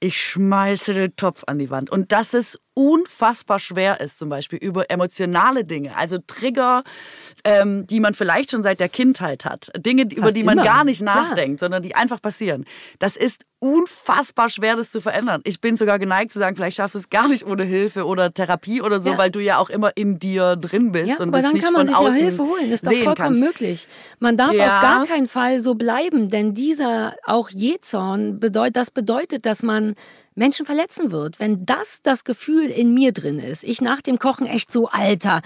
ich 0.00 0.20
schmeiße 0.20 0.94
den 0.94 1.16
Topf 1.16 1.44
an 1.46 1.58
die 1.58 1.70
Wand. 1.70 1.90
Und 1.90 2.12
dass 2.12 2.34
es 2.34 2.58
unfassbar 2.74 3.58
schwer 3.58 4.00
ist, 4.00 4.18
zum 4.18 4.28
Beispiel 4.28 4.58
über 4.58 4.90
emotionale 4.90 5.64
Dinge, 5.64 5.96
also 5.96 6.18
Trigger, 6.26 6.84
ähm, 7.44 7.86
die 7.86 8.00
man 8.00 8.14
vielleicht 8.14 8.50
schon 8.50 8.62
seit 8.62 8.80
der 8.80 8.88
Kindheit 8.88 9.44
hat, 9.44 9.70
Dinge, 9.76 10.02
Fast 10.02 10.16
über 10.16 10.32
die 10.32 10.44
man 10.44 10.58
immer. 10.58 10.64
gar 10.64 10.84
nicht 10.84 11.00
Klar. 11.00 11.28
nachdenkt, 11.28 11.60
sondern 11.60 11.82
die 11.82 11.94
einfach 11.94 12.20
passieren. 12.20 12.66
Das 12.98 13.16
ist 13.16 13.46
unfassbar 13.66 14.48
schwer, 14.48 14.76
das 14.76 14.90
zu 14.90 15.00
verändern. 15.00 15.40
Ich 15.44 15.60
bin 15.60 15.76
sogar 15.76 15.98
geneigt 15.98 16.32
zu 16.32 16.38
sagen, 16.38 16.56
vielleicht 16.56 16.76
schaffst 16.76 16.94
du 16.94 16.98
es 16.98 17.10
gar 17.10 17.28
nicht 17.28 17.46
ohne 17.46 17.64
Hilfe 17.64 18.06
oder 18.06 18.32
Therapie 18.32 18.80
oder 18.80 19.00
so, 19.00 19.10
ja. 19.10 19.18
weil 19.18 19.30
du 19.30 19.40
ja 19.40 19.58
auch 19.58 19.70
immer 19.70 19.96
in 19.96 20.18
dir 20.18 20.56
drin 20.56 20.92
bist 20.92 21.08
ja, 21.08 21.16
und 21.16 21.28
aber 21.28 21.38
das 21.38 21.42
dann 21.42 21.52
nicht 21.54 21.64
kann 21.64 21.72
man 21.72 21.86
sich 21.86 21.96
ja 21.96 22.10
Hilfe 22.10 22.42
holen. 22.42 22.70
Das 22.70 22.82
ist 22.82 22.86
doch 22.86 22.92
vollkommen 22.92 23.14
kannst. 23.14 23.40
möglich. 23.40 23.88
Man 24.18 24.36
darf 24.36 24.52
ja. 24.52 24.76
auf 24.76 24.82
gar 24.82 25.06
keinen 25.06 25.26
Fall 25.26 25.60
so 25.60 25.74
bleiben, 25.74 26.28
denn 26.28 26.54
dieser 26.54 27.14
auch 27.24 27.50
Jezorn 27.50 28.40
bedeutet, 28.40 28.76
das 28.76 28.90
bedeutet, 28.90 29.46
dass 29.46 29.62
man 29.62 29.94
Menschen 30.34 30.66
verletzen 30.66 31.10
wird. 31.10 31.40
Wenn 31.40 31.64
das 31.64 32.00
das 32.02 32.24
Gefühl 32.24 32.66
in 32.66 32.94
mir 32.94 33.12
drin 33.12 33.38
ist, 33.38 33.64
ich 33.64 33.80
nach 33.80 34.02
dem 34.02 34.18
Kochen 34.18 34.46
echt 34.46 34.70
so, 34.70 34.88
Alter, 34.88 35.40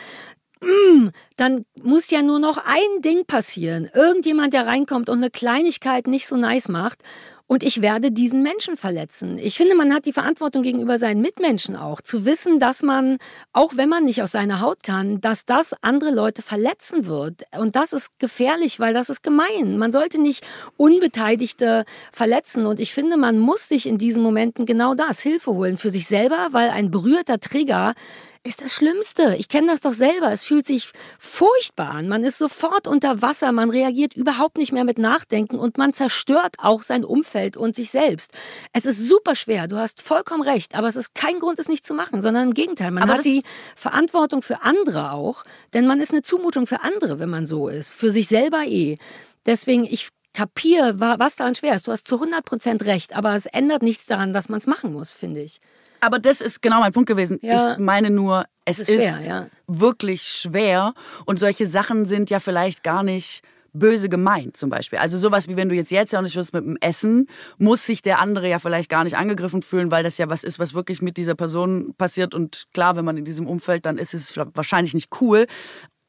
dann 1.37 1.65
muss 1.83 2.11
ja 2.11 2.23
nur 2.23 2.39
noch 2.39 2.59
ein 2.59 3.03
Ding 3.03 3.25
passieren. 3.27 3.89
Irgendjemand, 3.95 4.53
der 4.53 4.67
reinkommt 4.67 5.09
und 5.09 5.19
eine 5.19 5.31
Kleinigkeit 5.31 6.07
nicht 6.07 6.27
so 6.27 6.37
nice 6.37 6.69
macht 6.69 7.03
und 7.51 7.65
ich 7.65 7.81
werde 7.81 8.13
diesen 8.13 8.45
Menschen 8.45 8.77
verletzen. 8.77 9.37
Ich 9.37 9.57
finde, 9.57 9.75
man 9.75 9.93
hat 9.93 10.07
die 10.07 10.13
Verantwortung 10.13 10.63
gegenüber 10.63 10.99
seinen 10.99 11.21
Mitmenschen 11.21 11.75
auch, 11.75 12.01
zu 12.01 12.25
wissen, 12.25 12.61
dass 12.61 12.81
man, 12.85 13.19
auch 13.53 13.73
wenn 13.75 13.89
man 13.89 14.05
nicht 14.05 14.23
aus 14.23 14.31
seiner 14.31 14.61
Haut 14.61 14.85
kann, 14.85 15.21
dass 15.21 15.47
das 15.47 15.75
andere 15.83 16.13
Leute 16.13 16.43
verletzen 16.43 17.07
wird. 17.07 17.43
Und 17.59 17.75
das 17.75 17.93
ist 17.93 18.21
gefährlich, 18.21 18.79
weil 18.79 18.95
das 18.95 19.09
ist 19.09 19.25
gemein. 19.25 19.79
Man 19.79 19.91
sollte 19.91 20.21
nicht 20.21 20.47
Unbeteiligte 20.77 21.87
verletzen. 22.13 22.67
Und 22.67 22.79
ich 22.79 22.95
finde, 22.95 23.17
man 23.17 23.37
muss 23.37 23.69
sich 23.69 23.87
in 23.87 23.99
diesen 23.99 24.23
Momenten 24.23 24.65
genau 24.65 24.95
das, 24.95 25.19
Hilfe 25.19 25.51
holen 25.51 25.77
für 25.77 25.91
sich 25.91 26.07
selber, 26.07 26.51
weil 26.53 26.71
ein 26.71 26.93
berührter 26.93 27.41
Trigger 27.41 27.95
ist 28.43 28.63
das 28.63 28.73
Schlimmste. 28.73 29.37
Ich 29.37 29.49
kenne 29.49 29.67
das 29.67 29.83
doch 29.83 29.93
selber. 29.93 30.33
Es 30.33 30.45
fühlt 30.45 30.67
sich 30.67 30.93
furchtbar 31.19 31.91
an. 31.91 32.09
Man 32.09 32.25
ist 32.25 32.39
sofort 32.39 32.87
unter 32.87 33.21
Wasser, 33.21 33.53
man 33.53 33.69
reagiert 33.69 34.15
überhaupt 34.15 34.57
nicht 34.57 34.73
mehr 34.73 34.85
mit 34.85 34.99
Nachdenken 34.99 35.59
und 35.59 35.77
man 35.77 35.93
zerstört 35.93 36.57
auch 36.59 36.83
sein 36.83 37.05
Umfeld 37.05 37.59
und 37.59 37.77
sich 37.77 37.91
selbst. 37.91 38.33
Es 38.73 38.87
ist 38.87 38.99
super 39.07 39.37
schwer, 39.37 39.69
du 39.69 39.77
hast 39.77 40.01
vollkommen 40.01 40.43
recht, 40.43 40.75
aber 40.75 40.89
es 40.89 40.97
ist 40.97 41.15
kein 41.15 41.39
Grund, 41.39 41.59
es 41.59 41.69
nicht 41.69 41.87
zu 41.87 41.93
machen, 41.93 42.23
sondern 42.23 42.49
im 42.49 42.55
Gegenteil. 42.55 42.91
Man 42.93 43.03
aber 43.03 43.15
hat 43.19 43.25
die 43.27 43.43
Verantwortung 43.77 44.41
für 44.41 44.63
andere 44.63 45.13
auch, 45.13 45.45
denn 45.75 45.87
man 45.87 46.01
ist 46.01 46.13
eine 46.13 46.23
Zumutung 46.23 46.67
für 46.67 46.81
andere, 46.81 47.19
wenn 47.19 47.31
man 47.31 47.47
so 47.47 47.69
ist. 47.69 47.93
Für 47.93 48.11
sich 48.11 48.29
selber 48.29 48.65
eh. 48.67 48.97
Deswegen, 49.45 49.85
ich 49.85 50.09
kapiere, 50.33 50.99
was 50.99 51.37
daran 51.37 51.55
schwer 51.55 51.75
ist. 51.75 51.87
Du 51.87 51.93
hast 51.93 52.09
zu 52.09 52.15
100 52.15 52.45
Prozent 52.45 52.87
recht, 52.87 53.15
aber 53.15 53.35
es 53.35 53.47
ändert 53.47 53.83
nichts 53.83 54.07
daran, 54.07 54.33
dass 54.33 54.49
man 54.49 54.61
es 54.61 54.67
machen 54.67 54.93
muss, 54.93 55.13
finde 55.13 55.43
ich. 55.43 55.61
Aber 56.01 56.19
das 56.19 56.41
ist 56.41 56.63
genau 56.63 56.81
mein 56.81 56.93
Punkt 56.93 57.09
gewesen. 57.09 57.39
Ja. 57.43 57.73
Ich 57.73 57.79
meine 57.79 58.11
nur, 58.11 58.45
es 58.65 58.79
ist, 58.79 58.89
ist 58.89 58.97
schwer, 58.97 59.21
ja. 59.27 59.47
wirklich 59.67 60.23
schwer 60.23 60.95
und 61.27 61.39
solche 61.39 61.67
Sachen 61.67 62.05
sind 62.05 62.31
ja 62.31 62.39
vielleicht 62.41 62.83
gar 62.83 63.03
nicht 63.03 63.43
böse 63.73 64.09
gemeint 64.09 64.57
zum 64.57 64.71
Beispiel. 64.71 64.99
Also 64.99 65.17
sowas 65.17 65.49
wie 65.49 65.57
wenn 65.57 65.69
du 65.69 65.75
jetzt 65.75 65.91
jetzt 65.91 66.13
ja 66.13 66.23
nicht 66.23 66.37
wirst 66.37 66.53
mit 66.53 66.65
dem 66.65 66.77
Essen, 66.81 67.29
muss 67.59 67.87
sich 67.87 68.03
der 68.03 68.21
andere 68.21 68.49
ja 68.49 68.59
vielleicht 68.59 68.89
gar 68.91 69.05
nicht 69.05 69.17
angegriffen 69.17 69.63
fühlen, 69.63 69.91
weil 69.91 70.03
das 70.03 70.19
ja 70.19 70.29
was 70.29 70.45
ist, 70.45 70.59
was 70.59 70.75
wirklich 70.75 71.03
mit 71.03 71.17
dieser 71.17 71.35
Person 71.35 71.95
passiert. 71.97 72.35
Und 72.35 72.67
klar, 72.75 72.97
wenn 72.97 73.05
man 73.05 73.17
in 73.17 73.25
diesem 73.25 73.47
Umfeld, 73.47 73.87
dann 73.87 73.99
ist 73.99 74.15
es 74.15 74.37
wahrscheinlich 74.37 74.95
nicht 74.95 75.11
cool 75.21 75.47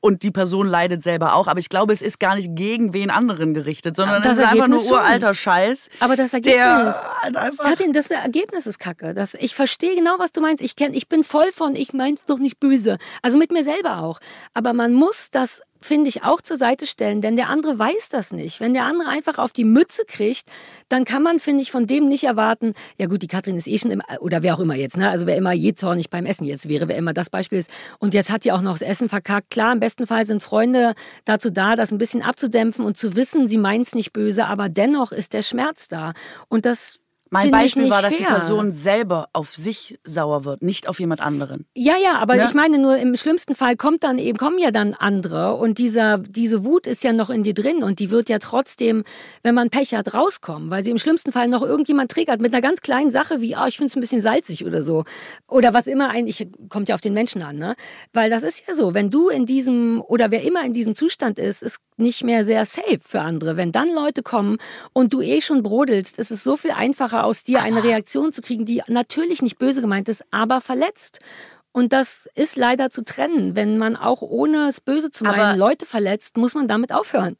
und 0.02 0.24
die 0.24 0.32
Person 0.32 0.68
leidet 0.68 1.02
selber 1.02 1.36
auch. 1.36 1.48
Aber 1.48 1.60
ich 1.60 1.70
glaube, 1.70 1.94
es 1.94 2.02
ist 2.02 2.20
gar 2.20 2.36
nicht 2.36 2.56
gegen 2.56 2.94
wen 2.94 3.10
anderen 3.10 3.54
gerichtet, 3.54 3.96
sondern 3.96 4.22
es 4.24 4.38
ist 4.38 4.44
einfach 4.44 4.68
nur 4.68 4.80
schon. 4.80 4.92
uralter 4.92 5.34
Scheiß. 5.34 5.88
Aber 6.00 6.16
das 6.16 6.34
Ergebnis, 6.34 6.96
halt 7.22 7.58
Katrin, 7.58 7.94
das 7.94 8.12
Ergebnis 8.12 8.66
ist 8.66 8.80
kacke. 8.80 9.14
Das, 9.14 9.36
ich 9.36 9.56
verstehe 9.56 9.96
genau, 9.96 10.16
was 10.18 10.34
du 10.34 10.42
meinst. 10.42 10.62
Ich, 10.62 10.76
kenn, 10.76 10.94
ich 10.94 11.08
bin 11.08 11.24
voll 11.24 11.52
von, 11.52 11.76
ich 11.76 11.94
mein's 11.94 12.26
doch 12.26 12.40
nicht 12.40 12.60
böse. 12.60 12.98
Also 13.22 13.38
mit 13.38 13.52
mir 13.52 13.64
selber 13.64 14.00
auch. 14.00 14.20
Aber 14.54 14.74
man 14.74 14.94
muss 14.94 15.30
das 15.32 15.62
finde 15.82 16.10
ich, 16.10 16.24
auch 16.24 16.42
zur 16.42 16.58
Seite 16.58 16.86
stellen, 16.86 17.22
denn 17.22 17.36
der 17.36 17.50
andere 17.50 17.78
weiß 17.78 18.10
das 18.10 18.32
nicht. 18.32 18.60
Wenn 18.60 18.74
der 18.74 18.86
andere 18.86 19.10
einfach 19.10 19.38
auf 19.38 19.52
die 19.52 19.64
Mütze 19.64 20.04
kriegt, 20.06 20.48
dann 20.90 21.06
kann 21.06 21.24
man, 21.24 21.40
finde 21.40 21.64
ich, 21.64 21.72
von 21.72 21.88
dem 21.88 22.08
nicht 22.08 22.24
erwarten, 22.24 22.74
ja 22.98 23.08
gut, 23.08 23.22
die 23.22 23.28
Katrin 23.28 23.58
ist 23.58 23.68
eh 23.68 23.78
schon 23.78 23.92
immer, 23.92 24.04
oder 24.20 24.44
wer 24.44 24.56
auch 24.56 24.60
immer 24.60 24.76
jetzt, 24.76 24.98
ne? 24.98 25.10
also 25.10 25.26
wer 25.26 25.36
immer 25.36 25.54
je 25.54 25.74
zornig 25.74 26.10
beim 26.10 26.26
Essen 26.26 26.46
jetzt 26.46 26.70
wäre, 26.70 26.88
wer 26.88 26.98
immer 26.98 27.14
das 27.14 27.30
Beispiel 27.30 27.60
ist. 27.60 27.70
Und 28.00 28.14
jetzt 28.14 28.32
hat 28.32 28.46
die 28.46 28.52
auch 28.52 28.62
noch 28.62 28.74
das 28.74 28.88
Essen 28.88 29.10
verkackt. 29.10 29.50
Klar, 29.50 29.74
im 29.74 29.80
besten 29.80 30.08
Fall 30.08 30.26
sind 30.26 30.42
Freunde 30.42 30.94
dazu 31.26 31.50
da, 31.50 31.76
das 31.76 31.92
ein 31.92 31.98
bisschen 31.98 32.22
abzudämpfen 32.22 32.86
und 32.86 32.98
zu 32.98 33.16
wissen, 33.16 33.48
sie 33.48 33.58
meint 33.58 33.88
es 33.88 33.96
nicht 33.96 34.14
böse, 34.14 34.46
aber 34.46 34.70
dennoch 34.70 35.12
ist 35.12 35.34
der 35.34 35.42
Schmerz 35.42 35.88
da. 35.88 36.14
Und 36.48 36.66
das 36.66 37.01
mein 37.32 37.50
Beispiel 37.50 37.90
war, 37.90 38.02
dass 38.02 38.14
fair. 38.14 38.28
die 38.28 38.34
Person 38.34 38.72
selber 38.74 39.30
auf 39.32 39.56
sich 39.56 39.98
sauer 40.04 40.44
wird, 40.44 40.62
nicht 40.62 40.90
auf 40.90 41.00
jemand 41.00 41.22
anderen. 41.22 41.66
Ja, 41.76 41.94
ja, 42.04 42.18
aber 42.18 42.36
ja? 42.36 42.46
ich 42.46 42.54
meine 42.54 42.78
nur 42.78 42.98
im 42.98 43.16
schlimmsten 43.16 43.56
Fall 43.56 43.78
kommt 43.78 44.04
dann 44.04 44.20
eben 44.20 44.38
kommen 44.38 44.60
ja 44.60 44.70
dann 44.70 44.94
andere 44.94 45.56
und 45.56 45.78
dieser 45.78 46.18
diese 46.18 46.66
Wut 46.66 46.88
ist 46.88 47.06
ja 47.06 47.14
noch 47.14 47.30
in 47.30 47.44
dir 47.44 47.54
drin 47.54 47.84
und 47.84 48.00
die 48.00 48.12
wird 48.12 48.28
ja 48.28 48.38
trotzdem, 48.40 49.06
wenn 49.44 49.56
man 49.56 49.70
Pech 49.70 49.96
hat, 49.96 50.14
rauskommen, 50.14 50.70
weil 50.70 50.84
sie 50.84 50.92
im 50.92 50.98
schlimmsten 50.98 51.32
Fall 51.32 51.48
noch 51.48 51.62
irgendjemand 51.62 52.12
triggert 52.12 52.42
mit 52.42 52.54
einer 52.54 52.62
ganz 52.62 52.82
kleinen 52.82 53.12
Sache 53.12 53.40
wie, 53.40 53.56
oh, 53.56 53.66
ich 53.66 53.78
finde 53.78 53.88
es 53.88 53.96
ein 53.96 54.02
bisschen 54.02 54.22
salzig 54.22 54.66
oder 54.66 54.82
so 54.82 55.06
oder 55.48 55.74
was 55.74 55.88
immer 55.88 56.10
eigentlich 56.10 56.50
kommt 56.68 56.90
ja 56.90 56.96
auf 56.96 57.02
den 57.02 57.14
Menschen 57.14 57.44
an, 57.44 57.58
ne? 57.58 57.76
Weil 58.12 58.30
das 58.30 58.44
ist 58.44 58.64
ja 58.68 58.74
so, 58.74 58.94
wenn 58.94 59.10
du 59.10 59.30
in 59.30 59.46
diesem 59.46 60.02
oder 60.06 60.32
wer 60.32 60.44
immer 60.44 60.66
in 60.66 60.74
diesem 60.74 60.96
Zustand 60.96 61.40
ist, 61.40 61.64
ist 61.64 61.80
nicht 61.96 62.26
mehr 62.26 62.44
sehr 62.44 62.66
safe 62.66 63.00
für 63.00 63.22
andere. 63.22 63.56
Wenn 63.56 63.72
dann 63.72 63.94
Leute 63.94 64.22
kommen 64.22 64.58
und 64.92 65.14
du 65.14 65.22
eh 65.22 65.40
schon 65.40 65.64
brodelst, 65.64 66.20
ist 66.20 66.32
es 66.32 66.44
so 66.44 66.58
viel 66.58 66.72
einfacher 66.72 67.21
aus 67.24 67.44
dir 67.44 67.62
eine 67.62 67.84
Reaktion 67.84 68.34
zu 68.34 68.42
kriegen, 68.42 68.66
die 68.66 68.82
natürlich 68.88 69.42
nicht 69.42 69.58
böse 69.58 69.82
gemeint 69.82 70.10
ist, 70.10 70.24
aber 70.32 70.62
verletzt. 70.62 71.20
Und 71.72 71.94
das 71.94 72.28
ist 72.36 72.58
leider 72.58 72.90
zu 72.90 73.04
trennen. 73.04 73.56
Wenn 73.56 73.78
man 73.78 73.96
auch 73.96 74.22
ohne 74.22 74.68
es 74.68 74.82
böse 74.82 75.10
zu 75.12 75.24
meinen 75.24 75.40
aber 75.40 75.58
Leute 75.58 75.86
verletzt, 75.86 76.38
muss 76.38 76.54
man 76.54 76.68
damit 76.68 76.92
aufhören. 76.92 77.38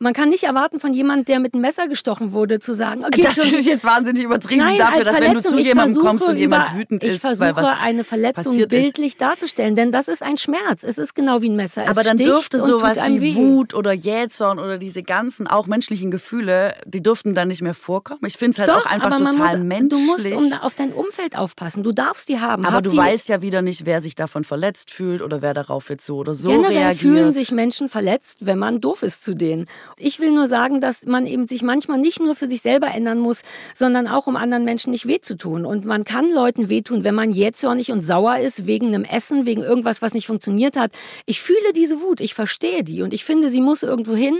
Man 0.00 0.12
kann 0.12 0.28
nicht 0.28 0.44
erwarten 0.44 0.78
von 0.78 0.94
jemandem, 0.94 1.24
der 1.24 1.40
mit 1.40 1.54
einem 1.54 1.62
Messer 1.62 1.88
gestochen 1.88 2.32
wurde, 2.32 2.60
zu 2.60 2.72
sagen, 2.72 3.04
okay, 3.04 3.20
das 3.20 3.36
ist 3.36 3.66
jetzt 3.66 3.84
wahnsinnig 3.84 4.22
übertrieben 4.22 4.60
Nein, 4.60 4.78
dafür, 4.78 5.02
dass 5.02 5.20
wenn 5.20 5.34
du 5.34 5.40
zu 5.40 5.58
jemandem 5.58 6.00
kommst 6.00 6.28
und 6.28 6.36
jemand 6.36 6.76
wütend 6.76 7.02
ist, 7.02 7.14
ich 7.16 7.20
versuche 7.20 7.78
eine 7.80 8.04
Verletzung 8.04 8.56
bildlich 8.68 9.14
ist. 9.14 9.20
darzustellen, 9.20 9.74
denn 9.74 9.90
das 9.90 10.06
ist 10.06 10.22
ein 10.22 10.38
Schmerz. 10.38 10.84
Es 10.84 10.98
ist 10.98 11.14
genau 11.14 11.42
wie 11.42 11.48
ein 11.48 11.56
Messer. 11.56 11.82
Es 11.82 11.90
Aber 11.90 12.04
dann 12.04 12.16
dürfte 12.16 12.60
sowas 12.60 13.02
wie 13.08 13.20
weh. 13.20 13.34
Wut 13.34 13.74
oder 13.74 13.92
Jähzorn 13.92 14.60
oder 14.60 14.78
diese 14.78 15.02
ganzen 15.02 15.48
auch 15.48 15.66
menschlichen 15.66 16.12
Gefühle, 16.12 16.74
die 16.86 17.02
dürften 17.02 17.34
dann 17.34 17.48
nicht 17.48 17.62
mehr 17.62 17.74
vorkommen. 17.74 18.20
Ich 18.24 18.34
finde 18.34 18.52
es 18.52 18.58
halt 18.60 18.68
Doch, 18.68 18.86
auch 18.86 18.90
einfach 18.90 19.10
total 19.10 19.58
muss, 19.58 19.66
menschlich. 19.66 19.88
Du 19.88 19.98
musst 19.98 20.26
um, 20.26 20.52
auf 20.60 20.74
dein 20.76 20.92
Umfeld 20.92 21.36
aufpassen. 21.36 21.82
Du 21.82 21.90
darfst 21.90 22.28
die 22.28 22.38
haben. 22.38 22.64
Aber 22.64 22.76
Hab 22.76 22.84
du 22.84 22.96
weißt 22.96 23.28
ja 23.30 23.42
wieder 23.42 23.62
nicht, 23.62 23.84
wer 23.84 24.00
sich 24.00 24.14
davon 24.14 24.44
verletzt 24.44 24.92
fühlt 24.92 25.22
oder 25.22 25.42
wer 25.42 25.54
darauf 25.54 25.90
jetzt 25.90 26.06
so 26.06 26.18
oder 26.18 26.34
so 26.34 26.50
generell 26.50 26.76
reagiert. 26.76 27.00
fühlen 27.00 27.32
sich 27.32 27.50
Menschen 27.50 27.88
verletzt, 27.88 28.46
wenn 28.46 28.58
man 28.58 28.80
doof 28.80 29.02
ist 29.02 29.24
zu 29.24 29.34
denen. 29.34 29.66
Ich 29.96 30.20
will 30.20 30.32
nur 30.32 30.46
sagen 30.46 30.80
dass 30.80 31.06
man 31.06 31.26
eben 31.26 31.48
sich 31.48 31.62
manchmal 31.62 31.98
nicht 31.98 32.20
nur 32.20 32.34
für 32.34 32.48
sich 32.48 32.62
selber 32.62 32.88
ändern 32.88 33.18
muss, 33.18 33.42
sondern 33.74 34.06
auch 34.06 34.26
um 34.26 34.36
anderen 34.36 34.64
Menschen 34.64 34.90
nicht 34.90 35.06
weh 35.06 35.20
zu 35.20 35.36
tun. 35.36 35.64
Und 35.64 35.84
man 35.84 36.04
kann 36.04 36.30
Leuten 36.32 36.68
wehtun, 36.68 37.04
wenn 37.04 37.14
man 37.14 37.32
jähzornig 37.32 37.90
und 37.92 38.02
sauer 38.02 38.38
ist 38.38 38.66
wegen 38.66 38.88
einem 38.88 39.04
Essen, 39.04 39.46
wegen 39.46 39.62
irgendwas, 39.62 40.02
was 40.02 40.14
nicht 40.14 40.26
funktioniert 40.26 40.76
hat. 40.76 40.92
Ich 41.26 41.40
fühle 41.40 41.72
diese 41.74 42.00
Wut, 42.00 42.20
ich 42.20 42.34
verstehe 42.34 42.84
die 42.84 43.02
und 43.02 43.14
ich 43.14 43.24
finde, 43.24 43.50
sie 43.50 43.60
muss 43.60 43.82
irgendwo 43.82 44.14
hin. 44.14 44.38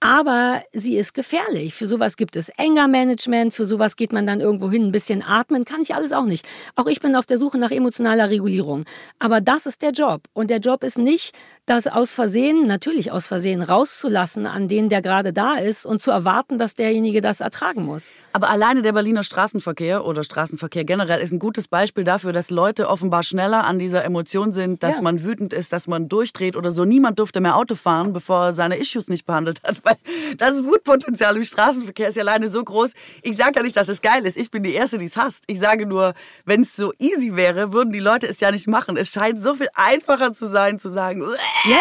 Aber 0.00 0.62
sie 0.72 0.96
ist 0.96 1.12
gefährlich. 1.12 1.74
Für 1.74 1.88
sowas 1.88 2.16
gibt 2.16 2.36
es 2.36 2.52
Anger-Management, 2.56 3.52
für 3.52 3.66
sowas 3.66 3.96
geht 3.96 4.12
man 4.12 4.26
dann 4.26 4.40
irgendwo 4.40 4.70
hin, 4.70 4.84
ein 4.84 4.92
bisschen 4.92 5.24
atmen, 5.24 5.64
kann 5.64 5.80
ich 5.82 5.94
alles 5.94 6.12
auch 6.12 6.24
nicht. 6.24 6.46
Auch 6.76 6.86
ich 6.86 7.00
bin 7.00 7.16
auf 7.16 7.26
der 7.26 7.36
Suche 7.36 7.58
nach 7.58 7.72
emotionaler 7.72 8.30
Regulierung. 8.30 8.84
Aber 9.18 9.40
das 9.40 9.66
ist 9.66 9.82
der 9.82 9.90
Job. 9.90 10.22
Und 10.34 10.50
der 10.50 10.58
Job 10.58 10.84
ist 10.84 10.98
nicht, 10.98 11.34
das 11.66 11.88
aus 11.88 12.14
Versehen, 12.14 12.66
natürlich 12.66 13.10
aus 13.10 13.26
Versehen, 13.26 13.60
rauszulassen 13.60 14.46
an 14.46 14.68
den, 14.68 14.88
der 14.88 15.02
gerade 15.02 15.32
da 15.32 15.54
ist 15.54 15.84
und 15.84 16.00
zu 16.00 16.12
erwarten, 16.12 16.58
dass 16.58 16.74
derjenige 16.74 17.20
das 17.20 17.40
ertragen 17.40 17.84
muss. 17.84 18.14
Aber 18.32 18.50
alleine 18.50 18.82
der 18.82 18.92
Berliner 18.92 19.24
Straßenverkehr 19.24 20.04
oder 20.04 20.22
Straßenverkehr 20.22 20.84
generell 20.84 21.20
ist 21.20 21.32
ein 21.32 21.40
gutes 21.40 21.66
Beispiel 21.66 22.04
dafür, 22.04 22.32
dass 22.32 22.50
Leute 22.50 22.88
offenbar 22.88 23.24
schneller 23.24 23.64
an 23.66 23.80
dieser 23.80 24.04
Emotion 24.04 24.52
sind, 24.52 24.82
dass 24.84 24.96
ja. 24.96 25.02
man 25.02 25.24
wütend 25.24 25.52
ist, 25.52 25.72
dass 25.72 25.88
man 25.88 26.08
durchdreht 26.08 26.56
oder 26.56 26.70
so. 26.70 26.84
Niemand 26.84 27.18
durfte 27.18 27.40
mehr 27.40 27.56
Auto 27.56 27.74
fahren, 27.74 28.12
bevor 28.12 28.46
er 28.46 28.52
seine 28.52 28.76
Issues 28.76 29.08
nicht 29.08 29.26
behandelt 29.26 29.60
hat, 29.64 29.84
weil 29.88 30.36
das 30.36 30.64
Wutpotenzial 30.64 31.36
im 31.36 31.44
Straßenverkehr 31.44 32.08
ist 32.08 32.16
ja 32.16 32.22
alleine 32.22 32.48
so 32.48 32.62
groß. 32.62 32.92
Ich 33.22 33.36
sage 33.36 33.52
ja 33.56 33.62
nicht, 33.62 33.76
dass 33.76 33.88
es 33.88 34.02
geil 34.02 34.26
ist. 34.26 34.36
Ich 34.36 34.50
bin 34.50 34.62
die 34.62 34.74
Erste, 34.74 34.98
die 34.98 35.06
es 35.06 35.16
hasst. 35.16 35.44
Ich 35.46 35.58
sage 35.58 35.86
nur, 35.86 36.14
wenn 36.44 36.62
es 36.62 36.76
so 36.76 36.92
easy 36.98 37.36
wäre, 37.36 37.72
würden 37.72 37.90
die 37.90 38.00
Leute 38.00 38.26
es 38.26 38.40
ja 38.40 38.50
nicht 38.50 38.66
machen. 38.66 38.96
Es 38.96 39.08
scheint 39.08 39.40
so 39.40 39.54
viel 39.54 39.68
einfacher 39.74 40.32
zu 40.32 40.48
sein, 40.48 40.78
zu 40.78 40.88
sagen, 40.88 41.22
ja, 41.64 41.78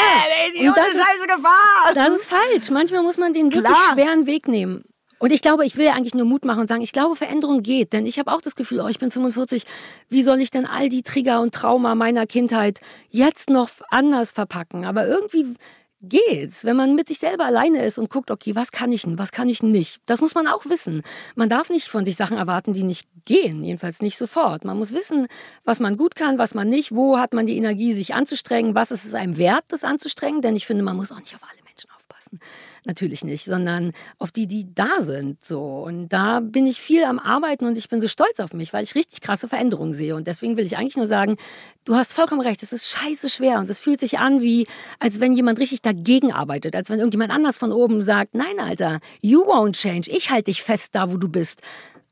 die 0.60 0.68
und 0.68 0.78
das 0.78 0.88
ist 0.88 1.00
scheiße 1.00 1.28
Gefahr. 1.28 1.94
Das 1.94 2.10
ist 2.14 2.26
falsch. 2.26 2.70
Manchmal 2.72 3.04
muss 3.04 3.18
man 3.18 3.34
den 3.34 3.46
wirklich 3.46 3.64
Klar. 3.64 3.94
schweren 3.94 4.26
Weg 4.26 4.48
nehmen. 4.48 4.84
Und 5.20 5.32
ich 5.32 5.42
glaube, 5.42 5.66
ich 5.66 5.78
will 5.78 5.86
ja 5.86 5.94
eigentlich 5.94 6.14
nur 6.14 6.26
Mut 6.26 6.46
machen 6.46 6.62
und 6.62 6.68
sagen, 6.68 6.82
ich 6.82 6.94
glaube, 6.94 7.16
Veränderung 7.16 7.64
geht. 7.64 7.92
Denn 7.94 8.06
ich 8.06 8.20
habe 8.20 8.32
auch 8.32 8.42
das 8.42 8.56
Gefühl, 8.56 8.82
oh, 8.82 8.88
ich 8.88 9.00
bin 9.00 9.10
45, 9.10 9.64
wie 10.10 10.22
soll 10.22 10.40
ich 10.42 10.52
denn 10.52 10.68
all 10.68 10.90
die 10.90 11.02
Trigger 11.02 11.42
und 11.42 11.56
Trauma 11.56 11.96
meiner 11.96 12.28
Kindheit 12.28 12.82
jetzt 13.10 13.50
noch 13.50 13.70
anders 13.90 14.32
verpacken? 14.32 14.86
Aber 14.86 15.08
irgendwie 15.08 15.56
geht's, 16.02 16.64
wenn 16.64 16.76
man 16.76 16.96
mit 16.96 17.08
sich 17.08 17.20
selber 17.20 17.46
alleine 17.46 17.84
ist 17.84 17.98
und 17.98 18.10
guckt, 18.10 18.32
okay, 18.32 18.56
was 18.56 18.72
kann 18.72 18.92
ich 18.92 19.04
denn, 19.04 19.18
was 19.18 19.32
kann 19.32 19.50
ich 19.50 19.64
nicht? 19.64 20.02
Das 20.06 20.22
muss 20.22 20.36
man 20.36 20.48
auch 20.48 20.66
wissen. 20.66 21.02
Man 21.36 21.50
darf 21.50 21.70
nicht 21.70 21.88
von 21.88 22.06
sich 22.06 22.16
Sachen 22.16 22.38
erwarten, 22.38 22.74
die 22.74 22.84
nicht 22.84 23.08
gehen, 23.26 23.64
jedenfalls 23.64 24.02
nicht 24.02 24.18
sofort. 24.18 24.64
Man 24.66 24.78
muss 24.78 24.94
wissen, 24.94 25.28
was 25.64 25.80
man 25.80 25.98
gut 25.98 26.16
kann, 26.16 26.38
was 26.38 26.54
man 26.54 26.70
nicht, 26.70 26.94
wo 26.94 27.18
hat 27.18 27.34
man 27.34 27.46
die 27.46 27.58
Energie, 27.58 27.94
sich 27.94 28.14
anzustrengen, 28.14 28.76
was 28.76 28.92
ist 28.92 29.06
es 29.06 29.14
einem 29.14 29.38
wert, 29.38 29.66
das 29.70 29.84
anzustrengen, 29.84 30.42
denn 30.42 30.56
ich 30.56 30.66
finde, 30.66 30.84
man 30.84 30.96
muss 30.96 31.12
auch 31.12 31.20
nicht 31.20 31.36
auf 31.36 31.44
alle 31.44 31.64
Menschen 31.64 31.90
aufpassen 31.92 32.40
natürlich 32.88 33.24
nicht, 33.24 33.46
sondern 33.46 33.92
auf 34.18 34.32
die, 34.32 34.48
die 34.48 34.74
da 34.74 35.00
sind. 35.00 35.44
So. 35.44 35.62
Und 35.62 36.10
da 36.10 36.40
bin 36.40 36.66
ich 36.66 36.82
viel 36.82 37.04
am 37.04 37.20
Arbeiten 37.20 37.66
und 37.66 37.78
ich 37.78 37.90
bin 37.90 38.02
so 38.02 38.08
stolz 38.08 38.40
auf 38.40 38.54
mich, 38.54 38.74
weil 38.74 38.84
ich 38.84 38.96
richtig 38.96 39.22
krasse 39.22 39.48
Veränderungen 39.48 39.94
sehe. 39.94 40.16
Und 40.16 40.28
deswegen 40.28 40.58
will 40.58 40.66
ich 40.66 40.78
eigentlich 40.78 40.98
nur 40.98 41.06
sagen, 41.06 41.38
du 41.86 41.96
hast 41.96 42.14
vollkommen 42.14 42.42
recht, 42.42 42.64
es 42.64 42.74
ist 42.74 42.88
scheiße 42.88 43.30
schwer 43.30 43.60
und 43.60 43.70
es 43.70 43.80
fühlt 43.80 44.00
sich 44.00 44.20
an 44.20 44.42
wie, 44.42 44.68
als 45.00 45.20
wenn 45.20 45.34
jemand 45.34 45.60
richtig 45.60 45.82
dagegen 45.82 46.32
arbeitet, 46.32 46.76
als 46.76 46.90
wenn 46.90 47.00
irgendjemand 47.00 47.32
anders 47.32 47.58
von 47.58 47.72
oben 47.72 48.02
sagt, 48.02 48.34
nein, 48.34 48.60
Alter, 48.60 49.00
you 49.22 49.44
won't 49.46 49.74
change, 49.74 50.10
ich 50.10 50.32
halte 50.32 50.46
dich 50.46 50.64
fest 50.64 50.96
da, 50.96 51.12
wo 51.12 51.18
du 51.18 51.30
bist. 51.30 51.62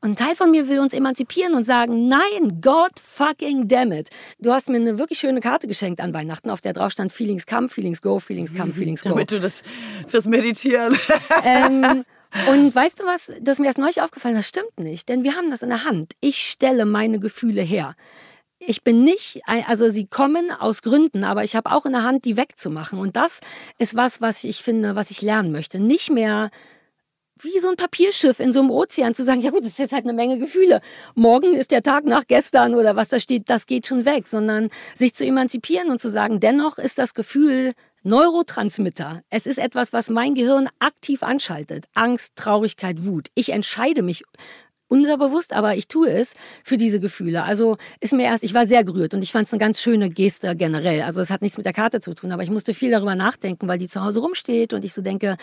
Und 0.00 0.10
ein 0.10 0.16
Teil 0.16 0.36
von 0.36 0.50
mir 0.50 0.68
will 0.68 0.78
uns 0.78 0.92
emanzipieren 0.92 1.54
und 1.54 1.64
sagen, 1.64 2.08
nein, 2.08 2.60
God 2.60 2.92
fucking 3.02 3.66
damn 3.66 3.92
it. 3.92 4.08
Du 4.38 4.52
hast 4.52 4.68
mir 4.68 4.76
eine 4.76 4.98
wirklich 4.98 5.18
schöne 5.18 5.40
Karte 5.40 5.66
geschenkt 5.66 6.00
an 6.00 6.12
Weihnachten, 6.12 6.50
auf 6.50 6.60
der 6.60 6.74
drauf 6.74 6.92
stand 6.92 7.12
Feelings 7.12 7.46
come, 7.46 7.68
Feelings 7.68 8.02
go, 8.02 8.18
Feelings 8.18 8.54
come, 8.54 8.72
Feelings 8.72 9.02
go. 9.02 9.10
Damit 9.10 9.32
du 9.32 9.40
das 9.40 9.62
fürs 10.06 10.26
Meditieren. 10.26 10.96
Ähm, 11.44 12.04
und 12.50 12.74
weißt 12.74 13.00
du 13.00 13.04
was, 13.04 13.32
das 13.40 13.54
ist 13.54 13.58
mir 13.58 13.66
erst 13.66 13.78
neulich 13.78 14.02
aufgefallen, 14.02 14.34
das 14.34 14.48
stimmt 14.48 14.78
nicht, 14.78 15.08
denn 15.08 15.24
wir 15.24 15.34
haben 15.34 15.50
das 15.50 15.62
in 15.62 15.70
der 15.70 15.84
Hand. 15.84 16.12
Ich 16.20 16.38
stelle 16.38 16.84
meine 16.84 17.18
Gefühle 17.18 17.62
her. 17.62 17.94
Ich 18.58 18.82
bin 18.82 19.04
nicht, 19.04 19.40
also 19.46 19.90
sie 19.90 20.06
kommen 20.06 20.50
aus 20.50 20.82
Gründen, 20.82 21.24
aber 21.24 21.44
ich 21.44 21.54
habe 21.56 21.70
auch 21.72 21.84
in 21.84 21.92
der 21.92 22.04
Hand, 22.04 22.24
die 22.24 22.36
wegzumachen. 22.36 22.98
Und 22.98 23.14
das 23.14 23.40
ist 23.78 23.96
was, 23.96 24.22
was 24.22 24.44
ich 24.44 24.62
finde, 24.62 24.94
was 24.94 25.10
ich 25.10 25.20
lernen 25.20 25.52
möchte. 25.52 25.78
Nicht 25.78 26.10
mehr 26.10 26.50
wie 27.40 27.58
so 27.60 27.68
ein 27.68 27.76
Papierschiff 27.76 28.40
in 28.40 28.52
so 28.52 28.60
einem 28.60 28.70
Ozean 28.70 29.14
zu 29.14 29.24
sagen, 29.24 29.40
ja 29.40 29.50
gut, 29.50 29.60
das 29.60 29.72
ist 29.72 29.78
jetzt 29.78 29.92
halt 29.92 30.04
eine 30.04 30.12
Menge 30.12 30.38
Gefühle. 30.38 30.80
Morgen 31.14 31.54
ist 31.54 31.70
der 31.70 31.82
Tag 31.82 32.04
nach 32.04 32.26
gestern 32.26 32.74
oder 32.74 32.96
was 32.96 33.08
da 33.08 33.20
steht, 33.20 33.50
das 33.50 33.66
geht 33.66 33.86
schon 33.86 34.04
weg, 34.04 34.26
sondern 34.26 34.70
sich 34.94 35.14
zu 35.14 35.24
emanzipieren 35.24 35.90
und 35.90 36.00
zu 36.00 36.08
sagen, 36.08 36.40
dennoch 36.40 36.78
ist 36.78 36.98
das 36.98 37.14
Gefühl 37.14 37.74
Neurotransmitter. 38.06 39.22
Es 39.30 39.46
ist 39.46 39.58
etwas, 39.58 39.92
was 39.92 40.10
mein 40.10 40.34
Gehirn 40.34 40.68
aktiv 40.78 41.24
anschaltet. 41.24 41.86
Angst, 41.94 42.36
Traurigkeit, 42.36 43.04
Wut. 43.04 43.30
Ich 43.34 43.50
entscheide 43.50 44.02
mich 44.02 44.22
unterbewusst, 44.88 45.52
aber 45.52 45.76
ich 45.76 45.88
tue 45.88 46.10
es 46.10 46.34
für 46.62 46.76
diese 46.76 47.00
Gefühle. 47.00 47.44
Also 47.44 47.76
ist 48.00 48.12
mir 48.12 48.24
erst, 48.24 48.44
ich 48.44 48.54
war 48.54 48.66
sehr 48.66 48.84
gerührt 48.84 49.14
und 49.14 49.22
ich 49.22 49.32
fand 49.32 49.46
es 49.48 49.52
eine 49.52 49.60
ganz 49.60 49.80
schöne 49.80 50.10
Geste 50.10 50.54
generell. 50.56 51.02
Also 51.02 51.20
es 51.20 51.30
hat 51.30 51.42
nichts 51.42 51.56
mit 51.56 51.66
der 51.66 51.72
Karte 51.72 52.00
zu 52.00 52.14
tun, 52.14 52.32
aber 52.32 52.42
ich 52.42 52.50
musste 52.50 52.74
viel 52.74 52.90
darüber 52.90 53.14
nachdenken, 53.14 53.68
weil 53.68 53.78
die 53.78 53.88
zu 53.88 54.02
Hause 54.04 54.20
rumsteht 54.20 54.72
und 54.72 54.84
ich 54.84 54.94
so 54.94 55.02
denke, 55.02 55.36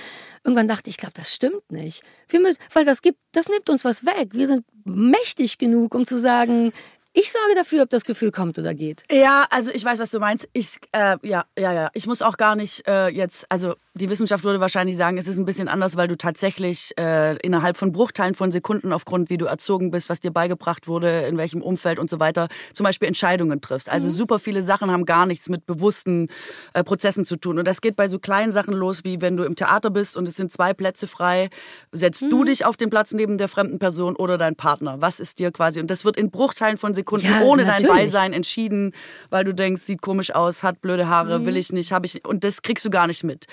irgendwann 0.44 0.68
dachte 0.68 0.90
ich, 0.90 0.94
ich 0.94 0.98
glaube, 0.98 1.14
das 1.16 1.34
stimmt 1.34 1.72
nicht. 1.72 2.04
Müssen, 2.32 2.58
weil 2.74 2.86
das 2.86 3.02
gibt, 3.02 3.20
das 3.32 3.48
nimmt 3.48 3.70
uns 3.70 3.86
was 3.86 4.06
weg. 4.06 4.30
Wir 4.32 4.48
sind 4.48 4.66
mächtig 4.86 5.58
genug, 5.58 5.94
um 5.96 6.06
zu 6.06 6.20
sagen, 6.20 6.74
Ich 7.16 7.32
sorge 7.32 7.54
dafür, 7.56 7.84
ob 7.84 7.92
das 7.92 8.06
Gefühl 8.06 8.32
kommt 8.32 8.58
oder 8.58 8.74
geht. 8.74 9.04
Ja, 9.12 9.46
also 9.52 9.70
ich 9.72 9.86
weiß, 9.86 10.00
was 10.00 10.10
du 10.10 10.20
meinst. 10.20 10.50
Ich, 10.52 10.78
äh, 10.94 11.18
ja, 11.22 11.46
ja, 11.58 11.72
ja. 11.72 11.90
Ich 11.94 12.08
muss 12.08 12.24
auch 12.24 12.38
gar 12.38 12.56
nicht 12.56 12.88
äh, 12.88 13.08
jetzt, 13.10 13.46
also 13.50 13.76
die 13.94 14.10
Wissenschaft 14.10 14.44
würde 14.44 14.60
wahrscheinlich 14.60 14.98
sagen, 14.98 15.20
es 15.20 15.28
ist 15.28 15.38
ein 15.38 15.46
bisschen 15.46 15.68
anders, 15.68 15.96
weil 15.96 16.08
du 16.08 16.18
tatsächlich 16.18 16.92
äh, 17.00 17.38
innerhalb 17.38 17.78
von 17.78 17.92
Bruchteilen 17.92 18.34
von 18.34 18.52
Sekunden 18.52 18.92
aufgrund, 18.92 19.30
wie 19.30 19.38
du 19.38 19.46
erzogen 19.46 19.92
bist, 19.92 20.10
was 20.10 20.22
dir 20.22 20.32
beigebracht 20.32 20.88
wurde, 20.88 21.28
in 21.28 21.38
welchem 21.38 21.62
Umfeld 21.62 22.00
und 22.00 22.10
so 22.10 22.20
weiter, 22.20 22.48
zum 22.74 22.84
Beispiel 22.86 23.08
Entscheidungen 23.08 23.62
triffst. 23.62 23.90
Also 23.90 24.08
mhm. 24.08 24.14
super 24.14 24.40
viele 24.40 24.64
Sachen 24.64 24.90
haben 24.90 25.06
gar 25.06 25.28
nichts 25.28 25.50
mit 25.50 25.68
bewussten 25.68 26.30
äh, 26.74 26.84
Prozessen 26.84 27.26
zu 27.26 27.36
tun. 27.36 27.60
Und 27.60 27.68
das 27.68 27.82
geht 27.82 27.96
bei 27.96 28.08
so 28.08 28.18
kleinen 28.18 28.52
Sachen 28.52 28.74
los, 28.74 29.04
wie 29.04 29.22
wenn 29.22 29.38
du 29.38 29.44
im 29.44 29.56
Theater 29.56 29.92
bist 29.92 30.18
und 30.18 30.28
es 30.28 30.36
sind 30.36 30.52
zwei 30.52 30.74
Plätze 30.74 31.06
frei, 31.06 31.50
setzt 31.92 32.24
mhm. 32.24 32.30
du 32.32 32.44
dich 32.46 32.66
auf 32.66 32.76
den 32.76 32.90
Platz 32.90 33.14
neben 33.14 33.38
der 33.38 33.48
fremden 33.48 33.78
Person 33.78 34.16
oder 34.16 34.40
dein 34.40 34.56
Partner. 34.56 35.00
Was 35.02 35.20
ist 35.20 35.38
dir 35.38 35.52
quasi? 35.52 35.80
Und 35.80 35.92
das 35.92 36.04
wird 36.04 36.18
in 36.18 36.32
Bruchteilen 36.32 36.78
von 36.78 36.96
Sekunden 36.96 37.03
ja, 37.12 37.42
ohne 37.42 37.66
natürlich. 37.66 37.88
dein 37.88 37.98
Beisein 37.98 38.34
entschieden, 38.34 38.94
weil 39.30 39.44
du 39.44 39.54
denkst, 39.54 39.82
sieht 39.84 40.02
komisch 40.02 40.34
aus, 40.34 40.64
hat 40.64 40.82
blöde 40.82 41.08
Haare, 41.08 41.40
mhm. 41.40 41.46
will 41.46 41.58
ich 41.58 41.72
nicht, 41.72 41.92
habe 41.92 42.06
ich 42.06 42.26
und 42.26 42.44
das 42.44 42.62
kriegst 42.62 42.86
du 42.86 42.90
gar 42.90 43.08
nicht 43.08 43.24
mit. 43.24 43.46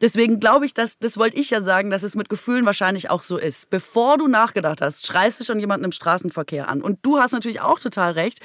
Deswegen 0.00 0.40
glaube 0.40 0.66
ich, 0.66 0.74
dass, 0.74 0.98
das 0.98 1.16
wollte 1.16 1.36
ich 1.36 1.50
ja 1.50 1.60
sagen, 1.60 1.90
dass 1.90 2.02
es 2.02 2.14
mit 2.14 2.28
Gefühlen 2.28 2.66
wahrscheinlich 2.66 3.10
auch 3.10 3.22
so 3.22 3.38
ist. 3.38 3.70
Bevor 3.70 4.18
du 4.18 4.28
nachgedacht 4.28 4.80
hast, 4.80 5.06
schreist 5.06 5.40
du 5.40 5.44
schon 5.44 5.60
jemanden 5.60 5.84
im 5.84 5.92
Straßenverkehr 5.92 6.68
an. 6.68 6.82
Und 6.82 6.98
du 7.02 7.18
hast 7.18 7.32
natürlich 7.32 7.60
auch 7.60 7.78
total 7.78 8.12
recht 8.12 8.40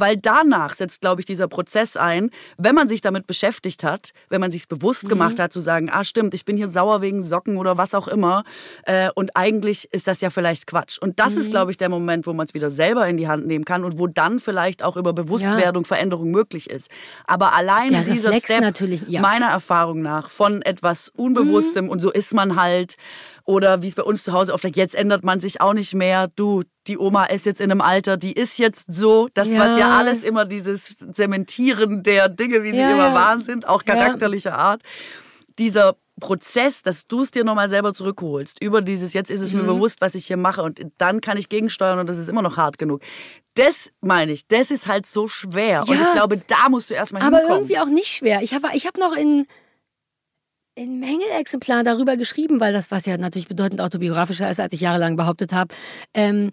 weil 0.00 0.16
danach 0.16 0.74
setzt, 0.74 1.00
glaube 1.00 1.20
ich, 1.20 1.26
dieser 1.26 1.48
Prozess 1.48 1.96
ein, 1.96 2.30
wenn 2.56 2.74
man 2.74 2.88
sich 2.88 3.00
damit 3.00 3.26
beschäftigt 3.26 3.84
hat, 3.84 4.12
wenn 4.28 4.40
man 4.40 4.50
sich 4.50 4.68
bewusst 4.68 5.04
mhm. 5.04 5.08
gemacht 5.08 5.38
hat, 5.38 5.52
zu 5.52 5.60
sagen, 5.60 5.90
ah 5.90 6.04
stimmt, 6.04 6.34
ich 6.34 6.44
bin 6.44 6.56
hier 6.56 6.68
sauer 6.68 7.02
wegen 7.02 7.22
Socken 7.22 7.56
oder 7.56 7.76
was 7.76 7.94
auch 7.94 8.08
immer. 8.08 8.44
Äh, 8.84 9.10
und 9.14 9.36
eigentlich 9.36 9.88
ist 9.92 10.06
das 10.06 10.20
ja 10.20 10.30
vielleicht 10.30 10.66
Quatsch. 10.66 10.98
Und 10.98 11.18
das 11.18 11.34
mhm. 11.34 11.40
ist, 11.40 11.50
glaube 11.50 11.70
ich, 11.70 11.76
der 11.76 11.88
Moment, 11.88 12.26
wo 12.26 12.32
man 12.32 12.46
es 12.46 12.54
wieder 12.54 12.70
selber 12.70 13.06
in 13.06 13.16
die 13.16 13.28
Hand 13.28 13.46
nehmen 13.46 13.64
kann 13.64 13.84
und 13.84 13.98
wo 13.98 14.06
dann 14.06 14.38
vielleicht 14.38 14.82
auch 14.82 14.96
über 14.96 15.12
Bewusstwerdung 15.12 15.84
ja. 15.84 15.88
Veränderung 15.88 16.30
möglich 16.30 16.70
ist. 16.70 16.90
Aber 17.26 17.54
allein 17.54 17.90
der 17.90 18.02
dieser 18.02 18.30
Reflex 18.32 18.74
Step, 18.74 19.08
ja. 19.08 19.20
meiner 19.20 19.46
Erfahrung 19.46 20.02
nach, 20.02 20.30
von 20.30 20.62
etwas 20.62 21.08
Unbewusstem 21.08 21.86
mhm. 21.86 21.90
und 21.90 22.00
so 22.00 22.10
ist 22.10 22.34
man 22.34 22.60
halt, 22.60 22.96
oder 23.48 23.80
wie 23.80 23.86
es 23.88 23.94
bei 23.94 24.02
uns 24.02 24.24
zu 24.24 24.34
Hause 24.34 24.52
oft 24.52 24.62
sagt, 24.62 24.76
jetzt 24.76 24.94
ändert 24.94 25.24
man 25.24 25.40
sich 25.40 25.62
auch 25.62 25.72
nicht 25.72 25.94
mehr. 25.94 26.28
Du, 26.36 26.64
die 26.86 26.98
Oma 26.98 27.24
ist 27.24 27.46
jetzt 27.46 27.62
in 27.62 27.70
einem 27.70 27.80
Alter, 27.80 28.18
die 28.18 28.34
ist 28.34 28.58
jetzt 28.58 28.92
so. 28.92 29.30
Das, 29.32 29.50
ja. 29.50 29.58
was 29.58 29.78
ja 29.78 29.96
alles 29.96 30.22
immer 30.22 30.44
dieses 30.44 30.98
Zementieren 30.98 32.02
der 32.02 32.28
Dinge, 32.28 32.62
wie 32.62 32.72
sie 32.72 32.76
ja, 32.76 32.90
immer 32.92 33.08
ja. 33.08 33.14
waren 33.14 33.42
sind, 33.42 33.66
auch 33.66 33.86
charakterlicher 33.86 34.54
Art. 34.54 34.82
Dieser 35.58 35.96
Prozess, 36.20 36.82
dass 36.82 37.06
du 37.06 37.22
es 37.22 37.30
dir 37.30 37.42
nochmal 37.42 37.70
selber 37.70 37.94
zurückholst, 37.94 38.62
über 38.62 38.82
dieses, 38.82 39.14
jetzt 39.14 39.30
ist 39.30 39.40
es 39.40 39.54
mhm. 39.54 39.60
mir 39.60 39.72
bewusst, 39.72 40.02
was 40.02 40.14
ich 40.14 40.26
hier 40.26 40.36
mache 40.36 40.62
und 40.62 40.82
dann 40.98 41.22
kann 41.22 41.38
ich 41.38 41.48
gegensteuern 41.48 41.98
und 41.98 42.06
das 42.06 42.18
ist 42.18 42.28
immer 42.28 42.42
noch 42.42 42.58
hart 42.58 42.76
genug. 42.76 43.00
Das 43.54 43.88
meine 44.02 44.32
ich, 44.32 44.46
das 44.46 44.70
ist 44.70 44.88
halt 44.88 45.06
so 45.06 45.26
schwer. 45.26 45.88
Und 45.88 45.98
ich 45.98 46.12
glaube, 46.12 46.36
da 46.36 46.68
musst 46.68 46.90
du 46.90 46.94
erstmal 46.94 47.22
hinkommen. 47.22 47.46
Aber 47.46 47.54
irgendwie 47.54 47.78
auch 47.78 47.88
nicht 47.88 48.08
schwer. 48.08 48.42
Ich 48.42 48.52
habe 48.52 48.68
ich 48.74 48.86
hab 48.86 48.98
noch 48.98 49.16
in 49.16 49.46
in 50.78 51.00
Mängelexemplar 51.00 51.82
darüber 51.82 52.16
geschrieben, 52.16 52.60
weil 52.60 52.72
das 52.72 52.90
was 52.90 53.04
ja 53.04 53.18
natürlich 53.18 53.48
bedeutend 53.48 53.80
autobiografischer 53.80 54.48
ist, 54.48 54.60
als 54.60 54.72
ich 54.72 54.80
jahrelang 54.80 55.16
behauptet 55.16 55.52
habe. 55.52 55.74
Ähm, 56.14 56.50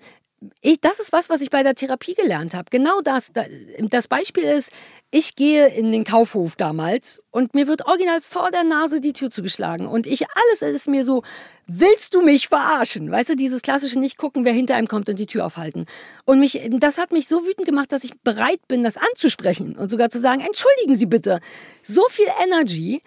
ich, 0.61 0.81
das 0.81 0.99
ist 0.99 1.13
was, 1.13 1.29
was 1.29 1.41
ich 1.41 1.49
bei 1.49 1.63
der 1.63 1.75
Therapie 1.75 2.13
gelernt 2.13 2.53
habe. 2.53 2.65
Genau 2.69 3.01
das. 3.01 3.31
Das 3.79 4.07
Beispiel 4.07 4.43
ist, 4.43 4.71
ich 5.09 5.35
gehe 5.35 5.67
in 5.67 5.91
den 5.91 6.03
Kaufhof 6.03 6.55
damals 6.55 7.21
und 7.31 7.53
mir 7.53 7.67
wird 7.67 7.85
original 7.85 8.19
vor 8.21 8.51
der 8.51 8.63
Nase 8.63 8.99
die 8.99 9.13
Tür 9.13 9.31
zugeschlagen. 9.31 9.87
Und 9.87 10.05
ich, 10.05 10.25
alles 10.29 10.61
ist 10.61 10.87
mir 10.87 11.05
so, 11.05 11.23
willst 11.67 12.13
du 12.13 12.21
mich 12.21 12.49
verarschen? 12.49 13.11
Weißt 13.11 13.29
du, 13.29 13.35
dieses 13.35 13.61
klassische 13.61 13.97
nicht 13.97 14.17
gucken, 14.17 14.43
wer 14.45 14.53
hinter 14.53 14.75
einem 14.75 14.87
kommt 14.87 15.09
und 15.09 15.17
die 15.17 15.25
Tür 15.25 15.45
aufhalten. 15.45 15.85
Und 16.25 16.39
mich, 16.39 16.61
das 16.69 16.97
hat 16.97 17.11
mich 17.11 17.27
so 17.27 17.45
wütend 17.45 17.65
gemacht, 17.65 17.91
dass 17.91 18.03
ich 18.03 18.19
bereit 18.21 18.59
bin, 18.67 18.83
das 18.83 18.97
anzusprechen 18.97 19.77
und 19.77 19.89
sogar 19.89 20.09
zu 20.09 20.19
sagen, 20.19 20.41
entschuldigen 20.41 20.95
Sie 20.95 21.05
bitte. 21.05 21.39
So 21.81 22.03
viel 22.09 22.27
Energy 22.43 23.01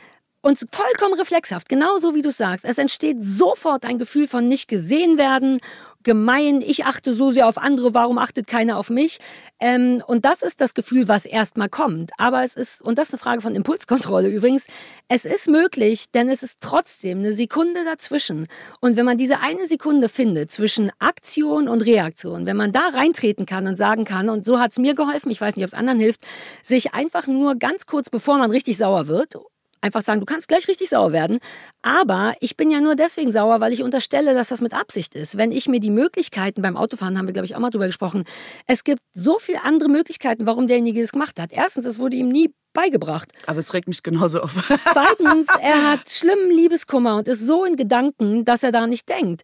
und 0.49 0.59
vollkommen 0.73 1.13
reflexhaft, 1.13 1.69
genauso 1.69 2.15
wie 2.15 2.23
du 2.23 2.31
sagst. 2.31 2.65
Es 2.65 2.79
entsteht 2.79 3.19
sofort 3.21 3.85
ein 3.85 3.99
Gefühl 3.99 4.27
von 4.27 4.49
nicht 4.49 4.67
gesehen 4.67 5.19
werden, 5.19 5.61
gemein, 6.05 6.63
ich 6.63 6.87
achte 6.87 7.13
so 7.13 7.31
sehr 7.31 7.47
auf 7.47 7.59
andere, 7.59 7.93
warum 7.93 8.17
achtet 8.17 8.47
keiner 8.47 8.79
auf 8.79 8.89
mich? 8.89 9.19
Ähm, 9.61 10.03
und 10.07 10.25
das 10.25 10.41
ist 10.41 10.63
das 10.63 10.73
Gefühl, 10.73 11.07
was 11.07 11.27
erstmal 11.27 11.69
kommt. 11.69 12.13
Aber 12.17 12.43
es 12.45 12.55
ist, 12.55 12.81
und 12.81 12.97
das 12.97 13.09
ist 13.09 13.15
eine 13.15 13.19
Frage 13.19 13.43
von 13.43 13.55
Impulskontrolle 13.55 14.31
übrigens, 14.31 14.65
es 15.09 15.27
ist 15.27 15.49
möglich, 15.49 16.11
denn 16.13 16.31
es 16.31 16.43
ist 16.43 16.63
trotzdem 16.63 17.19
eine 17.19 17.35
Sekunde 17.35 17.85
dazwischen. 17.85 18.47
Und 18.81 18.97
wenn 18.97 19.05
man 19.05 19.19
diese 19.19 19.41
eine 19.41 19.67
Sekunde 19.67 20.09
findet 20.09 20.51
zwischen 20.51 20.91
Aktion 20.99 21.69
und 21.69 21.83
Reaktion, 21.83 22.47
wenn 22.47 22.57
man 22.57 22.73
da 22.73 22.89
reintreten 22.95 23.45
kann 23.45 23.67
und 23.67 23.77
sagen 23.77 24.07
kann, 24.07 24.31
und 24.31 24.47
so 24.47 24.59
hat 24.61 24.71
es 24.71 24.79
mir 24.79 24.95
geholfen, 24.95 25.31
ich 25.31 25.43
weiß 25.43 25.57
nicht, 25.57 25.65
ob 25.67 25.69
es 25.69 25.79
anderen 25.79 26.01
hilft, 26.01 26.23
sich 26.63 26.95
einfach 26.95 27.27
nur 27.27 27.57
ganz 27.57 27.85
kurz, 27.85 28.09
bevor 28.09 28.39
man 28.39 28.51
richtig 28.51 28.79
sauer 28.79 29.09
wird, 29.09 29.35
einfach 29.81 30.03
sagen, 30.03 30.20
du 30.20 30.26
kannst 30.26 30.49
gleich 30.49 30.68
richtig 30.68 30.89
sauer 30.89 31.12
werden. 31.12 31.39
Aber 31.83 32.35
ich 32.41 32.57
bin 32.57 32.70
ja 32.70 32.81
nur 32.81 32.97
deswegen 32.97 33.31
sauer, 33.31 33.61
weil 33.61 33.72
ich 33.72 33.83
unterstelle, 33.83 34.35
dass 34.35 34.49
das 34.49 34.61
mit 34.61 34.74
Absicht 34.74 35.14
ist. 35.14 35.37
Wenn 35.37 35.53
ich 35.53 35.68
mir 35.68 35.81
die 35.81 35.91
Möglichkeiten 35.91 36.62
beim 36.62 36.76
Autofahren, 36.76 37.18
haben 37.18 37.26
wir, 37.26 37.33
glaube 37.33 37.47
ich, 37.47 37.57
auch 37.57 37.61
mal 37.61 37.70
drüber 37.70 37.87
gesprochen, 37.87 38.24
es 38.66 38.85
gibt 38.85 39.01
so 39.14 39.39
viele 39.39 39.62
andere 39.64 39.89
Möglichkeiten, 39.89 40.47
warum 40.47 40.66
derjenige 40.66 41.01
das 41.01 41.12
gemacht 41.12 41.39
hat. 41.41 41.53
Erstens, 41.53 41.85
es 41.85 41.99
wurde 41.99 42.16
ihm 42.16 42.29
nie 42.29 42.53
beigebracht. 42.72 43.33
Aber 43.47 43.59
es 43.59 43.74
regt 43.74 43.89
mich 43.89 44.03
genauso 44.03 44.41
auf. 44.41 44.53
Zweitens, 44.93 45.49
er 45.61 45.91
hat 45.91 46.09
schlimmen 46.09 46.51
Liebeskummer 46.51 47.16
und 47.16 47.29
ist 47.29 47.45
so 47.45 47.64
in 47.64 47.76
Gedanken, 47.76 48.45
dass 48.45 48.62
er 48.62 48.72
da 48.72 48.87
nicht 48.87 49.09
denkt. 49.09 49.43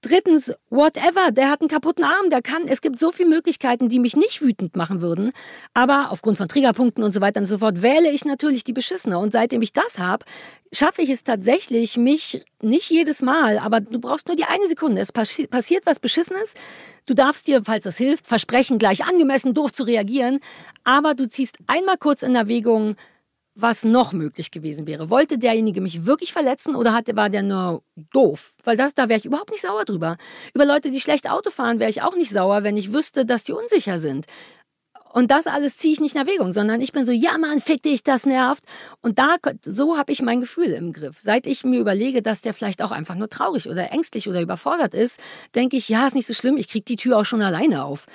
Drittens, 0.00 0.52
whatever, 0.70 1.32
der 1.32 1.50
hat 1.50 1.60
einen 1.60 1.68
kaputten 1.68 2.04
Arm, 2.04 2.30
der 2.30 2.40
kann, 2.40 2.68
es 2.68 2.80
gibt 2.80 3.00
so 3.00 3.10
viele 3.10 3.28
Möglichkeiten, 3.28 3.88
die 3.88 3.98
mich 3.98 4.14
nicht 4.14 4.40
wütend 4.40 4.76
machen 4.76 5.00
würden, 5.00 5.32
aber 5.74 6.12
aufgrund 6.12 6.38
von 6.38 6.46
Triggerpunkten 6.46 7.02
und 7.02 7.12
so 7.12 7.20
weiter 7.20 7.40
und 7.40 7.46
so 7.46 7.58
fort 7.58 7.82
wähle 7.82 8.08
ich 8.08 8.24
natürlich 8.24 8.62
die 8.62 8.72
beschissene. 8.72 9.18
Und 9.18 9.32
seitdem 9.32 9.60
ich 9.60 9.72
das 9.72 9.98
habe, 9.98 10.24
schaffe 10.72 11.02
ich 11.02 11.10
es 11.10 11.24
tatsächlich, 11.24 11.96
mich 11.96 12.44
nicht 12.62 12.88
jedes 12.90 13.22
Mal, 13.22 13.58
aber 13.58 13.80
du 13.80 13.98
brauchst 13.98 14.28
nur 14.28 14.36
die 14.36 14.44
eine 14.44 14.68
Sekunde, 14.68 15.02
es 15.02 15.10
passi 15.10 15.48
passiert 15.48 15.84
was 15.84 15.98
beschissenes, 15.98 16.54
du 17.08 17.14
darfst 17.14 17.48
dir, 17.48 17.62
falls 17.64 17.82
das 17.82 17.96
hilft, 17.96 18.24
versprechen, 18.24 18.78
gleich 18.78 19.04
angemessen 19.04 19.52
doof 19.52 19.72
zu 19.72 19.82
reagieren, 19.82 20.38
aber 20.84 21.14
du 21.14 21.28
ziehst 21.28 21.58
einmal 21.66 21.96
kurz 21.96 22.22
in 22.22 22.36
Erwägung, 22.36 22.94
was 23.60 23.84
noch 23.84 24.12
möglich 24.12 24.50
gewesen 24.50 24.86
wäre. 24.86 25.10
Wollte 25.10 25.36
derjenige 25.36 25.80
mich 25.80 26.06
wirklich 26.06 26.32
verletzen 26.32 26.76
oder 26.76 26.92
hatte, 26.92 27.16
war 27.16 27.28
der 27.28 27.42
nur 27.42 27.82
doof? 28.12 28.54
Weil 28.64 28.76
das, 28.76 28.94
da 28.94 29.08
wäre 29.08 29.18
ich 29.18 29.24
überhaupt 29.24 29.50
nicht 29.50 29.62
sauer 29.62 29.84
drüber. 29.84 30.16
Über 30.54 30.64
Leute, 30.64 30.90
die 30.90 31.00
schlecht 31.00 31.28
Auto 31.28 31.50
fahren, 31.50 31.80
wäre 31.80 31.90
ich 31.90 32.02
auch 32.02 32.14
nicht 32.14 32.30
sauer, 32.30 32.62
wenn 32.62 32.76
ich 32.76 32.92
wüsste, 32.92 33.26
dass 33.26 33.44
die 33.44 33.52
unsicher 33.52 33.98
sind. 33.98 34.26
Und 35.12 35.30
das 35.30 35.46
alles 35.46 35.76
ziehe 35.76 35.94
ich 35.94 36.00
nicht 36.00 36.14
in 36.14 36.20
Erwägung, 36.20 36.52
sondern 36.52 36.80
ich 36.80 36.92
bin 36.92 37.04
so, 37.04 37.12
ja 37.12 37.36
Mann, 37.38 37.60
fick 37.60 37.82
dich, 37.82 38.04
das 38.04 38.26
nervt. 38.26 38.62
Und 39.00 39.18
da, 39.18 39.36
so 39.62 39.96
habe 39.96 40.12
ich 40.12 40.22
mein 40.22 40.40
Gefühl 40.40 40.68
im 40.72 40.92
Griff. 40.92 41.18
Seit 41.18 41.46
ich 41.46 41.64
mir 41.64 41.80
überlege, 41.80 42.22
dass 42.22 42.42
der 42.42 42.54
vielleicht 42.54 42.82
auch 42.82 42.92
einfach 42.92 43.14
nur 43.14 43.28
traurig 43.28 43.68
oder 43.68 43.90
ängstlich 43.90 44.28
oder 44.28 44.40
überfordert 44.40 44.94
ist, 44.94 45.18
denke 45.54 45.76
ich, 45.76 45.88
ja, 45.88 46.06
ist 46.06 46.14
nicht 46.14 46.28
so 46.28 46.34
schlimm, 46.34 46.56
ich 46.56 46.68
kriege 46.68 46.84
die 46.84 46.96
Tür 46.96 47.18
auch 47.18 47.24
schon 47.24 47.42
alleine 47.42 47.84
auf 47.84 48.06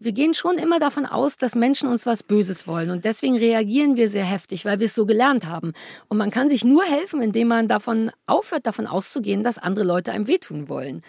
wir 0.00 0.12
gehen 0.12 0.34
schon 0.34 0.56
immer 0.56 0.80
davon 0.80 1.04
aus, 1.06 1.36
dass 1.36 1.54
Menschen 1.54 1.88
uns 1.88 2.06
was 2.06 2.22
Böses 2.22 2.66
wollen. 2.66 2.90
Und 2.90 3.04
deswegen 3.04 3.36
reagieren 3.36 3.96
wir 3.96 4.08
sehr 4.08 4.24
heftig, 4.24 4.64
weil 4.64 4.80
wir 4.80 4.86
es 4.86 4.94
so 4.94 5.04
gelernt 5.04 5.46
haben. 5.46 5.72
Und 6.08 6.16
man 6.16 6.30
kann 6.30 6.48
sich 6.48 6.64
nur 6.64 6.84
helfen, 6.84 7.20
indem 7.20 7.48
man 7.48 7.68
davon 7.68 8.10
aufhört, 8.26 8.66
davon 8.66 8.86
auszugehen, 8.86 9.44
dass 9.44 9.58
andere 9.58 9.84
Leute 9.84 10.12
einem 10.12 10.26
wehtun 10.26 10.68
wollen. 10.68 11.02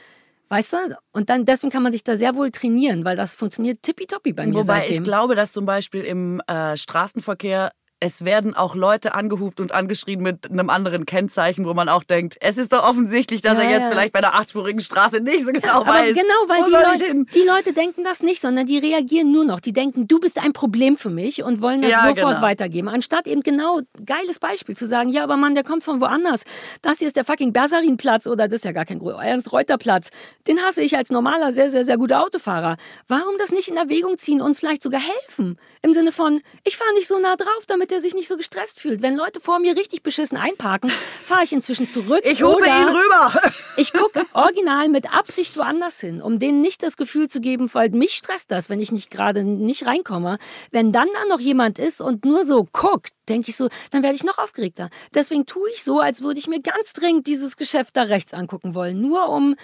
Weißt 0.49 0.73
du? 0.73 0.77
Und 1.13 1.29
dann 1.29 1.45
deswegen 1.45 1.71
kann 1.71 1.81
man 1.81 1.93
sich 1.93 2.03
da 2.03 2.17
sehr 2.17 2.35
wohl 2.35 2.51
trainieren, 2.51 3.05
weil 3.05 3.15
das 3.15 3.33
funktioniert 3.33 3.81
tippitoppi 3.83 4.33
bei 4.33 4.45
mir. 4.45 4.55
Wobei 4.55 4.81
seitdem. 4.81 4.91
ich 4.91 5.03
glaube, 5.03 5.35
dass 5.35 5.53
zum 5.53 5.65
Beispiel 5.65 6.01
im 6.01 6.41
äh, 6.47 6.75
Straßenverkehr 6.75 7.71
es 8.03 8.25
werden 8.25 8.55
auch 8.55 8.73
Leute 8.73 9.13
angehupt 9.13 9.59
und 9.59 9.73
angeschrien 9.73 10.21
mit 10.21 10.49
einem 10.49 10.71
anderen 10.71 11.05
Kennzeichen, 11.05 11.65
wo 11.67 11.75
man 11.75 11.87
auch 11.87 12.03
denkt, 12.03 12.35
es 12.41 12.57
ist 12.57 12.73
doch 12.73 12.83
offensichtlich, 12.83 13.43
dass 13.43 13.59
ja, 13.59 13.63
er 13.63 13.69
jetzt 13.69 13.83
ja. 13.83 13.91
vielleicht 13.91 14.11
bei 14.11 14.19
einer 14.19 14.33
achtspurigen 14.33 14.81
Straße 14.81 15.21
nicht 15.21 15.45
so 15.45 15.51
genau 15.51 15.83
ja, 15.83 15.87
weiß. 15.87 16.15
Genau, 16.15 16.33
weil 16.47 16.63
die 16.65 16.71
Leute, 16.71 17.25
die 17.31 17.47
Leute, 17.47 17.73
denken 17.73 18.03
das 18.03 18.23
nicht, 18.23 18.41
sondern 18.41 18.65
die 18.65 18.79
reagieren 18.79 19.31
nur 19.31 19.45
noch. 19.45 19.59
Die 19.59 19.71
denken, 19.71 20.07
du 20.07 20.19
bist 20.19 20.39
ein 20.39 20.51
Problem 20.51 20.97
für 20.97 21.11
mich 21.11 21.43
und 21.43 21.61
wollen 21.61 21.83
das 21.83 21.91
sofort 21.91 22.15
genau. 22.15 22.41
weitergeben. 22.41 22.89
Anstatt 22.89 23.27
eben 23.27 23.43
genau, 23.43 23.81
geiles 24.03 24.39
Beispiel 24.39 24.75
zu 24.75 24.87
sagen, 24.87 25.09
ja, 25.09 25.23
aber 25.23 25.37
Mann, 25.37 25.53
der 25.53 25.63
kommt 25.63 25.83
von 25.83 26.01
woanders. 26.01 26.41
Das 26.81 26.97
hier 26.97 27.07
ist 27.07 27.15
der 27.15 27.23
fucking 27.23 27.53
Bersarinplatz 27.53 28.25
oder 28.25 28.47
das 28.47 28.57
ist 28.57 28.65
ja 28.65 28.71
gar 28.71 28.85
kein 28.85 28.99
Ernst-Reuter-Platz. 28.99 30.09
Den 30.47 30.59
hasse 30.63 30.81
ich 30.81 30.97
als 30.97 31.11
normaler, 31.11 31.53
sehr, 31.53 31.69
sehr, 31.69 31.85
sehr 31.85 31.97
guter 31.97 32.23
Autofahrer. 32.23 32.77
Warum 33.07 33.35
das 33.37 33.51
nicht 33.51 33.67
in 33.67 33.77
Erwägung 33.77 34.17
ziehen 34.17 34.41
und 34.41 34.55
vielleicht 34.55 34.81
sogar 34.81 35.01
helfen? 35.01 35.59
Im 35.83 35.93
Sinne 35.93 36.11
von, 36.11 36.41
ich 36.63 36.77
fahre 36.77 36.93
nicht 36.93 37.07
so 37.07 37.19
nah 37.19 37.35
drauf, 37.35 37.65
damit 37.67 37.90
der 37.91 38.01
sich 38.01 38.15
nicht 38.15 38.27
so 38.27 38.37
gestresst 38.37 38.79
fühlt. 38.79 39.01
Wenn 39.01 39.15
Leute 39.15 39.39
vor 39.39 39.59
mir 39.59 39.75
richtig 39.75 40.01
beschissen 40.01 40.37
einparken, 40.37 40.91
fahre 41.23 41.43
ich 41.43 41.53
inzwischen 41.53 41.89
zurück. 41.89 42.21
Ich 42.23 42.41
hupe 42.41 42.65
ihn 42.65 42.87
rüber. 42.87 43.33
ich 43.77 43.93
gucke 43.93 44.25
original 44.33 44.89
mit 44.89 45.13
Absicht 45.13 45.57
woanders 45.57 45.99
hin, 45.99 46.21
um 46.21 46.39
denen 46.39 46.61
nicht 46.61 46.81
das 46.83 46.97
Gefühl 46.97 47.27
zu 47.29 47.41
geben, 47.41 47.69
weil 47.73 47.89
mich 47.89 48.13
stresst 48.13 48.49
das, 48.51 48.69
wenn 48.69 48.79
ich 48.79 48.91
nicht 48.91 49.11
gerade 49.11 49.43
nicht 49.43 49.85
reinkomme. 49.85 50.37
Wenn 50.71 50.91
dann 50.91 51.07
da 51.13 51.25
noch 51.29 51.39
jemand 51.39 51.77
ist 51.77 52.01
und 52.01 52.25
nur 52.25 52.45
so 52.45 52.67
guckt, 52.71 53.11
denke 53.29 53.49
ich 53.49 53.57
so, 53.57 53.69
dann 53.91 54.03
werde 54.03 54.15
ich 54.15 54.23
noch 54.23 54.37
aufgeregter. 54.37 54.89
Deswegen 55.13 55.45
tue 55.45 55.69
ich 55.71 55.83
so, 55.83 55.99
als 55.99 56.21
würde 56.21 56.39
ich 56.39 56.47
mir 56.47 56.61
ganz 56.61 56.93
dringend 56.93 57.27
dieses 57.27 57.57
Geschäft 57.57 57.95
da 57.97 58.03
rechts 58.03 58.33
angucken 58.33 58.73
wollen, 58.73 59.01
nur 59.01 59.29
um 59.29 59.55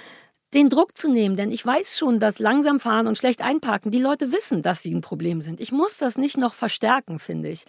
den 0.54 0.70
Druck 0.70 0.98
zu 0.98 1.12
nehmen, 1.12 1.36
denn 1.36 1.52
ich 1.52 1.66
weiß 1.66 1.98
schon, 1.98 2.20
dass 2.20 2.40
langsam 2.40 2.80
fahren 2.80 3.08
und 3.08 3.18
schlecht 3.18 3.42
einparken, 3.42 3.92
die 3.92 4.00
Leute 4.00 4.32
wissen, 4.32 4.62
dass 4.62 4.82
sie 4.82 4.94
ein 4.94 5.02
Problem 5.02 5.42
sind. 5.42 5.60
Ich 5.60 5.72
muss 5.72 5.98
das 5.98 6.18
nicht 6.18 6.38
noch 6.38 6.54
verstärken, 6.54 7.20
finde 7.20 7.50
ich. 7.50 7.66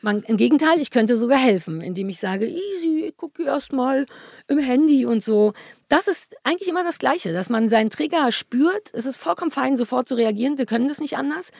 Man, 0.00 0.22
Im 0.22 0.36
Gegenteil, 0.36 0.78
ich 0.80 0.90
könnte 0.90 1.16
sogar 1.16 1.38
helfen, 1.38 1.80
indem 1.80 2.08
ich 2.08 2.20
sage, 2.20 2.46
easy, 2.46 3.06
ich 3.08 3.16
gucke 3.16 3.44
erst 3.44 3.72
mal 3.72 4.06
im 4.46 4.58
Handy 4.58 5.04
und 5.04 5.24
so. 5.24 5.54
Das 5.88 6.06
ist 6.06 6.36
eigentlich 6.44 6.68
immer 6.68 6.84
das 6.84 6.98
Gleiche, 6.98 7.32
dass 7.32 7.50
man 7.50 7.68
seinen 7.68 7.90
Trigger 7.90 8.30
spürt. 8.30 8.90
Es 8.92 9.06
ist 9.06 9.16
vollkommen 9.16 9.50
fein, 9.50 9.76
sofort 9.76 10.06
zu 10.06 10.14
reagieren. 10.14 10.56
Wir 10.56 10.66
können 10.66 10.86
das 10.86 11.00
nicht 11.00 11.16
anders 11.16 11.50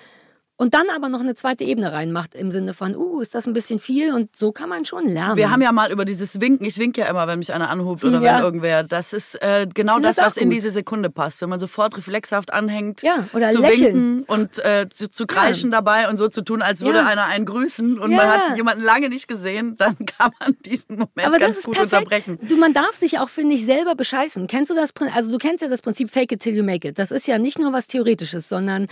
und 0.59 0.75
dann 0.75 0.91
aber 0.95 1.09
noch 1.09 1.21
eine 1.21 1.37
zweite 1.37 1.63
Ebene 1.63 1.93
reinmacht 1.93 2.35
im 2.35 2.51
Sinne 2.51 2.75
von, 2.75 2.97
uh, 2.97 3.21
ist 3.21 3.33
das 3.35 3.47
ein 3.47 3.53
bisschen 3.53 3.79
viel 3.79 4.13
und 4.13 4.35
so 4.37 4.51
kann 4.51 4.69
man 4.69 4.85
schon 4.85 5.09
lernen. 5.09 5.37
Wir 5.37 5.53
haben 5.53 5.63
ja 5.63 5.71
mal 5.71 5.93
über 5.93 6.05
dieses 6.05 6.41
Winken, 6.41 6.67
ich 6.67 6.79
winke 6.79 7.01
ja 7.01 7.07
immer, 7.07 7.29
wenn 7.29 7.39
mich 7.39 7.53
einer 7.53 7.71
anhubt 7.71 8.05
oder 8.05 8.21
ja. 8.21 8.37
wenn 8.39 8.45
irgendwer, 8.45 8.83
das 8.83 9.13
ist 9.13 9.41
äh, 9.41 9.69
genau 9.73 10.01
das, 10.01 10.17
das 10.17 10.27
was 10.27 10.35
gut. 10.35 10.43
in 10.43 10.51
diese 10.51 10.73
Sekunde 10.73 11.11
passt, 11.11 11.41
wenn 11.43 11.49
man 11.49 11.61
sofort 11.61 11.97
reflexhaft 11.97 12.53
anhängt, 12.53 13.03
ja, 13.03 13.29
oder 13.33 13.51
zu 13.51 13.61
lächeln. 13.61 13.95
winken 13.95 14.25
und 14.25 14.59
äh, 14.65 14.89
zu, 14.93 15.09
zu, 15.09 15.27
kreischen 15.27 15.71
ja. 15.71 15.77
dabei 15.77 16.09
und 16.09 16.17
so 16.17 16.27
zu 16.27 16.43
tun, 16.43 16.61
als 16.61 16.81
würde 16.81 17.07
einer 17.07 17.27
einen 17.27 17.45
grüßen 17.45 17.97
und 17.97 18.11
man 18.11 18.27
hat 18.27 18.57
jemanden 18.57 18.83
lange 18.83 19.09
nicht 19.11 19.29
gesehen, 19.29 19.77
dann 19.77 19.97
kann 20.19 20.33
man 20.41 20.57
diesen 20.67 20.97
Moment 20.97 21.25
aber 21.25 21.39
ganz 21.39 21.63
gut 21.63 21.77
perfekt. 21.77 21.93
unterbrechen. 21.93 22.39
Du, 22.49 22.57
man 22.57 22.73
darf 22.73 22.97
sich 22.97 23.21
auch, 23.21 23.29
finde 23.29 23.55
ich, 23.55 23.65
selber 23.65 23.95
bescheißen. 23.95 24.49
Kennst 24.49 24.73
du 24.73 24.75
das, 24.75 24.91
also 25.15 25.31
du 25.31 25.39
kennst 25.39 25.63
ja 25.63 25.69
das 25.69 25.83
Prinzip 25.83 26.11
Fake 26.11 26.33
it 26.33 26.41
till 26.41 26.57
you 26.57 26.65
make 26.65 26.89
it. 26.89 26.99
Das 26.99 27.13
ist 27.13 27.29
ja 27.29 27.39
nicht 27.39 27.61
nur 27.61 27.73
was 27.73 27.87
Theoretisches, 27.87 28.49
sondern 28.49 28.89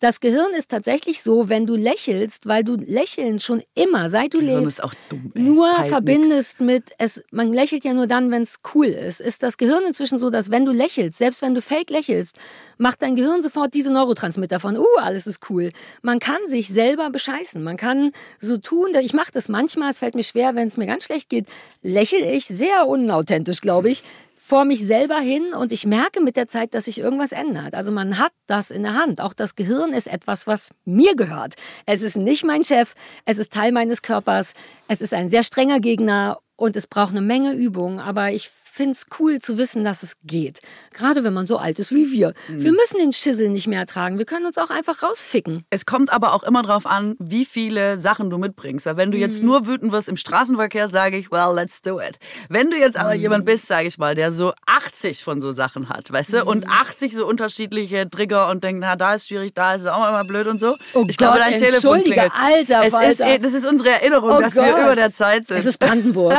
das 0.00 0.20
Gehirn 0.20 0.52
ist 0.54 0.70
tatsächlich 0.70 1.22
so, 1.22 1.48
wenn 1.48 1.66
du 1.66 1.74
lächelst, 1.74 2.46
weil 2.46 2.62
du 2.62 2.76
Lächeln 2.76 3.40
schon 3.40 3.62
immer, 3.74 4.08
seit 4.08 4.32
du 4.32 4.38
Gehirn 4.38 4.62
lebst, 4.62 4.80
dumm, 5.08 5.32
nur 5.34 5.74
verbindest 5.86 6.60
nix. 6.60 6.72
mit, 6.72 6.84
es, 6.98 7.22
man 7.32 7.52
lächelt 7.52 7.84
ja 7.84 7.92
nur 7.92 8.06
dann, 8.06 8.30
wenn 8.30 8.42
es 8.42 8.56
cool 8.74 8.86
ist, 8.86 9.20
ist 9.20 9.42
das 9.42 9.56
Gehirn 9.56 9.84
inzwischen 9.84 10.18
so, 10.18 10.30
dass 10.30 10.50
wenn 10.50 10.64
du 10.64 10.72
lächelst, 10.72 11.18
selbst 11.18 11.42
wenn 11.42 11.54
du 11.54 11.60
fake 11.60 11.90
lächelst, 11.90 12.36
macht 12.76 13.02
dein 13.02 13.16
Gehirn 13.16 13.42
sofort 13.42 13.74
diese 13.74 13.92
Neurotransmitter 13.92 14.60
von, 14.60 14.76
uh, 14.76 14.84
alles 15.00 15.26
ist 15.26 15.50
cool. 15.50 15.70
Man 16.02 16.20
kann 16.20 16.46
sich 16.46 16.68
selber 16.68 17.10
bescheißen. 17.10 17.62
Man 17.62 17.76
kann 17.76 18.12
so 18.40 18.56
tun, 18.58 18.94
ich 19.00 19.14
mache 19.14 19.32
das 19.32 19.48
manchmal, 19.48 19.90
es 19.90 19.98
fällt 19.98 20.14
mir 20.14 20.22
schwer, 20.22 20.54
wenn 20.54 20.68
es 20.68 20.76
mir 20.76 20.86
ganz 20.86 21.04
schlecht 21.04 21.28
geht, 21.28 21.46
lächel 21.82 22.22
ich 22.22 22.46
sehr 22.46 22.86
unauthentisch, 22.86 23.60
glaube 23.60 23.90
ich, 23.90 24.04
vor 24.48 24.64
mich 24.64 24.86
selber 24.86 25.18
hin 25.18 25.52
und 25.52 25.72
ich 25.72 25.84
merke 25.84 26.22
mit 26.22 26.34
der 26.34 26.48
Zeit, 26.48 26.72
dass 26.72 26.86
sich 26.86 26.98
irgendwas 26.98 27.32
ändert. 27.32 27.74
Also 27.74 27.92
man 27.92 28.18
hat 28.18 28.32
das 28.46 28.70
in 28.70 28.80
der 28.80 28.94
Hand. 28.94 29.20
Auch 29.20 29.34
das 29.34 29.56
Gehirn 29.56 29.92
ist 29.92 30.06
etwas, 30.06 30.46
was 30.46 30.70
mir 30.86 31.14
gehört. 31.16 31.56
Es 31.84 32.00
ist 32.00 32.16
nicht 32.16 32.44
mein 32.44 32.64
Chef, 32.64 32.94
es 33.26 33.36
ist 33.36 33.52
Teil 33.52 33.72
meines 33.72 34.00
Körpers, 34.00 34.54
es 34.88 35.02
ist 35.02 35.12
ein 35.12 35.28
sehr 35.28 35.42
strenger 35.42 35.80
Gegner 35.80 36.38
und 36.56 36.76
es 36.76 36.86
braucht 36.86 37.10
eine 37.10 37.20
Menge 37.20 37.52
Übung. 37.52 38.00
Aber 38.00 38.30
ich 38.30 38.48
finde 38.78 38.92
es 38.92 39.06
cool 39.18 39.40
zu 39.40 39.58
wissen, 39.58 39.82
dass 39.82 40.04
es 40.04 40.12
geht. 40.24 40.60
Gerade 40.94 41.24
wenn 41.24 41.34
man 41.34 41.48
so 41.48 41.58
alt 41.58 41.80
ist 41.80 41.92
wie 41.92 42.12
wir. 42.12 42.32
Mhm. 42.48 42.62
Wir 42.62 42.72
müssen 42.72 42.98
den 42.98 43.12
Schissel 43.12 43.48
nicht 43.50 43.66
mehr 43.66 43.84
tragen. 43.86 44.18
Wir 44.18 44.24
können 44.24 44.46
uns 44.46 44.56
auch 44.56 44.70
einfach 44.70 45.02
rausficken. 45.02 45.64
Es 45.68 45.84
kommt 45.84 46.12
aber 46.12 46.32
auch 46.32 46.44
immer 46.44 46.62
darauf 46.62 46.86
an, 46.86 47.16
wie 47.18 47.44
viele 47.44 47.98
Sachen 47.98 48.30
du 48.30 48.38
mitbringst. 48.38 48.86
Weil 48.86 48.96
wenn 48.96 49.10
du 49.10 49.16
mhm. 49.16 49.22
jetzt 49.22 49.42
nur 49.42 49.66
wütend 49.66 49.90
wirst 49.90 50.08
im 50.08 50.16
Straßenverkehr, 50.16 50.88
sage 50.88 51.16
ich, 51.16 51.32
well, 51.32 51.52
let's 51.52 51.82
do 51.82 52.00
it. 52.00 52.18
Wenn 52.48 52.70
du 52.70 52.78
jetzt 52.78 52.96
aber 52.96 53.14
mhm. 53.14 53.20
jemand 53.20 53.44
bist, 53.46 53.66
sage 53.66 53.88
ich 53.88 53.98
mal, 53.98 54.14
der 54.14 54.30
so 54.30 54.52
80 54.66 55.24
von 55.24 55.40
so 55.40 55.50
Sachen 55.50 55.88
hat, 55.88 56.12
weißt 56.12 56.34
du, 56.34 56.44
und 56.44 56.68
80 56.68 57.12
mhm. 57.12 57.16
so 57.16 57.26
unterschiedliche 57.26 58.08
Trigger 58.08 58.48
und 58.48 58.62
denkt, 58.62 58.80
na, 58.80 58.94
da 58.94 59.14
ist 59.14 59.26
schwierig, 59.26 59.54
da 59.54 59.74
ist 59.74 59.82
es 59.82 59.86
auch 59.88 60.08
immer 60.08 60.22
blöd 60.22 60.46
und 60.46 60.60
so. 60.60 60.76
Oh 60.94 61.04
ich 61.08 61.16
Gott, 61.16 61.34
glaube, 61.34 61.38
dein 61.40 61.58
Telefon 61.58 62.00
klingelt. 62.04 62.30
Alter, 62.32 62.82
es 62.84 63.18
ist, 63.18 63.44
das 63.44 63.54
ist 63.54 63.66
unsere 63.66 63.90
Erinnerung, 63.90 64.30
oh 64.30 64.40
dass 64.40 64.54
Gott. 64.54 64.66
wir 64.66 64.78
über 64.84 64.94
der 64.94 65.10
Zeit 65.10 65.46
sind. 65.46 65.58
Es 65.58 65.66
ist 65.66 65.78
Brandenburg. 65.78 66.38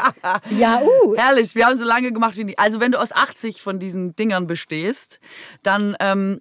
ja, 0.58 0.80
uh. 0.82 1.14
Herrlich, 1.16 1.54
wir 1.54 1.66
haben 1.66 1.75
so 1.76 1.84
lange 1.84 2.12
gemacht 2.12 2.36
wie 2.36 2.44
nie. 2.44 2.58
Also 2.58 2.80
wenn 2.80 2.92
du 2.92 3.00
aus 3.00 3.12
80 3.12 3.62
von 3.62 3.78
diesen 3.78 4.16
Dingern 4.16 4.46
bestehst, 4.46 5.20
dann 5.62 5.96
ähm, 6.00 6.40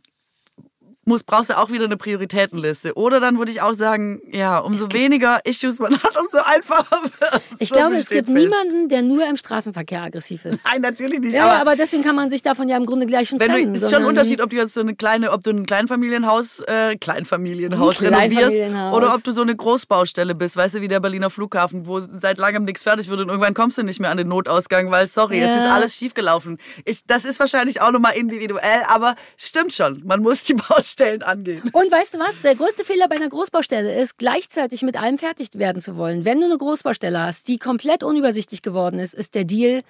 muss, 1.06 1.24
brauchst 1.24 1.52
du 1.52 1.58
auch 1.58 1.70
wieder 1.70 1.86
eine 1.86 1.98
Prioritätenliste. 1.98 2.96
Oder 2.96 3.20
dann 3.20 3.38
würde 3.38 3.52
ich 3.52 3.62
auch 3.62 3.74
sagen, 3.74 4.22
ja, 4.32 4.58
umso 4.58 4.92
weniger 4.92 5.40
Issues 5.46 5.80
man 5.80 6.02
hat, 6.02 6.20
umso 6.20 6.40
einfacher 6.40 7.04
wird 7.20 7.42
Ich 7.60 7.70
so 7.70 7.76
glaube, 7.76 7.96
es 7.96 8.10
gibt 8.10 8.28
fest. 8.28 8.38
niemanden, 8.38 8.90
der 8.90 9.04
nur 9.04 9.28
im 9.28 9.38
Straßenverkehr 9.38 10.02
aggressiv 10.02 10.46
ist. 10.46 10.66
Nein, 10.66 10.82
natürlich 10.82 11.20
nicht. 11.20 11.36
Ja, 11.36 11.46
aber, 11.46 11.62
aber 11.62 11.76
deswegen 11.76 12.04
kann 12.04 12.16
man 12.16 12.32
sich 12.32 12.42
davon 12.42 12.68
ja 12.68 12.76
im 12.78 12.86
Grunde 12.86 13.06
gleich 13.06 13.30
schon 13.30 13.40
trennen. 13.40 13.76
Es 13.76 13.84
ist 13.84 13.92
schon 13.92 14.02
ein 14.02 14.08
Unterschied, 14.08 14.42
ob 14.42 14.50
du 14.50 14.56
jetzt 14.56 14.74
so 14.74 14.82
eine 14.82 14.96
kleine, 14.96 15.32
ob 15.32 15.44
du 15.44 15.52
ein 15.52 15.66
Kleinfamilienhaus, 15.66 16.62
äh, 16.62 16.96
Kleinfamilienhaus 16.98 18.02
ein 18.02 18.14
renovierst 18.14 18.94
oder 18.94 19.14
ob 19.14 19.24
du 19.24 19.32
so 19.32 19.44
eine 19.44 19.56
Großbaustelle 19.56 20.34
bist, 20.34 20.58
weißt 20.58 20.76
du, 20.76 20.82
wie 20.82 20.88
der 20.88 21.00
Berliner 21.00 21.30
Flughafen, 21.30 21.86
wo 21.86 22.00
seit 22.00 22.40
langem 22.40 22.66
nichts 22.66 22.84
fertig 22.84 23.10
wird 23.10 23.20
und 23.20 23.30
irgendwann 23.30 23.54
kommst 23.54 23.78
du 23.78 23.84
nicht 23.84 24.00
mehr 24.00 24.10
an 24.10 24.18
den 24.18 24.28
Notausgang, 24.28 24.90
weil, 24.90 25.06
sorry, 25.08 25.40
ja. 25.40 25.48
jetzt 25.48 25.58
ist 25.58 25.66
alles 25.66 25.96
schiefgelaufen. 25.96 26.58
Ich, 26.84 27.06
das 27.06 27.26
ist 27.26 27.40
wahrscheinlich 27.40 27.82
auch 27.82 27.92
nochmal 27.92 28.16
individuell, 28.16 28.82
aber 28.88 29.16
stimmt 29.38 29.74
schon. 29.74 30.02
Man 30.04 30.22
muss 30.22 30.44
die 30.44 30.54
Baustelle 30.70 30.95
Baustellen 30.96 31.24
angehen. 31.24 31.62
Und 31.74 31.92
weißt 31.92 32.16
du 32.16 32.20
was? 32.20 32.34
Der 32.44 32.56
größte 32.56 32.84
Fehler 32.84 33.08
bei 33.10 33.16
einer 33.16 33.30
Großbaustelle 33.30 34.02
ist, 34.02 34.18
gleichzeitig 34.18 34.82
mit 34.82 35.02
allem 35.02 35.18
fertig 35.18 35.50
werden 35.56 35.82
zu 35.82 35.98
wollen. 35.98 36.26
Wenn 36.26 36.40
du 36.40 36.46
eine 36.46 36.58
Großbaustelle 36.58 37.20
hast, 37.20 37.48
die 37.48 37.58
komplett 37.58 38.04
unübersichtlich 38.04 38.62
geworden 38.62 39.00
ist, 39.00 39.14
ist 39.14 39.36
der 39.36 39.44
Deal 39.44 39.82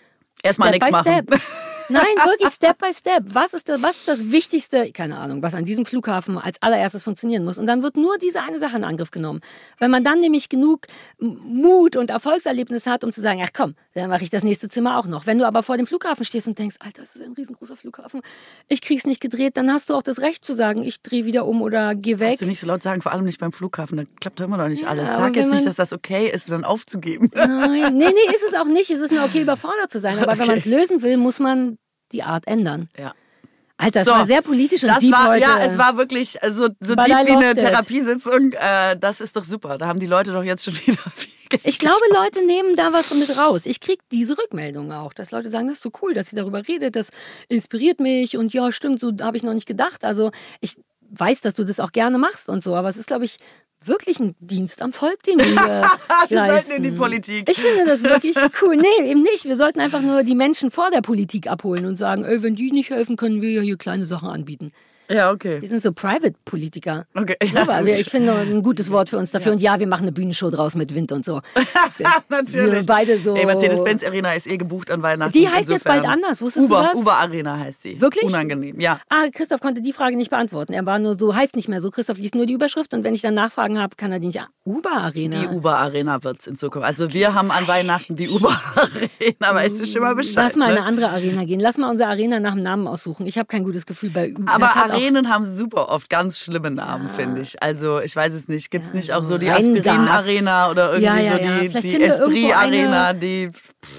Erstmal 0.44 0.72
nichts 0.72 0.92
machen. 0.92 1.24
Step. 1.28 1.42
Nein, 1.90 2.04
wirklich 2.26 2.50
Step 2.50 2.78
by 2.78 2.94
Step. 2.94 3.24
Was 3.28 3.54
ist, 3.54 3.70
das, 3.70 3.82
was 3.82 3.98
ist 3.98 4.08
das 4.08 4.32
Wichtigste, 4.32 4.92
keine 4.92 5.18
Ahnung, 5.18 5.42
was 5.44 5.54
an 5.54 5.66
diesem 5.66 5.86
Flughafen 5.86 6.38
als 6.38 6.62
allererstes 6.62 7.04
funktionieren 7.04 7.44
muss? 7.44 7.58
Und 7.58 7.68
dann 7.68 7.84
wird 7.84 7.98
nur 7.98 8.18
diese 8.18 8.42
eine 8.42 8.60
Sache 8.60 8.78
in 8.78 8.84
Angriff 8.84 9.12
genommen. 9.12 9.42
Wenn 9.80 9.92
man 9.92 10.04
dann 10.04 10.20
nämlich 10.20 10.50
genug 10.50 10.88
Mut 11.20 11.96
und 11.96 12.10
Erfolgserlebnis 12.10 12.88
hat, 12.88 13.04
um 13.04 13.12
zu 13.12 13.22
sagen, 13.22 13.42
ach 13.44 13.52
komm, 13.54 13.76
dann 13.94 14.10
mache 14.10 14.24
ich 14.24 14.30
das 14.30 14.44
nächste 14.44 14.70
Zimmer 14.70 14.98
auch 14.98 15.06
noch. 15.06 15.26
Wenn 15.26 15.40
du 15.40 15.48
aber 15.48 15.64
vor 15.64 15.78
dem 15.78 15.88
Flughafen 15.88 16.26
stehst 16.26 16.48
und 16.48 16.58
denkst, 16.58 16.78
Alter, 16.80 17.02
das 17.02 17.16
ist 17.16 17.22
ein 17.22 17.34
riesengroßer 17.34 17.76
Flughafen, 17.76 18.22
ich 18.68 18.82
krieg's 18.82 19.06
nicht 19.06 19.22
gedreht, 19.22 19.58
dann 19.58 19.72
hast 19.72 19.90
du 19.90 19.96
auch 19.96 20.04
das 20.04 20.20
Recht 20.20 20.44
zu 20.44 20.56
sagen, 20.56 20.84
ich 20.84 21.02
drehe 21.02 21.26
wieder 21.26 21.46
um 21.46 21.62
oder 21.62 21.96
geh 21.96 22.20
weg. 22.20 22.30
Kannst 22.30 22.42
du 22.42 22.46
nicht 22.46 22.60
so 22.60 22.68
laut 22.68 22.84
sagen, 22.84 23.02
vor 23.02 23.12
allem 23.12 23.26
nicht 23.26 23.40
beim 23.40 23.52
Flughafen, 23.52 23.98
da 23.98 24.04
klappt 24.20 24.40
immer 24.40 24.58
noch 24.58 24.68
nicht 24.68 24.84
ja, 24.84 24.90
alles. 24.90 25.10
Sag 25.10 25.36
jetzt 25.36 25.52
nicht, 25.52 25.66
dass 25.66 25.76
das 25.76 25.94
okay 25.94 26.30
ist, 26.30 26.52
dann 26.52 26.64
aufzugeben. 26.64 27.32
Nein, 27.34 27.96
nee, 27.96 28.06
nee, 28.06 28.36
ist 28.36 28.44
es 28.48 28.54
auch 28.56 28.66
nicht. 28.66 28.90
Es 28.90 29.00
ist 29.00 29.12
nur 29.12 29.24
okay, 29.24 29.42
überfordert 29.42 29.92
zu 29.92 30.00
sein. 30.00 30.20
Aber 30.20 30.32
okay. 30.32 30.42
wenn 30.42 30.48
man 30.48 30.58
es 30.58 30.66
lösen 30.66 31.02
will, 31.02 31.18
muss 31.18 31.40
man 31.40 31.75
die 32.12 32.24
Art 32.24 32.48
ändern. 32.48 32.90
Ja. 32.98 33.14
Alter, 33.78 34.00
das 34.00 34.06
so, 34.06 34.12
war 34.12 34.26
sehr 34.26 34.42
politisch 34.42 34.84
und 34.84 34.90
das 34.90 35.00
deep 35.00 35.12
war, 35.12 35.30
heute. 35.30 35.42
Ja, 35.42 35.60
es 35.60 35.78
war 35.78 35.98
wirklich 35.98 36.38
so, 36.48 36.70
so 36.80 36.96
deep 36.96 37.08
wie 37.08 37.14
eine 37.14 37.54
Therapiesitzung. 37.56 38.54
Äh, 38.54 38.98
das 38.98 39.20
ist 39.20 39.36
doch 39.36 39.44
super. 39.44 39.78
Da 39.78 39.88
haben 39.88 40.00
die 40.00 40.06
Leute 40.06 40.32
doch 40.32 40.44
jetzt 40.44 40.64
schon 40.64 40.74
wieder 40.86 40.98
viel 41.14 41.34
Geld 41.50 41.62
Ich 41.66 41.78
glaube, 41.78 42.00
Leute 42.14 42.46
nehmen 42.46 42.78
da 42.78 42.94
was 42.94 43.14
mit 43.14 43.38
raus. 43.38 43.66
Ich 43.66 43.82
kriege 43.82 44.02
diese 44.12 44.38
Rückmeldung 44.38 44.94
auch, 44.94 45.14
dass 45.14 45.32
Leute 45.32 45.50
sagen, 45.50 45.68
das 45.68 45.78
ist 45.78 45.84
so 45.84 45.92
cool, 46.02 46.14
dass 46.14 46.30
sie 46.30 46.38
darüber 46.38 46.66
redet, 46.66 46.96
das 46.96 47.10
inspiriert 47.50 48.00
mich 48.00 48.38
und 48.38 48.54
ja, 48.54 48.72
stimmt, 48.72 49.02
so 49.02 49.12
habe 49.20 49.36
ich 49.36 49.44
noch 49.44 49.54
nicht 49.54 49.68
gedacht. 49.68 50.06
Also 50.06 50.32
ich 50.62 50.78
weiß, 51.10 51.42
dass 51.42 51.56
du 51.56 51.66
das 51.66 51.82
auch 51.82 51.92
gerne 51.92 52.18
machst 52.18 52.48
und 52.48 52.64
so, 52.64 52.76
aber 52.76 52.88
es 52.88 52.98
ist, 52.98 53.08
glaube 53.08 53.26
ich, 53.26 53.40
wirklich 53.88 54.20
ein 54.20 54.36
Dienst 54.40 54.82
am 54.82 54.94
Volk, 54.94 55.24
den 55.24 55.40
wir 55.40 55.46
wir 55.46 55.90
leisten. 56.30 56.70
sollten 56.70 56.84
in 56.84 56.92
die 56.92 56.98
Politik. 56.98 57.50
Ich 57.50 57.58
finde 57.60 57.86
das 57.86 58.04
wirklich 58.04 58.36
cool. 58.62 58.76
Nee, 58.78 59.10
eben 59.10 59.22
nicht. 59.22 59.46
Wir 59.46 59.56
sollten 59.56 59.80
einfach 59.80 60.02
nur 60.02 60.24
die 60.24 60.36
Menschen 60.36 60.72
vor 60.72 60.90
der 60.92 61.02
Politik 61.02 61.48
abholen 61.48 61.86
und 61.86 61.98
sagen, 61.98 62.24
ey, 62.26 62.42
wenn 62.44 62.56
die 62.56 62.72
nicht 62.72 62.90
helfen, 62.90 63.16
können 63.18 63.42
wir 63.42 63.52
ja 63.52 63.62
hier 63.62 63.78
kleine 63.78 64.06
Sachen 64.06 64.30
anbieten. 64.30 64.72
Ja, 65.10 65.32
okay. 65.32 65.62
Wir 65.62 65.68
sind 65.68 65.82
so 65.82 65.92
Private-Politiker. 65.92 67.06
Okay. 67.14 67.36
Ja, 67.54 67.82
ja, 67.82 67.86
ich 67.86 68.10
finde 68.10 68.34
ein 68.34 68.64
gutes 68.64 68.92
Wort 68.92 69.10
für 69.10 69.18
uns 69.18 69.32
dafür. 69.32 69.52
Ja. 69.52 69.54
Und 69.54 69.62
ja, 69.62 69.80
wir 69.80 69.88
machen 69.88 70.04
eine 70.04 70.12
Bühnenshow 70.12 70.50
draus 70.50 70.76
mit 70.76 70.94
Wind 70.94 71.12
und 71.12 71.26
so. 71.26 71.42
Natürlich. 72.30 72.74
Wir 72.74 72.86
beide 72.86 73.20
so. 73.20 73.36
Ey, 73.36 73.46
Mercedes-Benz 73.46 74.04
Arena 74.04 74.34
ist 74.34 74.48
eh 74.48 74.58
gebucht 74.58 74.92
an 74.92 75.02
Weihnachten. 75.02 75.34
Die 75.34 75.48
heißt 75.48 75.70
Insofern. 75.70 75.96
jetzt 75.96 76.04
bald 76.04 76.08
anders. 76.08 76.42
Wusstest 76.42 76.66
Uber, 76.66 76.82
du 76.82 76.88
das? 76.88 76.96
Uber 76.96 77.14
Arena 77.14 77.58
heißt 77.58 77.82
sie. 77.82 78.00
Wirklich? 78.00 78.26
Unangenehm, 78.26 78.80
ja. 78.80 79.00
Ah, 79.10 79.28
Christoph 79.34 79.62
konnte 79.62 79.82
die 79.82 79.94
Frage 79.94 80.18
nicht 80.18 80.30
beantworten. 80.30 80.74
Er 80.74 80.86
war 80.86 81.00
nur 81.00 81.18
so, 81.18 81.36
heißt 81.36 81.56
nicht 81.56 81.68
mehr 81.68 81.82
so. 81.82 81.92
Christoph 81.92 82.18
liest 82.18 82.36
nur 82.36 82.46
die 82.46 82.54
Überschrift 82.54 82.94
und 82.94 83.04
wenn 83.04 83.14
ich 83.14 83.22
dann 83.22 83.34
Nachfragen 83.34 83.80
habe, 83.80 83.96
kann 83.96 84.12
er 84.12 84.20
die 84.20 84.28
nicht. 84.28 84.42
Uber 84.66 84.92
Arena. 84.92 85.42
Die 85.42 85.48
Uber 85.48 85.78
Arena 85.78 86.24
wird 86.24 86.40
es 86.40 86.48
in 86.48 86.56
Zukunft. 86.56 86.88
Also 86.88 87.14
wir 87.14 87.36
haben 87.36 87.52
an 87.52 87.68
Weihnachten 87.68 88.16
die 88.16 88.30
Uber 88.30 88.60
Arena. 88.76 89.56
Weißt 89.56 89.80
du 89.80 89.86
schon 89.86 90.02
mal 90.02 90.16
Bescheid? 90.16 90.36
Lass 90.36 90.56
mal 90.56 90.74
ne? 90.74 90.78
eine 90.78 90.86
andere 90.86 91.10
Arena 91.10 91.46
gehen. 91.46 91.60
Lass 91.60 91.78
mal 91.78 91.90
unsere 91.90 92.10
Arena 92.10 92.40
nach 92.40 92.54
dem 92.54 92.64
Namen 92.64 92.88
aussuchen. 92.88 93.26
Ich 93.26 93.38
habe 93.38 93.48
kein 93.48 93.64
gutes 93.64 93.86
Gefühl 93.86 94.10
bei 94.10 94.34
Uber. 94.34 94.52
Aber 94.52 94.76
Arenen 94.96 95.30
haben 95.30 95.46
super 95.46 95.90
oft 95.90 96.10
ganz 96.10 96.40
schlimme 96.40 96.72
Namen, 96.72 97.10
finde 97.10 97.42
ich. 97.42 97.62
Also 97.62 98.00
ich 98.00 98.16
weiß 98.16 98.34
es 98.34 98.48
nicht. 98.48 98.72
Gibt 98.72 98.88
es 98.88 98.94
nicht 98.94 99.14
auch 99.14 99.24
so 99.24 99.38
die 99.38 99.50
Aspirin-Arena 99.50 100.72
oder 100.72 100.94
irgendwie 100.98 101.26
ja, 101.26 101.68
so 101.70 101.80
die, 101.80 101.82
die 101.82 102.04
Esprit-Arena, 102.04 103.14
die... 103.14 103.50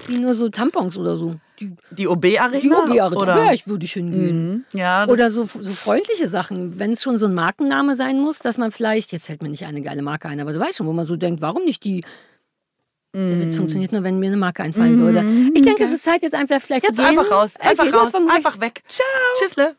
Die 0.09 0.17
nur 0.17 0.33
so 0.33 0.49
Tampons 0.49 0.97
oder 0.97 1.17
so. 1.17 1.35
Die, 1.59 1.75
die 1.91 2.07
OB-Arena? 2.07 2.59
Die 2.59 2.71
OB-Arena, 2.71 3.45
ja, 3.45 3.53
ich 3.53 3.67
würde 3.67 3.85
ich 3.85 3.93
hingehen. 3.93 4.51
Mhm. 4.53 4.65
Ja, 4.73 5.07
oder 5.07 5.31
so, 5.31 5.43
so 5.43 5.73
freundliche 5.73 6.27
Sachen, 6.27 6.79
wenn 6.79 6.91
es 6.91 7.01
schon 7.01 7.17
so 7.17 7.25
ein 7.25 7.33
Markenname 7.33 7.95
sein 7.95 8.19
muss, 8.19 8.39
dass 8.39 8.57
man 8.57 8.71
vielleicht, 8.71 9.11
jetzt 9.11 9.27
fällt 9.27 9.41
mir 9.41 9.49
nicht 9.49 9.65
eine 9.65 9.81
geile 9.81 10.01
Marke 10.01 10.27
ein, 10.27 10.39
aber 10.39 10.53
du 10.53 10.59
weißt 10.59 10.77
schon, 10.77 10.87
wo 10.87 10.93
man 10.93 11.07
so 11.07 11.15
denkt, 11.15 11.41
warum 11.41 11.63
nicht 11.63 11.83
die 11.83 12.03
der 13.17 13.39
Witz 13.39 13.55
mhm. 13.55 13.59
funktioniert 13.59 13.91
nur, 13.91 14.03
wenn 14.03 14.19
mir 14.19 14.27
eine 14.27 14.37
Marke 14.37 14.61
einfallen 14.63 14.99
würde. 14.99 15.19
Ich 15.55 15.63
denke, 15.63 15.81
okay. 15.81 15.83
es 15.83 15.91
ist 15.91 16.03
Zeit, 16.03 16.21
jetzt 16.21 16.35
einfach 16.35 16.61
vielleicht 16.61 16.83
jetzt 16.83 16.97
zu 16.97 17.01
gehen. 17.01 17.17
einfach 17.17 17.31
raus. 17.31 17.55
Einfach 17.59 17.85
okay, 17.85 17.95
raus. 17.95 18.13
Einfach 18.13 18.59
weg. 18.59 18.83
Ciao. 18.87 19.07
Tschüssle. 19.39 19.75